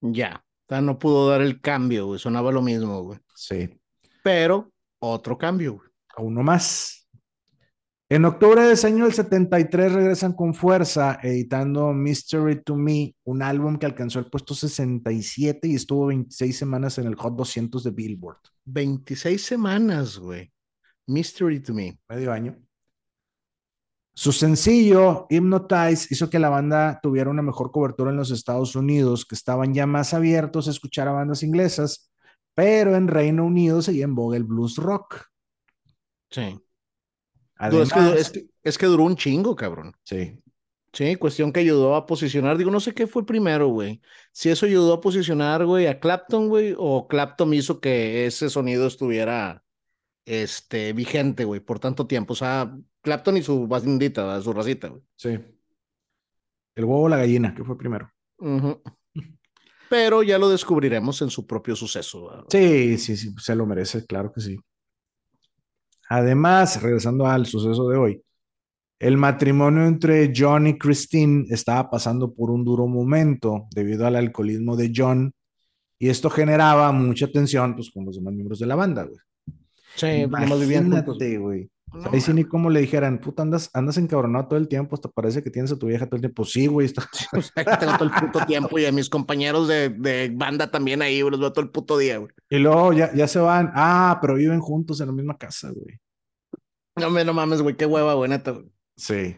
Ya, 0.00 0.42
no 0.68 0.98
pudo 0.98 1.28
dar 1.28 1.42
el 1.42 1.60
cambio, 1.60 2.06
güey. 2.06 2.18
Sonaba 2.18 2.52
lo 2.52 2.62
mismo, 2.62 3.02
güey. 3.02 3.18
Sí. 3.34 3.68
Pero 4.22 4.72
otro 4.98 5.36
cambio, 5.36 5.74
güey. 5.74 5.90
Uno 6.16 6.42
más. 6.42 6.99
En 8.12 8.24
octubre 8.24 8.60
de 8.60 8.72
ese 8.72 8.88
año 8.88 9.04
del 9.04 9.14
73 9.14 9.92
regresan 9.92 10.32
con 10.32 10.52
fuerza 10.52 11.20
editando 11.22 11.92
Mystery 11.92 12.60
to 12.64 12.74
Me, 12.74 13.14
un 13.22 13.40
álbum 13.40 13.78
que 13.78 13.86
alcanzó 13.86 14.18
el 14.18 14.28
puesto 14.28 14.52
67 14.52 15.68
y 15.68 15.76
estuvo 15.76 16.06
26 16.06 16.58
semanas 16.58 16.98
en 16.98 17.06
el 17.06 17.14
Hot 17.14 17.36
200 17.36 17.84
de 17.84 17.90
Billboard. 17.92 18.40
26 18.64 19.40
semanas, 19.40 20.18
güey. 20.18 20.52
Mystery 21.06 21.60
to 21.60 21.72
Me. 21.72 22.00
Medio 22.08 22.32
año. 22.32 22.58
Su 24.12 24.32
sencillo, 24.32 25.28
Hypnotize, 25.30 26.08
hizo 26.10 26.28
que 26.28 26.40
la 26.40 26.48
banda 26.48 26.98
tuviera 27.00 27.30
una 27.30 27.42
mejor 27.42 27.70
cobertura 27.70 28.10
en 28.10 28.16
los 28.16 28.32
Estados 28.32 28.74
Unidos, 28.74 29.24
que 29.24 29.36
estaban 29.36 29.72
ya 29.72 29.86
más 29.86 30.14
abiertos 30.14 30.66
a 30.66 30.72
escuchar 30.72 31.06
a 31.06 31.12
bandas 31.12 31.44
inglesas, 31.44 32.10
pero 32.56 32.96
en 32.96 33.06
Reino 33.06 33.44
Unido 33.44 33.80
seguía 33.82 34.02
en 34.02 34.16
boga 34.16 34.36
el 34.36 34.42
blues 34.42 34.78
rock. 34.78 35.26
Sí. 36.28 36.60
Es, 37.60 38.30
que, 38.32 38.46
es, 38.62 38.78
que, 38.78 38.86
duró 38.86 39.04
un 39.04 39.16
chingo, 39.16 39.54
cabrón. 39.54 39.94
Sí. 40.04 40.38
Sí, 40.92 41.14
cuestión 41.16 41.52
que 41.52 41.60
ayudó 41.60 41.94
a 41.94 42.06
posicionar. 42.06 42.58
Digo, 42.58 42.70
no 42.70 42.80
sé 42.80 42.94
qué 42.94 43.06
fue 43.06 43.24
primero, 43.24 43.68
güey. 43.68 44.00
Si 44.32 44.48
eso 44.48 44.66
ayudó 44.66 44.94
a 44.94 45.00
posicionar, 45.00 45.64
güey, 45.64 45.86
a 45.86 46.00
Clapton, 46.00 46.48
güey, 46.48 46.74
o 46.76 47.06
Clapton 47.06 47.54
hizo 47.54 47.80
que 47.80 48.26
ese 48.26 48.50
sonido 48.50 48.86
estuviera 48.86 49.62
este, 50.24 50.92
vigente, 50.92 51.44
güey, 51.44 51.60
por 51.60 51.78
tanto 51.78 52.06
tiempo. 52.06 52.32
O 52.32 52.36
sea, 52.36 52.76
Clapton 53.02 53.36
y 53.36 53.42
su 53.42 53.68
bandita, 53.68 54.40
su 54.40 54.52
racita, 54.52 54.88
güey. 54.88 55.02
Sí. 55.16 55.38
El 56.74 56.84
huevo 56.84 57.02
o 57.02 57.08
la 57.08 57.18
gallina, 57.18 57.54
que 57.54 57.62
fue 57.62 57.78
primero. 57.78 58.10
Pero 59.88 60.22
ya 60.22 60.38
lo 60.38 60.48
descubriremos 60.48 61.20
en 61.22 61.30
su 61.30 61.46
propio 61.46 61.76
suceso. 61.76 62.46
Sí, 62.48 62.96
sí, 62.98 63.16
sí, 63.16 63.34
se 63.38 63.54
lo 63.54 63.66
merece, 63.66 64.06
claro 64.06 64.32
que 64.32 64.40
sí. 64.40 64.56
Además, 66.10 66.82
regresando 66.82 67.26
al 67.26 67.46
suceso 67.46 67.88
de 67.88 67.96
hoy, 67.96 68.22
el 68.98 69.16
matrimonio 69.16 69.86
entre 69.86 70.32
John 70.36 70.66
y 70.66 70.76
Christine 70.76 71.46
estaba 71.48 71.88
pasando 71.88 72.34
por 72.34 72.50
un 72.50 72.64
duro 72.64 72.86
momento 72.88 73.68
debido 73.70 74.06
al 74.06 74.16
alcoholismo 74.16 74.76
de 74.76 74.92
John 74.94 75.32
y 75.98 76.08
esto 76.08 76.28
generaba 76.28 76.90
mucha 76.90 77.28
tensión 77.28 77.76
pues, 77.76 77.90
con 77.90 78.04
los 78.04 78.16
demás 78.16 78.34
miembros 78.34 78.58
de 78.58 78.66
la 78.66 78.74
banda, 78.74 79.04
güey. 79.04 79.18
Sí, 79.94 80.06
Imagínate, 80.06 81.38
güey. 81.38 81.70
Ahí 82.12 82.20
sí 82.20 82.32
ni 82.32 82.44
como 82.44 82.70
le 82.70 82.80
dijeran, 82.80 83.18
puta, 83.18 83.42
andas, 83.42 83.70
andas 83.74 83.96
encabronado 83.98 84.48
todo 84.48 84.58
el 84.58 84.68
tiempo, 84.68 84.94
hasta 84.94 85.08
parece 85.08 85.42
que 85.42 85.50
tienes 85.50 85.72
a 85.72 85.78
tu 85.78 85.86
vieja 85.86 86.06
todo 86.06 86.16
el 86.16 86.22
tiempo. 86.22 86.44
Sí, 86.44 86.66
güey. 86.66 86.86
Está... 86.86 87.08
Pues, 87.30 87.52
tengo 87.54 87.96
todo 87.96 88.04
el 88.04 88.10
puto 88.10 88.46
tiempo 88.46 88.78
y 88.78 88.86
a 88.86 88.92
mis 88.92 89.08
compañeros 89.08 89.68
de, 89.68 89.88
de 89.90 90.30
banda 90.34 90.70
también 90.70 91.02
ahí, 91.02 91.20
güey, 91.20 91.30
los 91.30 91.40
veo 91.40 91.52
todo 91.52 91.64
el 91.64 91.70
puto 91.70 91.96
día, 91.98 92.18
güey. 92.18 92.30
Y 92.48 92.58
luego 92.58 92.92
ya, 92.92 93.12
ya 93.14 93.28
se 93.28 93.38
van. 93.38 93.70
Ah, 93.74 94.18
pero 94.20 94.34
viven 94.34 94.60
juntos 94.60 95.00
en 95.00 95.06
la 95.06 95.12
misma 95.12 95.36
casa, 95.38 95.70
güey. 95.70 95.98
No 96.96 97.10
me 97.10 97.24
no 97.24 97.32
mames, 97.32 97.62
güey, 97.62 97.76
qué 97.76 97.86
hueva, 97.86 98.14
güey, 98.14 98.30
neta. 98.30 98.58
Sí. 98.96 99.36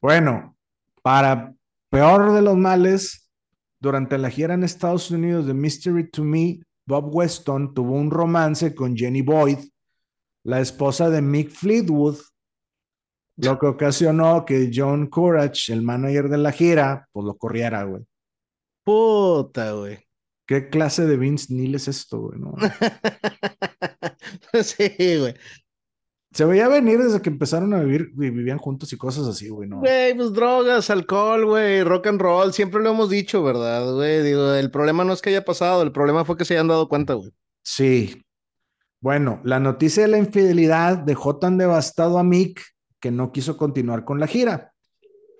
Bueno, 0.00 0.56
para 1.02 1.54
peor 1.90 2.32
de 2.32 2.42
los 2.42 2.56
males, 2.56 3.30
durante 3.80 4.18
la 4.18 4.30
gira 4.30 4.54
en 4.54 4.64
Estados 4.64 5.10
Unidos 5.10 5.46
de 5.46 5.54
Mystery 5.54 6.10
to 6.10 6.24
Me, 6.24 6.60
Bob 6.86 7.14
Weston 7.14 7.74
tuvo 7.74 7.92
un 7.92 8.10
romance 8.10 8.74
con 8.74 8.96
Jenny 8.96 9.22
Boyd, 9.22 9.58
la 10.46 10.60
esposa 10.60 11.10
de 11.10 11.22
Mick 11.22 11.50
Fleetwood, 11.50 12.18
lo 13.38 13.58
que 13.58 13.66
ocasionó 13.66 14.44
que 14.44 14.70
John 14.72 15.08
Courage, 15.08 15.72
el 15.72 15.82
manager 15.82 16.28
de 16.28 16.38
la 16.38 16.52
gira, 16.52 17.08
pues 17.12 17.26
lo 17.26 17.36
corriera, 17.36 17.82
güey. 17.82 18.04
Puta, 18.84 19.72
güey. 19.72 19.98
¿Qué 20.46 20.68
clase 20.68 21.04
de 21.04 21.16
Vince 21.16 21.52
Neil 21.52 21.74
es 21.74 21.88
esto, 21.88 22.20
güey? 22.20 22.38
sí, 24.62 25.18
güey. 25.18 25.34
Se 26.30 26.44
veía 26.44 26.68
venir 26.68 27.02
desde 27.02 27.20
que 27.20 27.30
empezaron 27.30 27.74
a 27.74 27.80
vivir, 27.80 28.12
vivían 28.14 28.58
juntos 28.58 28.92
y 28.92 28.96
cosas 28.96 29.26
así, 29.26 29.48
güey, 29.48 29.68
¿no? 29.68 29.80
Güey, 29.80 30.14
pues 30.14 30.32
drogas, 30.32 30.90
alcohol, 30.90 31.44
güey, 31.44 31.82
rock 31.82 32.06
and 32.06 32.20
roll, 32.20 32.52
siempre 32.52 32.80
lo 32.80 32.90
hemos 32.90 33.10
dicho, 33.10 33.42
¿verdad, 33.42 33.92
güey? 33.92 34.22
Digo, 34.22 34.54
el 34.54 34.70
problema 34.70 35.02
no 35.02 35.12
es 35.12 35.22
que 35.22 35.30
haya 35.30 35.44
pasado, 35.44 35.82
el 35.82 35.90
problema 35.90 36.24
fue 36.24 36.36
que 36.36 36.44
se 36.44 36.54
hayan 36.54 36.68
dado 36.68 36.88
cuenta, 36.88 37.14
güey. 37.14 37.32
Sí. 37.64 38.22
Bueno, 39.00 39.40
la 39.44 39.60
noticia 39.60 40.02
de 40.02 40.08
la 40.08 40.18
infidelidad 40.18 40.98
dejó 40.98 41.38
tan 41.38 41.58
devastado 41.58 42.18
a 42.18 42.24
Mick 42.24 42.62
que 43.00 43.10
no 43.10 43.32
quiso 43.32 43.56
continuar 43.56 44.04
con 44.04 44.18
la 44.18 44.26
gira. 44.26 44.72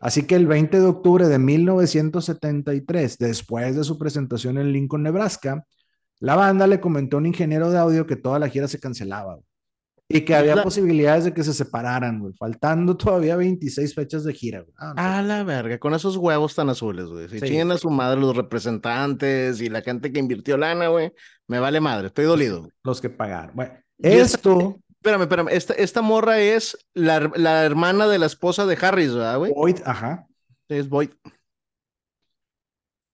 Así 0.01 0.23
que 0.25 0.35
el 0.35 0.47
20 0.47 0.79
de 0.79 0.87
octubre 0.87 1.27
de 1.27 1.39
1973, 1.39 3.19
después 3.19 3.77
de 3.77 3.85
su 3.85 3.99
presentación 3.99 4.59
en 4.59 4.73
Lincoln, 4.73 5.03
Nebraska, 5.03 5.65
La 6.19 6.35
banda 6.35 6.67
le 6.67 6.81
comentó 6.81 7.17
a 7.17 7.21
un 7.21 7.27
ingeniero 7.27 7.71
de 7.71 7.79
audio 7.79 8.07
que 8.07 8.17
toda 8.17 8.39
la 8.39 8.49
gira 8.49 8.69
se 8.69 8.81
cancelaba. 8.81 9.39
Y 10.09 10.21
que 10.21 10.37
había 10.37 10.63
posibilidades 10.63 11.25
de 11.25 11.35
que 11.35 11.43
se 11.43 11.53
separaran, 11.53 12.21
güey. 12.21 12.33
Faltando 12.35 12.97
todavía 12.97 13.35
26 13.35 13.95
fechas 13.95 14.23
de 14.23 14.33
gira, 14.33 14.61
güey. 14.61 14.73
Ah, 14.79 15.21
la 15.21 15.43
verga, 15.43 15.79
con 15.79 15.95
esos 15.95 16.17
huevos 16.17 16.55
tan 16.55 16.71
azules, 16.71 17.07
güey. 17.07 17.29
Si 17.29 17.41
sí. 17.41 17.59
a 17.59 17.77
su 17.77 17.91
madre 17.91 18.21
los 18.21 18.37
representantes 18.37 19.61
y 19.61 19.69
la 19.69 19.83
gente 19.83 20.13
que 20.13 20.21
invirtió 20.21 20.57
lana, 20.57 20.89
güey, 20.89 21.13
me 21.49 21.59
vale 21.59 21.81
madre, 21.81 22.09
estoy 22.09 22.25
dolido. 22.25 22.69
Los 22.83 23.01
que 23.01 23.11
pagaron. 23.11 23.55
Bueno, 23.55 23.73
esto. 23.99 24.77
espérame, 24.91 25.23
espérame. 25.23 25.49
Esta, 25.51 25.75
esta 25.75 26.03
morra 26.03 26.41
es 26.41 26.77
la, 26.95 27.31
la, 27.35 27.65
hermana 27.65 28.07
de 28.09 28.19
la 28.19 28.27
esposa 28.27 28.67
de 28.67 28.79
Harris, 28.81 29.15
¿verdad, 29.15 29.39
güey? 29.39 29.53
Boyd, 29.53 29.79
ajá. 29.85 30.27
Es 30.69 30.89
Boyd. 30.89 31.11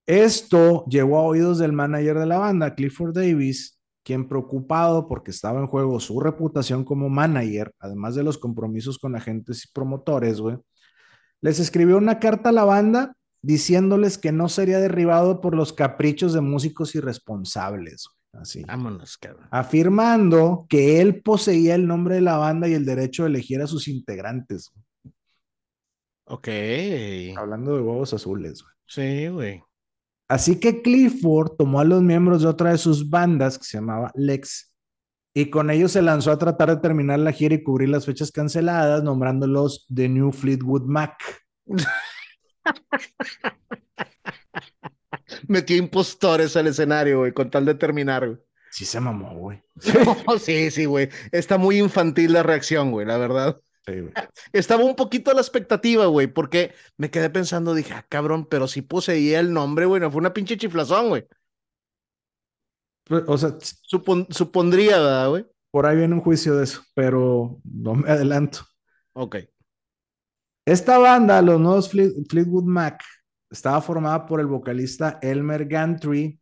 Esto 0.07 0.85
llegó 0.87 1.19
a 1.19 1.23
oídos 1.23 1.59
del 1.59 1.73
manager 1.73 2.19
de 2.19 2.27
la 2.27 2.39
banda, 2.39 2.75
Clifford 2.75 3.15
Davis, 3.15 3.79
quien 4.03 4.29
preocupado 4.29 5.07
porque 5.07 5.31
estaba 5.31 5.61
en 5.61 5.69
juego 5.69 6.01
su 6.01 6.19
reputación 6.19 6.85
como 6.85 7.09
manager, 7.09 7.73
además 7.79 8.15
de 8.15 8.25
los 8.25 8.37
compromisos 8.37 8.99
con 8.99 9.15
agentes 9.15 9.65
y 9.65 9.73
promotores, 9.73 10.41
güey, 10.41 10.57
les 11.41 11.61
escribió 11.61 11.99
una 11.99 12.19
carta 12.19 12.49
a 12.49 12.53
la 12.53 12.65
banda 12.65 13.15
diciéndoles 13.43 14.19
que 14.19 14.33
no 14.33 14.49
sería 14.49 14.79
derribado 14.79 15.41
por 15.41 15.55
los 15.55 15.73
caprichos 15.73 16.33
de 16.33 16.41
músicos 16.41 16.95
irresponsables. 16.95 18.09
Así. 18.33 18.65
Vámonos, 18.65 19.19
cabrón. 19.19 19.47
Afirmando 19.51 20.67
que 20.69 21.01
él 21.01 21.23
poseía 21.23 21.75
el 21.75 21.87
nombre 21.87 22.17
de 22.17 22.23
la 22.23 22.39
banda 22.39 22.69
y 22.69 22.75
el 22.75 22.85
derecho 22.85 23.25
de 23.25 23.31
elegir 23.31 23.61
a 23.61 23.67
sus 23.67 23.89
integrantes. 23.89 24.73
Ok. 26.25 26.49
Hablando 27.37 27.77
de 27.77 27.83
huevos 27.83 28.15
azules. 28.15 28.63
Güey. 28.63 28.75
Sí, 28.87 29.29
güey. 29.29 29.63
Así 30.29 30.59
que 30.59 30.81
Clifford 30.81 31.57
tomó 31.59 31.81
a 31.81 31.85
los 31.85 32.03
miembros 32.03 32.43
de 32.43 32.49
otra 32.49 32.71
de 32.71 32.79
sus 32.79 33.11
bandas, 33.11 33.59
que 33.59 33.65
se 33.65 33.77
llamaba 33.77 34.11
Lex, 34.15 34.73
y 35.35 35.51
con 35.51 35.71
ellos 35.71 35.93
se 35.93 36.03
lanzó 36.03 36.31
a 36.31 36.39
tratar 36.39 36.71
de 36.71 36.77
terminar 36.77 37.19
la 37.19 37.33
gira 37.33 37.55
y 37.55 37.63
cubrir 37.63 37.89
las 37.89 38.07
fechas 38.07 38.31
canceladas, 38.31 39.03
nombrándolos 39.03 39.87
The 39.95 40.09
New 40.09 40.33
Fleetwood 40.33 40.85
Mac. 40.85 41.19
Metió 45.49 45.77
impostores 45.77 46.57
al 46.57 46.67
escenario, 46.67 47.21
güey, 47.21 47.33
con 47.33 47.51
tal 47.51 47.65
de 47.65 47.75
terminar, 47.75 48.27
güey. 48.27 48.39
Sí 48.71 48.87
se 48.87 49.01
mamó, 49.01 49.35
güey. 49.37 49.63
sí, 50.41 50.71
sí, 50.71 50.85
güey. 50.87 51.11
Está 51.31 51.59
muy 51.59 51.79
infantil 51.79 52.33
la 52.33 52.43
reacción, 52.43 52.91
güey, 52.91 53.07
la 53.07 53.19
verdad. 53.19 53.61
Estaba 54.53 54.85
un 54.85 54.95
poquito 54.95 55.31
a 55.31 55.35
la 55.35 55.41
expectativa, 55.41 56.07
güey, 56.07 56.27
porque 56.27 56.75
me 56.97 57.11
quedé 57.11 57.31
pensando, 57.31 57.75
dije, 57.75 57.93
ah, 57.95 58.07
cabrón, 58.09 58.47
pero 58.47 58.69
si 58.69 58.83
poseía 58.83 59.41
el 59.41 59.53
nombre, 59.53 59.87
güey, 59.87 60.01
no 60.01 60.11
fue 60.11 60.21
una 60.21 60.33
pinche 60.33 60.57
chiflazón, 60.57 61.09
güey. 61.09 61.27
Pues, 63.05 63.25
o 63.27 63.37
sea, 63.37 63.57
supondría, 64.31 64.99
¿verdad, 64.99 65.29
güey? 65.29 65.47
Por 65.71 65.87
ahí 65.87 65.97
viene 65.97 66.15
un 66.15 66.21
juicio 66.21 66.57
de 66.57 66.65
eso, 66.65 66.83
pero 66.95 67.61
no 67.65 67.95
me 67.95 68.11
adelanto. 68.11 68.61
Ok. 69.15 69.37
Esta 70.65 70.99
banda, 70.99 71.43
los 71.43 71.61
nuevos 71.61 71.91
Fleetwood 71.91 72.65
Mac, 72.65 73.03
estaba 73.53 73.81
formada 73.83 74.27
por 74.27 74.41
el 74.41 74.47
vocalista 74.47 75.19
Elmer 75.21 75.67
Gantry, 75.67 76.41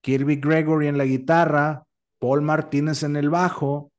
Kirby 0.00 0.36
Gregory 0.36 0.86
en 0.86 0.96
la 0.96 1.04
guitarra, 1.04 1.84
Paul 2.20 2.42
Martínez 2.42 3.02
en 3.02 3.16
el 3.16 3.28
bajo, 3.28 3.90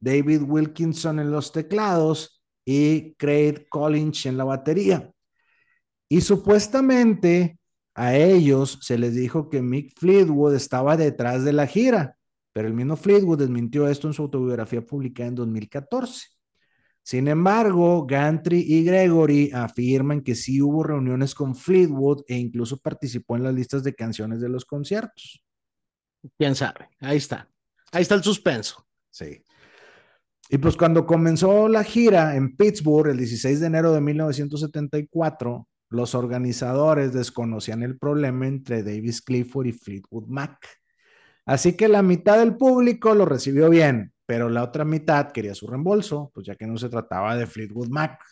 David 0.00 0.42
Wilkinson 0.42 1.20
en 1.20 1.30
los 1.30 1.52
teclados 1.52 2.42
y 2.64 3.14
Craig 3.14 3.66
Collins 3.68 4.26
en 4.26 4.36
la 4.36 4.44
batería. 4.44 5.10
Y 6.08 6.22
supuestamente 6.22 7.58
a 7.94 8.16
ellos 8.16 8.78
se 8.82 8.98
les 8.98 9.14
dijo 9.14 9.48
que 9.48 9.62
Mick 9.62 9.98
Fleetwood 9.98 10.54
estaba 10.54 10.96
detrás 10.96 11.44
de 11.44 11.52
la 11.52 11.66
gira, 11.66 12.16
pero 12.52 12.66
el 12.66 12.74
mismo 12.74 12.96
Fleetwood 12.96 13.38
desmintió 13.38 13.86
esto 13.86 14.08
en 14.08 14.14
su 14.14 14.22
autobiografía 14.22 14.84
publicada 14.84 15.28
en 15.28 15.34
2014. 15.36 16.39
Sin 17.10 17.26
embargo, 17.26 18.06
Gantry 18.06 18.60
y 18.60 18.84
Gregory 18.84 19.50
afirman 19.52 20.20
que 20.20 20.36
sí 20.36 20.62
hubo 20.62 20.84
reuniones 20.84 21.34
con 21.34 21.56
Fleetwood 21.56 22.22
e 22.28 22.36
incluso 22.36 22.76
participó 22.76 23.34
en 23.34 23.42
las 23.42 23.52
listas 23.52 23.82
de 23.82 23.96
canciones 23.96 24.40
de 24.40 24.48
los 24.48 24.64
conciertos. 24.64 25.42
¿Quién 26.38 26.54
sabe? 26.54 26.88
Ahí 27.00 27.16
está. 27.16 27.50
Ahí 27.90 28.02
está 28.02 28.14
el 28.14 28.22
suspenso. 28.22 28.86
Sí. 29.10 29.42
Y 30.50 30.58
pues 30.58 30.76
cuando 30.76 31.04
comenzó 31.04 31.66
la 31.66 31.82
gira 31.82 32.36
en 32.36 32.56
Pittsburgh 32.56 33.10
el 33.10 33.18
16 33.18 33.58
de 33.58 33.66
enero 33.66 33.92
de 33.92 34.00
1974, 34.02 35.66
los 35.88 36.14
organizadores 36.14 37.12
desconocían 37.12 37.82
el 37.82 37.98
problema 37.98 38.46
entre 38.46 38.84
Davis 38.84 39.20
Clifford 39.20 39.66
y 39.66 39.72
Fleetwood 39.72 40.28
Mac. 40.28 40.64
Así 41.44 41.72
que 41.72 41.88
la 41.88 42.02
mitad 42.02 42.38
del 42.38 42.56
público 42.56 43.16
lo 43.16 43.24
recibió 43.24 43.68
bien, 43.68 44.12
pero 44.30 44.48
la 44.48 44.62
otra 44.62 44.84
mitad 44.84 45.32
quería 45.32 45.56
su 45.56 45.66
reembolso, 45.66 46.30
pues 46.32 46.46
ya 46.46 46.54
que 46.54 46.64
no 46.64 46.78
se 46.78 46.88
trataba 46.88 47.34
de 47.34 47.48
Fleetwood 47.48 47.88
Mac. 47.88 48.22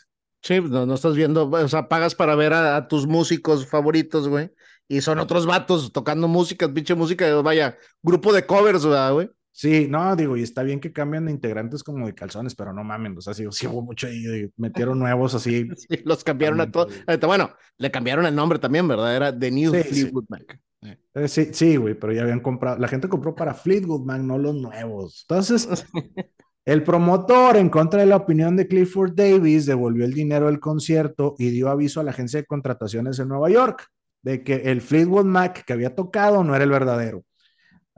Sí, 0.40 0.60
no, 0.60 0.86
no 0.86 0.94
estás 0.94 1.16
viendo, 1.16 1.50
o 1.50 1.68
sea, 1.68 1.88
pagas 1.88 2.14
para 2.14 2.36
ver 2.36 2.52
a 2.52 2.86
tus 2.86 3.08
músicos 3.08 3.66
favoritos, 3.66 4.28
güey, 4.28 4.48
y 4.86 5.00
son 5.00 5.18
otros 5.18 5.44
vatos 5.44 5.92
tocando 5.92 6.28
música, 6.28 6.72
pinche 6.72 6.94
música, 6.94 7.34
vaya, 7.42 7.76
grupo 8.00 8.32
de 8.32 8.46
covers, 8.46 8.86
güey. 8.86 9.28
Sí, 9.58 9.88
no, 9.90 10.14
digo, 10.14 10.36
y 10.36 10.44
está 10.44 10.62
bien 10.62 10.78
que 10.78 10.92
cambian 10.92 11.26
de 11.26 11.32
integrantes 11.32 11.82
como 11.82 12.06
de 12.06 12.14
calzones, 12.14 12.54
pero 12.54 12.72
no 12.72 12.84
mamen, 12.84 13.18
o 13.18 13.20
sea, 13.20 13.34
sí, 13.34 13.44
sí 13.50 13.66
hubo 13.66 13.82
mucho 13.82 14.06
ahí, 14.06 14.48
metieron 14.56 15.00
nuevos 15.00 15.34
así. 15.34 15.68
Sí, 15.76 16.00
los 16.04 16.22
cambiaron 16.22 16.60
a 16.60 16.70
todos. 16.70 16.94
Bueno, 17.26 17.50
le 17.76 17.90
cambiaron 17.90 18.24
el 18.24 18.36
nombre 18.36 18.60
también, 18.60 18.86
¿verdad? 18.86 19.16
Era 19.16 19.36
The 19.36 19.50
New 19.50 19.72
Fleetwood 19.72 20.26
Mac. 20.28 20.60
Eh, 20.82 21.26
sí, 21.26 21.48
sí, 21.50 21.74
güey, 21.74 21.94
pero 21.94 22.12
ya 22.12 22.22
habían 22.22 22.38
comprado, 22.38 22.78
la 22.78 22.86
gente 22.86 23.08
compró 23.08 23.34
para 23.34 23.52
Fleetwood 23.52 24.02
Mac, 24.02 24.20
no 24.20 24.38
los 24.38 24.54
nuevos. 24.54 25.26
Entonces, 25.28 25.68
el 26.64 26.84
promotor, 26.84 27.56
en 27.56 27.68
contra 27.68 27.98
de 27.98 28.06
la 28.06 28.14
opinión 28.14 28.54
de 28.54 28.68
Clifford 28.68 29.16
Davis, 29.16 29.66
devolvió 29.66 30.04
el 30.04 30.14
dinero 30.14 30.46
del 30.46 30.60
concierto 30.60 31.34
y 31.36 31.50
dio 31.50 31.68
aviso 31.68 31.98
a 31.98 32.04
la 32.04 32.12
agencia 32.12 32.40
de 32.40 32.46
contrataciones 32.46 33.18
en 33.18 33.26
Nueva 33.26 33.50
York 33.50 33.88
de 34.22 34.44
que 34.44 34.54
el 34.54 34.82
Fleetwood 34.82 35.24
Mac 35.24 35.64
que 35.64 35.72
había 35.72 35.96
tocado 35.96 36.44
no 36.44 36.54
era 36.54 36.62
el 36.62 36.70
verdadero. 36.70 37.24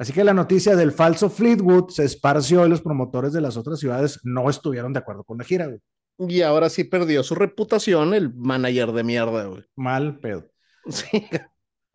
Así 0.00 0.14
que 0.14 0.24
la 0.24 0.32
noticia 0.32 0.76
del 0.76 0.92
falso 0.92 1.28
Fleetwood 1.28 1.90
se 1.90 2.06
esparció 2.06 2.64
y 2.64 2.70
los 2.70 2.80
promotores 2.80 3.34
de 3.34 3.42
las 3.42 3.58
otras 3.58 3.78
ciudades 3.78 4.18
no 4.24 4.48
estuvieron 4.48 4.94
de 4.94 5.00
acuerdo 5.00 5.24
con 5.24 5.36
la 5.36 5.44
gira, 5.44 5.66
güey. 5.66 5.78
Y 6.26 6.40
ahora 6.40 6.70
sí 6.70 6.84
perdió 6.84 7.22
su 7.22 7.34
reputación 7.34 8.14
el 8.14 8.32
manager 8.34 8.92
de 8.92 9.04
mierda, 9.04 9.44
güey. 9.44 9.62
Mal 9.76 10.18
pedo. 10.18 10.46
Sí. 10.88 11.26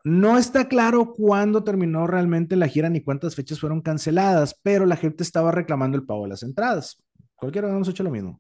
No 0.04 0.38
está 0.38 0.68
claro 0.68 1.16
cuándo 1.16 1.64
terminó 1.64 2.06
realmente 2.06 2.56
la 2.56 2.68
gira 2.68 2.92
ni 2.92 3.02
cuántas 3.02 3.34
fechas 3.34 3.60
fueron 3.60 3.82
canceladas, 3.82 4.60
pero 4.62 4.86
la 4.86 4.98
gente 4.98 5.24
estaba 5.24 5.52
reclamando 5.52 5.98
el 5.98 6.06
pago 6.06 6.26
de 6.26 6.30
las 6.30 6.44
entradas. 6.44 7.04
Cualquiera 7.34 7.70
hemos 7.70 7.90
hecho 7.90 8.04
lo 8.04 8.12
mismo. 8.12 8.40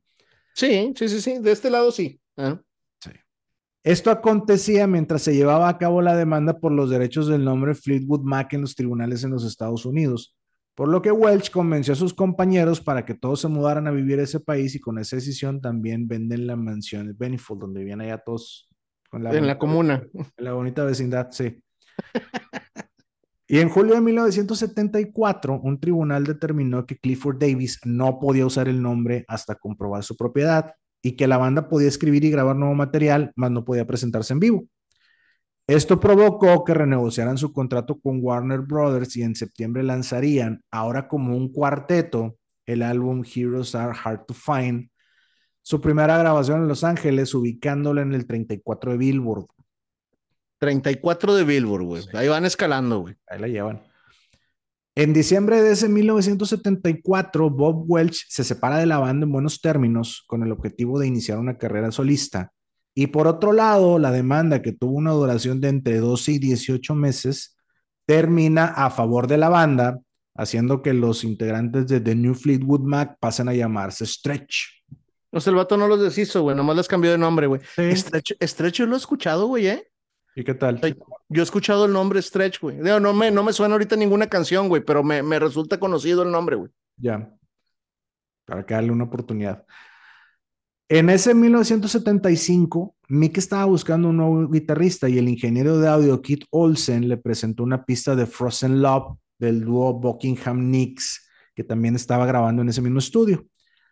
Sí, 0.53 0.93
sí, 0.95 1.09
sí, 1.09 1.20
sí. 1.20 1.39
De 1.39 1.51
este 1.51 1.72
lado 1.72 1.91
sí. 1.91 2.22
¿eh? 2.38 2.55
Esto 3.86 4.09
acontecía 4.09 4.88
mientras 4.88 5.21
se 5.21 5.36
llevaba 5.36 5.69
a 5.69 5.77
cabo 5.77 6.01
la 6.01 6.15
demanda 6.15 6.57
por 6.57 6.71
los 6.71 6.89
derechos 6.89 7.27
del 7.27 7.45
nombre 7.45 7.75
Fleetwood 7.75 8.23
Mac 8.23 8.51
en 8.53 8.61
los 8.61 8.73
tribunales 8.73 9.23
en 9.23 9.29
los 9.29 9.45
Estados 9.45 9.86
Unidos, 9.86 10.36
por 10.73 10.88
lo 10.88 11.03
que 11.03 11.11
Welch 11.11 11.51
convenció 11.51 11.93
a 11.93 11.95
sus 11.95 12.11
compañeros 12.11 12.81
para 12.81 13.05
que 13.05 13.13
todos 13.13 13.41
se 13.41 13.47
mudaran 13.47 13.86
a 13.86 13.91
vivir 13.91 14.19
a 14.19 14.23
ese 14.23 14.39
país 14.39 14.73
y 14.73 14.79
con 14.79 14.97
esa 14.97 15.17
decisión 15.17 15.61
también 15.61 16.07
venden 16.07 16.47
la 16.47 16.55
mansión 16.55 17.05
de 17.05 17.13
Benifold, 17.13 17.61
donde 17.61 17.81
vivían 17.81 18.01
allá 18.01 18.17
todos. 18.17 18.67
en 19.13 19.45
la 19.45 19.59
comuna. 19.59 20.03
En 20.15 20.43
la 20.43 20.53
bonita 20.53 20.83
vecindad, 20.83 21.27
sí. 21.29 21.61
Y 23.47 23.59
en 23.59 23.69
julio 23.69 23.93
de 23.93 24.01
1974, 24.01 25.61
un 25.61 25.79
tribunal 25.79 26.23
determinó 26.23 26.88
que 26.88 26.97
Clifford 26.97 27.38
Davis 27.38 27.79
no 27.86 28.17
podía 28.17 28.47
usar 28.47 28.67
el 28.67 28.81
nombre 28.81 29.25
hasta 29.27 29.53
comprobar 29.53 30.03
su 30.03 30.17
propiedad 30.17 30.73
y 31.06 31.12
que 31.12 31.28
la 31.28 31.38
banda 31.38 31.70
podía 31.70 31.88
escribir 31.88 32.24
y 32.24 32.32
grabar 32.32 32.56
nuevo 32.56 32.74
material, 32.74 33.32
mas 33.36 33.51
no 33.51 33.64
podía 33.64 33.86
presentarse 33.86 34.34
en 34.34 34.39
vivo. 34.39 34.66
Esto 35.68 35.99
provocó 35.99 36.64
que 36.64 36.74
renegociaran 36.74 37.38
su 37.38 37.53
contrato 37.53 37.99
con 37.99 38.18
Warner 38.24 38.62
Brothers 38.62 39.16
y 39.16 39.22
en 39.22 39.36
septiembre 39.36 39.84
lanzarían, 39.84 40.64
ahora 40.72 41.08
como 41.08 41.38
un 41.38 41.53
cuarteto, 41.53 42.39
el 42.66 42.82
álbum 42.82 43.24
Heroes 43.24 43.76
Are 43.76 43.95
Hard 44.03 44.26
to 44.26 44.34
Find, 44.34 44.89
su 45.62 45.80
primera 45.80 46.18
grabación 46.18 46.64
en 46.64 46.68
Los 46.68 46.84
Ángeles, 46.84 47.36
ubicándola 47.36 48.01
en 48.01 48.16
el 48.16 48.26
34 48.26 48.93
de 48.93 48.97
Billboard. 48.97 49.45
34 50.58 51.36
de 51.36 51.43
Billboard, 51.43 51.84
güey. 51.84 52.03
Ahí 52.14 52.30
van 52.30 52.45
escalando, 52.45 53.01
güey. 53.01 53.16
Ahí 53.28 53.39
la 53.39 53.47
llevan. 53.47 53.84
En 54.97 55.11
diciembre 55.11 55.61
de 55.61 55.73
ese 55.73 55.89
1974, 55.89 57.49
Bob 57.49 57.83
Welch 57.85 58.27
se 58.29 58.45
separa 58.45 58.77
de 58.77 58.85
la 58.85 58.97
banda 58.97 59.25
en 59.25 59.31
buenos 59.33 59.59
términos 59.59 60.23
con 60.25 60.41
el 60.41 60.53
objetivo 60.53 60.99
de 60.99 61.07
iniciar 61.07 61.37
una 61.37 61.57
carrera 61.57 61.91
solista. 61.91 62.53
Y 62.95 63.07
por 63.07 63.27
otro 63.27 63.51
lado, 63.51 63.99
la 63.99 64.11
demanda 64.11 64.61
que 64.61 64.71
tuvo 64.71 64.93
una 64.93 65.11
duración 65.11 65.59
de 65.59 65.67
entre 65.67 65.97
12 65.97 66.31
y 66.31 66.39
18 66.39 66.95
meses 66.95 67.57
termina 68.05 68.67
a 68.67 68.89
favor 68.89 69.27
de 69.27 69.35
la 69.35 69.49
banda, 69.49 69.99
haciendo 70.33 70.81
que 70.81 70.93
los 70.93 71.25
integrantes 71.25 71.87
de 71.87 71.99
The 71.99 72.15
New 72.15 72.33
Fleetwood 72.33 72.81
Mac 72.81 73.17
pasen 73.19 73.49
a 73.49 73.53
llamarse 73.53 74.05
Stretch. 74.05 74.81
No 75.29 75.41
sé, 75.41 75.49
el 75.49 75.57
vato 75.57 75.75
no 75.75 75.89
los 75.89 75.99
deshizo, 75.99 76.43
güey, 76.43 76.55
nomás 76.55 76.77
les 76.77 76.87
cambió 76.87 77.11
de 77.11 77.17
nombre, 77.17 77.47
güey. 77.47 77.59
Stretch, 77.75 78.31
Stretch 78.41 78.79
lo 78.79 78.95
he 78.95 78.97
escuchado, 78.97 79.47
güey, 79.47 79.67
¿eh? 79.67 79.89
¿Y 80.36 80.43
qué 80.43 80.53
tal? 80.53 80.81
Yo 81.29 81.41
he 81.41 81.43
escuchado 81.43 81.86
el 81.86 81.93
nombre 81.93 82.21
Stretch, 82.21 82.59
güey. 82.59 82.77
No 82.77 83.13
me, 83.13 83.31
no 83.31 83.41
me 83.41 83.53
suena 83.53 83.75
ahorita 83.75 83.95
ninguna 83.95 84.27
canción, 84.27 84.67
güey, 84.67 84.83
pero 84.83 85.01
me, 85.01 85.23
me 85.23 85.39
resulta 85.39 85.79
conocido 85.79 86.23
el 86.23 86.31
nombre, 86.31 86.57
güey. 86.57 86.71
Ya. 86.97 87.33
Para 88.43 88.65
que 88.65 88.73
darle 88.73 88.91
una 88.91 89.05
oportunidad. 89.05 89.65
En 90.89 91.09
ese 91.09 91.33
1975, 91.33 92.95
Mick 93.07 93.38
estaba 93.38 93.65
buscando 93.65 94.09
un 94.09 94.17
nuevo 94.17 94.47
guitarrista 94.49 95.09
y 95.09 95.17
el 95.17 95.29
ingeniero 95.29 95.79
de 95.79 95.88
audio 95.88 96.21
Kit 96.21 96.43
Olsen 96.51 97.07
le 97.07 97.17
presentó 97.17 97.63
una 97.63 97.86
pista 97.86 98.15
de 98.15 98.27
Frozen 98.27 98.81
Love 98.81 99.17
del 99.39 99.63
dúo 99.63 99.93
Buckingham 99.93 100.69
Nicks, 100.69 101.27
que 101.55 101.63
también 101.63 101.95
estaba 101.95 102.25
grabando 102.25 102.61
en 102.61 102.69
ese 102.69 102.81
mismo 102.81 102.99
estudio. 102.99 103.45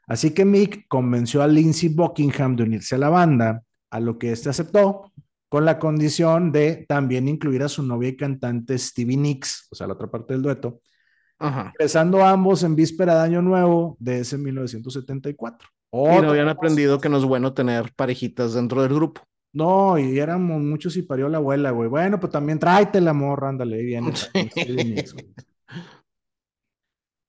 Así 0.06 0.32
que 0.32 0.44
Mick 0.44 0.88
convenció 0.88 1.42
a 1.42 1.48
Lindsey 1.48 1.90
Buckingham 1.90 2.56
de 2.58 2.64
unirse 2.64 2.96
a 2.96 3.00
la 3.00 3.10
banda, 3.10 3.64
a 3.90 4.00
lo 4.00 4.20
que 4.20 4.32
éste 4.32 4.50
aceptó, 4.50 5.12
con 5.54 5.66
la 5.66 5.78
condición 5.78 6.52
de 6.52 6.84
también 6.90 7.28
incluir 7.28 7.62
a 7.62 7.70
su 7.70 7.84
novia 7.84 8.10
y 8.10 8.18
cantante 8.18 8.76
Stevie 8.76 9.18
Nicks, 9.18 9.68
o 9.70 9.76
sea, 9.76 9.86
la 9.86 9.94
otra 9.94 10.10
parte 10.10 10.34
del 10.34 10.42
dueto, 10.42 10.82
empezando 11.40 12.26
ambos 12.26 12.64
en 12.64 12.76
víspera 12.76 13.14
de 13.14 13.22
Año 13.22 13.44
Nuevo 13.44 13.96
de 14.00 14.22
ese 14.22 14.40
1974 14.40 15.70
y 15.92 16.22
no 16.24 16.32
habían 16.32 16.50
aprendido 16.50 17.00
que 17.00 17.08
no 17.08 17.20
es 17.20 17.24
bueno 17.24 17.54
tener 17.54 17.94
parejitas 17.96 18.56
dentro 18.56 18.82
del 18.82 18.96
grupo. 18.96 19.22
No, 19.52 20.00
y 20.00 20.18
éramos 20.18 20.60
muchos 20.60 20.98
y 20.98 21.04
parió 21.04 21.30
la 21.30 21.38
abuela, 21.38 21.70
güey. 21.70 21.88
Bueno, 21.88 22.20
pues 22.20 22.32
también 22.32 22.58
tráete 22.58 23.00
la 23.00 23.14
morra, 23.14 23.50
ándale, 23.50 23.84
bien. 23.84 24.12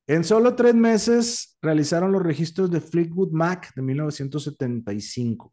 en 0.06 0.24
solo 0.24 0.54
tres 0.54 0.74
meses 0.74 1.58
realizaron 1.60 2.10
los 2.10 2.22
registros 2.22 2.70
de 2.70 2.80
Fleetwood 2.80 3.32
Mac 3.32 3.74
de 3.74 3.82
1975, 3.82 5.52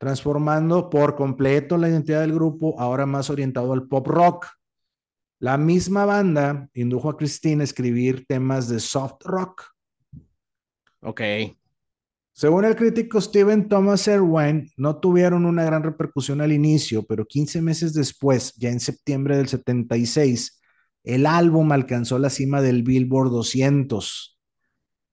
transformando 0.00 0.88
por 0.88 1.14
completo 1.14 1.76
la 1.76 1.90
identidad 1.90 2.22
del 2.22 2.32
grupo, 2.32 2.74
ahora 2.80 3.04
más 3.04 3.28
orientado 3.28 3.74
al 3.74 3.86
pop 3.86 4.06
rock. 4.06 4.46
La 5.38 5.58
misma 5.58 6.06
banda 6.06 6.70
indujo 6.72 7.10
a 7.10 7.18
Christine 7.18 7.60
a 7.60 7.64
escribir 7.64 8.24
temas 8.26 8.70
de 8.70 8.80
soft 8.80 9.22
rock. 9.26 9.62
Ok. 11.02 11.20
Según 12.32 12.64
el 12.64 12.76
crítico 12.76 13.20
Steven 13.20 13.68
Thomas 13.68 14.08
Erwin, 14.08 14.70
no 14.78 14.96
tuvieron 15.00 15.44
una 15.44 15.64
gran 15.64 15.82
repercusión 15.82 16.40
al 16.40 16.52
inicio, 16.52 17.02
pero 17.02 17.26
15 17.26 17.60
meses 17.60 17.92
después, 17.92 18.54
ya 18.54 18.70
en 18.70 18.80
septiembre 18.80 19.36
del 19.36 19.48
76, 19.48 20.62
el 21.04 21.26
álbum 21.26 21.72
alcanzó 21.72 22.18
la 22.18 22.30
cima 22.30 22.62
del 22.62 22.84
Billboard 22.84 23.28
200 23.28 24.40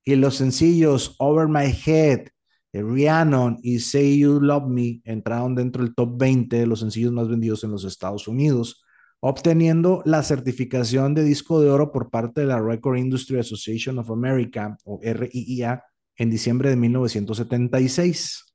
y 0.06 0.16
los 0.16 0.36
sencillos 0.36 1.18
Over 1.20 1.50
My 1.50 1.76
Head, 1.86 2.30
Rhiannon 2.74 3.58
y 3.62 3.80
Say 3.80 4.20
You 4.20 4.40
Love 4.40 4.68
Me 4.68 5.02
entraron 5.04 5.56
dentro 5.56 5.84
del 5.84 5.96
top 5.96 6.18
20 6.18 6.56
de 6.58 6.68
los 6.68 6.80
sencillos 6.82 7.12
más 7.12 7.28
vendidos 7.28 7.64
en 7.64 7.72
los 7.72 7.84
Estados 7.86 8.28
Unidos, 8.28 8.84
obteniendo 9.20 10.02
la 10.06 10.22
certificación 10.24 11.14
de 11.14 11.24
disco 11.24 11.62
de 11.62 11.70
oro 11.70 11.92
por 11.92 12.10
parte 12.10 12.42
de 12.42 12.48
la 12.48 12.62
Record 12.62 12.98
Industry 12.98 13.40
Association 13.40 13.98
of 14.00 14.12
America 14.12 14.78
o 14.84 15.00
RIIA 15.02 15.84
en 16.18 16.30
diciembre 16.30 16.70
de 16.70 16.76
1976. 16.76 18.46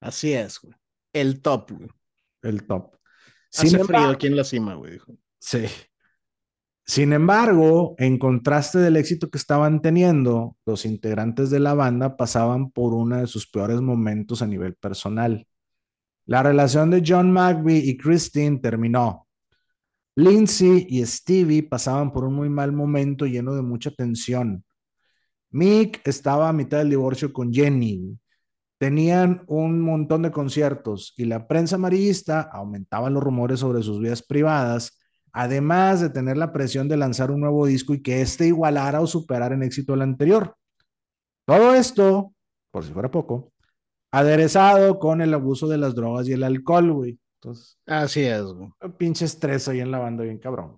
Así 0.00 0.32
es, 0.32 0.60
güey. 0.60 0.74
El 1.12 1.40
top, 1.40 1.72
güey. 1.72 1.88
El 2.42 2.66
top. 2.66 2.96
Hace 3.52 3.82
frío 3.82 4.08
aquí 4.08 4.26
en 4.26 4.36
la 4.36 4.44
cima, 4.44 4.74
güey. 4.74 4.98
Sí. 5.40 5.64
Sin 6.88 7.12
embargo, 7.12 7.94
en 7.98 8.16
contraste 8.16 8.78
del 8.78 8.96
éxito 8.96 9.28
que 9.28 9.36
estaban 9.36 9.82
teniendo, 9.82 10.56
los 10.64 10.86
integrantes 10.86 11.50
de 11.50 11.60
la 11.60 11.74
banda 11.74 12.16
pasaban 12.16 12.70
por 12.70 12.94
uno 12.94 13.18
de 13.18 13.26
sus 13.26 13.46
peores 13.46 13.82
momentos 13.82 14.40
a 14.40 14.46
nivel 14.46 14.74
personal. 14.74 15.46
La 16.24 16.42
relación 16.42 16.90
de 16.90 17.02
John 17.06 17.30
McVie 17.30 17.76
y 17.84 17.98
Christine 17.98 18.58
terminó. 18.58 19.28
Lindsay 20.16 20.86
y 20.88 21.04
Stevie 21.04 21.62
pasaban 21.62 22.10
por 22.10 22.24
un 22.24 22.32
muy 22.32 22.48
mal 22.48 22.72
momento 22.72 23.26
lleno 23.26 23.54
de 23.54 23.62
mucha 23.62 23.90
tensión. 23.90 24.64
Mick 25.50 26.00
estaba 26.08 26.48
a 26.48 26.54
mitad 26.54 26.78
del 26.78 26.88
divorcio 26.88 27.34
con 27.34 27.52
Jenny. 27.52 28.18
Tenían 28.78 29.44
un 29.46 29.82
montón 29.82 30.22
de 30.22 30.30
conciertos 30.30 31.12
y 31.18 31.26
la 31.26 31.46
prensa 31.46 31.76
amarillista 31.76 32.40
aumentaba 32.40 33.10
los 33.10 33.22
rumores 33.22 33.60
sobre 33.60 33.82
sus 33.82 34.00
vidas 34.00 34.22
privadas, 34.22 34.97
además 35.38 36.00
de 36.00 36.10
tener 36.10 36.36
la 36.36 36.52
presión 36.52 36.88
de 36.88 36.96
lanzar 36.96 37.30
un 37.30 37.40
nuevo 37.40 37.64
disco 37.64 37.94
y 37.94 38.02
que 38.02 38.22
éste 38.22 38.48
igualara 38.48 39.00
o 39.00 39.06
superara 39.06 39.54
en 39.54 39.62
éxito 39.62 39.94
el 39.94 40.02
anterior. 40.02 40.56
Todo 41.46 41.74
esto, 41.74 42.34
por 42.72 42.84
si 42.84 42.92
fuera 42.92 43.08
poco, 43.08 43.52
aderezado 44.10 44.98
con 44.98 45.20
el 45.22 45.32
abuso 45.32 45.68
de 45.68 45.78
las 45.78 45.94
drogas 45.94 46.26
y 46.26 46.32
el 46.32 46.42
alcohol, 46.42 46.92
güey. 46.92 47.20
Entonces, 47.36 47.78
así 47.86 48.24
es, 48.24 48.42
güey. 48.42 48.68
Pinche 48.96 49.26
estrés 49.26 49.68
ahí 49.68 49.78
en 49.78 49.92
la 49.92 50.00
banda, 50.00 50.24
bien 50.24 50.38
cabrón. 50.38 50.76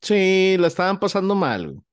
Sí, 0.00 0.56
la 0.58 0.66
estaban 0.66 0.98
pasando 0.98 1.36
mal, 1.36 1.70
güey. 1.70 1.84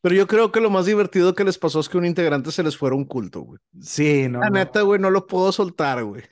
Pero 0.00 0.14
yo 0.14 0.26
creo 0.26 0.50
que 0.50 0.62
lo 0.62 0.70
más 0.70 0.86
divertido 0.86 1.34
que 1.34 1.44
les 1.44 1.58
pasó 1.58 1.80
es 1.80 1.90
que 1.90 1.98
un 1.98 2.06
integrante 2.06 2.50
se 2.50 2.62
les 2.62 2.74
fuera 2.74 2.96
un 2.96 3.04
culto, 3.04 3.42
güey. 3.42 3.60
Sí, 3.82 4.28
no. 4.30 4.40
La 4.40 4.48
neta, 4.48 4.80
güey, 4.80 4.98
no 4.98 5.10
lo 5.10 5.26
puedo 5.26 5.52
soltar, 5.52 6.02
güey. 6.04 6.22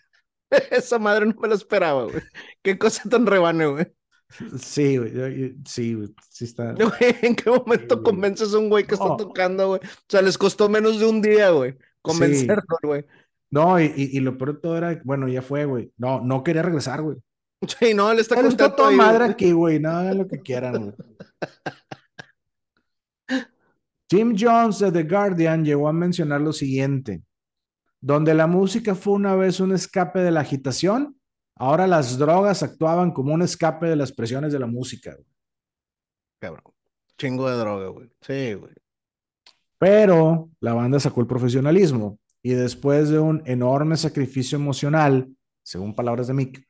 Esa 0.70 0.98
madre 0.98 1.26
no 1.26 1.34
me 1.38 1.48
lo 1.48 1.54
esperaba, 1.54 2.04
güey. 2.04 2.22
Qué 2.62 2.78
cosa 2.78 3.06
tan 3.10 3.26
rebane, 3.26 3.66
güey. 3.66 3.86
Sí, 4.58 4.96
güey. 4.96 5.56
Sí, 5.64 5.94
güey. 5.94 6.08
Sí 6.30 6.44
está. 6.44 6.74
¿En 7.22 7.34
qué 7.36 7.50
momento 7.50 8.02
convences 8.02 8.52
a 8.54 8.58
un 8.58 8.68
güey 8.68 8.86
que 8.86 8.94
está 8.94 9.16
tocando, 9.16 9.68
güey? 9.68 9.80
O 9.82 10.04
sea, 10.08 10.22
les 10.22 10.36
costó 10.36 10.68
menos 10.68 10.98
de 10.98 11.06
un 11.06 11.22
día, 11.22 11.50
güey. 11.50 11.76
Convencerlo, 12.02 12.78
güey. 12.82 13.04
No, 13.50 13.80
y, 13.80 13.92
y, 13.94 14.18
lo 14.20 14.36
peor 14.36 14.56
de 14.56 14.60
todo 14.60 14.76
era, 14.76 15.00
bueno, 15.04 15.28
ya 15.28 15.40
fue, 15.40 15.64
güey. 15.64 15.92
No, 15.96 16.20
no 16.20 16.42
quería 16.42 16.62
regresar, 16.62 17.02
güey. 17.02 17.18
Sí, 17.78 17.94
no, 17.94 18.10
él 18.10 18.18
está 18.18 18.34
contento. 18.34 18.64
Está 18.64 18.76
toda 18.76 18.90
madre 18.90 19.24
aquí, 19.24 19.52
güey. 19.52 19.78
No 19.80 19.90
hagan 19.90 20.18
lo 20.18 20.26
que 20.26 20.40
quieran, 20.40 20.82
güey. 20.82 20.94
Tim 24.06 24.36
Jones 24.38 24.80
de 24.80 24.92
The 24.92 25.04
Guardian 25.04 25.64
llegó 25.64 25.88
a 25.88 25.92
mencionar 25.92 26.40
lo 26.40 26.52
siguiente, 26.52 27.22
donde 28.00 28.34
la 28.34 28.46
música 28.46 28.94
fue 28.94 29.14
una 29.14 29.34
vez 29.34 29.60
un 29.60 29.72
escape 29.72 30.20
de 30.20 30.30
la 30.30 30.40
agitación, 30.40 31.18
ahora 31.56 31.86
las 31.86 32.18
drogas 32.18 32.62
actuaban 32.62 33.12
como 33.12 33.34
un 33.34 33.42
escape 33.42 33.86
de 33.86 33.96
las 33.96 34.12
presiones 34.12 34.52
de 34.52 34.58
la 34.58 34.66
música. 34.66 35.16
Cabrón, 36.38 36.74
chingo 37.18 37.48
de 37.48 37.56
droga, 37.56 37.88
güey. 37.88 38.10
Sí, 38.20 38.54
güey. 38.54 38.72
Pero 39.78 40.50
la 40.60 40.74
banda 40.74 41.00
sacó 41.00 41.20
el 41.20 41.26
profesionalismo 41.26 42.18
y 42.42 42.52
después 42.52 43.08
de 43.08 43.18
un 43.18 43.42
enorme 43.46 43.96
sacrificio 43.96 44.56
emocional, 44.56 45.28
según 45.62 45.94
palabras 45.94 46.26
de 46.28 46.34
Mick, 46.34 46.68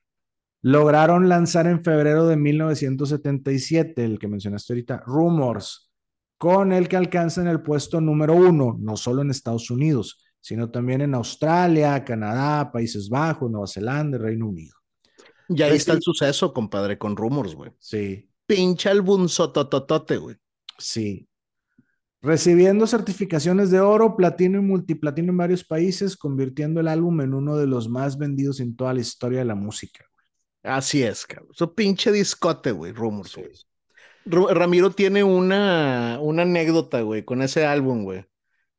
lograron 0.63 1.29
lanzar 1.29 1.67
en 1.67 1.85
febrero 1.85 2.27
de 2.27 2.37
1977, 2.37 4.05
el 4.05 4.19
que 4.19 4.29
mencionaste 4.29 4.73
ahorita, 4.73 5.03
Rumors, 5.05 5.93
con 6.39 6.73
el 6.73 6.89
que 6.89 6.97
alcanzan 6.97 7.49
el 7.49 7.63
puesto 7.63 8.01
número 8.01 8.35
uno, 8.35 8.77
no 8.81 8.97
solo 8.97 9.23
en 9.23 9.31
Estados 9.31 9.71
Unidos, 9.71 10.25
sino 10.45 10.71
también 10.71 11.01
en 11.01 11.15
Australia, 11.15 12.05
Canadá, 12.05 12.71
Países 12.71 13.09
Bajos, 13.09 13.51
Nueva 13.51 13.67
Zelanda, 13.67 14.19
Reino 14.19 14.47
Unido. 14.47 14.75
Y 15.49 15.63
ahí 15.63 15.77
está 15.77 15.95
el 15.95 16.03
suceso, 16.03 16.53
compadre, 16.53 16.99
con 16.99 17.17
Rumors, 17.17 17.55
güey. 17.55 17.71
Sí. 17.79 18.29
Pincha 18.45 18.91
álbum 18.91 19.27
sotototote, 19.27 20.19
güey. 20.19 20.37
Sí. 20.79 21.27
Recibiendo 22.21 22.87
certificaciones 22.87 23.71
de 23.71 23.81
oro, 23.81 24.17
platino 24.17 24.59
y 24.59 24.63
multiplatino 24.63 25.33
en 25.33 25.39
varios 25.39 25.65
países, 25.65 26.15
convirtiendo 26.15 26.79
el 26.79 26.89
álbum 26.89 27.23
en 27.23 27.33
uno 27.33 27.57
de 27.57 27.67
los 27.67 27.89
más 27.89 28.19
vendidos 28.19 28.61
en 28.61 28.77
toda 28.77 28.93
la 28.93 29.01
historia 29.01 29.39
de 29.39 29.47
la 29.47 29.55
música. 29.55 30.05
Güey. 30.13 30.75
Así 30.77 31.03
es, 31.03 31.25
cabrón. 31.25 31.53
Eso 31.55 31.75
pinche 31.75 32.13
discote, 32.13 32.71
güey, 32.71 32.93
Rumors, 32.93 33.35
güey. 33.35 33.51
Ramiro 34.27 34.91
tiene 34.91 35.25
una, 35.25 36.19
una 36.21 36.43
anécdota, 36.43 37.01
güey, 37.01 37.25
con 37.25 37.41
ese 37.41 37.65
álbum, 37.65 38.05
güey. 38.05 38.27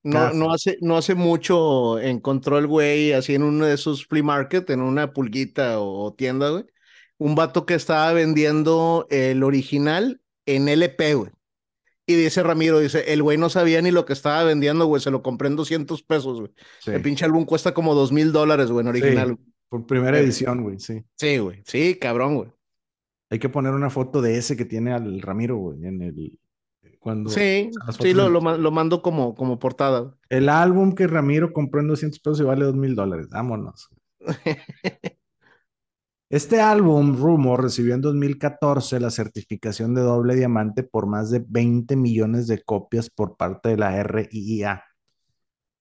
No, 0.05 0.31
no, 0.33 0.53
hace, 0.53 0.77
no 0.81 0.97
hace 0.97 1.15
mucho 1.15 1.99
encontró 1.99 2.59
el 2.59 2.67
güey 2.67 3.11
así 3.11 3.33
en 3.33 3.41
uno 3.41 3.65
de 3.65 3.75
sus 3.75 4.05
flea 4.05 4.21
market, 4.21 4.69
en 4.69 4.81
una 4.81 5.11
pulguita 5.13 5.79
o, 5.79 6.13
tienda, 6.13 6.49
güey. 6.51 6.65
Un 7.17 7.33
vato 7.33 7.65
que 7.65 7.73
estaba 7.73 8.13
vendiendo 8.13 9.07
el 9.09 9.41
original 9.41 10.21
en 10.45 10.67
LP, 10.67 11.15
güey. 11.15 11.31
Y 12.05 12.13
dice 12.13 12.43
Ramiro, 12.43 12.79
dice, 12.79 13.11
el 13.11 13.23
güey 13.23 13.39
no 13.39 13.49
sabía 13.49 13.81
ni 13.81 13.89
lo 13.89 14.05
que 14.05 14.13
estaba 14.13 14.43
vendiendo, 14.43 14.85
güey, 14.85 15.01
se 15.01 15.09
lo 15.09 15.23
compré 15.23 15.47
en 15.47 15.55
200 15.55 16.03
pesos, 16.03 16.39
güey. 16.39 16.51
El 16.85 17.01
pinche 17.01 17.25
álbum 17.25 17.45
cuesta 17.45 17.73
como 17.73 17.95
dos 17.95 18.11
mil 18.11 18.31
dólares, 18.31 18.69
güey, 18.69 18.83
en 18.83 18.89
original. 18.89 19.39
por 19.69 19.87
primera 19.87 20.19
edición, 20.19 20.61
güey, 20.61 20.79
sí. 20.79 21.03
Sí, 21.15 21.39
güey, 21.39 21.63
sí, 21.65 21.97
cabrón, 21.99 22.35
güey. 22.35 22.51
Hay 23.31 23.39
que 23.39 23.49
poner 23.49 23.73
una 23.73 23.89
foto 23.89 24.21
de 24.21 24.37
ese 24.37 24.55
que 24.55 24.65
tiene 24.65 24.93
al 24.93 25.19
Ramiro, 25.19 25.57
güey, 25.57 25.83
en 25.83 26.01
el... 26.03 26.37
Cuando, 27.05 27.29
sí, 27.29 27.69
sí, 27.99 28.15
lo, 28.15 28.29
lo, 28.29 28.71
mando 28.71 29.03
como, 29.03 29.35
como 29.35 29.59
portada. 29.59 30.17
El 30.27 30.49
álbum 30.49 30.95
que 30.95 31.05
Ramiro 31.05 31.53
compró 31.53 31.79
en 31.79 31.87
200 31.87 32.19
pesos 32.19 32.39
y 32.39 32.43
vale 32.43 32.65
2 32.65 32.73
mil 32.73 32.95
dólares. 32.95 33.27
Vámonos. 33.29 33.89
Este 36.31 36.59
álbum, 36.61 37.15
Rumor, 37.15 37.61
recibió 37.61 37.93
en 37.93 38.01
2014 38.01 38.99
la 38.99 39.11
certificación 39.11 39.93
de 39.93 40.01
doble 40.01 40.33
diamante 40.33 40.81
por 40.81 41.05
más 41.05 41.29
de 41.29 41.45
20 41.47 41.95
millones 41.95 42.47
de 42.47 42.63
copias 42.63 43.11
por 43.11 43.37
parte 43.37 43.69
de 43.69 43.77
la 43.77 44.01
RIA. 44.01 44.83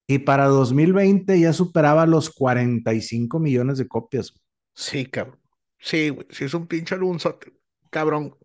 Y 0.07 0.19
para 0.19 0.45
2020 0.45 1.39
ya 1.39 1.53
superaba 1.53 2.05
los 2.05 2.29
45 2.29 3.39
millones 3.39 3.79
de 3.79 3.87
copias. 3.87 4.39
Sí, 4.75 5.07
cabrón. 5.07 5.39
Sí, 5.79 6.09
güey, 6.09 6.27
sí 6.29 6.43
es 6.43 6.53
un 6.53 6.67
pinche 6.67 6.93
álbumzote, 6.93 7.51
cabrón. 7.89 8.35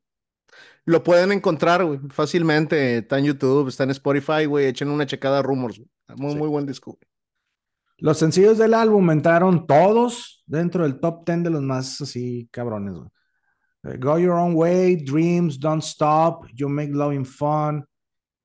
Lo 0.85 1.03
pueden 1.03 1.33
encontrar, 1.33 1.85
güey, 1.85 2.01
fácilmente. 2.11 2.99
Está 2.99 3.19
en 3.19 3.27
YouTube, 3.27 3.69
está 3.69 3.85
en 3.85 3.91
Spotify, 3.91 4.47
güey. 4.47 4.67
Echen 4.67 4.91
una 4.91 5.07
checada 5.07 5.39
a 5.39 5.43
Rumors. 5.43 5.81
Muy, 6.17 6.35
muy 6.35 6.49
buen 6.49 6.67
disco, 6.67 6.93
güey. 6.93 7.11
Los 7.99 8.19
sencillos 8.19 8.57
del 8.57 8.73
álbum 8.73 9.11
entraron 9.11 9.67
todos 9.67 10.43
dentro 10.47 10.85
del 10.85 10.99
top 11.01 11.25
10 11.27 11.45
de 11.45 11.51
los 11.51 11.63
más 11.63 12.01
así 12.01 12.49
cabrones, 12.51 12.95
güey. 12.95 13.09
Eh, 13.83 13.99
Go 13.99 14.19
Your 14.19 14.33
Own 14.33 14.55
Way, 14.55 14.97
Dreams, 15.05 15.59
Don't 15.59 15.83
Stop, 15.83 16.47
You 16.55 16.69
Make 16.69 16.93
Loving 16.93 17.27
Fun. 17.27 17.87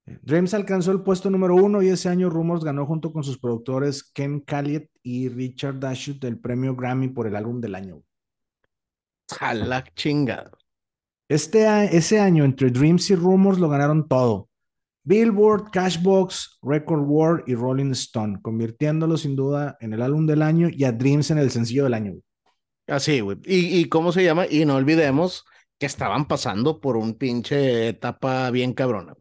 Eh, 0.06 0.20
Dreams 0.22 0.54
alcanzó 0.54 0.92
el 0.92 1.02
puesto 1.02 1.30
número 1.30 1.56
uno 1.56 1.82
y 1.82 1.88
ese 1.88 2.10
año 2.10 2.30
Rumors 2.30 2.64
ganó 2.64 2.86
junto 2.86 3.12
con 3.12 3.24
sus 3.24 3.38
productores 3.38 4.04
Ken 4.04 4.42
Calliet 4.42 4.90
y 5.04 5.30
Richard 5.30 5.80
Dashut 5.80 6.24
el 6.26 6.40
premio 6.40 6.76
Grammy 6.76 7.10
por 7.10 7.28
el 7.28 7.36
álbum 7.36 7.62
del 7.62 7.76
año. 7.76 8.02
Jala 9.32 9.84
chingada. 9.96 10.52
Este, 11.28 11.96
ese 11.96 12.20
año 12.20 12.44
entre 12.44 12.70
Dreams 12.70 13.10
y 13.10 13.16
Rumors 13.16 13.60
lo 13.60 13.70
ganaron 13.70 14.08
todo. 14.08 14.50
Billboard, 15.04 15.70
Cashbox, 15.72 16.58
Record 16.64 17.04
World 17.04 17.44
y 17.48 17.54
Rolling 17.54 17.92
Stone, 17.92 18.40
convirtiéndolo 18.42 19.18
sin 19.18 19.36
duda 19.36 19.78
en 19.80 19.94
el 19.94 20.02
álbum 20.02 20.26
del 20.26 20.42
año 20.42 20.68
y 20.72 20.84
a 20.84 20.92
Dreams 20.92 21.30
en 21.32 21.38
el 21.38 21.52
sencillo 21.52 21.84
del 21.84 21.94
año. 21.94 22.14
Así, 22.88 23.20
güey. 23.20 23.38
¿Y, 23.46 23.86
cómo 23.90 24.12
se 24.12 24.24
llama? 24.24 24.46
Y 24.48 24.66
no 24.66 24.76
olvidemos 24.76 25.46
que 25.80 25.86
estaban 25.86 26.28
pasando 26.28 26.80
por 26.80 26.98
un 26.98 27.16
pinche 27.16 27.90
etapa 27.90 28.50
bien 28.52 28.74
cabrona. 28.74 29.14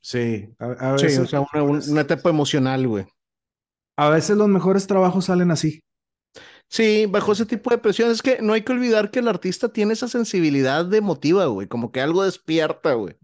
Sí, 0.00 0.48
a, 0.58 0.92
veces. 0.92 1.14
Sí, 1.14 1.20
o 1.20 1.26
sea, 1.26 1.44
una, 1.60 2.00
etapa 2.00 2.30
emocional, 2.30 2.86
güey. 2.86 3.06
A 3.96 4.10
veces 4.10 4.36
los 4.36 4.48
mejores 4.48 4.86
trabajos 4.86 5.24
salen 5.24 5.50
así. 5.50 5.82
Sí, 6.68 7.06
bajo 7.06 7.32
ese 7.32 7.46
tipo 7.46 7.70
de 7.70 7.78
presión. 7.78 8.10
Es 8.10 8.22
que 8.22 8.38
no 8.42 8.52
hay 8.52 8.62
que 8.62 8.72
olvidar 8.72 9.10
que 9.10 9.20
el 9.20 9.28
artista 9.28 9.72
tiene 9.72 9.92
esa 9.92 10.08
sensibilidad 10.08 10.84
de 10.84 10.98
emotiva, 10.98 11.46
güey. 11.46 11.68
Como 11.68 11.92
que 11.92 12.00
algo 12.00 12.24
despierta, 12.24 12.94
güey. 12.94 13.16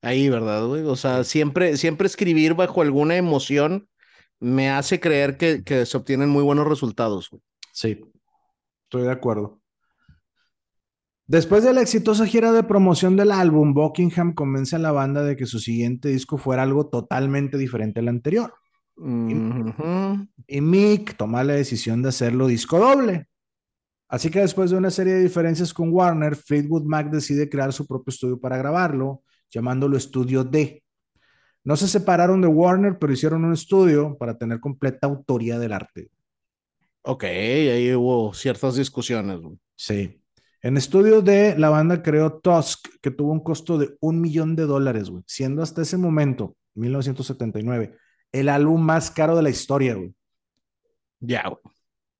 Ahí, 0.00 0.28
¿verdad, 0.28 0.66
güey? 0.66 0.82
O 0.82 0.96
sea, 0.96 1.24
siempre, 1.24 1.76
siempre 1.76 2.06
escribir 2.06 2.54
bajo 2.54 2.82
alguna 2.82 3.16
emoción 3.16 3.88
me 4.40 4.70
hace 4.70 4.98
creer 4.98 5.36
que, 5.36 5.62
que 5.62 5.86
se 5.86 5.96
obtienen 5.96 6.28
muy 6.28 6.42
buenos 6.42 6.66
resultados, 6.66 7.30
güey. 7.30 7.42
Sí, 7.72 8.00
Estoy 8.92 9.04
de 9.04 9.12
acuerdo. 9.12 9.58
Después 11.26 11.64
de 11.64 11.72
la 11.72 11.80
exitosa 11.80 12.26
gira 12.26 12.52
de 12.52 12.62
promoción 12.62 13.16
del 13.16 13.32
álbum, 13.32 13.72
Buckingham 13.72 14.34
convence 14.34 14.76
a 14.76 14.78
la 14.78 14.92
banda 14.92 15.22
de 15.22 15.34
que 15.34 15.46
su 15.46 15.60
siguiente 15.60 16.10
disco 16.10 16.36
fuera 16.36 16.62
algo 16.62 16.90
totalmente 16.90 17.56
diferente 17.56 18.00
al 18.00 18.08
anterior. 18.08 18.52
Y, 18.96 20.60
Mick 20.60 21.16
toma 21.16 21.44
la 21.44 21.54
decisión 21.54 22.02
de 22.02 22.10
hacerlo 22.10 22.46
disco 22.46 22.78
doble. 22.78 23.28
Así 24.08 24.30
que 24.30 24.40
después 24.40 24.70
de 24.70 24.76
una 24.76 24.90
serie 24.90 25.14
de 25.14 25.22
diferencias 25.22 25.72
con 25.72 25.90
Warner, 25.90 26.36
Fleetwood 26.36 26.84
Mac 26.84 27.10
decide 27.10 27.48
crear 27.48 27.72
su 27.72 27.86
propio 27.86 28.10
estudio 28.10 28.38
para 28.38 28.58
grabarlo, 28.58 29.22
llamándolo 29.50 29.96
Estudio 29.96 30.44
D. 30.44 30.82
No 31.64 31.76
se 31.76 31.88
separaron 31.88 32.40
de 32.40 32.48
Warner, 32.48 32.98
pero 32.98 33.12
hicieron 33.12 33.44
un 33.44 33.52
estudio 33.52 34.16
para 34.18 34.36
tener 34.36 34.60
completa 34.60 35.06
autoría 35.06 35.58
del 35.58 35.72
arte. 35.72 36.10
Ok, 37.02 37.24
ahí 37.24 37.94
hubo 37.94 38.34
ciertas 38.34 38.76
discusiones. 38.76 39.40
Sí. 39.76 40.20
En 40.60 40.76
estudio 40.76 41.22
de 41.22 41.58
la 41.58 41.70
banda 41.70 42.02
creó 42.02 42.38
Tusk, 42.38 42.86
que 43.00 43.10
tuvo 43.10 43.32
un 43.32 43.40
costo 43.40 43.78
de 43.78 43.96
un 44.00 44.20
millón 44.20 44.54
de 44.54 44.66
dólares, 44.66 45.10
güey, 45.10 45.24
siendo 45.26 45.62
hasta 45.62 45.82
ese 45.82 45.96
momento, 45.96 46.56
1979, 46.74 47.96
el 48.32 48.48
álbum 48.48 48.82
más 48.82 49.10
caro 49.10 49.36
de 49.36 49.42
la 49.42 49.50
historia, 49.50 49.94
güey. 49.94 50.14
Ya, 51.20 51.48
güey. 51.48 51.60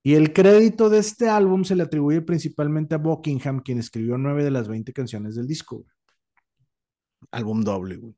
Y 0.04 0.14
el 0.14 0.32
crédito 0.32 0.90
de 0.90 0.98
este 0.98 1.28
álbum 1.28 1.64
se 1.64 1.76
le 1.76 1.84
atribuye 1.84 2.22
principalmente 2.22 2.94
a 2.94 2.98
Buckingham, 2.98 3.60
quien 3.60 3.78
escribió 3.78 4.18
nueve 4.18 4.42
de 4.44 4.50
las 4.50 4.68
20 4.68 4.92
canciones 4.92 5.36
del 5.36 5.46
disco. 5.46 5.76
Güey. 5.76 5.88
Álbum 7.30 7.62
doble, 7.62 7.96
güey. 7.96 8.14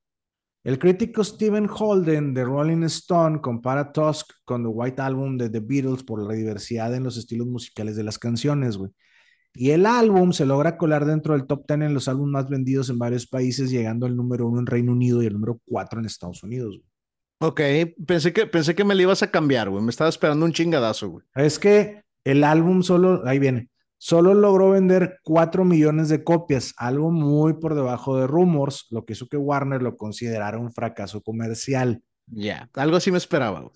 El 0.64 0.78
crítico 0.78 1.22
Stephen 1.22 1.68
Holden 1.68 2.32
de 2.32 2.42
Rolling 2.42 2.84
Stone 2.84 3.42
compara 3.42 3.92
Tusk 3.92 4.30
con 4.47 4.62
The 4.62 4.68
White 4.68 5.03
Album 5.03 5.36
de 5.36 5.51
The 5.51 5.61
Beatles 5.61 6.05
por 6.05 6.26
la 6.26 6.32
diversidad 6.32 6.95
en 6.95 7.05
los 7.05 7.18
estilos 7.18 7.47
musicales 7.47 7.97
de 7.97 8.03
las 8.03 8.18
canciones, 8.18 8.78
güey. 8.78 8.90
Y 9.53 9.70
el 9.70 9.84
álbum 9.84 10.32
se 10.32 10.47
logra 10.47 10.78
colar 10.78 11.05
dentro 11.05 11.34
del 11.34 11.47
top 11.47 11.66
10 11.68 11.82
en 11.82 11.95
los 11.95 12.09
álbumes 12.09 12.32
más 12.32 12.49
vendidos 12.49 12.88
en 12.88 12.99
varios 12.99 13.26
países, 13.26 13.70
llegando 13.70 14.07
al 14.07 14.16
número 14.16 14.49
uno 14.49 14.61
en 14.61 14.66
Reino 14.66 14.92
Unido 14.92 15.22
y 15.22 15.26
al 15.26 15.34
número 15.34 15.61
cuatro 15.66 16.01
en 16.01 16.07
Estados 16.07 16.42
Unidos. 16.42 16.78
Güey. 16.78 16.93
Ok, 17.39 17.61
pensé 18.07 18.32
que, 18.32 18.47
pensé 18.47 18.74
que 18.74 18.85
me 18.85 18.95
lo 18.95 19.03
ibas 19.03 19.22
a 19.22 19.30
cambiar, 19.30 19.68
güey. 19.68 19.82
Me 19.82 19.91
estaba 19.91 20.09
esperando 20.09 20.47
un 20.47 20.53
chingadazo, 20.53 21.09
güey. 21.11 21.26
Es 21.35 21.59
que 21.59 22.03
el 22.24 22.45
álbum 22.45 22.82
solo, 22.82 23.26
ahí 23.26 23.39
viene, 23.39 23.68
solo 23.99 24.35
logró 24.35 24.70
vender 24.70 25.18
4 25.24 25.64
millones 25.64 26.09
de 26.09 26.24
copias, 26.24 26.74
algo 26.76 27.11
muy 27.11 27.55
por 27.55 27.74
debajo 27.74 28.16
de 28.18 28.26
Rumors, 28.26 28.87
lo 28.91 29.05
que 29.05 29.14
hizo 29.14 29.28
que 29.28 29.37
Warner 29.37 29.82
lo 29.82 29.97
considerara 29.97 30.59
un 30.59 30.72
fracaso 30.72 31.22
comercial. 31.22 32.03
Ya, 32.26 32.70
algo 32.74 32.97
así 32.97 33.11
me 33.11 33.18
esperaba. 33.18 33.70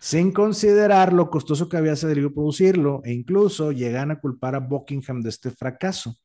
Sin 0.00 0.32
considerar 0.32 1.12
lo 1.12 1.28
costoso 1.28 1.68
que 1.68 1.76
había 1.76 1.96
sido 1.96 2.32
producirlo, 2.32 3.02
e 3.04 3.12
incluso 3.12 3.72
llegan 3.72 4.10
a 4.12 4.20
culpar 4.20 4.54
a 4.54 4.60
Buckingham 4.60 5.20
de 5.20 5.30
este 5.30 5.50
fracaso. 5.50 6.16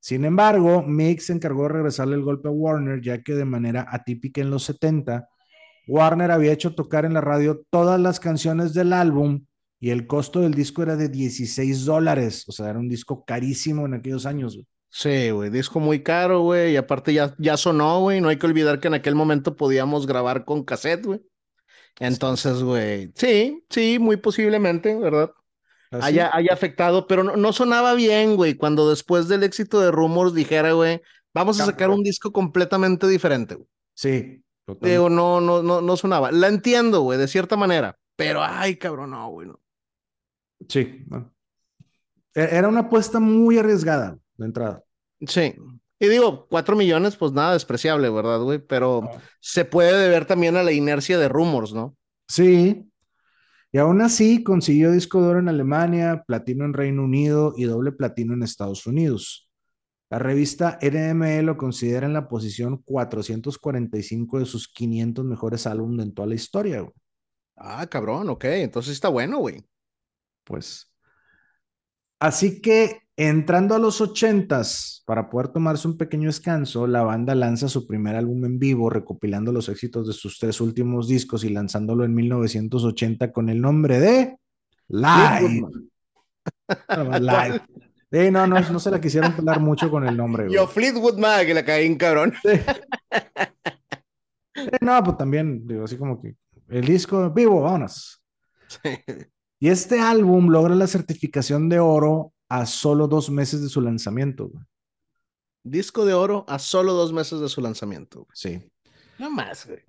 Sin 0.00 0.24
embargo, 0.24 0.82
Mick 0.82 1.20
se 1.20 1.34
encargó 1.34 1.64
de 1.64 1.68
regresarle 1.68 2.16
el 2.16 2.22
golpe 2.22 2.48
a 2.48 2.52
Warner, 2.52 3.02
ya 3.02 3.22
que 3.22 3.34
de 3.34 3.44
manera 3.44 3.86
atípica 3.90 4.40
en 4.40 4.50
los 4.50 4.64
70, 4.64 5.28
Warner 5.90 6.30
había 6.30 6.52
hecho 6.52 6.74
tocar 6.74 7.04
en 7.04 7.14
la 7.14 7.20
radio 7.20 7.64
todas 7.68 8.00
las 8.00 8.20
canciones 8.20 8.74
del 8.74 8.92
álbum 8.92 9.44
y 9.80 9.90
el 9.90 10.06
costo 10.06 10.40
del 10.40 10.54
disco 10.54 10.82
era 10.84 10.94
de 10.94 11.08
16 11.08 11.84
dólares, 11.84 12.44
o 12.46 12.52
sea, 12.52 12.70
era 12.70 12.78
un 12.78 12.88
disco 12.88 13.24
carísimo 13.24 13.86
en 13.86 13.94
aquellos 13.94 14.24
años. 14.24 14.54
Güey. 14.54 14.66
Sí, 14.88 15.30
güey, 15.30 15.50
disco 15.50 15.80
muy 15.80 16.02
caro, 16.04 16.42
güey, 16.42 16.74
y 16.74 16.76
aparte 16.76 17.12
ya, 17.12 17.34
ya 17.38 17.56
sonó, 17.56 18.02
güey, 18.02 18.20
no 18.20 18.28
hay 18.28 18.36
que 18.36 18.46
olvidar 18.46 18.78
que 18.78 18.86
en 18.86 18.94
aquel 18.94 19.16
momento 19.16 19.56
podíamos 19.56 20.06
grabar 20.06 20.44
con 20.44 20.64
cassette, 20.64 21.06
güey. 21.06 21.22
Entonces, 21.98 22.62
güey, 22.62 23.10
sí, 23.16 23.64
sí, 23.68 23.98
muy 23.98 24.16
posiblemente, 24.16 24.96
¿verdad? 24.96 25.32
¿Ah, 25.90 25.98
haya, 26.02 26.30
haya, 26.32 26.52
afectado, 26.52 27.08
pero 27.08 27.24
no, 27.24 27.36
no 27.36 27.52
sonaba 27.52 27.94
bien, 27.94 28.36
güey, 28.36 28.54
cuando 28.54 28.88
después 28.88 29.26
del 29.26 29.42
éxito 29.42 29.80
de 29.80 29.90
Rumors 29.90 30.34
dijera, 30.34 30.72
güey, 30.72 31.02
vamos 31.34 31.60
a 31.60 31.66
sacar 31.66 31.90
un 31.90 32.04
disco 32.04 32.32
completamente 32.32 33.08
diferente, 33.08 33.56
güey. 33.56 33.66
Sí, 33.94 34.44
totalmente. 34.74 34.90
Digo, 34.90 35.08
no, 35.10 35.40
no, 35.40 35.62
no, 35.62 35.80
no 35.80 35.96
sonaba. 35.96 36.32
La 36.32 36.48
entiendo, 36.48 37.00
güey, 37.00 37.18
de 37.18 37.28
cierta 37.28 37.56
manera, 37.56 37.96
pero, 38.20 38.42
ay, 38.44 38.76
cabrón, 38.76 39.12
no, 39.12 39.30
güey, 39.30 39.48
no. 39.48 39.58
Sí, 40.68 41.06
e-, 42.34 42.48
Era 42.52 42.68
una 42.68 42.80
apuesta 42.80 43.18
muy 43.18 43.56
arriesgada 43.56 44.18
de 44.36 44.44
entrada. 44.44 44.84
Sí. 45.26 45.54
Y 45.98 46.06
digo, 46.06 46.46
cuatro 46.50 46.76
millones, 46.76 47.16
pues 47.16 47.32
nada 47.32 47.54
despreciable, 47.54 48.10
¿verdad, 48.10 48.40
güey? 48.40 48.58
Pero 48.58 49.08
se 49.40 49.64
puede 49.64 49.96
deber 49.96 50.26
también 50.26 50.56
a 50.56 50.62
la 50.62 50.72
inercia 50.72 51.18
de 51.18 51.30
Rumors, 51.30 51.72
¿no? 51.72 51.96
Sí. 52.28 52.90
Y 53.72 53.78
aún 53.78 54.02
así 54.02 54.42
consiguió 54.42 54.92
disco 54.92 55.22
de 55.22 55.28
oro 55.28 55.38
en 55.38 55.48
Alemania, 55.48 56.22
platino 56.26 56.66
en 56.66 56.74
Reino 56.74 57.02
Unido 57.02 57.54
y 57.56 57.64
doble 57.64 57.90
platino 57.90 58.34
en 58.34 58.42
Estados 58.42 58.86
Unidos. 58.86 59.49
La 60.10 60.18
revista 60.18 60.78
NME 60.82 61.42
lo 61.42 61.56
considera 61.56 62.06
en 62.06 62.12
la 62.12 62.28
posición 62.28 62.82
445 62.84 64.40
de 64.40 64.44
sus 64.44 64.68
500 64.68 65.24
mejores 65.24 65.66
álbumes 65.66 66.04
en 66.04 66.14
toda 66.14 66.28
la 66.28 66.34
historia, 66.34 66.80
güey. 66.80 66.92
Ah, 67.56 67.86
cabrón, 67.86 68.28
ok. 68.28 68.44
Entonces 68.44 68.94
está 68.94 69.08
bueno, 69.08 69.38
güey 69.38 69.64
pues. 70.50 70.92
Así 72.18 72.60
que 72.60 73.02
entrando 73.16 73.74
a 73.74 73.78
los 73.78 74.00
ochentas, 74.00 75.02
para 75.06 75.30
poder 75.30 75.48
tomarse 75.48 75.88
un 75.88 75.96
pequeño 75.96 76.28
descanso, 76.28 76.86
la 76.86 77.02
banda 77.02 77.34
lanza 77.34 77.68
su 77.68 77.86
primer 77.86 78.16
álbum 78.16 78.44
en 78.44 78.58
vivo, 78.58 78.90
recopilando 78.90 79.52
los 79.52 79.68
éxitos 79.68 80.06
de 80.06 80.12
sus 80.12 80.38
tres 80.38 80.60
últimos 80.60 81.08
discos 81.08 81.44
y 81.44 81.50
lanzándolo 81.50 82.04
en 82.04 82.14
1980 82.14 83.32
con 83.32 83.48
el 83.48 83.60
nombre 83.60 84.00
de 84.00 84.36
Live. 84.88 85.68
Live. 87.20 87.62
no, 88.10 88.46
no, 88.46 88.60
no 88.60 88.80
se 88.80 88.90
la 88.90 89.00
quisieron 89.00 89.34
pelar 89.34 89.60
mucho 89.60 89.90
con 89.90 90.06
el 90.06 90.16
nombre. 90.16 90.46
Yo, 90.50 90.66
Fleetwood 90.66 91.18
Mac, 91.18 91.46
que 91.46 91.54
la 91.54 91.64
caí 91.64 91.86
en 91.86 91.96
cabrón. 91.96 92.34
no, 94.80 95.04
pues 95.04 95.16
también, 95.16 95.66
digo, 95.66 95.84
así 95.84 95.96
como 95.96 96.20
que 96.20 96.34
el 96.68 96.84
disco 96.84 97.30
vivo, 97.30 97.62
vámonos. 97.62 98.22
Sí. 98.68 98.90
Y 99.58 99.68
este 99.68 100.00
álbum 100.00 100.48
logra 100.48 100.74
la 100.74 100.86
certificación 100.86 101.68
de 101.68 101.78
oro 101.78 102.32
a 102.48 102.66
solo 102.66 103.06
dos 103.06 103.30
meses 103.30 103.62
de 103.62 103.68
su 103.68 103.80
lanzamiento. 103.80 104.50
Disco 105.62 106.04
de 106.04 106.14
oro 106.14 106.44
a 106.48 106.58
solo 106.58 106.94
dos 106.94 107.12
meses 107.12 107.40
de 107.40 107.48
su 107.48 107.60
lanzamiento. 107.60 108.26
Sí. 108.32 108.60
No 109.18 109.30
más, 109.30 109.66
güey. 109.66 109.80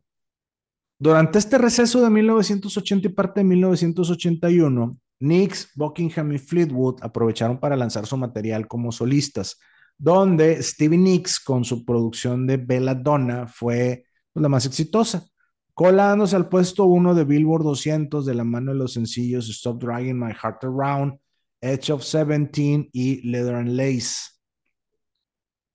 Durante 0.99 1.39
este 1.39 1.57
receso 1.57 2.01
de 2.01 2.09
1980 2.09 3.07
y 3.07 3.11
parte 3.11 3.39
de 3.39 3.45
1981, 3.45 4.97
Nix, 5.21 5.71
Buckingham 5.75 6.33
y 6.33 6.37
Fleetwood 6.37 6.97
aprovecharon 7.01 7.59
para 7.59 7.77
lanzar 7.77 8.05
su 8.05 8.17
material 8.17 8.67
como 8.67 8.91
solistas, 8.91 9.59
donde 9.97 10.61
Stevie 10.61 10.97
Nicks 10.97 11.39
con 11.39 11.63
su 11.63 11.85
producción 11.85 12.45
de 12.45 12.57
Bella 12.57 12.95
Donna 12.95 13.47
fue 13.47 14.03
la 14.33 14.49
más 14.49 14.65
exitosa 14.65 15.25
colándose 15.73 16.35
al 16.35 16.49
puesto 16.49 16.85
uno 16.85 17.15
de 17.15 17.23
Billboard 17.23 17.63
200 17.63 18.25
de 18.25 18.35
la 18.35 18.43
mano 18.43 18.71
de 18.71 18.77
los 18.77 18.93
sencillos 18.93 19.49
Stop 19.49 19.81
Dragging 19.81 20.19
My 20.19 20.33
Heart 20.33 20.63
Around 20.65 21.19
Edge 21.61 21.91
of 21.91 22.03
Seventeen 22.03 22.89
y 22.91 23.27
Leather 23.27 23.55
and 23.55 23.69
Lace. 23.69 24.31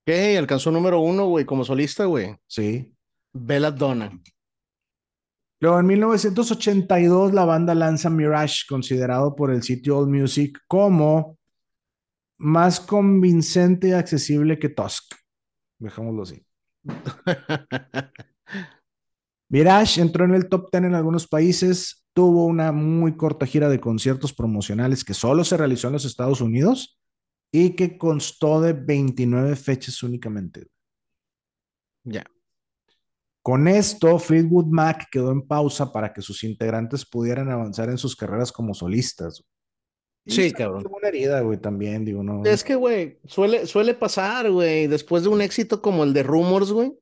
¿Qué? 0.04 0.36
Alcanzó 0.36 0.70
número 0.70 1.00
uno, 1.00 1.26
güey, 1.26 1.44
como 1.44 1.64
solista, 1.64 2.04
güey. 2.04 2.36
Sí. 2.46 2.92
Belladonna. 3.32 4.20
Luego, 5.60 5.80
en 5.80 5.86
1982, 5.86 7.32
la 7.32 7.44
banda 7.44 7.74
lanza 7.74 8.10
Mirage, 8.10 8.64
considerado 8.68 9.34
por 9.34 9.50
el 9.50 9.62
sitio 9.62 9.98
AllMusic 9.98 10.60
como 10.66 11.38
más 12.38 12.80
convincente 12.80 13.88
y 13.88 13.92
accesible 13.92 14.58
que 14.58 14.68
Tusk. 14.68 15.14
Dejámoslo 15.78 16.22
así. 16.22 16.44
Mirage 19.48 20.00
entró 20.00 20.24
en 20.24 20.34
el 20.34 20.48
top 20.48 20.68
10 20.70 20.84
en 20.84 20.94
algunos 20.94 21.26
países, 21.26 22.04
tuvo 22.12 22.46
una 22.46 22.72
muy 22.72 23.16
corta 23.16 23.46
gira 23.46 23.68
de 23.68 23.80
conciertos 23.80 24.32
promocionales 24.32 25.04
que 25.04 25.14
solo 25.14 25.44
se 25.44 25.56
realizó 25.56 25.86
en 25.86 25.94
los 25.94 26.04
Estados 26.04 26.40
Unidos 26.40 26.98
y 27.52 27.70
que 27.70 27.96
constó 27.96 28.60
de 28.60 28.72
29 28.72 29.56
fechas 29.56 30.02
únicamente. 30.02 30.66
Ya. 32.04 32.24
Con 33.46 33.68
esto, 33.68 34.18
Fleetwood 34.18 34.66
Mac 34.66 35.06
quedó 35.08 35.30
en 35.30 35.40
pausa 35.40 35.92
para 35.92 36.12
que 36.12 36.20
sus 36.20 36.42
integrantes 36.42 37.06
pudieran 37.06 37.48
avanzar 37.48 37.88
en 37.88 37.96
sus 37.96 38.16
carreras 38.16 38.50
como 38.50 38.74
solistas. 38.74 39.44
sí, 40.26 40.50
cabrón. 40.50 40.84
Una 40.90 41.06
herida, 41.06 41.42
güey, 41.42 41.56
también, 41.56 42.04
digo, 42.04 42.24
no. 42.24 42.44
Es 42.44 42.64
que, 42.64 42.74
güey, 42.74 43.20
suele, 43.24 43.68
suele 43.68 43.94
pasar, 43.94 44.50
güey, 44.50 44.88
después 44.88 45.22
de 45.22 45.28
un 45.28 45.40
éxito 45.40 45.80
como 45.80 46.02
el 46.02 46.12
de 46.12 46.24
Rumors, 46.24 46.72
güey, 46.72 46.92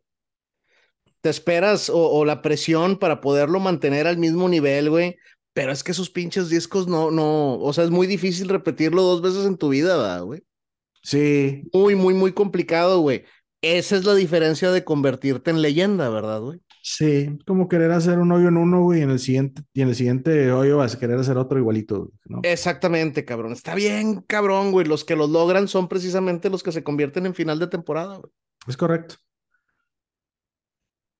te 1.22 1.30
esperas 1.30 1.90
o, 1.90 2.22
la 2.26 2.42
presión 2.42 2.98
para 2.98 3.22
poderlo 3.22 3.58
mantener 3.58 4.06
al 4.06 4.18
mismo 4.18 4.46
nivel, 4.46 4.90
güey. 4.90 5.16
Pero 5.54 5.72
es 5.72 5.82
que 5.82 5.92
esos 5.92 6.10
pinches 6.10 6.50
discos 6.50 6.86
no, 6.86 7.10
no, 7.10 7.58
o 7.58 7.72
sea, 7.72 7.84
es 7.84 7.90
muy 7.90 8.06
difícil 8.06 8.50
repetirlo 8.50 9.00
dos 9.00 9.22
veces 9.22 9.46
en 9.46 9.56
tu 9.56 9.70
vida, 9.70 10.20
güey? 10.20 10.42
Sí. 11.02 11.62
Muy, 11.72 11.94
muy, 11.94 12.12
muy 12.12 12.32
complicado, 12.34 13.00
güey. 13.00 13.24
Esa 13.64 13.96
es 13.96 14.04
la 14.04 14.14
diferencia 14.14 14.70
de 14.70 14.84
convertirte 14.84 15.50
en 15.50 15.62
leyenda, 15.62 16.10
¿verdad, 16.10 16.38
güey? 16.42 16.60
Sí, 16.82 17.38
como 17.46 17.66
querer 17.66 17.92
hacer 17.92 18.18
un 18.18 18.30
hoyo 18.30 18.48
en 18.48 18.58
uno, 18.58 18.82
güey, 18.82 19.00
y 19.00 19.02
en 19.04 19.10
el 19.10 19.18
siguiente, 19.18 19.62
y 19.72 19.80
en 19.80 19.88
el 19.88 19.94
siguiente 19.94 20.52
hoyo 20.52 20.76
vas 20.76 20.94
a 20.94 20.98
querer 20.98 21.18
hacer 21.18 21.38
otro 21.38 21.58
igualito, 21.58 22.10
¿no? 22.26 22.40
Exactamente, 22.42 23.24
cabrón. 23.24 23.52
Está 23.52 23.74
bien, 23.74 24.20
cabrón, 24.20 24.70
güey. 24.70 24.86
Los 24.86 25.02
que 25.06 25.16
los 25.16 25.30
logran 25.30 25.66
son 25.66 25.88
precisamente 25.88 26.50
los 26.50 26.62
que 26.62 26.72
se 26.72 26.84
convierten 26.84 27.24
en 27.24 27.34
final 27.34 27.58
de 27.58 27.68
temporada, 27.68 28.18
güey. 28.18 28.30
Es 28.68 28.76
correcto. 28.76 29.14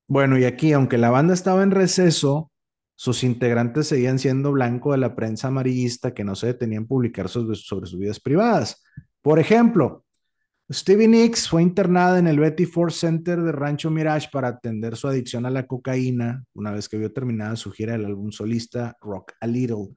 Bueno, 0.07 0.37
y 0.37 0.45
aquí, 0.45 0.75
aunque 0.75 0.99
la 0.99 1.09
banda 1.09 1.33
estaba 1.33 1.63
en 1.63 1.71
receso, 1.71 2.53
sus 2.95 3.25
integrantes 3.25 3.89
seguían 3.89 4.19
siendo 4.19 4.53
blanco 4.53 4.93
de 4.93 4.99
la 4.99 5.17
prensa 5.17 5.49
amarillista 5.49 6.13
que 6.13 6.25
no 6.25 6.35
se 6.35 6.49
detenía 6.49 6.77
en 6.77 6.87
publicar 6.87 7.31
sobre, 7.31 7.57
sobre 7.57 7.87
sus 7.87 7.99
vidas 7.99 8.21
privadas. 8.21 8.85
Por 9.23 9.39
ejemplo, 9.39 10.04
Stevie 10.73 11.09
Nicks 11.09 11.47
fue 11.47 11.63
internada 11.63 12.19
en 12.19 12.27
el 12.27 12.41
Betty 12.41 12.65
Ford 12.65 12.91
Center 12.91 13.43
de 13.43 13.53
Rancho 13.53 13.91
Mirage 13.91 14.29
para 14.33 14.49
atender 14.49 14.97
su 14.97 15.07
adicción 15.09 15.45
a 15.45 15.51
la 15.51 15.67
cocaína 15.67 16.43
una 16.55 16.71
vez 16.71 16.89
que 16.89 16.97
vio 16.97 17.13
terminada 17.13 17.55
su 17.57 17.71
gira 17.71 17.93
del 17.93 18.07
álbum 18.07 18.31
solista 18.31 18.97
Rock 19.03 19.33
a 19.41 19.47
Little. 19.47 19.95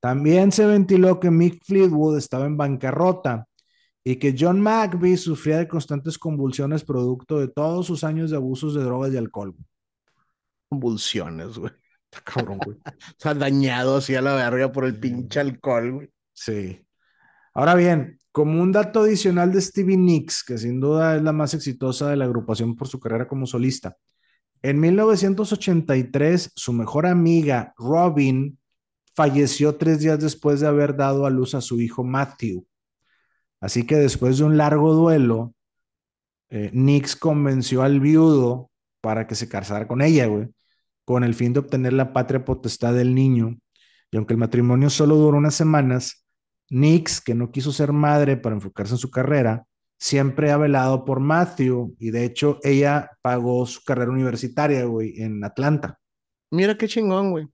También 0.00 0.50
se 0.50 0.64
ventiló 0.64 1.20
que 1.20 1.30
Mick 1.30 1.62
Fleetwood 1.64 2.16
estaba 2.16 2.46
en 2.46 2.56
bancarrota 2.56 3.46
y 4.02 4.16
que 4.16 4.34
John 4.36 4.60
McVie 4.60 5.18
sufría 5.18 5.58
de 5.58 5.68
constantes 5.68 6.18
convulsiones 6.18 6.84
producto 6.84 7.38
de 7.38 7.48
todos 7.48 7.86
sus 7.86 8.02
años 8.02 8.30
de 8.30 8.36
abusos 8.36 8.74
de 8.74 8.82
drogas 8.82 9.12
y 9.12 9.18
alcohol. 9.18 9.54
Convulsiones, 10.70 11.58
güey. 11.58 11.72
Cabrón, 12.24 12.58
güey. 12.64 12.78
o 12.86 13.14
sea, 13.18 13.34
dañado 13.34 13.98
así 13.98 14.14
a 14.14 14.22
la 14.22 14.34
verga 14.34 14.72
por 14.72 14.86
el 14.86 14.98
pinche 14.98 15.38
alcohol, 15.38 15.92
güey. 15.92 16.10
Sí. 16.32 16.84
Ahora 17.54 17.74
bien, 17.74 18.18
como 18.32 18.62
un 18.62 18.72
dato 18.72 19.02
adicional 19.02 19.52
de 19.52 19.60
Stevie 19.60 19.96
Nicks, 19.96 20.42
que 20.42 20.58
sin 20.58 20.80
duda 20.80 21.16
es 21.16 21.22
la 21.22 21.32
más 21.32 21.54
exitosa 21.54 22.08
de 22.08 22.16
la 22.16 22.24
agrupación 22.24 22.74
por 22.74 22.88
su 22.88 22.98
carrera 22.98 23.28
como 23.28 23.46
solista, 23.46 23.96
en 24.62 24.78
1983 24.78 26.52
su 26.54 26.72
mejor 26.72 27.06
amiga 27.06 27.74
Robin 27.76 28.58
falleció 29.14 29.76
tres 29.76 30.00
días 30.00 30.20
después 30.20 30.60
de 30.60 30.68
haber 30.68 30.96
dado 30.96 31.26
a 31.26 31.30
luz 31.30 31.54
a 31.54 31.60
su 31.60 31.80
hijo 31.80 32.04
Matthew. 32.04 32.64
Así 33.60 33.84
que 33.84 33.96
después 33.96 34.38
de 34.38 34.44
un 34.44 34.56
largo 34.56 34.94
duelo, 34.94 35.54
eh, 36.50 36.70
Nicks 36.72 37.16
convenció 37.16 37.82
al 37.82 38.00
viudo 38.00 38.70
para 39.00 39.26
que 39.26 39.34
se 39.34 39.48
casara 39.48 39.88
con 39.88 40.00
ella, 40.00 40.26
güey, 40.26 40.48
con 41.04 41.24
el 41.24 41.34
fin 41.34 41.52
de 41.52 41.60
obtener 41.60 41.92
la 41.92 42.12
patria 42.12 42.44
potestad 42.44 42.94
del 42.94 43.14
niño. 43.14 43.58
Y 44.12 44.16
aunque 44.16 44.34
el 44.34 44.38
matrimonio 44.38 44.90
solo 44.90 45.16
duró 45.16 45.38
unas 45.38 45.54
semanas, 45.54 46.21
Nix, 46.72 47.20
que 47.20 47.34
no 47.34 47.50
quiso 47.50 47.70
ser 47.70 47.92
madre 47.92 48.38
para 48.38 48.54
enfocarse 48.54 48.94
en 48.94 48.98
su 48.98 49.10
carrera, 49.10 49.66
siempre 49.98 50.50
ha 50.50 50.56
velado 50.56 51.04
por 51.04 51.20
Matthew 51.20 51.94
y 51.98 52.10
de 52.10 52.24
hecho 52.24 52.58
ella 52.62 53.10
pagó 53.20 53.66
su 53.66 53.84
carrera 53.84 54.10
universitaria, 54.10 54.84
güey, 54.86 55.20
en 55.20 55.44
Atlanta. 55.44 55.98
Mira 56.50 56.76
qué 56.78 56.88
chingón, 56.88 57.30
güey. 57.30 57.46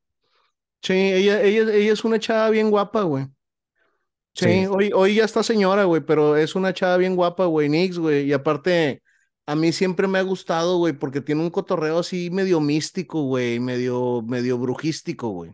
Sí, 0.82 0.94
ella, 0.94 1.42
ella, 1.42 1.74
ella 1.74 1.92
es 1.92 2.04
una 2.04 2.20
chava 2.20 2.48
bien 2.50 2.70
guapa, 2.70 3.02
güey. 3.02 3.26
Sí, 4.34 4.66
Hoy, 4.70 4.92
hoy 4.94 5.16
ya 5.16 5.24
está 5.24 5.42
señora, 5.42 5.82
güey, 5.82 6.00
pero 6.00 6.36
es 6.36 6.54
una 6.54 6.72
chava 6.72 6.96
bien 6.96 7.16
guapa, 7.16 7.46
güey, 7.46 7.68
Nix, 7.68 7.98
güey. 7.98 8.24
Y 8.26 8.32
aparte, 8.32 9.02
a 9.46 9.56
mí 9.56 9.72
siempre 9.72 10.06
me 10.06 10.20
ha 10.20 10.22
gustado, 10.22 10.78
güey, 10.78 10.92
porque 10.92 11.20
tiene 11.20 11.42
un 11.42 11.50
cotorreo 11.50 11.98
así 11.98 12.30
medio 12.30 12.60
místico, 12.60 13.22
güey, 13.22 13.58
medio, 13.58 14.22
medio 14.22 14.58
brujístico, 14.58 15.30
güey. 15.30 15.52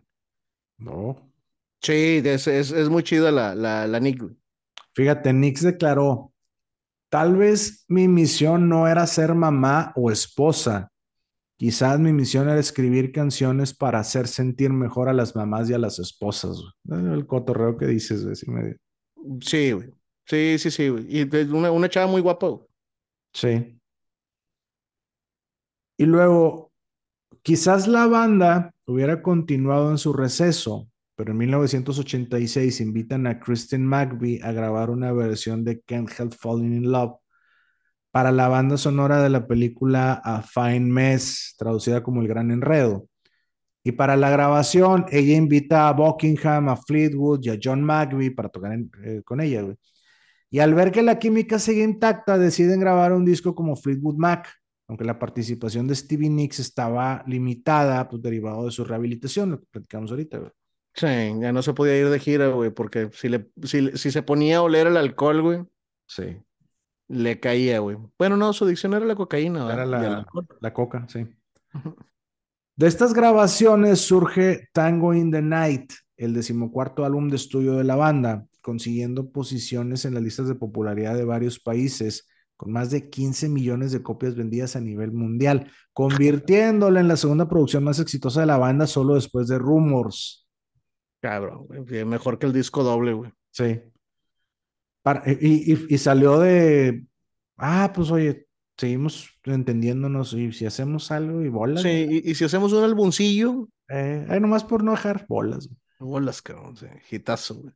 No. 0.77 1.34
Sí, 1.81 2.21
es, 2.23 2.47
es, 2.47 2.71
es 2.71 2.89
muy 2.89 3.03
chida 3.03 3.31
la, 3.31 3.53
la, 3.53 3.87
la 3.87 3.99
Nick. 3.99 4.23
Fíjate, 4.93 5.33
Nix 5.33 5.61
declaró, 5.61 6.33
tal 7.09 7.35
vez 7.35 7.85
mi 7.87 8.07
misión 8.07 8.69
no 8.69 8.87
era 8.87 9.05
ser 9.07 9.35
mamá 9.35 9.91
o 9.95 10.11
esposa. 10.11 10.91
Quizás 11.57 11.99
mi 11.99 12.11
misión 12.11 12.49
era 12.49 12.59
escribir 12.59 13.11
canciones 13.11 13.73
para 13.73 13.99
hacer 13.99 14.27
sentir 14.27 14.71
mejor 14.71 15.07
a 15.07 15.13
las 15.13 15.35
mamás 15.35 15.69
y 15.69 15.73
a 15.73 15.77
las 15.77 15.99
esposas. 15.99 16.61
El 16.89 17.25
cotorreo 17.27 17.77
que 17.77 17.87
dices, 17.87 18.25
güey. 18.45 18.75
Sí, 19.41 19.71
güey. 19.71 19.89
Sí, 20.25 20.57
sí, 20.59 20.71
sí, 20.71 20.89
güey. 20.89 21.05
Y 21.07 21.23
una, 21.53 21.71
una 21.71 21.89
chava 21.89 22.07
muy 22.07 22.21
guapa, 22.21 22.47
güey. 22.47 22.67
Sí. 23.33 23.79
Y 25.97 26.05
luego, 26.05 26.73
quizás 27.41 27.87
la 27.87 28.07
banda 28.07 28.73
hubiera 28.85 29.21
continuado 29.21 29.91
en 29.91 29.97
su 29.97 30.11
receso, 30.11 30.89
pero 31.15 31.31
en 31.31 31.37
1986 31.37 32.81
invitan 32.81 33.27
a 33.27 33.39
Kristen 33.39 33.85
McVie 33.85 34.41
a 34.43 34.51
grabar 34.51 34.89
una 34.89 35.11
versión 35.13 35.63
de 35.63 35.81
Can't 35.81 36.11
Help 36.19 36.33
Falling 36.33 36.73
in 36.73 36.91
Love 36.91 37.17
para 38.11 38.31
la 38.31 38.47
banda 38.47 38.77
sonora 38.77 39.21
de 39.21 39.29
la 39.29 39.47
película 39.47 40.13
A 40.23 40.41
Fine 40.41 40.91
Mess, 40.91 41.55
traducida 41.57 42.03
como 42.03 42.21
El 42.21 42.27
Gran 42.27 42.51
Enredo. 42.51 43.07
Y 43.83 43.91
para 43.93 44.17
la 44.17 44.29
grabación, 44.29 45.05
ella 45.11 45.35
invita 45.35 45.87
a 45.87 45.93
Buckingham, 45.93 46.69
a 46.69 46.77
Fleetwood 46.77 47.41
y 47.43 47.49
a 47.49 47.59
John 47.61 47.83
McVie 47.83 48.31
para 48.31 48.49
tocar 48.49 48.77
eh, 49.03 49.21
con 49.23 49.41
ella. 49.41 49.65
Y 50.49 50.59
al 50.59 50.73
ver 50.73 50.91
que 50.91 51.03
la 51.03 51.19
química 51.19 51.59
sigue 51.59 51.83
intacta, 51.83 52.37
deciden 52.37 52.79
grabar 52.79 53.13
un 53.13 53.25
disco 53.25 53.53
como 53.53 53.75
Fleetwood 53.75 54.15
Mac, 54.15 54.49
aunque 54.87 55.03
la 55.05 55.19
participación 55.19 55.87
de 55.87 55.95
Stevie 55.95 56.29
Nicks 56.29 56.59
estaba 56.59 57.23
limitada, 57.27 58.07
pues 58.07 58.21
derivado 58.21 58.65
de 58.65 58.71
su 58.71 58.85
rehabilitación, 58.85 59.51
lo 59.51 59.59
que 59.59 59.67
platicamos 59.69 60.11
ahorita. 60.11 60.39
Güey. 60.39 60.51
Sí, 60.95 61.07
ya 61.07 61.51
no 61.51 61.61
se 61.61 61.73
podía 61.73 61.97
ir 61.97 62.09
de 62.09 62.19
gira, 62.19 62.47
güey, 62.47 62.69
porque 62.69 63.09
si, 63.11 63.27
le, 63.27 63.49
si, 63.63 63.91
si 63.97 64.11
se 64.11 64.23
ponía 64.23 64.57
a 64.57 64.61
oler 64.61 64.87
el 64.87 64.95
alcohol, 64.95 65.41
güey. 65.41 65.63
Sí. 66.07 66.37
Le 67.09 67.39
caía, 67.39 67.79
güey. 67.79 67.97
Bueno, 68.17 68.37
no, 68.37 68.53
su 68.53 68.63
adicción 68.63 68.93
era 68.93 69.05
la 69.05 69.15
cocaína. 69.15 69.71
Era 69.71 69.85
la, 69.85 70.25
la 70.61 70.73
coca, 70.73 71.05
sí. 71.09 71.27
De 72.77 72.87
estas 72.87 73.13
grabaciones 73.13 73.99
surge 73.99 74.69
Tango 74.73 75.13
in 75.13 75.31
the 75.31 75.41
Night, 75.41 75.91
el 76.17 76.33
decimocuarto 76.33 77.05
álbum 77.05 77.29
de 77.29 77.35
estudio 77.35 77.73
de 77.75 77.83
la 77.83 77.95
banda, 77.95 78.47
consiguiendo 78.61 79.31
posiciones 79.31 80.05
en 80.05 80.13
las 80.13 80.23
listas 80.23 80.47
de 80.47 80.55
popularidad 80.55 81.15
de 81.15 81.25
varios 81.25 81.59
países, 81.59 82.27
con 82.55 82.71
más 82.71 82.89
de 82.89 83.09
15 83.09 83.49
millones 83.49 83.91
de 83.91 84.01
copias 84.01 84.35
vendidas 84.35 84.75
a 84.75 84.81
nivel 84.81 85.11
mundial, 85.11 85.69
convirtiéndola 85.93 87.01
en 87.01 87.09
la 87.09 87.17
segunda 87.17 87.49
producción 87.49 87.83
más 87.83 87.99
exitosa 87.99 88.41
de 88.41 88.47
la 88.47 88.57
banda 88.57 88.87
solo 88.87 89.15
después 89.15 89.47
de 89.47 89.59
Rumors. 89.59 90.44
Cabrón, 91.25 91.65
mejor 92.05 92.37
que 92.37 92.45
el 92.45 92.53
disco 92.53 92.83
doble, 92.83 93.13
güey. 93.13 93.31
Sí. 93.49 93.81
y, 95.39 95.97
salió 95.97 96.39
de, 96.39 97.03
ah, 97.57 97.91
pues 97.95 98.11
oye, 98.11 98.45
seguimos 98.77 99.31
entendiéndonos 99.43 100.33
y 100.33 100.51
si 100.51 100.67
hacemos 100.67 101.09
algo 101.09 101.41
y 101.41 101.49
bolas. 101.49 101.81
Sí, 101.81 102.21
y, 102.23 102.35
si 102.35 102.43
hacemos 102.43 102.73
un 102.73 102.83
albuncillo. 102.83 103.67
Eh, 103.89 104.23
ahí 104.29 104.39
nomás 104.39 104.63
por 104.63 104.83
no 104.83 104.91
dejar 104.91 105.25
bolas. 105.27 105.67
Bolas, 105.99 106.43
cabrón, 106.43 106.77
sí. 106.77 106.85
Hitazo, 107.09 107.55
güey. 107.55 107.73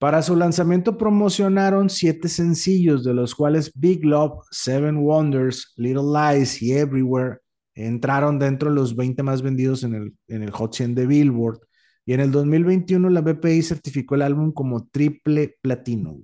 Para 0.00 0.20
su 0.22 0.34
lanzamiento 0.34 0.98
promocionaron 0.98 1.90
siete 1.90 2.28
sencillos, 2.28 3.04
de 3.04 3.14
los 3.14 3.36
cuales 3.36 3.70
Big 3.76 4.04
Love, 4.04 4.42
Seven 4.50 4.96
Wonders, 4.96 5.74
Little 5.76 6.10
Lies 6.12 6.60
y 6.60 6.72
Everywhere 6.72 7.38
entraron 7.76 8.40
dentro 8.40 8.68
de 8.68 8.74
los 8.74 8.96
20 8.96 9.22
más 9.22 9.42
vendidos 9.42 9.84
en 9.84 9.94
el, 9.94 10.14
en 10.26 10.42
el 10.42 10.50
Hot 10.50 10.74
100 10.74 10.96
de 10.96 11.06
Billboard 11.06 11.60
Y 12.04 12.14
en 12.14 12.20
el 12.20 12.30
2021 12.30 13.10
la 13.10 13.20
BPI 13.20 13.62
certificó 13.62 14.14
el 14.14 14.22
álbum 14.22 14.52
como 14.52 14.86
triple 14.88 15.56
platino. 15.60 16.18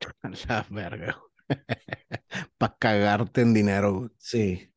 La 0.48 0.66
verga. 0.70 1.18
Para 2.58 2.76
cagarte 2.78 3.40
en 3.42 3.54
dinero. 3.54 4.10
Sí. 4.18 4.70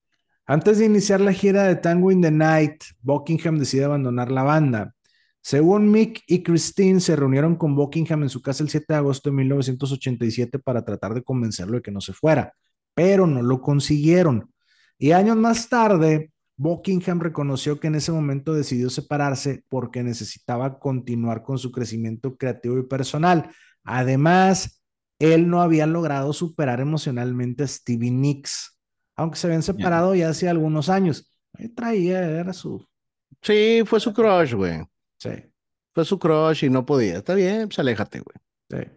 Antes 0.46 0.80
de 0.80 0.86
iniciar 0.86 1.22
la 1.22 1.34
gira 1.34 1.64
de 1.64 1.76
Tango 1.76 2.12
in 2.12 2.22
the 2.22 2.32
Night, 2.32 2.84
Buckingham 3.02 3.58
decide 3.58 3.86
abandonar 3.86 4.32
la 4.32 4.44
banda. 4.44 4.94
Según 5.42 5.90
Mick 5.90 6.22
y 6.28 6.44
Christine, 6.44 7.00
se 7.00 7.16
reunieron 7.16 7.56
con 7.56 7.76
Buckingham 7.76 8.24
en 8.24 8.30
su 8.30 8.42
casa 8.42 8.64
el 8.64 8.70
7 8.70 8.86
de 8.90 8.96
agosto 8.96 9.30
de 9.30 9.36
1987 9.38 10.60
para 10.60 10.84
tratar 10.84 11.14
de 11.14 11.24
convencerlo 11.24 11.78
de 11.78 11.82
que 11.82 11.92
no 11.92 12.02
se 12.02 12.14
fuera, 12.14 12.54
pero 12.94 13.26
no 13.26 13.42
lo 13.42 13.62
consiguieron. 13.62 14.52
Y 14.98 15.14
años 15.14 15.38
más 15.38 15.68
tarde, 15.68 16.31
Buckingham 16.62 17.20
reconoció 17.20 17.80
que 17.80 17.88
en 17.88 17.96
ese 17.96 18.12
momento 18.12 18.54
decidió 18.54 18.92
separarse 18.92 19.64
porque 19.68 20.04
necesitaba 20.04 20.78
continuar 20.78 21.42
con 21.42 21.58
su 21.58 21.72
crecimiento 21.72 22.38
creativo 22.38 22.78
y 22.78 22.84
personal. 22.84 23.50
Además, 23.84 24.84
él 25.18 25.50
no 25.50 25.64
había 25.64 25.88
logrado 25.88 26.34
superar 26.34 26.80
emocionalmente 26.80 27.64
a 27.64 27.68
Stevie 27.68 28.12
Nicks, 28.12 28.80
aunque 29.16 29.40
se 29.40 29.48
habían 29.48 29.64
separado 29.64 30.14
ya 30.14 30.30
hace 30.30 30.48
algunos 30.48 30.88
años. 30.90 31.36
Traía, 31.76 32.24
era 32.30 32.54
su... 32.54 32.88
Sí, 33.42 33.82
fue 33.84 34.00
su 34.00 34.14
crush, 34.14 34.54
güey. 34.54 34.84
Sí. 35.18 35.32
Fue 35.94 36.06
su 36.06 36.20
crush 36.20 36.66
y 36.66 36.70
no 36.70 36.86
podía. 36.86 37.18
Está 37.18 37.34
bien, 37.34 37.70
pues 37.70 37.80
aléjate, 37.80 38.20
güey. 38.20 38.38
Sí. 38.70 38.92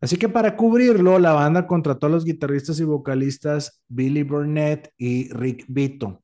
Así 0.00 0.16
que 0.16 0.30
para 0.30 0.56
cubrirlo, 0.56 1.18
la 1.18 1.34
banda 1.34 1.66
contrató 1.66 2.06
a 2.06 2.10
los 2.10 2.24
guitarristas 2.24 2.80
y 2.80 2.84
vocalistas 2.84 3.82
Billy 3.86 4.22
Burnett 4.22 4.94
y 4.96 5.30
Rick 5.34 5.66
Vito. 5.68 6.22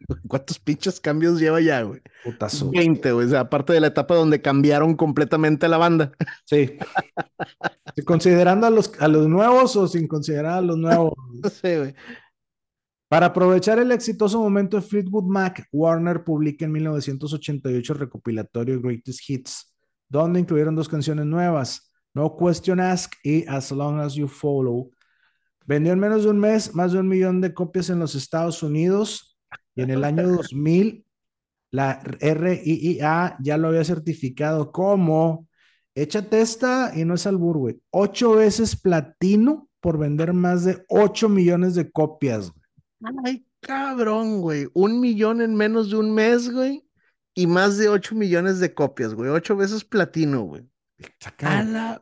¿Cuántos 0.28 0.58
pinches 0.58 1.00
cambios 1.00 1.40
lleva 1.40 1.60
ya, 1.60 1.82
güey? 1.82 2.00
Putazo. 2.24 2.70
20, 2.70 3.12
güey. 3.12 3.26
O 3.26 3.30
sea, 3.30 3.40
aparte 3.40 3.72
de 3.72 3.80
la 3.80 3.88
etapa 3.88 4.14
donde 4.14 4.42
cambiaron 4.42 4.94
completamente 4.94 5.68
la 5.68 5.78
banda. 5.78 6.12
Sí. 6.44 6.76
considerando 8.04 8.66
a 8.66 8.70
los, 8.70 8.92
a 9.00 9.08
los 9.08 9.26
nuevos 9.28 9.76
o 9.76 9.86
sin 9.88 10.06
considerar 10.06 10.58
a 10.58 10.62
los 10.62 10.76
nuevos. 10.76 11.14
sí, 11.62 11.76
güey. 11.76 11.94
Para 13.08 13.26
aprovechar 13.26 13.78
el 13.78 13.92
exitoso 13.92 14.40
momento 14.40 14.76
de 14.76 14.82
Fleetwood 14.82 15.24
Mac, 15.24 15.68
Warner 15.70 16.24
publica 16.24 16.64
en 16.64 16.72
1988 16.72 17.92
el 17.92 17.98
recopilatorio 18.00 18.80
Greatest 18.80 19.30
Hits, 19.30 19.76
donde 20.08 20.40
incluyeron 20.40 20.74
dos 20.74 20.88
canciones 20.88 21.24
nuevas, 21.24 21.92
No 22.14 22.36
Question 22.36 22.80
Ask 22.80 23.12
y 23.22 23.46
As 23.46 23.70
Long 23.70 24.00
As 24.00 24.14
You 24.14 24.26
Follow. 24.26 24.90
Vendió 25.66 25.92
en 25.92 26.00
menos 26.00 26.24
de 26.24 26.30
un 26.30 26.40
mes 26.40 26.74
más 26.74 26.92
de 26.92 26.98
un 26.98 27.06
millón 27.06 27.40
de 27.40 27.54
copias 27.54 27.90
en 27.90 28.00
los 28.00 28.16
Estados 28.16 28.64
Unidos 28.64 29.35
y 29.76 29.82
en 29.82 29.90
el 29.90 30.02
año 30.02 30.26
2000, 30.26 31.04
la 31.70 32.00
RIIA 32.02 33.36
ya 33.40 33.56
lo 33.56 33.68
había 33.68 33.84
certificado 33.84 34.72
como, 34.72 35.46
échate 35.94 36.40
esta 36.40 36.92
y 36.96 37.04
no 37.04 37.14
es 37.14 37.26
albur, 37.26 37.58
güey, 37.58 37.80
ocho 37.90 38.32
veces 38.36 38.74
platino 38.74 39.68
por 39.80 39.98
vender 39.98 40.32
más 40.32 40.64
de 40.64 40.84
8 40.88 41.28
millones 41.28 41.76
de 41.76 41.90
copias. 41.90 42.52
Ay, 43.24 43.46
cabrón, 43.60 44.40
güey. 44.40 44.66
Un 44.74 44.98
millón 45.00 45.40
en 45.40 45.54
menos 45.54 45.90
de 45.90 45.96
un 45.96 46.12
mes, 46.12 46.50
güey. 46.50 46.84
Y 47.34 47.46
más 47.46 47.76
de 47.76 47.88
8 47.88 48.16
millones 48.16 48.58
de 48.58 48.74
copias, 48.74 49.14
güey. 49.14 49.30
Ocho 49.30 49.54
veces 49.54 49.84
platino, 49.84 50.42
güey. 50.42 50.68
A 51.40 51.62
la 51.62 52.00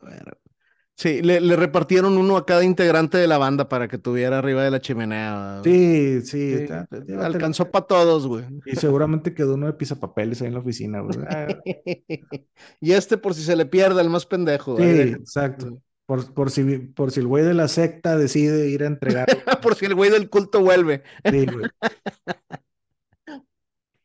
Sí, 0.97 1.22
le, 1.22 1.40
repartieron 1.57 2.16
uno 2.16 2.36
a 2.36 2.47
cada 2.47 2.62
integrante 2.62 3.18
de 3.18 3.26
la 3.26 3.36
banda 3.36 3.68
para 3.68 3.88
que 3.88 3.99
tuviera 3.99 4.38
arriba 4.38 4.62
de 4.62 4.70
la 4.70 4.80
chimenea. 4.80 5.61
Sí, 5.64 6.20
sí. 6.22 6.66
alcanzó 7.18 7.70
para 7.70 7.86
todos, 7.86 8.28
güey. 8.28 8.45
Y 8.64 8.76
seguramente 8.76 9.34
quedó 9.34 9.55
uno 9.55 9.66
de 9.66 9.72
pisapapeles 9.72 10.40
ahí 10.40 10.49
en 10.49 10.55
la 10.55 10.61
oficina, 10.61 11.01
güey. 11.01 11.18
y 12.80 12.92
este 12.92 13.18
por 13.18 13.34
si 13.34 13.42
se 13.42 13.57
le 13.57 13.66
pierde, 13.66 14.01
el 14.03 14.11
más 14.11 14.24
pendejo. 14.24 14.76
Sí, 14.76 14.82
exacto. 14.84 15.80
Por, 16.07 16.34
por, 16.34 16.51
si, 16.51 16.62
por 16.62 17.11
si 17.11 17.20
el 17.20 17.26
güey 17.26 17.45
de 17.45 17.55
la 17.55 17.66
secta 17.66 18.16
decide 18.16 18.68
ir 18.68 18.82
a 18.82 18.86
entregar. 18.86 19.26
por 19.62 19.74
si 19.74 19.86
el 19.86 19.95
güey 19.95 20.11
del 20.11 20.28
culto 20.28 20.61
vuelve. 20.61 21.03
Sí, 21.28 21.47
güey. 21.47 21.66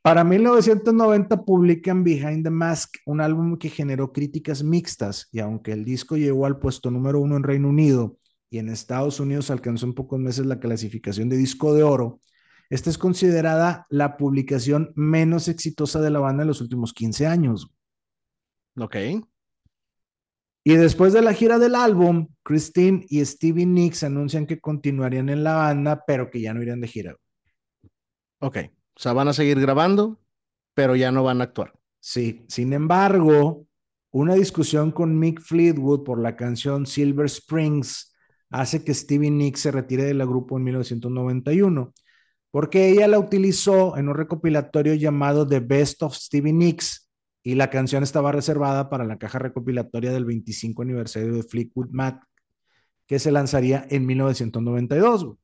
Para 0.01 0.23
1990 0.23 1.43
publican 1.43 2.03
Behind 2.03 2.43
the 2.43 2.49
Mask, 2.49 2.95
un 3.05 3.19
álbum 3.19 3.57
que 3.57 3.69
generó 3.69 4.13
críticas 4.13 4.63
mixtas 4.63 5.27
y 5.31 5.39
aunque 5.39 5.73
el 5.73 5.83
disco 5.83 6.15
llegó 6.15 6.45
al 6.45 6.57
puesto 6.57 6.89
número 6.89 7.19
uno 7.19 7.35
en 7.35 7.43
Reino 7.43 7.67
Unido 7.67 8.17
y 8.49 8.59
en 8.59 8.69
Estados 8.69 9.19
Unidos 9.19 9.51
alcanzó 9.51 9.85
en 9.85 9.93
pocos 9.93 10.19
meses 10.19 10.45
la 10.45 10.59
clasificación 10.59 11.27
de 11.27 11.35
disco 11.35 11.73
de 11.73 11.83
oro, 11.83 12.21
esta 12.69 12.89
es 12.89 12.97
considerada 12.97 13.87
la 13.89 14.15
publicación 14.15 14.93
menos 14.95 15.47
exitosa 15.47 15.99
de 16.01 16.11
la 16.11 16.19
banda 16.19 16.43
en 16.43 16.47
los 16.47 16.61
últimos 16.61 16.93
15 16.93 17.27
años. 17.27 17.71
Ok. 18.77 18.95
Y 20.63 20.75
después 20.75 21.13
de 21.13 21.21
la 21.21 21.33
gira 21.33 21.57
del 21.57 21.73
álbum, 21.73 22.27
Christine 22.43 23.05
y 23.09 23.25
Stevie 23.25 23.65
Nicks 23.65 24.03
anuncian 24.03 24.45
que 24.45 24.59
continuarían 24.59 25.29
en 25.29 25.43
la 25.43 25.55
banda, 25.55 26.03
pero 26.05 26.29
que 26.29 26.41
ya 26.41 26.53
no 26.53 26.61
irían 26.61 26.79
de 26.79 26.87
gira. 26.87 27.15
Ok. 28.39 28.57
O 28.99 29.01
sea, 29.01 29.13
van 29.13 29.29
a 29.29 29.33
seguir 29.33 29.61
grabando, 29.61 30.19
pero 30.73 30.93
ya 30.93 31.09
no 31.09 31.23
van 31.23 31.39
a 31.39 31.45
actuar. 31.45 31.71
Sí, 32.01 32.43
sin 32.49 32.73
embargo, 32.73 33.65
una 34.11 34.33
discusión 34.33 34.91
con 34.91 35.17
Mick 35.17 35.39
Fleetwood 35.39 36.03
por 36.03 36.19
la 36.19 36.35
canción 36.35 36.85
Silver 36.85 37.27
Springs 37.27 38.13
hace 38.49 38.83
que 38.83 38.93
Stevie 38.93 39.31
Nicks 39.31 39.61
se 39.61 39.71
retire 39.71 40.03
de 40.03 40.13
la 40.13 40.25
grupo 40.25 40.57
en 40.57 40.65
1991, 40.65 41.93
porque 42.51 42.89
ella 42.89 43.07
la 43.07 43.19
utilizó 43.19 43.95
en 43.95 44.09
un 44.09 44.15
recopilatorio 44.15 44.95
llamado 44.95 45.47
The 45.47 45.61
Best 45.61 46.03
of 46.03 46.13
Stevie 46.13 46.51
Nicks 46.51 47.09
y 47.41 47.55
la 47.55 47.69
canción 47.69 48.03
estaba 48.03 48.33
reservada 48.33 48.89
para 48.89 49.05
la 49.05 49.17
caja 49.17 49.39
recopilatoria 49.39 50.11
del 50.11 50.25
25 50.25 50.81
aniversario 50.81 51.35
de 51.35 51.43
Fleetwood 51.43 51.91
Mac, 51.91 52.21
que 53.07 53.17
se 53.17 53.31
lanzaría 53.31 53.87
en 53.89 54.05
1992. 54.05 55.37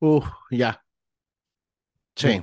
Uf, 0.00 0.26
ya. 0.50 0.82
Sí 2.16 2.42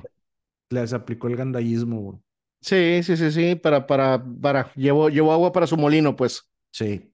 les 0.74 0.92
aplicó 0.92 1.28
el 1.28 1.36
gandallismo. 1.36 2.22
Sí, 2.60 3.02
sí, 3.02 3.16
sí, 3.16 3.30
sí, 3.30 3.54
para, 3.56 3.86
para, 3.86 4.24
para, 4.40 4.72
llevó, 4.74 5.08
llevó 5.10 5.32
agua 5.32 5.52
para 5.52 5.66
su 5.66 5.76
molino, 5.76 6.16
pues. 6.16 6.42
Sí. 6.70 7.12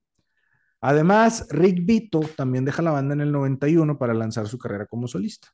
Además, 0.80 1.46
Rick 1.50 1.84
Vito 1.84 2.20
también 2.36 2.64
deja 2.64 2.82
la 2.82 2.92
banda 2.92 3.14
en 3.14 3.20
el 3.20 3.32
91 3.32 3.98
para 3.98 4.14
lanzar 4.14 4.48
su 4.48 4.58
carrera 4.58 4.86
como 4.86 5.08
solista. 5.08 5.48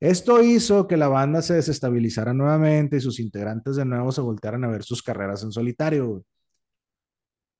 Esto 0.00 0.42
hizo 0.42 0.86
que 0.86 0.96
la 0.96 1.08
banda 1.08 1.42
se 1.42 1.54
desestabilizara 1.54 2.34
nuevamente 2.34 2.96
y 2.96 3.00
sus 3.00 3.18
integrantes 3.18 3.76
de 3.76 3.84
nuevo 3.84 4.12
se 4.12 4.20
voltearan 4.20 4.64
a 4.64 4.68
ver 4.68 4.82
sus 4.82 5.02
carreras 5.02 5.42
en 5.42 5.52
solitario. 5.52 6.22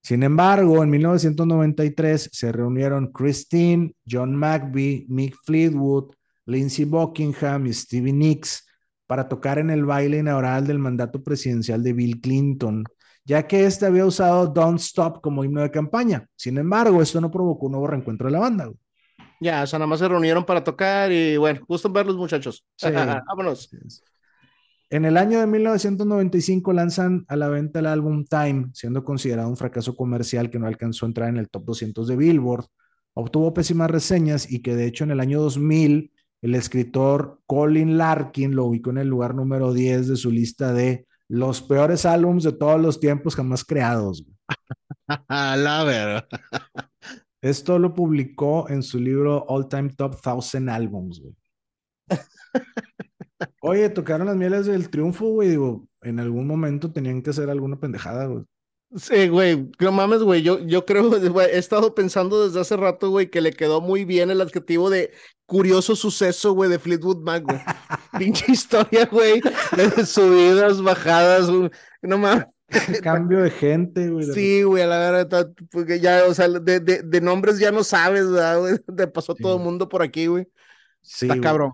Sin 0.03 0.22
embargo, 0.22 0.83
en 0.83 0.91
1993 0.91 2.31
se 2.33 2.53
reunieron 2.53 3.11
Christine, 3.11 3.95
John 4.09 4.37
McVie, 4.37 5.07
Mick 5.09 5.37
Fleetwood, 5.45 6.14
Lindsey 6.45 6.85
Buckingham 6.85 7.66
y 7.66 7.72
Stevie 7.72 8.12
Nicks 8.12 8.66
para 9.07 9.29
tocar 9.29 9.59
en 9.59 9.71
el 9.71 9.85
baile 9.85 10.19
inaugural 10.19 10.67
del 10.67 10.79
mandato 10.79 11.23
presidencial 11.23 11.83
de 11.83 11.93
Bill 11.93 12.21
Clinton, 12.21 12.85
ya 13.25 13.47
que 13.47 13.65
este 13.65 13.87
había 13.87 14.05
usado 14.05 14.47
Don't 14.47 14.81
Stop 14.81 15.21
como 15.21 15.45
himno 15.45 15.61
de 15.63 15.71
campaña. 15.71 16.27
Sin 16.37 16.59
embargo, 16.59 17.03
esto 17.03 17.21
no 17.21 17.31
provocó 17.31 17.67
un 17.67 17.73
nuevo 17.73 17.87
reencuentro 17.87 18.27
de 18.27 18.33
la 18.33 18.41
banda. 18.41 18.71
Ya, 19.41 19.63
o 19.63 19.67
sea, 19.67 19.79
nada 19.79 19.89
más 19.89 19.99
se 19.99 20.09
reunieron 20.09 20.45
para 20.45 20.65
tocar 20.65 21.13
y 21.13 21.37
bueno, 21.37 21.61
gusto 21.69 21.91
verlos 21.91 22.17
muchachos. 22.17 22.65
Vámonos. 22.83 23.71
En 24.89 25.05
el 25.05 25.17
año 25.17 25.41
de 25.41 25.47
1995 25.47 26.73
lanzan 26.73 27.25
a 27.29 27.37
la 27.37 27.49
venta 27.49 27.81
el 27.81 27.87
álbum 27.87 28.25
Time, 28.25 28.71
siendo 28.73 29.05
considerado 29.05 29.49
un 29.49 29.57
fracaso 29.57 29.97
comercial 29.97 30.49
que 30.49 30.59
no 30.59 30.67
alcanzó 30.67 31.07
a 31.07 31.09
entrar 31.09 31.29
en 31.29 31.39
el 31.39 31.51
top 31.51 31.65
200 31.65 32.07
de 32.07 32.17
Billboard. 32.17 32.67
Obtuvo 33.15 33.53
pésimas 33.53 33.91
reseñas 33.91 34.51
y 34.51 34.63
que 34.63 34.77
de 34.77 34.87
hecho 34.87 35.05
en 35.05 35.11
el 35.11 35.21
año 35.21 35.41
2000 35.41 36.13
el 36.47 36.55
escritor 36.55 37.41
Colin 37.47 37.99
Larkin 37.99 38.55
lo 38.55 38.67
ubicó 38.67 38.91
en 38.91 38.99
el 38.99 39.09
lugar 39.09 39.35
número 39.35 39.73
10 39.73 40.07
de 40.07 40.17
su 40.17 40.31
lista 40.31 40.73
de 40.73 41.05
los 41.29 41.61
peores 41.61 42.07
álbumes 42.07 42.45
de 42.45 42.53
todos 42.53 42.81
los 42.81 43.01
tiempos 43.01 43.35
jamás 43.35 43.65
creados. 43.65 44.25
La 45.29 45.83
verdad. 45.83 46.29
Esto 47.43 47.81
lo 47.81 47.93
publicó 47.93 48.69
en 48.69 48.85
su 48.85 49.01
libro 49.01 49.45
All 49.49 49.67
Time 49.69 49.91
Top 49.91 50.15
1000 50.25 50.69
Albums, 50.69 51.21
Oye, 53.61 53.91
tocaron 53.91 54.29
las 54.29 54.37
mieles 54.37 54.67
del 54.67 54.89
triunfo, 54.89 55.27
güey. 55.27 55.49
Digo, 55.49 55.89
en 56.03 56.21
algún 56.21 56.47
momento 56.47 56.93
tenían 56.93 57.23
que 57.23 57.31
hacer 57.31 57.51
alguna 57.51 57.81
pendejada, 57.81 58.27
güey. 58.27 58.45
Sí, 58.97 59.29
güey, 59.29 59.71
no 59.79 59.93
mames, 59.93 60.23
güey, 60.23 60.43
yo, 60.43 60.59
yo 60.61 60.87
creo, 60.87 61.11
he 61.43 61.59
estado 61.59 61.95
pensando 61.95 62.47
desde 62.47 62.61
hace 62.61 62.77
rato, 62.77 63.11
güey, 63.11 63.31
que 63.31 63.43
le 63.43 63.53
quedó 63.53 63.83
muy 63.83 64.05
bien 64.07 64.31
el 64.31 64.41
adjetivo 64.41 64.89
de 64.89 65.13
curioso 65.45 65.95
suceso, 65.95 66.53
güey, 66.53 66.71
de 66.71 66.79
Fleetwood 66.79 67.23
Mac, 67.23 67.45
güey. 67.45 67.61
Pinche 68.19 68.51
historia, 68.51 69.07
güey, 69.07 69.41
de 69.77 70.07
subidas, 70.07 70.81
bajadas, 70.81 71.51
no 72.03 72.19
mames. 72.19 72.47
Cambio 73.03 73.43
de 73.43 73.51
gente, 73.51 74.09
güey. 74.09 74.27
Sí, 74.33 74.63
güey, 74.63 74.83
a 74.83 74.87
la 74.87 74.99
verdad, 74.99 75.53
porque 75.71 76.01
ya, 76.01 76.25
o 76.27 76.35
sea, 76.35 76.49
de, 76.49 76.81
de, 76.81 77.03
de 77.03 77.21
nombres 77.21 77.59
ya 77.59 77.71
no 77.71 77.85
sabes, 77.85 78.27
güey, 78.27 78.79
te 78.97 79.07
pasó 79.07 79.35
todo 79.35 79.59
el 79.59 79.63
mundo 79.63 79.89
por 79.89 80.03
aquí, 80.03 80.27
güey. 80.27 80.49
Sí, 81.03 81.29
Está 81.29 81.41
cabrón. 81.41 81.73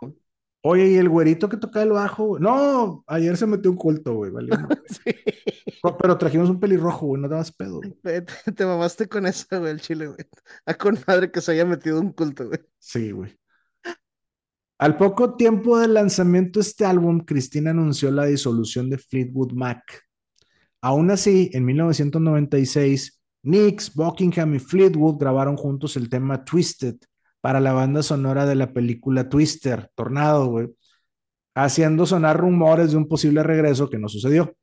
Oye, 0.64 0.92
¿y 0.92 0.96
el 0.96 1.08
güerito 1.08 1.48
que 1.48 1.56
toca 1.56 1.82
el 1.82 1.90
bajo? 1.90 2.38
No, 2.38 3.02
ayer 3.08 3.36
se 3.36 3.46
metió 3.46 3.72
un 3.72 3.76
culto, 3.76 4.14
güey, 4.14 4.30
vale. 4.30 4.50
Pero 6.00 6.16
trajimos 6.16 6.48
un 6.50 6.60
pelirrojo, 6.60 7.06
güey, 7.06 7.20
no 7.20 7.28
dabas 7.28 7.50
pedo. 7.50 7.80
Te, 8.02 8.22
te, 8.54 8.64
mamaste 8.64 9.08
con 9.08 9.26
eso, 9.26 9.44
güey, 9.58 9.72
el 9.72 9.80
chile, 9.80 10.06
güey. 10.06 10.20
A 10.64 10.74
con 10.74 10.96
madre 11.06 11.32
que 11.32 11.40
se 11.40 11.50
haya 11.50 11.64
metido 11.64 12.00
un 12.00 12.12
culto, 12.12 12.46
güey. 12.46 12.60
Sí, 12.78 13.10
güey. 13.10 13.36
Al 14.78 14.96
poco 14.96 15.34
tiempo 15.34 15.78
del 15.80 15.94
lanzamiento 15.94 16.60
de 16.60 16.64
este 16.64 16.84
álbum, 16.84 17.20
Cristina 17.24 17.70
anunció 17.70 18.12
la 18.12 18.26
disolución 18.26 18.88
de 18.88 18.98
Fleetwood 18.98 19.52
Mac. 19.52 19.82
Aún 20.80 21.10
así, 21.10 21.50
en 21.52 21.64
1996, 21.64 23.20
Nix, 23.42 23.92
Buckingham 23.94 24.54
y 24.54 24.58
Fleetwood 24.60 25.18
grabaron 25.18 25.56
juntos 25.56 25.96
el 25.96 26.08
tema 26.08 26.44
Twisted 26.44 26.96
para 27.42 27.60
la 27.60 27.74
banda 27.74 28.02
sonora 28.02 28.46
de 28.46 28.54
la 28.54 28.72
película 28.72 29.28
Twister, 29.28 29.90
Tornado, 29.94 30.46
güey, 30.46 30.70
haciendo 31.54 32.06
sonar 32.06 32.38
rumores 32.38 32.92
de 32.92 32.96
un 32.96 33.08
posible 33.08 33.42
regreso 33.42 33.90
que 33.90 33.98
no 33.98 34.08
sucedió. 34.08 34.56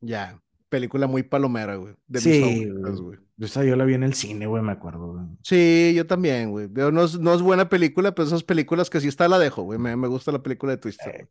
Ya, 0.00 0.40
película 0.68 1.06
muy 1.06 1.22
palomera, 1.22 1.76
güey. 1.76 1.94
sí, 2.14 2.68
güey. 2.68 3.18
Esa 3.38 3.62
yo 3.64 3.76
la 3.76 3.84
vi 3.84 3.94
en 3.94 4.02
el 4.02 4.14
cine, 4.14 4.46
güey, 4.46 4.62
me 4.62 4.72
acuerdo. 4.72 5.28
Sí, 5.42 5.92
yo 5.94 6.06
también, 6.06 6.50
güey. 6.50 6.68
No 6.68 7.04
es, 7.04 7.20
no 7.20 7.34
es 7.34 7.42
buena 7.42 7.68
película, 7.68 8.14
pero 8.14 8.26
esas 8.26 8.42
películas 8.42 8.88
que 8.88 9.00
sí 9.00 9.08
está 9.08 9.28
la 9.28 9.38
dejo, 9.38 9.62
güey. 9.62 9.78
Me, 9.78 9.94
me 9.94 10.08
gusta 10.08 10.32
la 10.32 10.42
película 10.42 10.72
de 10.72 10.78
Twister. 10.78 11.28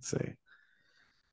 sí. 0.00 0.16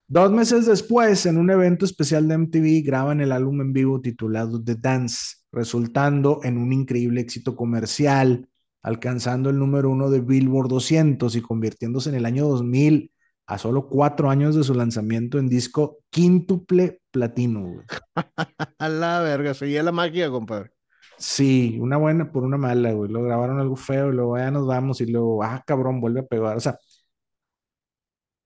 Dos 0.07 0.29
meses 0.29 0.65
después, 0.65 1.25
en 1.25 1.37
un 1.37 1.49
evento 1.49 1.85
especial 1.85 2.27
de 2.27 2.33
MTV, 2.33 2.85
graban 2.85 3.21
el 3.21 3.31
álbum 3.31 3.61
en 3.61 3.71
vivo 3.71 4.01
titulado 4.01 4.61
The 4.61 4.75
Dance, 4.75 5.37
resultando 5.51 6.39
en 6.43 6.57
un 6.57 6.73
increíble 6.73 7.21
éxito 7.21 7.55
comercial, 7.55 8.47
alcanzando 8.81 9.49
el 9.49 9.59
número 9.59 9.89
uno 9.89 10.09
de 10.09 10.21
Billboard 10.21 10.69
200 10.69 11.35
y 11.35 11.41
convirtiéndose 11.41 12.09
en 12.09 12.15
el 12.15 12.25
año 12.25 12.47
2000, 12.47 13.11
a 13.47 13.57
solo 13.57 13.87
cuatro 13.89 14.29
años 14.29 14.55
de 14.55 14.63
su 14.63 14.73
lanzamiento 14.73 15.37
en 15.37 15.49
disco 15.49 15.99
quíntuple 16.09 17.01
platino. 17.11 17.83
a 18.79 18.89
la 18.89 19.19
verga, 19.21 19.53
seguía 19.53 19.83
la 19.83 19.91
magia, 19.91 20.29
compadre. 20.29 20.71
Sí, 21.17 21.77
una 21.79 21.97
buena 21.97 22.31
por 22.31 22.43
una 22.43 22.57
mala, 22.57 22.93
güey. 22.93 23.11
Lo 23.11 23.21
grabaron 23.23 23.59
algo 23.59 23.75
feo 23.75 24.09
y 24.09 24.15
luego 24.15 24.37
ya 24.37 24.49
nos 24.49 24.65
vamos 24.65 25.01
y 25.01 25.05
luego, 25.05 25.43
ah, 25.43 25.63
cabrón, 25.65 26.01
vuelve 26.01 26.21
a 26.21 26.25
pegar. 26.25 26.57
O 26.57 26.59
sea, 26.59 26.77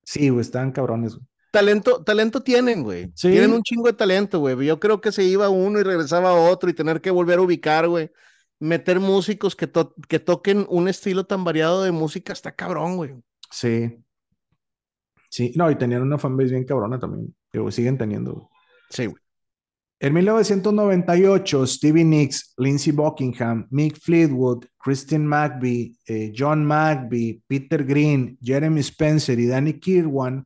sí, 0.04 0.30
güey, 0.30 0.42
estaban 0.42 0.72
cabrones, 0.72 1.16
güey 1.16 1.28
talento, 1.56 2.04
talento 2.04 2.42
tienen, 2.42 2.84
güey. 2.84 3.08
Tienen 3.14 3.54
un 3.54 3.64
chingo 3.64 3.88
de 3.88 3.94
talento, 3.94 4.40
güey. 4.40 4.66
Yo 4.66 4.78
creo 4.78 5.00
que 5.00 5.14
se 5.14 5.24
iba 5.24 5.48
uno 5.48 5.80
y 5.80 5.84
regresaba 5.84 6.34
otro 6.34 6.70
y 6.70 6.74
tener 6.74 7.00
que 7.00 7.12
volver 7.12 7.40
a 7.40 7.44
ubicar, 7.44 7.88
güey. 7.88 8.12
Meter 8.60 9.00
músicos 9.00 9.56
que, 9.56 9.72
que 10.10 10.20
toquen 10.20 10.66
un 10.70 10.90
estilo 10.90 11.26
tan 11.26 11.46
variado 11.46 11.84
de 11.84 11.94
música 11.94 12.34
está 12.34 12.52
cabrón, 12.52 12.98
güey. 12.98 13.16
Sí. 13.50 14.04
Sí, 15.30 15.54
no, 15.56 15.72
y 15.72 15.76
tenían 15.76 16.02
una 16.02 16.18
fanbase 16.18 16.52
bien 16.52 16.66
cabrona 16.66 17.00
también. 17.00 17.34
Que 17.52 17.72
siguen 17.72 17.98
teniendo, 17.98 18.34
güey. 18.34 18.48
Sí, 18.90 19.06
güey. 19.06 19.22
En 20.02 20.14
1998, 20.14 21.68
Stevie 21.68 22.04
Nicks, 22.04 22.54
Lindsey 22.58 22.92
Buckingham, 22.92 23.66
Mick 23.72 23.98
Fleetwood, 23.98 24.66
Christine 24.78 25.26
McVie, 25.26 25.96
eh, 26.06 26.34
John 26.38 26.66
McVie, 26.66 27.42
Peter 27.48 27.86
Green, 27.86 28.38
Jeremy 28.42 28.82
Spencer 28.82 29.40
y 29.40 29.48
Danny 29.48 29.80
Kirwan 29.80 30.46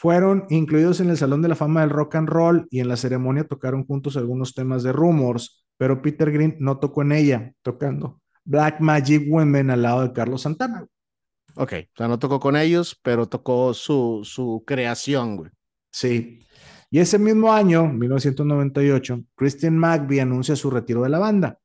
fueron 0.00 0.46
incluidos 0.48 1.00
en 1.00 1.10
el 1.10 1.18
Salón 1.18 1.42
de 1.42 1.48
la 1.48 1.54
Fama 1.54 1.82
del 1.82 1.90
Rock 1.90 2.14
and 2.14 2.26
Roll 2.26 2.66
y 2.70 2.80
en 2.80 2.88
la 2.88 2.96
ceremonia 2.96 3.46
tocaron 3.46 3.84
juntos 3.84 4.16
algunos 4.16 4.54
temas 4.54 4.82
de 4.82 4.92
Rumors, 4.92 5.62
pero 5.76 6.00
Peter 6.00 6.32
Green 6.32 6.56
no 6.58 6.78
tocó 6.78 7.02
en 7.02 7.12
ella, 7.12 7.52
tocando 7.60 8.18
Black 8.42 8.80
Magic 8.80 9.30
Women 9.30 9.68
al 9.68 9.82
lado 9.82 10.00
de 10.00 10.14
Carlos 10.14 10.40
Santana. 10.40 10.86
Ok, 11.54 11.72
o 11.82 11.96
sea, 11.98 12.08
no 12.08 12.18
tocó 12.18 12.40
con 12.40 12.56
ellos, 12.56 12.98
pero 13.02 13.28
tocó 13.28 13.74
su, 13.74 14.22
su 14.24 14.64
creación, 14.66 15.36
güey. 15.36 15.50
Sí. 15.92 16.46
Y 16.88 16.98
ese 16.98 17.18
mismo 17.18 17.52
año, 17.52 17.86
1998, 17.86 19.22
Christian 19.34 19.76
McVie 19.76 20.22
anuncia 20.22 20.56
su 20.56 20.70
retiro 20.70 21.02
de 21.02 21.10
la 21.10 21.18
banda, 21.18 21.58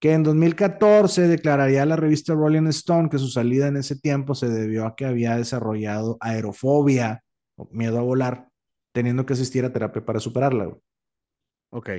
que 0.00 0.12
en 0.12 0.24
2014 0.24 1.28
declararía 1.28 1.84
a 1.84 1.86
la 1.86 1.94
revista 1.94 2.34
Rolling 2.34 2.66
Stone 2.66 3.10
que 3.10 3.20
su 3.20 3.28
salida 3.28 3.68
en 3.68 3.76
ese 3.76 3.94
tiempo 3.96 4.34
se 4.34 4.48
debió 4.48 4.86
a 4.86 4.96
que 4.96 5.04
había 5.04 5.36
desarrollado 5.36 6.16
aerofobia 6.18 7.22
miedo 7.70 7.98
a 7.98 8.02
volar, 8.02 8.48
teniendo 8.92 9.26
que 9.26 9.34
asistir 9.34 9.64
a 9.64 9.72
terapia 9.72 10.04
para 10.04 10.20
superarla. 10.20 10.76
Ok. 11.70 11.90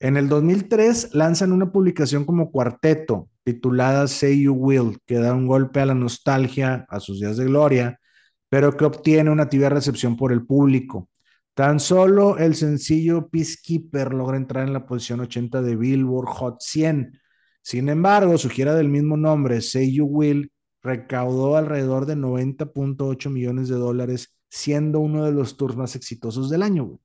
En 0.00 0.16
el 0.16 0.28
2003 0.28 1.14
lanzan 1.14 1.52
una 1.52 1.72
publicación 1.72 2.24
como 2.24 2.50
cuarteto 2.50 3.30
titulada 3.44 4.08
Say 4.08 4.42
You 4.42 4.54
Will, 4.54 4.98
que 5.06 5.16
da 5.16 5.34
un 5.34 5.46
golpe 5.46 5.80
a 5.80 5.86
la 5.86 5.94
nostalgia, 5.94 6.86
a 6.88 6.98
sus 6.98 7.20
días 7.20 7.36
de 7.36 7.44
gloria, 7.44 8.00
pero 8.48 8.76
que 8.76 8.84
obtiene 8.84 9.30
una 9.30 9.48
tibia 9.48 9.68
recepción 9.68 10.16
por 10.16 10.32
el 10.32 10.46
público. 10.46 11.08
Tan 11.54 11.78
solo 11.78 12.38
el 12.38 12.54
sencillo 12.54 13.28
Peacekeeper 13.28 14.12
logra 14.12 14.36
entrar 14.36 14.66
en 14.66 14.72
la 14.72 14.86
posición 14.86 15.20
80 15.20 15.62
de 15.62 15.76
Billboard 15.76 16.26
Hot 16.26 16.56
100. 16.60 17.20
Sin 17.62 17.88
embargo, 17.88 18.36
su 18.38 18.48
gira 18.48 18.74
del 18.74 18.88
mismo 18.88 19.16
nombre, 19.16 19.60
Say 19.60 19.92
You 19.92 20.06
Will, 20.06 20.50
recaudó 20.84 21.56
alrededor 21.56 22.04
de 22.04 22.14
90.8 22.14 23.30
millones 23.30 23.68
de 23.68 23.76
dólares, 23.76 24.36
siendo 24.50 25.00
uno 25.00 25.24
de 25.24 25.32
los 25.32 25.56
tours 25.56 25.76
más 25.76 25.96
exitosos 25.96 26.50
del 26.50 26.62
año, 26.62 26.84
güey. 26.84 26.98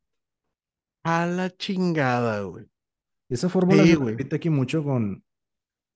A 1.04 1.26
la 1.26 1.50
chingada, 1.50 2.42
güey. 2.42 2.66
Esa 3.30 3.48
fórmula 3.48 3.86
se 3.86 3.96
repite 3.96 4.36
aquí 4.36 4.50
mucho 4.50 4.84
con, 4.84 5.24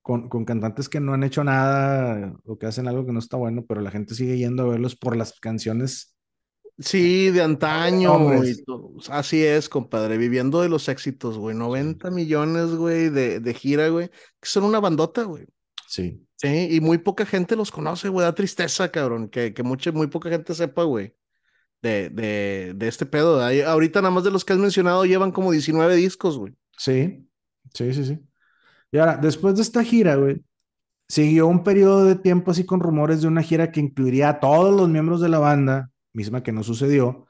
con, 0.01 0.29
con, 0.29 0.45
cantantes 0.45 0.88
que 0.88 1.01
no 1.01 1.13
han 1.13 1.23
hecho 1.23 1.43
nada 1.43 2.34
o 2.45 2.57
que 2.57 2.67
hacen 2.67 2.88
algo 2.88 3.05
que 3.05 3.11
no 3.11 3.19
está 3.19 3.36
bueno, 3.36 3.65
pero 3.67 3.81
la 3.81 3.91
gente 3.91 4.15
sigue 4.15 4.38
yendo 4.38 4.63
a 4.63 4.69
verlos 4.69 4.95
por 4.95 5.17
las 5.17 5.38
canciones. 5.39 6.15
Sí, 6.79 7.31
de 7.31 7.41
antaño, 7.41 8.17
güey. 8.17 8.55
Así 9.09 9.43
es, 9.43 9.67
compadre. 9.67 10.17
Viviendo 10.17 10.61
de 10.61 10.69
los 10.69 10.88
éxitos, 10.88 11.38
güey. 11.38 11.55
90 11.55 12.09
millones, 12.11 12.75
güey, 12.75 13.09
de, 13.09 13.39
de 13.41 13.53
gira, 13.53 13.89
güey. 13.89 14.09
Que 14.09 14.49
son 14.49 14.63
una 14.63 14.79
bandota, 14.79 15.23
güey. 15.23 15.45
Sí. 15.93 16.25
Sí, 16.37 16.69
y 16.71 16.81
muy 16.81 16.97
poca 16.97 17.23
gente 17.23 17.55
los 17.55 17.69
conoce, 17.69 18.09
güey. 18.09 18.25
Da 18.25 18.33
tristeza, 18.33 18.89
cabrón, 18.89 19.29
que, 19.29 19.53
que 19.53 19.61
mucha, 19.61 19.91
muy 19.91 20.07
poca 20.07 20.27
gente 20.27 20.55
sepa, 20.55 20.83
güey, 20.83 21.15
de, 21.83 22.09
de, 22.09 22.73
de 22.75 22.87
este 22.87 23.05
pedo. 23.05 23.39
ahorita 23.43 24.01
nada 24.01 24.11
más 24.11 24.23
de 24.23 24.31
los 24.31 24.43
que 24.43 24.53
has 24.53 24.59
mencionado 24.59 25.05
llevan 25.05 25.31
como 25.31 25.51
19 25.51 25.95
discos, 25.95 26.39
güey. 26.39 26.55
Sí, 26.79 27.29
sí, 27.75 27.93
sí, 27.93 28.05
sí. 28.05 28.19
Y 28.91 28.97
ahora, 28.97 29.17
después 29.17 29.55
de 29.55 29.61
esta 29.61 29.83
gira, 29.83 30.15
güey, 30.15 30.43
siguió 31.07 31.45
un 31.45 31.63
periodo 31.63 32.05
de 32.05 32.15
tiempo 32.15 32.49
así 32.49 32.65
con 32.65 32.79
rumores 32.79 33.21
de 33.21 33.27
una 33.27 33.43
gira 33.43 33.71
que 33.71 33.79
incluiría 33.79 34.29
a 34.29 34.39
todos 34.39 34.75
los 34.75 34.89
miembros 34.89 35.21
de 35.21 35.29
la 35.29 35.37
banda, 35.37 35.91
misma 36.11 36.41
que 36.41 36.51
no 36.51 36.63
sucedió, 36.63 37.27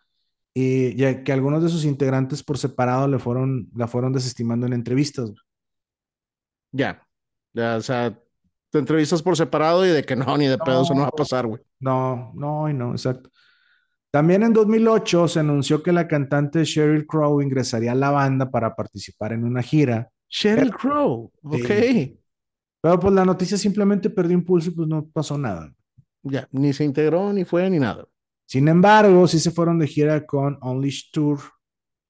y 0.53 0.95
ya 0.95 1.21
que 1.25 1.33
algunos 1.33 1.63
de 1.63 1.69
sus 1.69 1.83
integrantes 1.83 2.43
por 2.43 2.57
separado 2.57 3.09
le 3.09 3.19
fueron, 3.19 3.69
la 3.75 3.87
fueron 3.87 4.13
desestimando 4.13 4.65
en 4.67 4.73
entrevistas. 4.73 5.33
Ya, 6.71 7.05
ya, 7.53 7.75
o 7.75 7.81
sea, 7.81 8.17
te 8.73 8.79
entrevistas 8.79 9.21
por 9.21 9.37
separado 9.37 9.85
y 9.85 9.89
de 9.89 10.03
que 10.03 10.15
no, 10.15 10.35
ni 10.35 10.47
de 10.47 10.57
pedo, 10.57 10.81
eso 10.81 10.95
no 10.95 11.01
va 11.01 11.09
a 11.09 11.11
pasar, 11.11 11.45
güey. 11.45 11.61
No, 11.79 12.31
no, 12.33 12.67
no, 12.73 12.91
exacto. 12.93 13.29
También 14.09 14.41
en 14.41 14.51
2008 14.51 15.27
se 15.27 15.41
anunció 15.41 15.83
que 15.83 15.91
la 15.91 16.07
cantante 16.07 16.65
Sheryl 16.65 17.05
Crow 17.05 17.39
ingresaría 17.39 17.91
a 17.91 17.95
la 17.95 18.09
banda 18.09 18.49
para 18.49 18.75
participar 18.75 19.33
en 19.33 19.43
una 19.43 19.61
gira. 19.61 20.09
Sheryl 20.27 20.71
Crow, 20.71 21.31
ok. 21.43 21.69
Pero 22.81 22.99
pues 22.99 23.13
la 23.13 23.23
noticia 23.23 23.59
simplemente 23.59 24.09
perdió 24.09 24.33
impulso 24.33 24.71
y 24.71 24.73
pues 24.73 24.87
no 24.87 25.05
pasó 25.05 25.37
nada. 25.37 25.71
Ya, 26.23 26.47
ni 26.51 26.73
se 26.73 26.83
integró, 26.83 27.31
ni 27.31 27.45
fue, 27.45 27.69
ni 27.69 27.77
nada. 27.77 28.07
Sin 28.47 28.67
embargo, 28.67 29.27
sí 29.27 29.37
se 29.37 29.51
fueron 29.51 29.77
de 29.77 29.85
gira 29.85 30.25
con 30.25 30.57
Unleashed 30.63 31.11
Tour, 31.11 31.39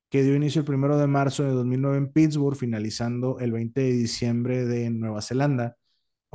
que 0.10 0.23
dio 0.23 0.34
inicio 0.34 0.60
el 0.60 0.65
primero 0.65 0.98
de 0.98 1.07
marzo 1.07 1.44
de 1.44 1.52
2009 1.52 1.98
en 1.98 2.14
Pittsburgh, 2.14 2.56
finalizando 2.56 3.40
el 3.40 3.52
20 3.52 3.81
de 3.81 3.91
diciembre 3.91 4.65
de 4.65 4.90
Nueva 4.90 5.22
Zelanda 5.22 5.76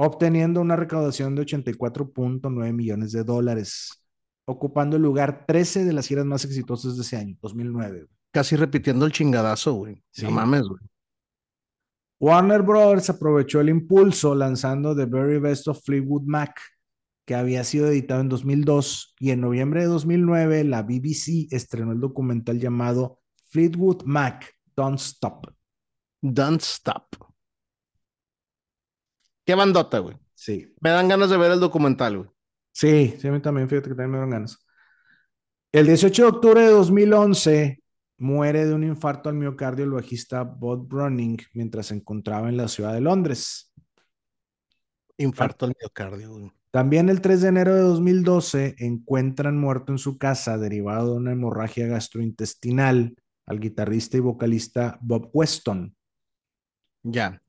obteniendo 0.01 0.61
una 0.61 0.77
recaudación 0.77 1.35
de 1.35 1.43
84.9 1.43 2.73
millones 2.73 3.11
de 3.11 3.25
dólares, 3.25 4.05
ocupando 4.45 4.97
el 4.97 5.03
lugar 5.03 5.45
13 5.45 5.85
de 5.85 5.93
las 5.93 6.07
giras 6.07 6.25
más 6.25 6.45
exitosas 6.45 6.97
de 6.97 7.03
ese 7.03 7.17
año, 7.17 7.37
2009. 7.43 8.07
Casi 8.31 8.55
repitiendo 8.55 9.07
el 9.07 9.13
chingadazo, 9.13 9.75
güey. 9.75 10.01
No 10.23 10.31
mames, 10.31 10.63
güey. 10.63 10.81
Warner 12.21 12.63
Brothers 12.63 13.11
aprovechó 13.11 13.61
el 13.61 13.71
impulso 13.71 14.37
lanzando 14.37 14.95
The 14.95 15.07
Very 15.07 15.41
Best 15.41 15.67
of 15.67 15.83
Fleetwood 15.85 16.23
Mac, 16.23 16.61
que 17.27 17.35
había 17.35 17.65
sido 17.65 17.89
editado 17.89 18.21
en 18.21 18.29
2002, 18.29 19.17
y 19.19 19.33
en 19.33 19.41
noviembre 19.41 19.81
de 19.81 19.89
2009 19.89 20.63
la 20.63 20.83
BBC 20.83 21.49
estrenó 21.51 21.91
el 21.91 22.01
documental 22.01 22.61
llamado 22.61 23.19
Fleetwood 23.51 24.05
Mac, 24.05 24.49
Don't 24.77 25.01
Stop. 25.01 25.49
Don't 26.23 26.63
Stop. 26.63 27.28
Qué 29.49 29.55
bandota, 29.55 30.01
güey. 30.01 30.15
Sí. 30.35 30.75
Me 30.79 30.91
dan 30.91 31.09
ganas 31.09 31.31
de 31.31 31.39
ver 31.39 31.51
el 31.51 31.59
documental, 31.59 32.19
güey. 32.19 32.31
Sí, 32.71 33.15
sí, 33.19 33.29
a 33.29 33.33
mí 33.33 33.41
también, 33.41 33.67
fíjate 33.67 33.89
que 33.89 33.95
también 33.95 34.11
me 34.11 34.19
dan 34.19 34.29
ganas. 34.29 34.59
El 35.73 35.87
18 35.87 36.23
de 36.23 36.29
octubre 36.29 36.61
de 36.61 36.69
2011 36.69 37.83
muere 38.19 38.67
de 38.67 38.75
un 38.75 38.85
infarto 38.85 39.31
al 39.31 39.37
miocardio 39.37 39.87
el 39.87 39.93
bajista 39.93 40.43
Bob 40.43 40.87
Browning 40.87 41.39
mientras 41.55 41.87
se 41.87 41.95
encontraba 41.95 42.51
en 42.51 42.59
la 42.59 42.69
ciudad 42.69 42.93
de 42.93 43.01
Londres. 43.01 43.73
Infarto 45.17 45.65
al 45.65 45.73
miocardio, 45.81 46.31
güey. 46.31 46.53
También 46.71 47.09
el 47.09 47.23
3 47.23 47.41
de 47.41 47.49
enero 47.49 47.75
de 47.75 47.81
2012 47.81 48.75
encuentran 48.81 49.57
muerto 49.57 49.93
en 49.93 49.99
su 49.99 50.19
casa 50.19 50.59
derivado 50.59 51.13
de 51.13 51.21
una 51.21 51.33
hemorragia 51.33 51.87
gastrointestinal 51.87 53.17
al 53.47 53.61
guitarrista 53.61 54.19
y 54.19 54.21
vocalista 54.21 54.99
Bob 55.01 55.31
Weston. 55.33 55.97
Ya, 57.03 57.41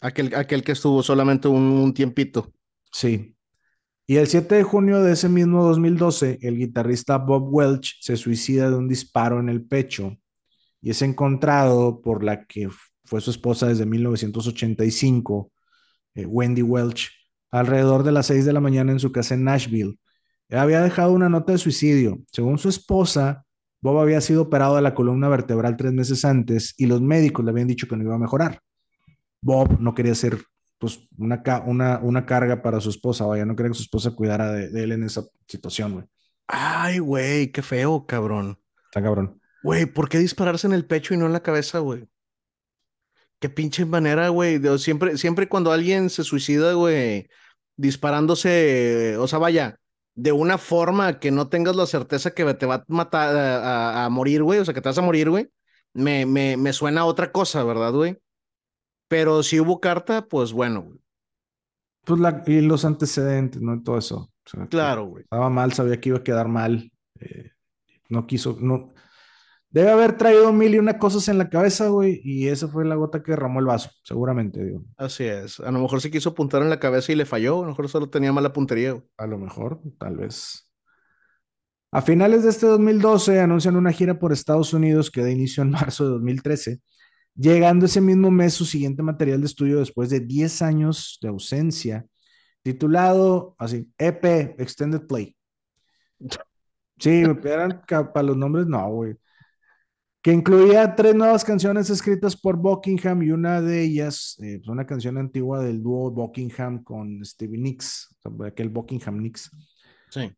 aquel, 0.00 0.34
aquel 0.34 0.62
que 0.64 0.72
estuvo 0.72 1.02
solamente 1.02 1.48
un, 1.48 1.92
tiempito. 1.94 2.52
Sí. 2.92 3.36
Y 4.06 4.16
el 4.16 4.26
7 4.26 4.56
de 4.56 4.62
junio 4.62 5.02
de 5.02 5.12
ese 5.12 5.28
mismo 5.28 5.64
2012, 5.64 6.38
el 6.42 6.58
guitarrista 6.58 7.18
Bob 7.18 7.48
Welch 7.52 7.98
se 8.00 8.16
suicida 8.16 8.68
de 8.70 8.76
un 8.76 8.88
disparo 8.88 9.40
en 9.40 9.48
el 9.48 9.64
pecho 9.64 10.16
y 10.80 10.90
es 10.90 11.02
encontrado 11.02 12.00
por 12.02 12.24
la 12.24 12.44
que 12.44 12.68
fue 13.04 13.20
su 13.20 13.30
esposa 13.30 13.68
desde 13.68 13.86
1985, 13.86 15.52
eh, 16.14 16.26
Wendy 16.26 16.62
Welch, 16.62 17.10
alrededor 17.50 18.02
de 18.02 18.12
las 18.12 18.26
6 18.26 18.44
de 18.44 18.52
la 18.52 18.60
mañana 18.60 18.92
en 18.92 19.00
su 19.00 19.12
casa 19.12 19.34
en 19.34 19.44
Nashville. 19.44 19.98
había 20.50 20.82
dejado 20.82 21.12
una 21.12 21.28
nota 21.28 21.52
de 21.52 21.58
suicidio. 21.58 22.20
Según 22.32 22.58
su 22.58 22.68
esposa, 22.68 23.44
Bob 23.80 23.98
había 23.98 24.20
sido 24.20 24.42
operado 24.42 24.76
de 24.76 24.82
la 24.82 24.94
columna 24.94 25.28
vertebral 25.28 25.76
tres 25.76 25.92
meses 25.92 26.24
antes 26.24 26.74
y 26.76 26.86
los 26.86 27.00
médicos 27.00 27.44
le 27.44 27.50
habían 27.50 27.68
dicho 27.68 27.88
que 27.88 27.96
no 27.96 28.04
iba 28.04 28.14
a 28.14 28.18
mejorar. 28.18 28.60
Bob 29.42 29.78
no 29.80 29.94
quería 29.94 30.14
ser 30.14 30.38
pues, 30.78 31.00
una, 31.18 31.42
una, 31.66 31.98
una 31.98 32.24
carga 32.24 32.62
para 32.62 32.80
su 32.80 32.88
esposa, 32.88 33.26
vaya, 33.26 33.44
no 33.44 33.54
quería 33.54 33.70
que 33.70 33.76
su 33.76 33.82
esposa 33.82 34.12
cuidara 34.12 34.50
de, 34.52 34.70
de 34.70 34.84
él 34.84 34.92
en 34.92 35.04
esa 35.04 35.24
situación, 35.46 35.92
güey. 35.92 36.04
Ay, 36.46 36.98
güey, 36.98 37.52
qué 37.52 37.62
feo, 37.62 38.06
cabrón. 38.06 38.58
Está 38.86 39.02
cabrón. 39.02 39.40
Güey, 39.62 39.86
¿por 39.86 40.08
qué 40.08 40.18
dispararse 40.18 40.66
en 40.66 40.72
el 40.72 40.86
pecho 40.86 41.14
y 41.14 41.16
no 41.16 41.26
en 41.26 41.32
la 41.32 41.42
cabeza, 41.42 41.78
güey? 41.78 42.08
Qué 43.38 43.48
pinche 43.48 43.84
manera, 43.84 44.28
güey. 44.28 44.60
Siempre, 44.78 45.18
siempre 45.18 45.48
cuando 45.48 45.72
alguien 45.72 46.10
se 46.10 46.24
suicida, 46.24 46.74
güey, 46.74 47.28
disparándose, 47.76 49.16
o 49.18 49.26
sea, 49.26 49.38
vaya, 49.38 49.78
de 50.14 50.32
una 50.32 50.58
forma 50.58 51.18
que 51.18 51.30
no 51.30 51.48
tengas 51.48 51.76
la 51.76 51.86
certeza 51.86 52.32
que 52.32 52.54
te 52.54 52.66
va 52.66 52.74
a 52.76 52.84
matar, 52.88 53.34
a, 54.04 54.08
morir, 54.10 54.42
güey, 54.42 54.60
o 54.60 54.64
sea, 54.64 54.74
que 54.74 54.80
te 54.80 54.88
vas 54.88 54.98
a 54.98 55.02
morir, 55.02 55.30
güey, 55.30 55.48
me, 55.92 56.26
me, 56.26 56.56
me 56.56 56.72
suena 56.72 57.02
a 57.02 57.04
otra 57.06 57.32
cosa, 57.32 57.64
¿verdad, 57.64 57.92
güey? 57.92 58.18
Pero 59.12 59.42
si 59.42 59.60
hubo 59.60 59.78
carta, 59.78 60.26
pues 60.26 60.54
bueno, 60.54 60.84
güey. 60.84 60.98
Pues 62.06 62.18
la, 62.18 62.42
y 62.46 62.62
los 62.62 62.86
antecedentes, 62.86 63.60
¿no? 63.60 63.82
Todo 63.82 63.98
eso. 63.98 64.32
claro, 64.70 65.04
güey. 65.04 65.24
Estaba 65.24 65.50
mal, 65.50 65.74
sabía 65.74 66.00
que 66.00 66.08
iba 66.08 66.16
a 66.16 66.24
quedar 66.24 66.48
mal. 66.48 66.90
Eh, 67.20 67.50
no 68.08 68.26
quiso, 68.26 68.56
no, 68.58 68.94
Debe 69.68 69.90
haber 69.90 70.16
traído 70.16 70.50
mil 70.54 70.74
y 70.74 70.78
una 70.78 70.98
cosas 70.98 71.28
en 71.28 71.36
la 71.36 71.50
cabeza, 71.50 71.88
güey, 71.88 72.22
y 72.24 72.48
esa 72.48 72.68
fue 72.68 72.86
la 72.86 72.94
gota 72.94 73.22
que 73.22 73.32
derramó 73.32 73.60
el 73.60 73.66
vaso, 73.66 73.90
seguramente, 74.02 74.64
digo. 74.64 74.82
Así 74.96 75.24
es. 75.24 75.60
A 75.60 75.70
lo 75.70 75.80
mejor 75.80 76.00
se 76.00 76.10
quiso 76.10 76.30
apuntar 76.30 76.62
en 76.62 76.70
la 76.70 76.80
cabeza 76.80 77.12
y 77.12 77.14
le 77.14 77.26
falló, 77.26 77.58
a 77.58 77.62
lo 77.64 77.68
mejor 77.68 77.90
solo 77.90 78.08
tenía 78.08 78.32
mala 78.32 78.54
puntería. 78.54 78.92
Güey. 78.92 79.04
A 79.18 79.26
lo 79.26 79.36
mejor, 79.36 79.82
tal 79.98 80.16
vez. 80.16 80.70
A 81.90 82.00
finales 82.00 82.44
de 82.44 82.48
este 82.48 82.64
2012 82.64 83.40
anuncian 83.40 83.76
una 83.76 83.92
gira 83.92 84.18
por 84.18 84.32
Estados 84.32 84.72
Unidos 84.72 85.10
que 85.10 85.20
da 85.20 85.30
inicio 85.30 85.62
en 85.62 85.70
marzo 85.70 86.04
de 86.04 86.10
2013, 86.12 86.80
llegando 87.34 87.86
ese 87.86 88.00
mismo 88.00 88.30
mes 88.30 88.54
su 88.54 88.64
siguiente 88.64 89.02
material 89.02 89.40
de 89.40 89.46
estudio 89.46 89.78
después 89.78 90.10
de 90.10 90.20
10 90.20 90.62
años 90.62 91.18
de 91.22 91.28
ausencia, 91.28 92.06
titulado 92.62 93.54
así, 93.58 93.88
EP 93.98 94.54
Extended 94.58 95.06
Play. 95.06 95.36
Sí, 96.98 97.24
me 97.24 97.50
eran 97.50 97.82
para 97.86 98.22
los 98.22 98.36
nombres, 98.36 98.66
no, 98.66 98.88
güey 98.90 99.16
que 100.22 100.32
incluía 100.32 100.94
tres 100.94 101.16
nuevas 101.16 101.44
canciones 101.44 101.90
escritas 101.90 102.36
por 102.36 102.56
Buckingham 102.56 103.24
y 103.24 103.32
una 103.32 103.60
de 103.60 103.82
ellas, 103.82 104.36
eh, 104.40 104.58
pues, 104.58 104.68
una 104.68 104.86
canción 104.86 105.18
antigua 105.18 105.60
del 105.60 105.82
dúo 105.82 106.12
Buckingham 106.12 106.84
con 106.84 107.24
Stevie 107.24 107.58
Nicks, 107.58 108.16
aquel 108.46 108.68
Buckingham 108.68 109.20
Nicks. 109.20 109.50
Sí. 110.10 110.32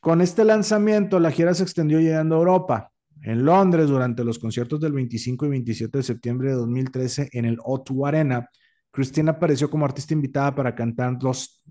Con 0.00 0.22
este 0.22 0.44
lanzamiento, 0.44 1.20
la 1.20 1.30
gira 1.30 1.52
se 1.52 1.62
extendió 1.62 2.00
llegando 2.00 2.34
a 2.34 2.38
Europa. 2.38 2.91
En 3.22 3.44
Londres, 3.44 3.88
durante 3.88 4.24
los 4.24 4.38
conciertos 4.38 4.80
del 4.80 4.92
25 4.92 5.46
y 5.46 5.48
27 5.50 5.98
de 5.98 6.04
septiembre 6.04 6.50
de 6.50 6.56
2013 6.56 7.28
en 7.32 7.44
el 7.44 7.58
O2 7.58 8.08
Arena, 8.08 8.48
Christina 8.90 9.32
apareció 9.32 9.70
como 9.70 9.84
artista 9.84 10.12
invitada 10.12 10.54
para 10.54 10.74
cantar, 10.74 11.16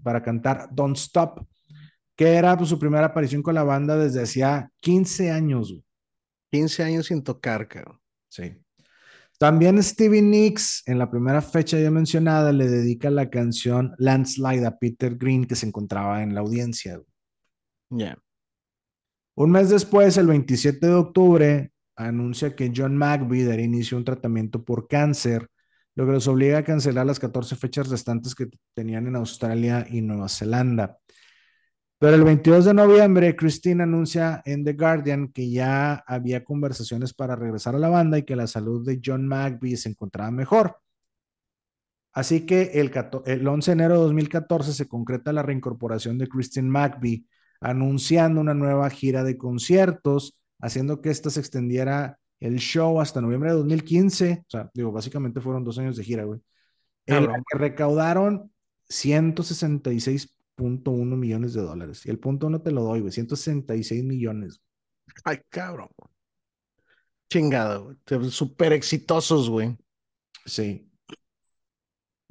para 0.02 0.24
cantar 0.24 0.70
Don't 0.72 0.98
Stop, 0.98 1.46
que 2.16 2.34
era 2.36 2.58
pues, 2.58 2.70
su 2.70 2.80
primera 2.80 3.08
aparición 3.08 3.44
con 3.44 3.54
la 3.54 3.64
banda 3.64 3.98
desde 3.98 4.24
hacía 4.24 4.72
15 4.80 5.32
años. 5.32 5.76
15 6.52 6.84
años 6.84 7.06
sin 7.08 7.24
tocar, 7.24 7.68
cabrón. 7.68 8.00
Sí. 8.30 8.58
También 9.38 9.82
Stevie 9.82 10.22
Nicks, 10.22 10.84
en 10.86 11.00
la 11.00 11.10
primera 11.10 11.42
fecha 11.42 11.80
ya 11.80 11.90
mencionada, 11.90 12.52
le 12.52 12.68
dedica 12.68 13.10
la 13.10 13.30
canción 13.30 13.94
Landslide 13.98 14.66
a 14.66 14.78
Peter 14.78 15.16
Green, 15.16 15.46
que 15.46 15.56
se 15.56 15.66
encontraba 15.66 16.22
en 16.22 16.36
la 16.36 16.42
audiencia. 16.42 17.02
Ya. 17.90 18.18
Un 19.36 19.52
mes 19.52 19.70
después, 19.70 20.18
el 20.18 20.28
27 20.28 20.86
de 20.86 20.94
octubre, 20.94 21.72
anuncia 21.96 22.56
que 22.56 22.72
John 22.76 22.98
McVie 22.98 23.46
dará 23.46 23.62
inicio 23.62 23.98
a 23.98 24.00
un 24.00 24.06
tratamiento 24.06 24.64
por 24.64 24.88
cáncer, 24.88 25.48
lo 25.96 26.06
que 26.06 26.12
los 26.14 26.28
obliga 26.28 26.60
a 26.60 26.64
cancelar 26.64 27.06
las 27.06 27.20
14 27.20 27.56
fechas 27.56 27.90
restantes 27.90 28.36
que 28.36 28.48
tenían 28.74 29.08
en 29.08 29.16
Australia 29.16 29.86
y 29.90 30.02
Nueva 30.02 30.30
Zelanda. 30.30 30.98
Pero 31.98 32.16
el 32.16 32.24
22 32.24 32.66
de 32.66 32.74
noviembre, 32.74 33.36
Christine 33.36 33.84
anuncia 33.84 34.42
en 34.46 34.64
The 34.64 34.74
Guardian 34.74 35.28
que 35.32 35.52
ya 35.52 36.04
había 36.08 36.44
conversaciones 36.44 37.14
para 37.14 37.36
regresar 37.36 37.76
a 37.76 37.80
la 37.80 37.90
banda 37.90 38.18
y 38.18 38.24
que 38.24 38.36
la 38.36 38.48
salud 38.48 38.84
de 38.86 39.00
John 39.04 39.28
McVie 39.28 39.78
se 39.78 39.90
encontraba 39.90 40.32
mejor. 40.32 40.78
Así 42.14 42.46
que 42.46 42.72
el, 42.74 42.92
el 43.26 43.48
11 43.48 43.72
de 43.72 43.74
enero 43.74 43.94
de 43.94 44.02
2014 44.02 44.74
se 44.74 44.88
concreta 44.88 45.32
la 45.32 45.44
reincorporación 45.44 46.18
de 46.18 46.28
Christine 46.28 46.70
McVie, 46.70 47.26
anunciando 47.62 48.42
una 48.42 48.54
nueva 48.54 48.90
gira 48.90 49.24
de 49.24 49.38
conciertos, 49.38 50.38
haciendo 50.60 51.02
que 51.02 51.10
esta 51.10 51.30
se 51.30 51.40
extendiera 51.40 52.20
el 52.40 52.58
show 52.58 53.00
hasta 53.00 53.22
noviembre 53.22 53.52
de 53.52 53.58
2015. 53.58 54.44
O 54.46 54.50
sea, 54.50 54.70
digo, 54.74 54.92
básicamente 54.92 55.40
fueron 55.40 55.64
dos 55.64 55.78
años 55.78 55.96
de 55.96 56.04
gira, 56.04 56.26
güey. 56.26 56.42
En 57.06 57.28
la 57.28 57.36
que 57.36 57.58
recaudaron 57.58 58.52
166 58.90 60.36
uno 60.58 61.18
millones 61.18 61.54
de 61.54 61.62
dólares. 61.62 62.06
Y 62.06 62.10
el 62.10 62.20
punto 62.20 62.50
no 62.50 62.62
te 62.62 62.72
lo 62.72 62.84
doy, 62.84 63.02
güey, 63.02 63.12
166 63.12 64.04
millones. 64.04 64.62
Ay, 65.24 65.40
cabrón. 65.50 65.90
Chingado, 67.30 67.96
Súper 68.30 68.74
exitosos, 68.74 69.50
güey. 69.50 69.78
Sí. 70.46 70.91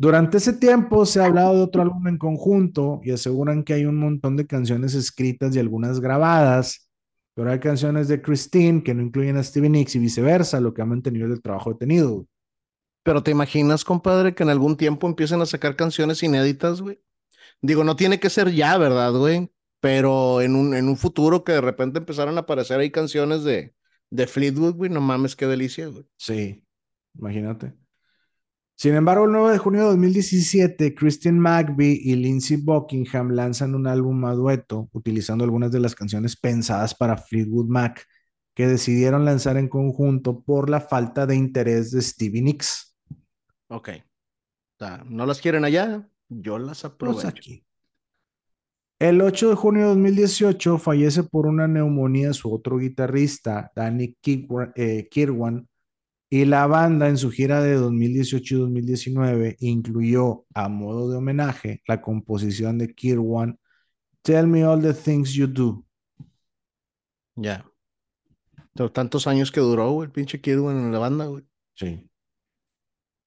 Durante 0.01 0.39
ese 0.39 0.55
tiempo 0.55 1.05
se 1.05 1.21
ha 1.21 1.27
hablado 1.27 1.55
de 1.55 1.61
otro 1.61 1.83
álbum 1.83 2.09
en 2.09 2.17
conjunto 2.17 3.03
y 3.05 3.11
aseguran 3.11 3.63
que 3.63 3.75
hay 3.75 3.85
un 3.85 3.99
montón 3.99 4.35
de 4.35 4.47
canciones 4.47 4.95
escritas 4.95 5.55
y 5.55 5.59
algunas 5.59 6.01
grabadas, 6.01 6.89
pero 7.35 7.51
hay 7.51 7.61
canciones 7.61 8.09
de 8.09 8.23
Christine 8.23 8.83
que 8.83 8.95
no 8.95 9.03
incluyen 9.03 9.37
a 9.37 9.43
Stevie 9.43 9.69
Nicks 9.69 9.97
y 9.97 9.99
viceversa, 9.99 10.59
lo 10.59 10.73
que 10.73 10.81
ha 10.81 10.87
mantenido 10.87 11.27
el 11.27 11.43
trabajo 11.43 11.75
detenido. 11.75 12.27
Pero 13.03 13.23
te 13.23 13.31
imaginas, 13.31 13.85
compadre, 13.85 14.35
que 14.35 14.43
en 14.43 14.49
algún 14.49 14.79
tiempo 14.79 15.07
empiecen 15.07 15.43
a 15.43 15.47
sacar 15.47 15.77
canciones 15.77 16.23
inéditas, 16.23 16.81
güey. 16.81 16.99
Digo, 17.61 17.85
no 17.85 17.95
tiene 17.95 18.19
que 18.19 18.31
ser 18.31 18.51
ya, 18.53 18.79
¿verdad, 18.79 19.13
güey? 19.13 19.53
Pero 19.81 20.41
en 20.41 20.57
un, 20.57 20.75
en 20.75 20.89
un 20.89 20.97
futuro 20.97 21.45
que 21.45 21.53
de 21.53 21.61
repente 21.61 21.99
empezaron 21.99 22.39
a 22.39 22.41
aparecer 22.41 22.81
ahí 22.81 22.91
canciones 22.91 23.45
de, 23.45 23.75
de 24.09 24.27
Fleetwood, 24.27 24.77
güey, 24.77 24.91
no 24.91 25.03
mames, 25.03 25.37
qué 25.37 25.47
delicia, 25.47 25.89
güey. 25.89 26.07
Sí, 26.17 26.65
imagínate. 27.15 27.80
Sin 28.81 28.95
embargo, 28.95 29.27
el 29.27 29.33
9 29.33 29.53
de 29.53 29.59
junio 29.59 29.81
de 29.83 29.87
2017, 29.89 30.95
Christian 30.95 31.39
McVie 31.39 32.01
y 32.03 32.17
Lindsey 32.17 32.57
Buckingham 32.57 33.33
lanzan 33.33 33.75
un 33.75 33.87
álbum 33.87 34.25
a 34.25 34.33
dueto 34.33 34.89
utilizando 34.93 35.45
algunas 35.45 35.71
de 35.71 35.81
las 35.81 35.95
canciones 35.95 36.35
pensadas 36.35 36.95
para 36.95 37.19
Fleetwood 37.19 37.67
Mac 37.67 38.07
que 38.55 38.67
decidieron 38.67 39.27
lanzar 39.27 39.59
en 39.59 39.69
conjunto 39.69 40.41
por 40.41 40.71
la 40.71 40.81
falta 40.81 41.27
de 41.27 41.37
interés 41.37 41.91
de 41.91 42.01
Stevie 42.01 42.41
Nicks. 42.41 42.97
Ok. 43.69 43.91
no 45.05 45.27
las 45.27 45.43
quieren 45.43 45.67
allá, 45.67 46.09
yo 46.31 46.59
las 46.59 46.87
aprovecho. 46.87 47.29
aquí. 47.29 47.63
El 48.99 49.21
8 49.21 49.51
de 49.51 49.55
junio 49.57 49.83
de 49.83 49.89
2018 49.89 50.79
fallece 50.79 51.23
por 51.25 51.47
una 51.47 51.69
neumonía 51.69 52.33
su 52.33 52.51
otro 52.51 52.79
guitarrista, 52.79 53.71
Danny 53.77 54.17
eh, 54.75 55.07
Kirwan, 55.11 55.69
y 56.33 56.45
la 56.45 56.69
banda 56.69 57.09
en 57.09 57.19
su 57.19 57.33
gira 57.33 57.61
de 57.61 57.75
2018 57.75 58.55
y 58.55 58.59
2019 58.59 59.57
incluyó 59.59 60.47
a 60.55 60.69
modo 60.69 61.11
de 61.11 61.17
homenaje 61.17 61.83
la 61.89 62.01
composición 62.01 62.79
de 62.79 62.95
Kirwan, 62.95 63.59
Tell 64.23 64.47
Me 64.47 64.65
All 64.65 64.81
the 64.81 64.95
Things 64.95 65.33
You 65.33 65.49
Do. 65.49 65.85
Ya. 67.35 67.67
Tantos 68.93 69.27
años 69.27 69.51
que 69.51 69.61
duró 69.61 70.05
el 70.05 70.13
pinche 70.13 70.41
Kirwan 70.41 70.77
en 70.77 70.93
la 70.93 71.01
banda, 71.01 71.27
güey. 71.27 71.45
Sí. 71.75 72.09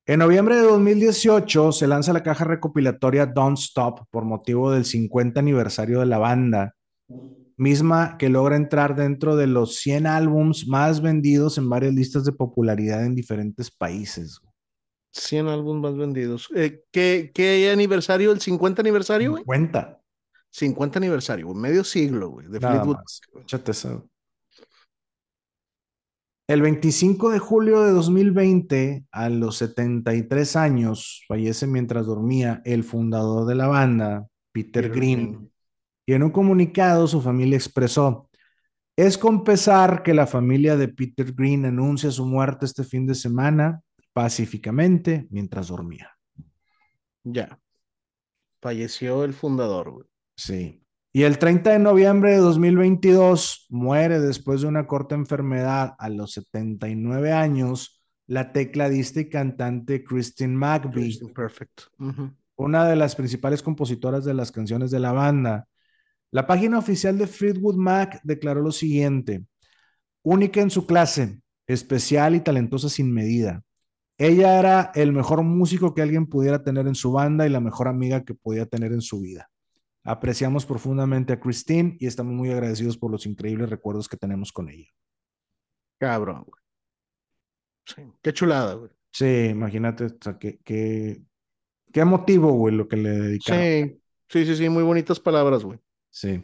En 0.06 0.20
noviembre 0.20 0.56
de 0.56 0.62
2018 0.62 1.74
se 1.74 1.88
lanza 1.88 2.14
la 2.14 2.24
caja 2.24 2.46
recopilatoria 2.46 3.26
Don't 3.26 3.58
Stop 3.58 4.06
por 4.12 4.24
motivo 4.24 4.72
del 4.72 4.86
50 4.86 5.42
aniversario 5.42 6.00
de 6.00 6.06
la 6.06 6.20
banda, 6.20 6.76
misma 7.58 8.18
que 8.18 8.30
logra 8.30 8.56
entrar 8.56 8.96
dentro 8.96 9.36
de 9.36 9.48
los 9.48 9.78
100 9.78 10.08
álbums 10.08 10.68
más 10.68 11.02
vendidos 11.02 11.58
en 11.58 11.70
varias 11.70 11.94
listas 11.94 12.26
de 12.26 12.32
popularidad 12.32 13.06
en 13.06 13.16
diferentes 13.16 13.72
países. 13.72 14.40
100 15.12 15.48
álbumes 15.48 15.82
más 15.82 15.98
vendidos. 15.98 16.50
Eh, 16.56 16.84
¿qué, 16.92 17.32
¿qué, 17.34 17.70
aniversario? 17.72 18.32
¿El 18.32 18.42
50 18.42 18.82
aniversario, 18.82 19.32
güey? 19.32 19.44
50. 19.44 20.00
50 20.50 21.00
aniversario, 21.00 21.48
güey. 21.48 21.60
Medio 21.60 21.84
siglo, 21.84 22.30
güey, 22.30 22.48
de 22.48 22.60
Fleetwood. 22.60 22.98
El 26.48 26.62
25 26.62 27.30
de 27.30 27.40
julio 27.40 27.84
de 27.84 27.92
2020, 27.92 29.06
a 29.12 29.30
los 29.30 29.58
73 29.58 30.56
años, 30.58 31.24
fallece 31.28 31.68
mientras 31.68 32.06
dormía 32.06 32.62
el 32.66 32.84
fundador 32.84 33.48
de 33.48 33.56
la 33.56 33.68
banda, 33.68 34.28
Peter, 34.52 34.90
Green. 34.90 35.53
Y 36.06 36.14
en 36.14 36.24
un 36.24 36.32
comunicado 36.32 37.08
su 37.08 37.22
familia 37.22 37.58
expresó, 37.58 38.30
es 38.96 39.18
con 39.18 39.44
pesar 39.44 40.04
que 40.04 40.14
la 40.14 40.28
familia 40.28 40.76
de 40.78 40.88
Peter 40.88 41.34
Green 41.34 41.66
anuncia 41.66 42.12
su 42.12 42.26
muerte 42.26 42.66
este 42.66 42.84
fin 42.84 43.08
de 43.08 43.16
semana 43.16 43.82
pacíficamente 44.14 45.28
mientras 45.32 45.70
dormía. 45.70 46.12
Ya. 47.24 47.60
Falleció 48.62 49.24
el 49.24 49.34
fundador, 49.34 49.92
güey. 49.92 50.08
Sí. 50.36 50.84
Y 51.12 51.24
el 51.24 51.38
30 51.38 51.72
de 51.72 51.80
noviembre 51.80 52.32
de 52.32 52.38
2022 52.38 53.68
muere 53.70 54.20
después 54.20 54.62
de 54.62 54.68
una 54.68 54.88
corta 54.88 55.16
enfermedad 55.16 55.96
a 55.98 56.10
los 56.10 56.34
79 56.34 57.32
años 57.32 58.04
la 58.26 58.52
tecladista 58.52 59.20
y 59.20 59.30
cantante 59.30 60.04
Christine 60.04 60.56
McVie. 60.56 61.20
Perfect. 61.34 61.82
Una 62.56 62.88
de 62.88 62.96
las 62.96 63.16
principales 63.16 63.62
compositoras 63.62 64.26
de 64.26 64.34
las 64.34 64.52
canciones 64.52 64.92
de 64.92 65.00
la 65.00 65.12
banda. 65.12 65.68
La 66.34 66.48
página 66.48 66.80
oficial 66.80 67.16
de 67.20 67.28
Fleetwood 67.28 67.76
Mac 67.76 68.20
declaró 68.24 68.64
lo 68.64 68.72
siguiente: 68.72 69.46
única 70.24 70.62
en 70.62 70.72
su 70.72 70.88
clase, 70.88 71.40
especial 71.68 72.34
y 72.34 72.40
talentosa 72.40 72.90
sin 72.90 73.14
medida. 73.14 73.62
Ella 74.18 74.58
era 74.58 74.92
el 74.96 75.14
mejor 75.14 75.44
músico 75.44 75.94
que 75.94 76.02
alguien 76.02 76.26
pudiera 76.26 76.64
tener 76.64 76.88
en 76.88 76.96
su 76.96 77.12
banda 77.12 77.46
y 77.46 77.52
la 77.52 77.60
mejor 77.60 77.88
amiga 77.88 78.26
que 78.26 78.34
podía 78.34 78.66
tener 78.66 78.94
en 78.94 79.02
su 79.02 79.22
vida. 79.22 79.52
Apreciamos 80.04 80.66
profundamente 80.66 81.34
a 81.34 81.40
Christine 81.40 81.98
y 82.00 82.08
estamos 82.08 82.34
muy 82.34 82.50
agradecidos 82.50 82.98
por 82.98 83.12
los 83.12 83.28
increíbles 83.28 83.70
recuerdos 83.70 84.10
que 84.10 84.18
tenemos 84.18 84.52
con 84.52 84.70
ella. 84.70 84.90
Cabrón, 86.00 86.46
güey. 86.48 86.64
Sí, 87.86 88.12
qué 88.24 88.34
chulada, 88.34 88.74
güey. 88.74 88.90
Sí, 89.12 89.50
imagínate, 89.52 90.06
o 90.06 90.18
sea, 90.20 90.40
qué, 90.40 90.58
qué, 90.64 91.22
qué 91.92 92.00
emotivo, 92.00 92.54
güey, 92.54 92.74
lo 92.74 92.88
que 92.88 92.98
le 92.98 93.10
dedicaron. 93.10 93.64
Sí, 93.64 94.02
sí, 94.30 94.46
sí, 94.48 94.56
sí, 94.56 94.70
muy 94.70 94.82
bonitas 94.82 95.20
palabras, 95.20 95.64
güey. 95.64 95.80
Sí. 96.14 96.44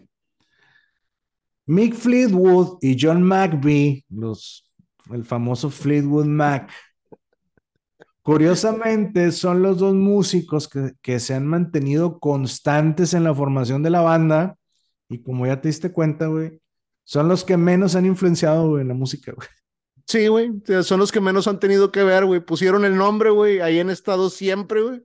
Mick 1.68 1.94
Fleetwood 1.94 2.80
y 2.82 2.98
John 3.00 3.22
McVie, 3.22 4.04
los, 4.10 4.70
el 5.12 5.24
famoso 5.24 5.70
Fleetwood 5.70 6.26
Mac, 6.26 6.72
Curiosamente, 8.30 9.32
son 9.32 9.64
los 9.64 9.80
dos 9.80 9.96
músicos 9.96 10.70
que, 11.02 11.20
se 11.20 11.34
han 11.34 11.48
mantenido 11.48 12.20
constantes 12.20 13.16
en 13.16 13.24
la 13.24 13.34
formación 13.34 13.82
de 13.82 13.90
la 13.90 14.02
banda. 14.02 14.56
Y 15.10 15.24
como 15.24 15.48
ya 15.48 15.62
te 15.62 15.70
diste 15.70 15.92
cuenta, 15.92 16.28
güey, 16.28 16.62
son 17.04 17.28
los 17.28 17.44
que 17.44 17.58
menos 17.58 17.96
han 17.96 18.06
influenciado, 18.06 18.80
en 18.80 18.90
la 18.90 18.94
música, 18.94 19.32
güey. 19.36 19.48
Sí, 20.06 20.28
güey, 20.28 20.52
son 20.84 21.00
los 21.00 21.12
que 21.12 21.22
menos 21.22 21.48
han 21.48 21.60
tenido 21.60 21.92
que 21.92 22.04
ver, 22.04 22.26
güey. 22.26 22.40
Pusieron 22.40 22.86
el 22.86 22.98
nombre, 22.98 23.32
güey, 23.32 23.62
ahí 23.62 23.80
han 23.80 23.90
estado 23.90 24.30
siempre, 24.30 24.84
güey. 24.84 25.04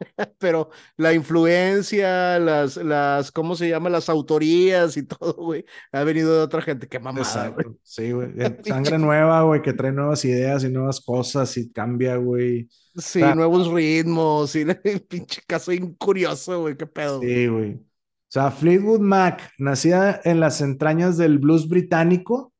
pero 0.38 0.70
la 0.96 1.12
influencia, 1.12 2.38
las, 2.38 2.76
las, 2.76 3.30
¿cómo 3.32 3.54
se 3.54 3.68
llama? 3.68 3.90
Las 3.90 4.08
autorías 4.08 4.96
y 4.96 5.02
todo, 5.06 5.34
güey, 5.34 5.64
ha 5.92 6.04
venido 6.04 6.34
de 6.34 6.42
otra 6.42 6.62
gente. 6.62 6.88
Qué 6.88 6.98
mamada, 6.98 7.48
güey. 7.48 7.66
Sí, 7.82 8.12
güey. 8.12 8.30
Sangre 8.64 8.98
nueva, 8.98 9.42
güey, 9.42 9.62
que 9.62 9.72
trae 9.72 9.92
nuevas 9.92 10.24
ideas 10.24 10.64
y 10.64 10.70
nuevas 10.70 11.00
cosas 11.00 11.56
y 11.56 11.70
cambia, 11.70 12.16
güey. 12.16 12.68
Sí, 12.96 13.20
nuevos 13.20 13.70
ritmos 13.72 14.54
y 14.56 14.60
el 14.62 15.02
pinche 15.02 15.42
caso 15.46 15.72
incurioso, 15.72 16.62
güey, 16.62 16.76
qué 16.76 16.86
pedo. 16.86 17.20
Sí, 17.20 17.46
güey. 17.46 17.74
O 17.74 18.32
sea, 18.32 18.50
Fleetwood 18.50 19.00
Mac, 19.00 19.50
nacida 19.58 20.20
en 20.24 20.38
las 20.38 20.60
entrañas 20.60 21.16
del 21.16 21.38
blues 21.38 21.68
británico, 21.68 22.52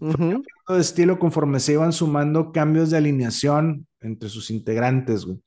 de 0.00 0.80
estilo 0.80 1.18
conforme 1.18 1.60
se 1.60 1.74
iban 1.74 1.92
sumando 1.92 2.50
cambios 2.50 2.90
de 2.90 2.96
alineación 2.96 3.86
entre 4.00 4.30
sus 4.30 4.50
integrantes, 4.50 5.26
güey. 5.26 5.38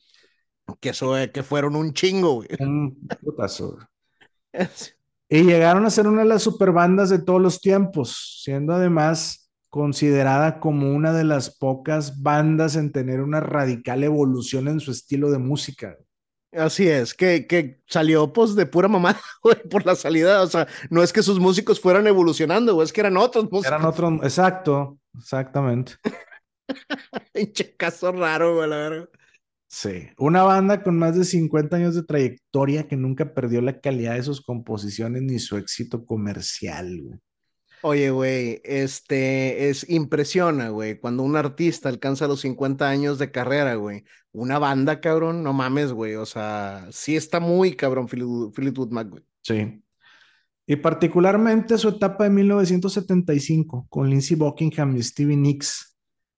Que, 0.80 0.90
eso, 0.90 1.14
que 1.34 1.44
fueron 1.44 1.76
un 1.76 1.94
chingo, 1.94 2.36
güey. 2.36 2.50
Un 2.60 3.08
putazo. 3.22 3.78
y 5.30 5.44
llegaron 5.44 5.86
a 5.86 5.90
ser 5.90 6.08
una 6.08 6.22
de 6.22 6.28
las 6.28 6.44
superbandas 6.44 7.10
de 7.10 7.20
todos 7.20 7.42
los 7.42 7.62
tiempos, 7.62 8.42
siendo 8.44 8.74
además 8.74 9.46
considerada 9.70 10.62
como 10.62 10.94
una 10.94 11.12
de 11.12 11.26
las 11.26 11.58
pocas 11.58 12.22
bandas 12.22 12.78
en 12.78 12.94
tener 12.94 13.22
una 13.22 13.42
radical 13.42 14.04
evolución 14.04 14.70
en 14.70 14.80
su 14.80 14.92
estilo 14.92 15.32
de 15.32 15.38
música. 15.38 15.98
Así 16.54 16.88
es, 16.88 17.14
que, 17.14 17.46
que 17.48 17.82
salió 17.86 18.32
pues 18.32 18.56
de 18.56 18.66
pura 18.66 18.88
mamá, 18.88 19.20
güey, 19.44 19.62
por 19.70 19.86
la 19.86 19.96
salida, 19.96 20.42
o 20.42 20.48
sea, 20.48 20.68
no 20.90 21.04
es 21.04 21.12
que 21.12 21.22
sus 21.22 21.40
músicos 21.40 21.82
fueran 21.82 22.08
evolucionando, 22.08 22.74
güey, 22.74 22.86
es 22.86 22.94
que 22.94 23.02
eran 23.02 23.18
otros 23.18 23.52
músicos. 23.52 23.68
Eran 23.68 23.86
otros, 23.86 24.14
exacto, 24.24 24.98
exactamente. 25.18 25.96
Pinche 27.34 27.76
caso 27.76 28.14
raro, 28.14 28.56
güey, 28.56 28.70
la 28.70 28.78
verdad. 28.78 29.10
Sí, 29.78 30.08
una 30.18 30.44
banda 30.44 30.84
con 30.84 30.98
más 30.98 31.18
de 31.18 31.26
50 31.26 31.76
años 31.76 31.96
de 31.96 32.04
trayectoria 32.04 32.88
que 32.88 32.96
nunca 32.96 33.34
perdió 33.34 33.60
la 33.60 33.82
calidad 33.82 34.16
de 34.16 34.24
sus 34.24 34.40
composiciones 34.40 35.22
ni 35.24 35.38
su 35.38 35.58
éxito 35.58 36.06
comercial, 36.06 37.02
güey. 37.02 37.20
Oye, 37.82 38.10
güey, 38.10 38.62
este 38.64 39.68
es 39.68 39.90
impresiona, 39.90 40.70
güey, 40.70 40.98
cuando 40.98 41.24
un 41.24 41.36
artista 41.36 41.90
alcanza 41.90 42.26
los 42.26 42.40
50 42.40 42.88
años 42.88 43.20
de 43.20 43.32
carrera, 43.32 43.76
güey. 43.76 44.06
Una 44.32 44.60
banda, 44.60 45.02
cabrón, 45.02 45.44
no 45.44 45.52
mames, 45.52 45.92
güey. 45.92 46.16
O 46.16 46.26
sea, 46.26 46.88
sí 46.92 47.18
está 47.18 47.42
muy 47.42 47.76
cabrón 47.76 48.08
Fleetwood 48.08 48.92
Mac, 48.92 49.10
güey. 49.10 49.24
Sí. 49.42 49.84
Y 50.66 50.78
particularmente 50.78 51.78
su 51.78 51.90
etapa 51.90 52.24
de 52.24 52.30
1975 52.30 53.88
con 53.90 54.10
Lindsey 54.10 54.38
Buckingham 54.38 54.96
y 54.96 55.04
Stevie 55.04 55.36
Nicks. 55.36 55.98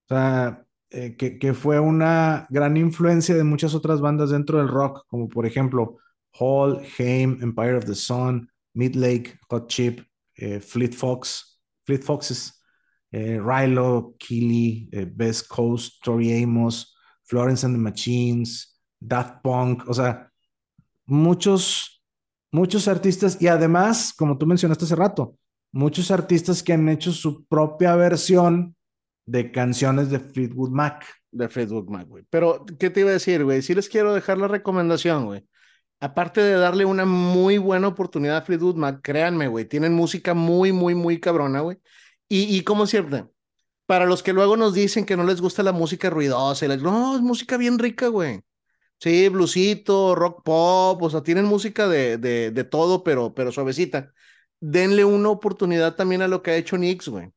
O 0.10 0.16
sea, 0.16 0.66
eh, 0.90 1.18
que, 1.18 1.54
fue 1.54 1.80
una 1.80 2.48
gran 2.50 2.78
influencia 2.78 3.36
de 3.36 3.44
muchas 3.44 3.76
otras 3.76 4.00
bandas 4.00 4.30
dentro 4.30 4.58
del 4.58 4.70
rock, 4.70 5.06
como 5.08 5.28
por 5.28 5.46
ejemplo 5.46 5.98
Hall, 6.40 6.82
Haim, 6.98 7.40
Empire 7.42 7.76
of 7.76 7.86
the 7.86 7.96
Sun, 7.96 8.50
Midlake, 8.74 9.38
Hot 9.50 9.68
Chip, 9.68 10.02
eh, 10.36 10.62
Fleet 10.62 10.94
Fox, 10.94 11.60
Fleet 11.86 12.02
Foxes, 12.02 12.64
eh, 13.12 13.40
Rilo, 13.44 14.16
Keely, 14.18 14.90
Best 15.14 15.50
Coast, 15.50 16.02
Tori 16.04 16.42
Amos, 16.42 16.96
Florence 17.24 17.66
and 17.66 17.76
the 17.76 17.82
Machines, 17.82 18.80
Daft 18.98 19.44
Punk, 19.44 19.84
o 19.90 19.94
sea, 19.94 20.32
muchos, 21.06 22.02
muchos 22.50 22.88
artistas. 22.88 23.42
Y 23.42 23.48
además, 23.48 24.14
como 24.14 24.38
tú 24.38 24.46
mencionaste 24.46 24.86
hace 24.86 24.96
rato, 24.96 25.38
muchos 25.74 26.12
artistas 26.12 26.64
que 26.64 26.72
han 26.72 26.88
hecho 26.88 27.12
su 27.12 27.46
propia 27.46 27.96
versión 27.98 28.77
de 29.28 29.52
canciones 29.52 30.10
de 30.10 30.20
Fleetwood 30.20 30.72
Mac. 30.72 31.06
De 31.32 31.50
Fleetwood 31.50 31.90
Mac, 31.90 32.08
güey. 32.08 32.24
Pero, 32.30 32.66
¿qué 32.80 32.90
te 32.90 33.02
iba 33.02 33.10
a 33.10 33.14
decir, 33.14 33.44
güey? 33.44 33.62
Sí 33.62 33.76
les 33.76 33.90
quiero 33.90 34.14
dejar 34.16 34.40
la 34.40 34.48
recomendación, 34.48 35.26
güey. 35.26 35.46
Aparte 36.00 36.42
de 36.42 36.54
darle 36.54 36.86
una 36.86 37.06
muy 37.06 37.58
buena 37.58 37.88
oportunidad 37.88 38.38
a 38.38 38.42
Fleetwood 38.42 38.76
Mac, 38.76 39.02
créanme, 39.04 39.48
güey, 39.48 39.66
tienen 39.66 39.94
música 39.94 40.34
muy, 40.34 40.72
muy, 40.72 40.96
muy 40.96 41.20
cabrona, 41.20 41.60
güey. 41.62 41.78
Y, 42.30 42.56
y 42.56 42.64
como 42.64 42.88
cierto, 42.88 43.32
para 43.86 44.06
los 44.06 44.24
que 44.24 44.34
luego 44.34 44.58
nos 44.58 44.74
dicen 44.74 45.06
que 45.06 45.18
no 45.18 45.24
les 45.26 45.42
gusta 45.42 45.64
la 45.64 45.72
música 45.74 46.10
ruidosa, 46.10 46.66
y 46.66 46.70
les, 46.70 46.82
no, 46.82 47.16
es 47.16 47.22
música 47.22 47.58
bien 47.58 47.80
rica, 47.80 48.08
güey. 48.08 48.42
Sí, 49.00 49.30
bluesito, 49.30 50.16
rock 50.16 50.44
pop, 50.44 51.02
o 51.04 51.10
sea, 51.10 51.22
tienen 51.24 51.46
música 51.46 51.88
de, 51.88 52.18
de, 52.18 52.52
de 52.52 52.64
todo, 52.64 53.04
pero, 53.04 53.34
pero 53.36 53.52
suavecita. 53.52 54.14
Denle 54.60 55.06
una 55.06 55.30
oportunidad 55.30 55.96
también 55.96 56.22
a 56.22 56.28
lo 56.28 56.42
que 56.44 56.52
ha 56.52 56.58
hecho 56.58 56.78
Nix, 56.78 57.08
güey. 57.10 57.32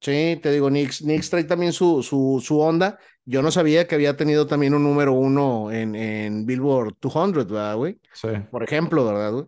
Sí, 0.00 0.38
te 0.42 0.52
digo, 0.52 0.70
Nix, 0.70 1.02
Nix 1.02 1.28
trae 1.28 1.44
también 1.44 1.72
su, 1.72 2.02
su, 2.02 2.40
su 2.44 2.60
onda. 2.60 2.98
Yo 3.24 3.42
no 3.42 3.50
sabía 3.50 3.86
que 3.86 3.94
había 3.94 4.16
tenido 4.16 4.46
también 4.46 4.74
un 4.74 4.84
número 4.84 5.12
uno 5.12 5.72
en, 5.72 5.94
en 5.94 6.46
Billboard 6.46 6.96
200, 7.00 7.46
¿verdad, 7.46 7.76
güey? 7.76 8.00
Sí. 8.12 8.28
Por 8.50 8.62
ejemplo, 8.62 9.04
¿verdad, 9.04 9.32
güey? 9.32 9.46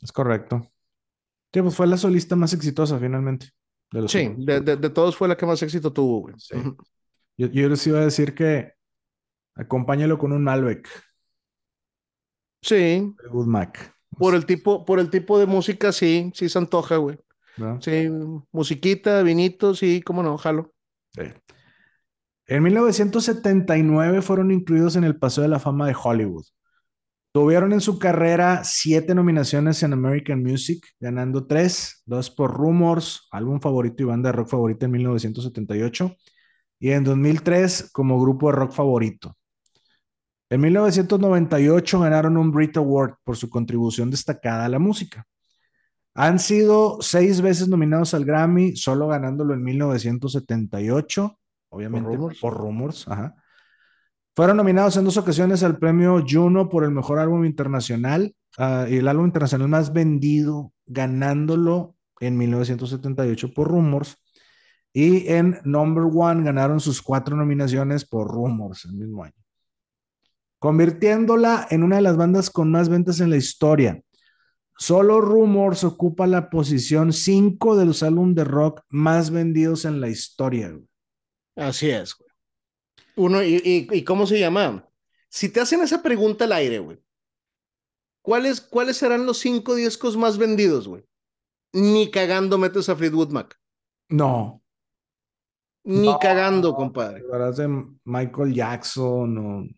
Es 0.00 0.12
correcto. 0.12 0.70
Sí, 1.52 1.62
pues 1.62 1.74
fue 1.74 1.86
la 1.86 1.96
solista 1.96 2.36
más 2.36 2.52
exitosa 2.52 2.98
finalmente. 2.98 3.50
sí, 4.08 4.32
de, 4.36 4.60
de, 4.60 4.90
todos 4.90 5.16
fue 5.16 5.26
la 5.26 5.36
que 5.36 5.46
más 5.46 5.62
éxito 5.62 5.92
tuvo, 5.92 6.20
güey. 6.20 6.34
Sí. 6.38 6.54
yo, 7.36 7.48
yo, 7.48 7.68
les 7.68 7.86
iba 7.86 7.98
a 7.98 8.04
decir 8.04 8.34
que 8.34 8.74
acompáñalo 9.54 10.18
con 10.18 10.32
un 10.32 10.44
Malbec. 10.44 10.88
Sí. 12.62 13.14
Good 13.30 13.46
Mac. 13.46 13.94
Por 14.18 14.34
el 14.34 14.46
tipo, 14.46 14.84
por 14.84 14.98
el 14.98 15.10
tipo 15.10 15.38
de 15.38 15.46
música, 15.46 15.92
sí, 15.92 16.30
sí 16.34 16.48
se 16.48 16.58
antoja, 16.58 16.96
güey. 16.96 17.18
Sí, 17.80 18.08
musiquita, 18.52 19.22
vinito, 19.22 19.74
sí, 19.74 20.02
cómo 20.02 20.22
no, 20.22 20.36
jalo. 20.36 20.72
Sí. 21.12 21.22
En 22.46 22.62
1979 22.62 24.22
fueron 24.22 24.50
incluidos 24.50 24.96
en 24.96 25.04
el 25.04 25.18
Paseo 25.18 25.42
de 25.42 25.48
la 25.48 25.58
Fama 25.58 25.86
de 25.86 25.96
Hollywood. 26.00 26.44
Tuvieron 27.32 27.72
en 27.72 27.80
su 27.80 27.98
carrera 27.98 28.62
siete 28.64 29.14
nominaciones 29.14 29.82
en 29.82 29.92
American 29.92 30.42
Music, 30.42 30.86
ganando 31.00 31.46
tres, 31.46 32.02
dos 32.06 32.30
por 32.30 32.54
Rumors, 32.54 33.28
álbum 33.30 33.60
favorito 33.60 34.02
y 34.02 34.06
banda 34.06 34.30
de 34.30 34.36
rock 34.36 34.48
favorita 34.48 34.86
en 34.86 34.92
1978, 34.92 36.16
y 36.78 36.90
en 36.90 37.04
2003 37.04 37.90
como 37.92 38.20
grupo 38.20 38.50
de 38.50 38.56
rock 38.56 38.72
favorito. 38.72 39.36
En 40.48 40.60
1998 40.60 42.00
ganaron 42.00 42.36
un 42.36 42.52
Brit 42.52 42.76
Award 42.76 43.16
por 43.24 43.36
su 43.36 43.50
contribución 43.50 44.10
destacada 44.10 44.64
a 44.64 44.68
la 44.68 44.78
música. 44.78 45.26
Han 46.16 46.38
sido 46.38 46.96
seis 47.00 47.42
veces 47.42 47.68
nominados 47.68 48.14
al 48.14 48.24
Grammy, 48.24 48.74
solo 48.74 49.08
ganándolo 49.08 49.52
en 49.52 49.62
1978, 49.62 51.38
obviamente 51.68 52.18
por 52.40 52.54
Rumors. 52.54 53.06
Fueron 54.34 54.56
nominados 54.56 54.96
en 54.96 55.04
dos 55.04 55.18
ocasiones 55.18 55.62
al 55.62 55.78
premio 55.78 56.24
Juno 56.26 56.70
por 56.70 56.84
el 56.84 56.90
mejor 56.90 57.18
álbum 57.18 57.44
internacional 57.44 58.34
ah, 58.56 58.86
y 58.88 58.96
el 58.96 59.08
álbum 59.08 59.26
internacional 59.26 59.68
más 59.68 59.92
vendido, 59.92 60.72
ganándolo 60.86 61.96
en 62.20 62.38
1978 62.38 63.52
por 63.52 63.68
Rumors. 63.68 64.16
Y 64.94 65.28
en 65.28 65.58
Number 65.64 66.04
One 66.14 66.44
ganaron 66.44 66.80
sus 66.80 67.02
cuatro 67.02 67.36
nominaciones 67.36 68.06
por 68.06 68.28
Rumors 68.28 68.86
el 68.86 68.94
mismo 68.94 69.22
año, 69.22 69.34
convirtiéndola 70.58 71.66
en 71.68 71.82
una 71.82 71.96
de 71.96 72.02
las 72.02 72.16
bandas 72.16 72.48
con 72.48 72.70
más 72.70 72.88
ventas 72.88 73.20
en 73.20 73.28
la 73.28 73.36
historia. 73.36 74.00
Solo 74.78 75.20
Rumors 75.20 75.84
ocupa 75.84 76.26
la 76.26 76.50
posición 76.50 77.12
5 77.12 77.76
de 77.76 77.86
los 77.86 78.02
álbumes 78.02 78.36
de 78.36 78.44
rock 78.44 78.82
más 78.88 79.30
vendidos 79.30 79.84
en 79.86 80.00
la 80.00 80.08
historia. 80.08 80.78
Así 81.56 81.88
es, 81.88 82.14
güey. 82.14 82.30
Uno, 83.16 83.42
y, 83.42 84.04
cómo 84.04 84.26
se 84.26 84.38
llama? 84.38 84.86
Si 85.30 85.48
te 85.48 85.60
hacen 85.60 85.80
esa 85.80 86.02
pregunta 86.02 86.44
al 86.44 86.52
aire, 86.52 86.78
güey, 86.80 87.02
¿cuáles, 88.20 88.60
¿cuáles 88.60 88.98
serán 88.98 89.24
los 89.24 89.38
cinco 89.38 89.74
discos 89.74 90.16
más 90.16 90.36
vendidos, 90.36 90.86
güey? 90.86 91.02
Ni 91.72 92.10
cagando 92.10 92.58
metes 92.58 92.90
a 92.90 92.96
Fleetwood 92.96 93.30
Mac. 93.30 93.58
No. 94.10 94.62
Ni 95.84 96.14
cagando, 96.18 96.74
compadre. 96.74 97.22
de 97.22 97.86
Michael 98.04 98.52
Jackson 98.52 99.38
o 99.38 99.68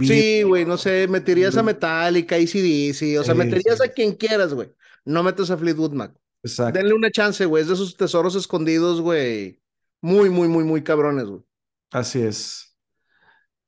Sí, 0.00 0.42
güey, 0.42 0.64
no 0.64 0.76
sé, 0.78 1.06
meterías 1.08 1.56
a 1.56 1.62
Metallica, 1.62 2.36
ACDC, 2.36 3.18
o 3.20 3.24
sea, 3.24 3.34
meterías 3.34 3.80
a 3.82 3.88
quien 3.88 4.14
quieras, 4.14 4.54
güey. 4.54 4.70
No 5.04 5.22
metes 5.22 5.50
a 5.50 5.58
Fleetwood 5.58 5.92
Mac. 5.92 6.14
Exacto. 6.42 6.78
Denle 6.78 6.94
una 6.94 7.10
chance, 7.10 7.44
güey, 7.44 7.62
es 7.62 7.68
de 7.68 7.74
esos 7.74 7.96
tesoros 7.96 8.34
escondidos, 8.34 9.00
güey. 9.00 9.60
Muy, 10.00 10.30
muy, 10.30 10.48
muy, 10.48 10.64
muy 10.64 10.82
cabrones, 10.82 11.26
güey. 11.26 11.42
Así 11.90 12.22
es. 12.22 12.76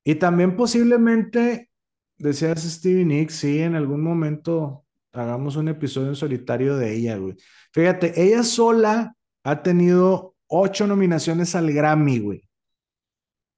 Y 0.04 0.14
también 0.14 0.56
posiblemente, 0.56 1.70
decías 2.16 2.62
Stevie 2.62 3.04
Nicks, 3.04 3.34
sí, 3.34 3.60
en 3.60 3.74
algún 3.74 4.02
momento 4.02 4.84
hagamos 5.12 5.56
un 5.56 5.68
episodio 5.68 6.08
en 6.08 6.16
solitario 6.16 6.76
de 6.76 6.94
ella, 6.94 7.16
güey. 7.16 7.36
Fíjate, 7.72 8.22
ella 8.22 8.42
sola 8.42 9.16
ha 9.44 9.62
tenido 9.62 10.34
ocho 10.46 10.86
nominaciones 10.86 11.54
al 11.54 11.72
Grammy, 11.72 12.20
güey. 12.20 12.48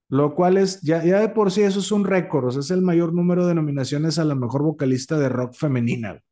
Lo 0.08 0.34
cual 0.34 0.56
es, 0.56 0.80
ya, 0.80 1.04
ya 1.04 1.20
de 1.20 1.28
por 1.28 1.50
sí 1.50 1.62
eso 1.62 1.80
es 1.80 1.92
un 1.92 2.04
récord, 2.04 2.46
o 2.46 2.50
sea, 2.50 2.60
es 2.60 2.70
el 2.70 2.80
mayor 2.80 3.12
número 3.12 3.46
de 3.46 3.54
nominaciones 3.54 4.18
a 4.18 4.24
la 4.24 4.34
mejor 4.34 4.62
vocalista 4.62 5.18
de 5.18 5.28
rock 5.28 5.54
femenina. 5.54 6.22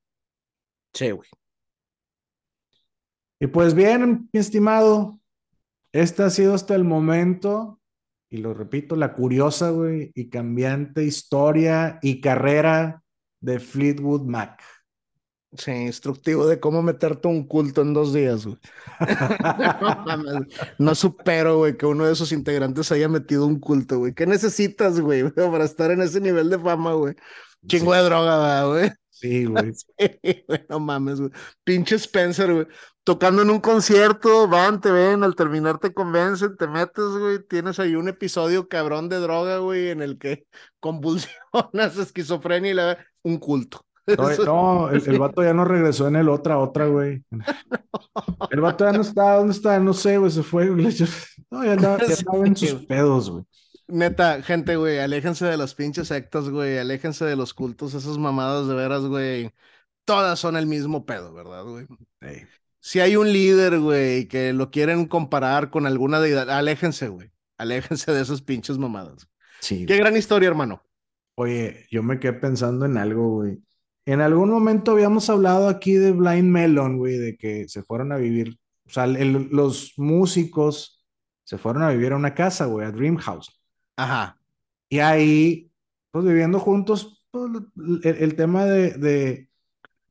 Sí, 0.94 1.10
güey. 1.10 1.28
Y 3.38 3.48
pues 3.48 3.74
bien, 3.74 4.30
mi 4.32 4.40
estimado, 4.40 5.20
esta 5.92 6.26
ha 6.26 6.30
sido 6.30 6.54
hasta 6.54 6.74
el 6.74 6.84
momento, 6.84 7.80
y 8.30 8.38
lo 8.38 8.54
repito, 8.54 8.96
la 8.96 9.12
curiosa, 9.12 9.70
güey, 9.70 10.10
y 10.14 10.30
cambiante 10.30 11.04
historia 11.04 11.98
y 12.00 12.22
carrera 12.22 13.02
de 13.40 13.60
Fleetwood 13.60 14.22
Mac. 14.22 14.62
Sí, 15.58 15.70
instructivo 15.70 16.46
de 16.46 16.60
cómo 16.60 16.82
meterte 16.82 17.28
un 17.28 17.46
culto 17.46 17.82
en 17.82 17.94
dos 17.94 18.12
días, 18.12 18.44
güey. 18.46 18.58
no, 20.78 20.94
supero, 20.94 21.58
güey, 21.58 21.76
que 21.76 21.86
uno 21.86 22.04
de 22.04 22.12
esos 22.12 22.32
integrantes 22.32 22.92
haya 22.92 23.08
metido 23.08 23.46
un 23.46 23.58
culto, 23.58 23.98
güey. 23.98 24.12
¿Qué 24.12 24.26
necesitas, 24.26 25.00
güey, 25.00 25.30
para 25.34 25.64
estar 25.64 25.90
en 25.90 26.02
ese 26.02 26.20
nivel 26.20 26.50
de 26.50 26.58
fama, 26.58 26.92
güey? 26.94 27.14
Chingo 27.66 27.94
de 27.94 28.02
droga, 28.02 28.64
güey. 28.66 28.90
Sí, 29.18 29.46
güey. 29.46 29.72
no 30.68 30.78
mames, 30.78 31.18
güey. 31.18 31.32
Pinche 31.64 31.96
Spencer, 31.96 32.52
güey. 32.52 32.66
Tocando 33.02 33.40
en 33.40 33.48
un 33.48 33.60
concierto, 33.60 34.46
van, 34.46 34.78
te 34.82 34.90
ven, 34.90 35.24
al 35.24 35.34
terminar 35.34 35.78
te 35.78 35.94
convencen, 35.94 36.54
te 36.58 36.66
metes, 36.66 37.04
güey. 37.18 37.42
Tienes 37.48 37.78
ahí 37.80 37.94
un 37.94 38.10
episodio 38.10 38.68
cabrón 38.68 39.08
de 39.08 39.16
droga, 39.16 39.56
güey, 39.56 39.88
en 39.88 40.02
el 40.02 40.18
que 40.18 40.46
convulsionas, 40.80 41.96
esquizofrenia 41.96 42.70
y 42.72 42.74
la... 42.74 42.98
un 43.22 43.38
culto. 43.38 43.85
No, 44.06 44.90
el, 44.90 45.18
vato 45.18 45.42
ya 45.42 45.52
no 45.52 45.64
regresó 45.64 46.06
en 46.06 46.16
el 46.16 46.28
otra, 46.28 46.58
otra, 46.58 46.86
güey. 46.86 47.24
El 48.50 48.60
vato 48.60 48.84
ya 48.84 48.92
no 48.92 49.02
está, 49.02 49.34
¿dónde 49.34 49.52
está? 49.52 49.78
No 49.80 49.92
sé, 49.92 50.18
güey, 50.18 50.30
se 50.30 50.42
fue. 50.42 50.66
No, 50.66 51.64
ya 51.64 51.72
andaba, 51.72 51.98
en 52.44 52.56
sus 52.56 52.72
pedos, 52.86 53.30
güey. 53.30 53.44
Neta, 53.88 54.42
gente, 54.42 54.76
güey, 54.76 54.98
aléjense 54.98 55.46
de 55.46 55.56
las 55.56 55.74
pinches 55.74 56.08
sectas, 56.08 56.48
güey, 56.48 56.78
aléjense 56.78 57.24
de 57.24 57.36
los 57.36 57.54
cultos, 57.54 57.94
esas 57.94 58.18
mamadas 58.18 58.68
de 58.68 58.74
veras, 58.74 59.02
güey. 59.02 59.52
Todas 60.04 60.38
son 60.38 60.56
el 60.56 60.66
mismo 60.66 61.04
pedo, 61.04 61.32
¿verdad, 61.32 61.64
güey? 61.64 61.86
Si 62.80 63.00
hay 63.00 63.16
un 63.16 63.32
líder, 63.32 63.80
güey, 63.80 64.28
que 64.28 64.52
lo 64.52 64.70
quieren 64.70 65.06
comparar 65.06 65.70
con 65.70 65.86
alguna 65.86 66.20
deidad, 66.20 66.50
aléjense, 66.50 67.08
güey. 67.08 67.30
Aléjense 67.58 68.12
de 68.12 68.22
esas 68.22 68.42
pinches 68.42 68.78
mamadas. 68.78 69.28
Sí. 69.60 69.86
Qué 69.86 69.96
gran 69.96 70.16
historia, 70.16 70.48
hermano. 70.48 70.82
Oye, 71.36 71.86
yo 71.90 72.02
me 72.02 72.18
quedé 72.18 72.34
pensando 72.34 72.86
en 72.86 72.96
algo, 72.96 73.28
güey. 73.30 73.58
En 74.06 74.20
algún 74.20 74.50
momento 74.50 74.92
habíamos 74.92 75.28
hablado 75.28 75.68
aquí 75.68 75.94
de 75.94 76.12
Blind 76.12 76.48
Melon, 76.48 76.96
güey, 76.96 77.18
de 77.18 77.36
que 77.36 77.68
se 77.68 77.82
fueron 77.82 78.12
a 78.12 78.16
vivir, 78.16 78.56
o 78.86 78.90
sea, 78.90 79.08
los 79.08 79.94
músicos 79.96 81.04
se 81.42 81.58
fueron 81.58 81.82
a 81.82 81.90
vivir 81.90 82.12
a 82.12 82.16
una 82.16 82.32
casa, 82.32 82.66
güey, 82.66 82.86
a 82.86 82.92
Dream 82.92 83.16
House. 83.16 83.60
Ajá. 83.96 84.38
Y 84.88 85.00
ahí, 85.00 85.72
pues 86.12 86.24
viviendo 86.24 86.60
juntos, 86.60 87.24
pues, 87.32 87.50
el, 88.04 88.36
tema 88.36 88.64
de, 88.64 88.92
de, 88.92 89.50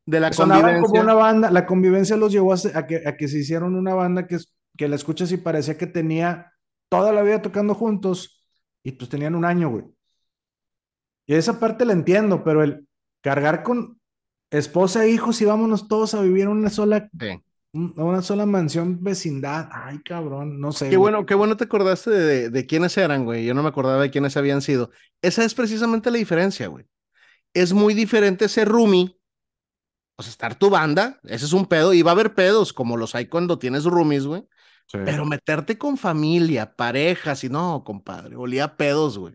de 0.06 0.20
la 0.20 0.30
convivencia. 0.32 0.82
como 0.82 1.02
una 1.02 1.14
banda, 1.14 1.50
la 1.50 1.66
convivencia 1.66 2.18
los 2.18 2.34
llevó 2.34 2.54
a, 2.54 2.86
que, 2.86 3.08
a 3.08 3.16
que 3.16 3.28
se 3.30 3.40
hicieron 3.40 3.76
una 3.76 3.94
banda 3.94 4.28
que, 4.28 4.38
que 4.76 4.90
la 4.90 4.98
escuchas 4.98 5.32
y 5.32 5.38
parecía 5.38 5.78
que 5.78 5.88
tenía 5.88 6.52
toda 6.90 7.14
la 7.14 7.22
vida 7.22 7.42
tocando 7.42 7.74
juntos 7.74 8.46
y 8.84 8.92
pues 8.92 9.10
tenían 9.10 9.36
un 9.36 9.46
año, 9.46 9.70
güey. 9.70 9.86
Y 11.28 11.34
esa 11.34 11.60
parte 11.62 11.86
la 11.86 11.94
entiendo, 11.94 12.44
pero 12.44 12.62
el, 12.62 12.86
cargar 13.26 13.64
con 13.64 14.00
esposa 14.52 15.04
e 15.04 15.10
hijos 15.10 15.42
y 15.42 15.46
vámonos 15.46 15.88
todos 15.88 16.14
a 16.14 16.22
vivir 16.22 16.44
en 16.44 16.50
una 16.50 16.70
sola, 16.70 17.10
una 17.74 18.22
sola 18.22 18.46
mansión 18.46 19.04
vecindad. 19.04 19.68
Ay, 19.72 19.98
cabrón, 20.04 20.60
no 20.60 20.72
sé. 20.72 20.92
Qué 20.92 20.98
bueno, 20.98 21.26
qué 21.26 21.34
bueno 21.34 21.58
te 21.58 21.64
acordaste 21.64 22.12
de, 22.12 22.50
de, 22.52 22.66
quiénes 22.68 22.96
eran, 23.00 23.26
güey. 23.26 23.44
Yo 23.44 23.56
no 23.56 23.64
me 23.64 23.70
acordaba 23.70 24.04
de 24.04 24.12
quiénes 24.12 24.38
habían 24.38 24.62
sido. 24.62 24.92
Esa 25.24 25.44
es 25.44 25.56
precisamente 25.56 26.12
la 26.12 26.20
diferencia, 26.20 26.68
güey. 26.68 26.86
Es 27.56 27.74
muy 27.74 27.96
diferente 27.96 28.48
ser 28.48 28.68
roomie, 28.68 29.20
o 30.18 30.22
sea, 30.22 30.30
estar 30.30 30.54
tu 30.54 30.70
banda, 30.70 31.20
ese 31.24 31.46
es 31.46 31.54
un 31.54 31.66
pedo, 31.66 31.96
y 31.96 32.04
va 32.04 32.12
a 32.12 32.14
haber 32.14 32.36
pedos 32.36 32.74
como 32.74 32.96
los 32.96 33.16
hay 33.16 33.26
cuando 33.26 33.58
tienes 33.58 33.86
roomies, 33.86 34.28
güey. 34.28 34.48
Pero 34.92 35.26
meterte 35.26 35.80
con 35.80 35.98
familia, 35.98 36.76
parejas 36.76 37.44
y 37.44 37.50
no, 37.50 37.84
compadre, 37.84 38.36
olía 38.36 38.78
pedos, 38.78 39.18
güey. 39.18 39.34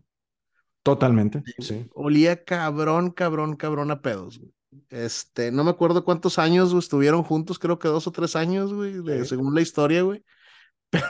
Totalmente, 0.90 1.44
sí. 1.58 1.88
Olía 1.94 2.44
cabrón, 2.44 3.10
cabrón, 3.10 3.54
cabrón 3.54 3.92
a 3.92 4.02
pedos, 4.02 4.38
güey. 4.38 4.52
Este, 4.88 5.52
no 5.52 5.62
me 5.62 5.70
acuerdo 5.70 6.04
cuántos 6.04 6.38
años 6.38 6.72
estuvieron 6.72 7.22
juntos, 7.22 7.60
creo 7.60 7.78
que 7.78 7.86
dos 7.86 8.06
o 8.08 8.12
tres 8.12 8.34
años, 8.34 8.72
güey, 8.72 9.24
según 9.24 9.54
la 9.54 9.60
historia, 9.60 10.02
güey. 10.02 10.24
Pero 10.90 11.06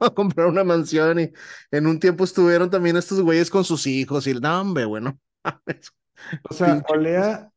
a 0.00 0.10
comprar 0.10 0.48
una 0.48 0.64
mansión 0.64 1.20
y 1.20 1.32
en 1.70 1.86
un 1.86 2.00
tiempo 2.00 2.24
estuvieron 2.24 2.68
también 2.68 2.96
estos 2.96 3.20
güeyes 3.20 3.48
con 3.48 3.62
sus 3.62 3.86
hijos 3.86 4.26
y 4.26 4.30
el 4.30 4.40
no, 4.40 4.60
hombre, 4.60 4.84
bueno. 4.86 5.16
o 6.50 6.54
sea, 6.54 6.82
olía 6.88 7.48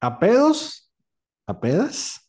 a 0.00 0.18
pedos, 0.18 0.90
a 1.46 1.60
pedas. 1.60 2.24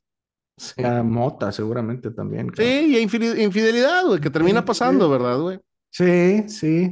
A 0.84 1.02
mota, 1.04 1.54
seguramente 1.54 2.12
también. 2.12 2.52
Sí, 2.58 2.64
y 2.64 2.98
infidelidad, 3.00 4.06
güey, 4.06 4.20
que 4.20 4.30
termina 4.30 4.66
pasando, 4.66 5.10
¿verdad, 5.10 5.40
güey? 5.40 5.60
Sí, 5.92 6.50
sí 6.50 6.92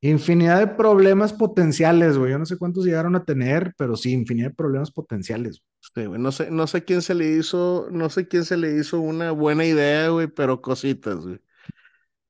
infinidad 0.00 0.60
de 0.60 0.68
problemas 0.68 1.32
potenciales, 1.32 2.18
güey. 2.18 2.32
Yo 2.32 2.38
no 2.38 2.46
sé 2.46 2.56
cuántos 2.56 2.84
llegaron 2.84 3.16
a 3.16 3.24
tener, 3.24 3.74
pero 3.76 3.96
sí, 3.96 4.12
infinidad 4.12 4.48
de 4.48 4.54
problemas 4.54 4.90
potenciales. 4.90 5.62
No 5.96 6.32
sé, 6.32 6.50
no 6.50 6.66
sé 6.66 6.84
quién 6.84 7.02
se 7.02 7.14
le 7.14 7.28
hizo, 7.36 7.88
no 7.90 8.10
sé 8.10 8.28
quién 8.28 8.44
se 8.44 8.56
le 8.56 8.76
hizo 8.76 9.00
una 9.00 9.32
buena 9.32 9.64
idea, 9.64 10.08
güey, 10.08 10.28
pero 10.28 10.60
cositas, 10.60 11.16
güey. 11.16 11.40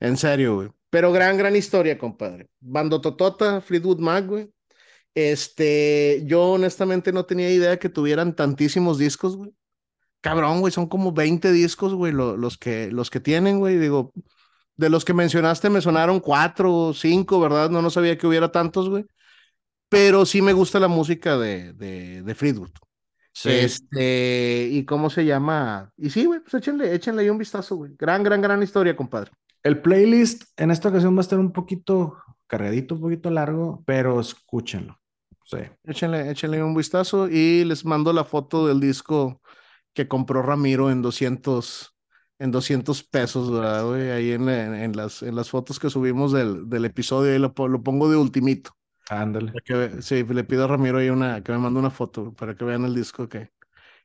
En 0.00 0.16
serio, 0.16 0.56
güey. 0.56 0.68
Pero 0.90 1.12
gran, 1.12 1.36
gran 1.36 1.56
historia, 1.56 1.98
compadre. 1.98 2.48
Bando 2.60 3.00
Totota, 3.00 3.60
Fleetwood 3.60 3.98
Mac, 3.98 4.26
güey. 4.26 4.50
Este, 5.14 6.22
yo 6.26 6.44
honestamente 6.52 7.12
no 7.12 7.26
tenía 7.26 7.50
idea 7.50 7.78
que 7.78 7.88
tuvieran 7.88 8.36
tantísimos 8.36 8.98
discos, 8.98 9.36
güey. 9.36 9.52
Cabrón, 10.20 10.60
güey, 10.60 10.72
son 10.72 10.88
como 10.88 11.12
20 11.12 11.52
discos, 11.52 11.94
güey, 11.94 12.12
los, 12.12 12.58
que, 12.58 12.90
los 12.90 13.10
que 13.10 13.20
tienen, 13.20 13.58
güey. 13.58 13.78
Digo, 13.78 14.12
de 14.78 14.88
los 14.88 15.04
que 15.04 15.12
mencionaste 15.12 15.68
me 15.68 15.82
sonaron 15.82 16.20
cuatro 16.20 16.72
o 16.74 16.94
cinco, 16.94 17.40
¿verdad? 17.40 17.68
No, 17.68 17.82
no 17.82 17.90
sabía 17.90 18.16
que 18.16 18.26
hubiera 18.26 18.50
tantos, 18.50 18.88
güey. 18.88 19.04
Pero 19.90 20.24
sí 20.24 20.40
me 20.40 20.52
gusta 20.52 20.78
la 20.78 20.88
música 20.88 21.36
de, 21.36 21.72
de, 21.72 22.22
de 22.22 22.34
Fleetwood. 22.34 22.70
Sí. 23.32 23.50
Este, 23.50 24.68
¿y 24.70 24.84
cómo 24.84 25.10
se 25.10 25.24
llama? 25.24 25.92
Y 25.96 26.10
sí, 26.10 26.24
güey, 26.24 26.40
pues 26.40 26.54
échenle, 26.54 26.94
échenle 26.94 27.22
ahí 27.22 27.30
un 27.30 27.38
vistazo, 27.38 27.76
güey. 27.76 27.92
Gran, 27.98 28.22
gran, 28.22 28.40
gran 28.40 28.62
historia, 28.62 28.96
compadre. 28.96 29.32
El 29.62 29.82
playlist 29.82 30.44
en 30.56 30.70
esta 30.70 30.90
ocasión 30.90 31.14
va 31.16 31.20
a 31.20 31.22
estar 31.22 31.38
un 31.38 31.52
poquito 31.52 32.16
cargadito, 32.46 32.94
un 32.94 33.00
poquito 33.00 33.30
largo, 33.30 33.82
pero 33.84 34.20
escúchenlo. 34.20 34.98
Sí. 35.44 35.58
Échenle, 35.84 36.30
échenle 36.30 36.62
un 36.62 36.74
vistazo 36.74 37.28
y 37.28 37.64
les 37.64 37.84
mando 37.84 38.12
la 38.12 38.24
foto 38.24 38.66
del 38.68 38.80
disco 38.80 39.40
que 39.92 40.06
compró 40.06 40.42
Ramiro 40.42 40.90
en 40.90 41.02
200, 41.02 41.96
en 42.38 42.50
200 42.50 43.02
pesos, 43.04 43.50
¿verdad, 43.50 43.92
Ahí 44.14 44.32
en, 44.32 44.48
en, 44.48 44.96
las, 44.96 45.22
en 45.22 45.34
las 45.34 45.50
fotos 45.50 45.78
que 45.78 45.90
subimos 45.90 46.32
del, 46.32 46.68
del 46.68 46.84
episodio, 46.84 47.32
ahí 47.32 47.38
lo, 47.38 47.52
lo 47.68 47.82
pongo 47.82 48.10
de 48.10 48.16
ultimito. 48.16 48.72
Ándale. 49.10 49.52
sí, 50.00 50.22
le 50.22 50.44
pido 50.44 50.64
a 50.64 50.66
Ramiro 50.66 50.98
ahí 50.98 51.08
una, 51.08 51.42
que 51.42 51.52
me 51.52 51.58
mande 51.58 51.80
una 51.80 51.90
foto 51.90 52.34
para 52.34 52.54
que 52.56 52.64
vean 52.64 52.84
el 52.84 52.94
disco 52.94 53.28
que, 53.28 53.50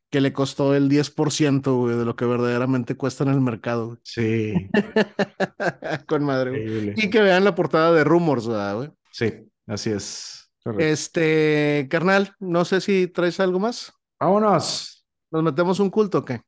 que 0.10 0.22
le 0.22 0.32
costó 0.32 0.76
el 0.76 0.90
10% 0.90 1.76
güey, 1.76 1.98
de 1.98 2.06
lo 2.06 2.16
que 2.16 2.26
verdaderamente 2.26 2.96
cuesta 2.96 3.24
en 3.24 3.32
el 3.32 3.42
mercado. 3.42 4.00
Sí. 4.04 4.54
Con 6.08 6.24
madre. 6.24 6.94
Y 6.96 7.10
que 7.10 7.22
vean 7.22 7.44
la 7.44 7.56
portada 7.56 7.92
de 7.92 8.04
Rumors, 8.04 8.48
¿verdad, 8.48 8.76
güey? 8.76 8.90
Sí, 9.12 9.34
así 9.68 9.90
es. 9.90 10.52
Este, 10.78 11.88
carnal, 11.90 12.34
no 12.40 12.64
sé 12.64 12.80
si 12.80 13.08
traes 13.08 13.40
algo 13.40 13.60
más. 13.60 13.92
Vámonos. 14.20 15.06
¿Nos 15.32 15.44
metemos 15.44 15.80
un 15.80 15.90
culto 15.90 16.20
o 16.20 16.26
qué? 16.26 16.42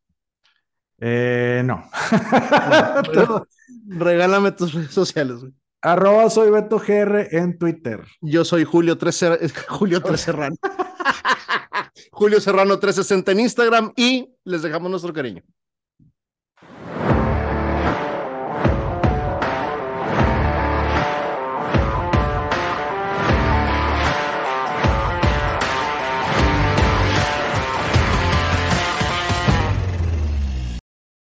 Eh, 0.99 1.61
no. 1.65 1.89
regálame 3.87 4.51
tus 4.51 4.73
redes 4.73 4.91
sociales, 4.91 5.39
güey. 5.41 5.53
Arroba 5.81 6.29
soy 6.31 6.49
Beto 6.49 6.79
GR 6.79 7.27
en 7.31 7.59
Twitter. 7.59 8.03
Yo 8.21 8.43
soy 8.43 8.63
Julio 8.63 8.97
13, 8.97 9.49
Julio 9.67 10.01
13 10.01 10.23
Serrano. 10.23 10.55
Julio 12.11 12.41
Serrano 12.41 12.79
360 12.79 13.31
en 13.31 13.39
Instagram 13.41 13.93
y 13.95 14.33
les 14.45 14.63
dejamos 14.63 14.89
nuestro 14.89 15.13
cariño. 15.13 15.43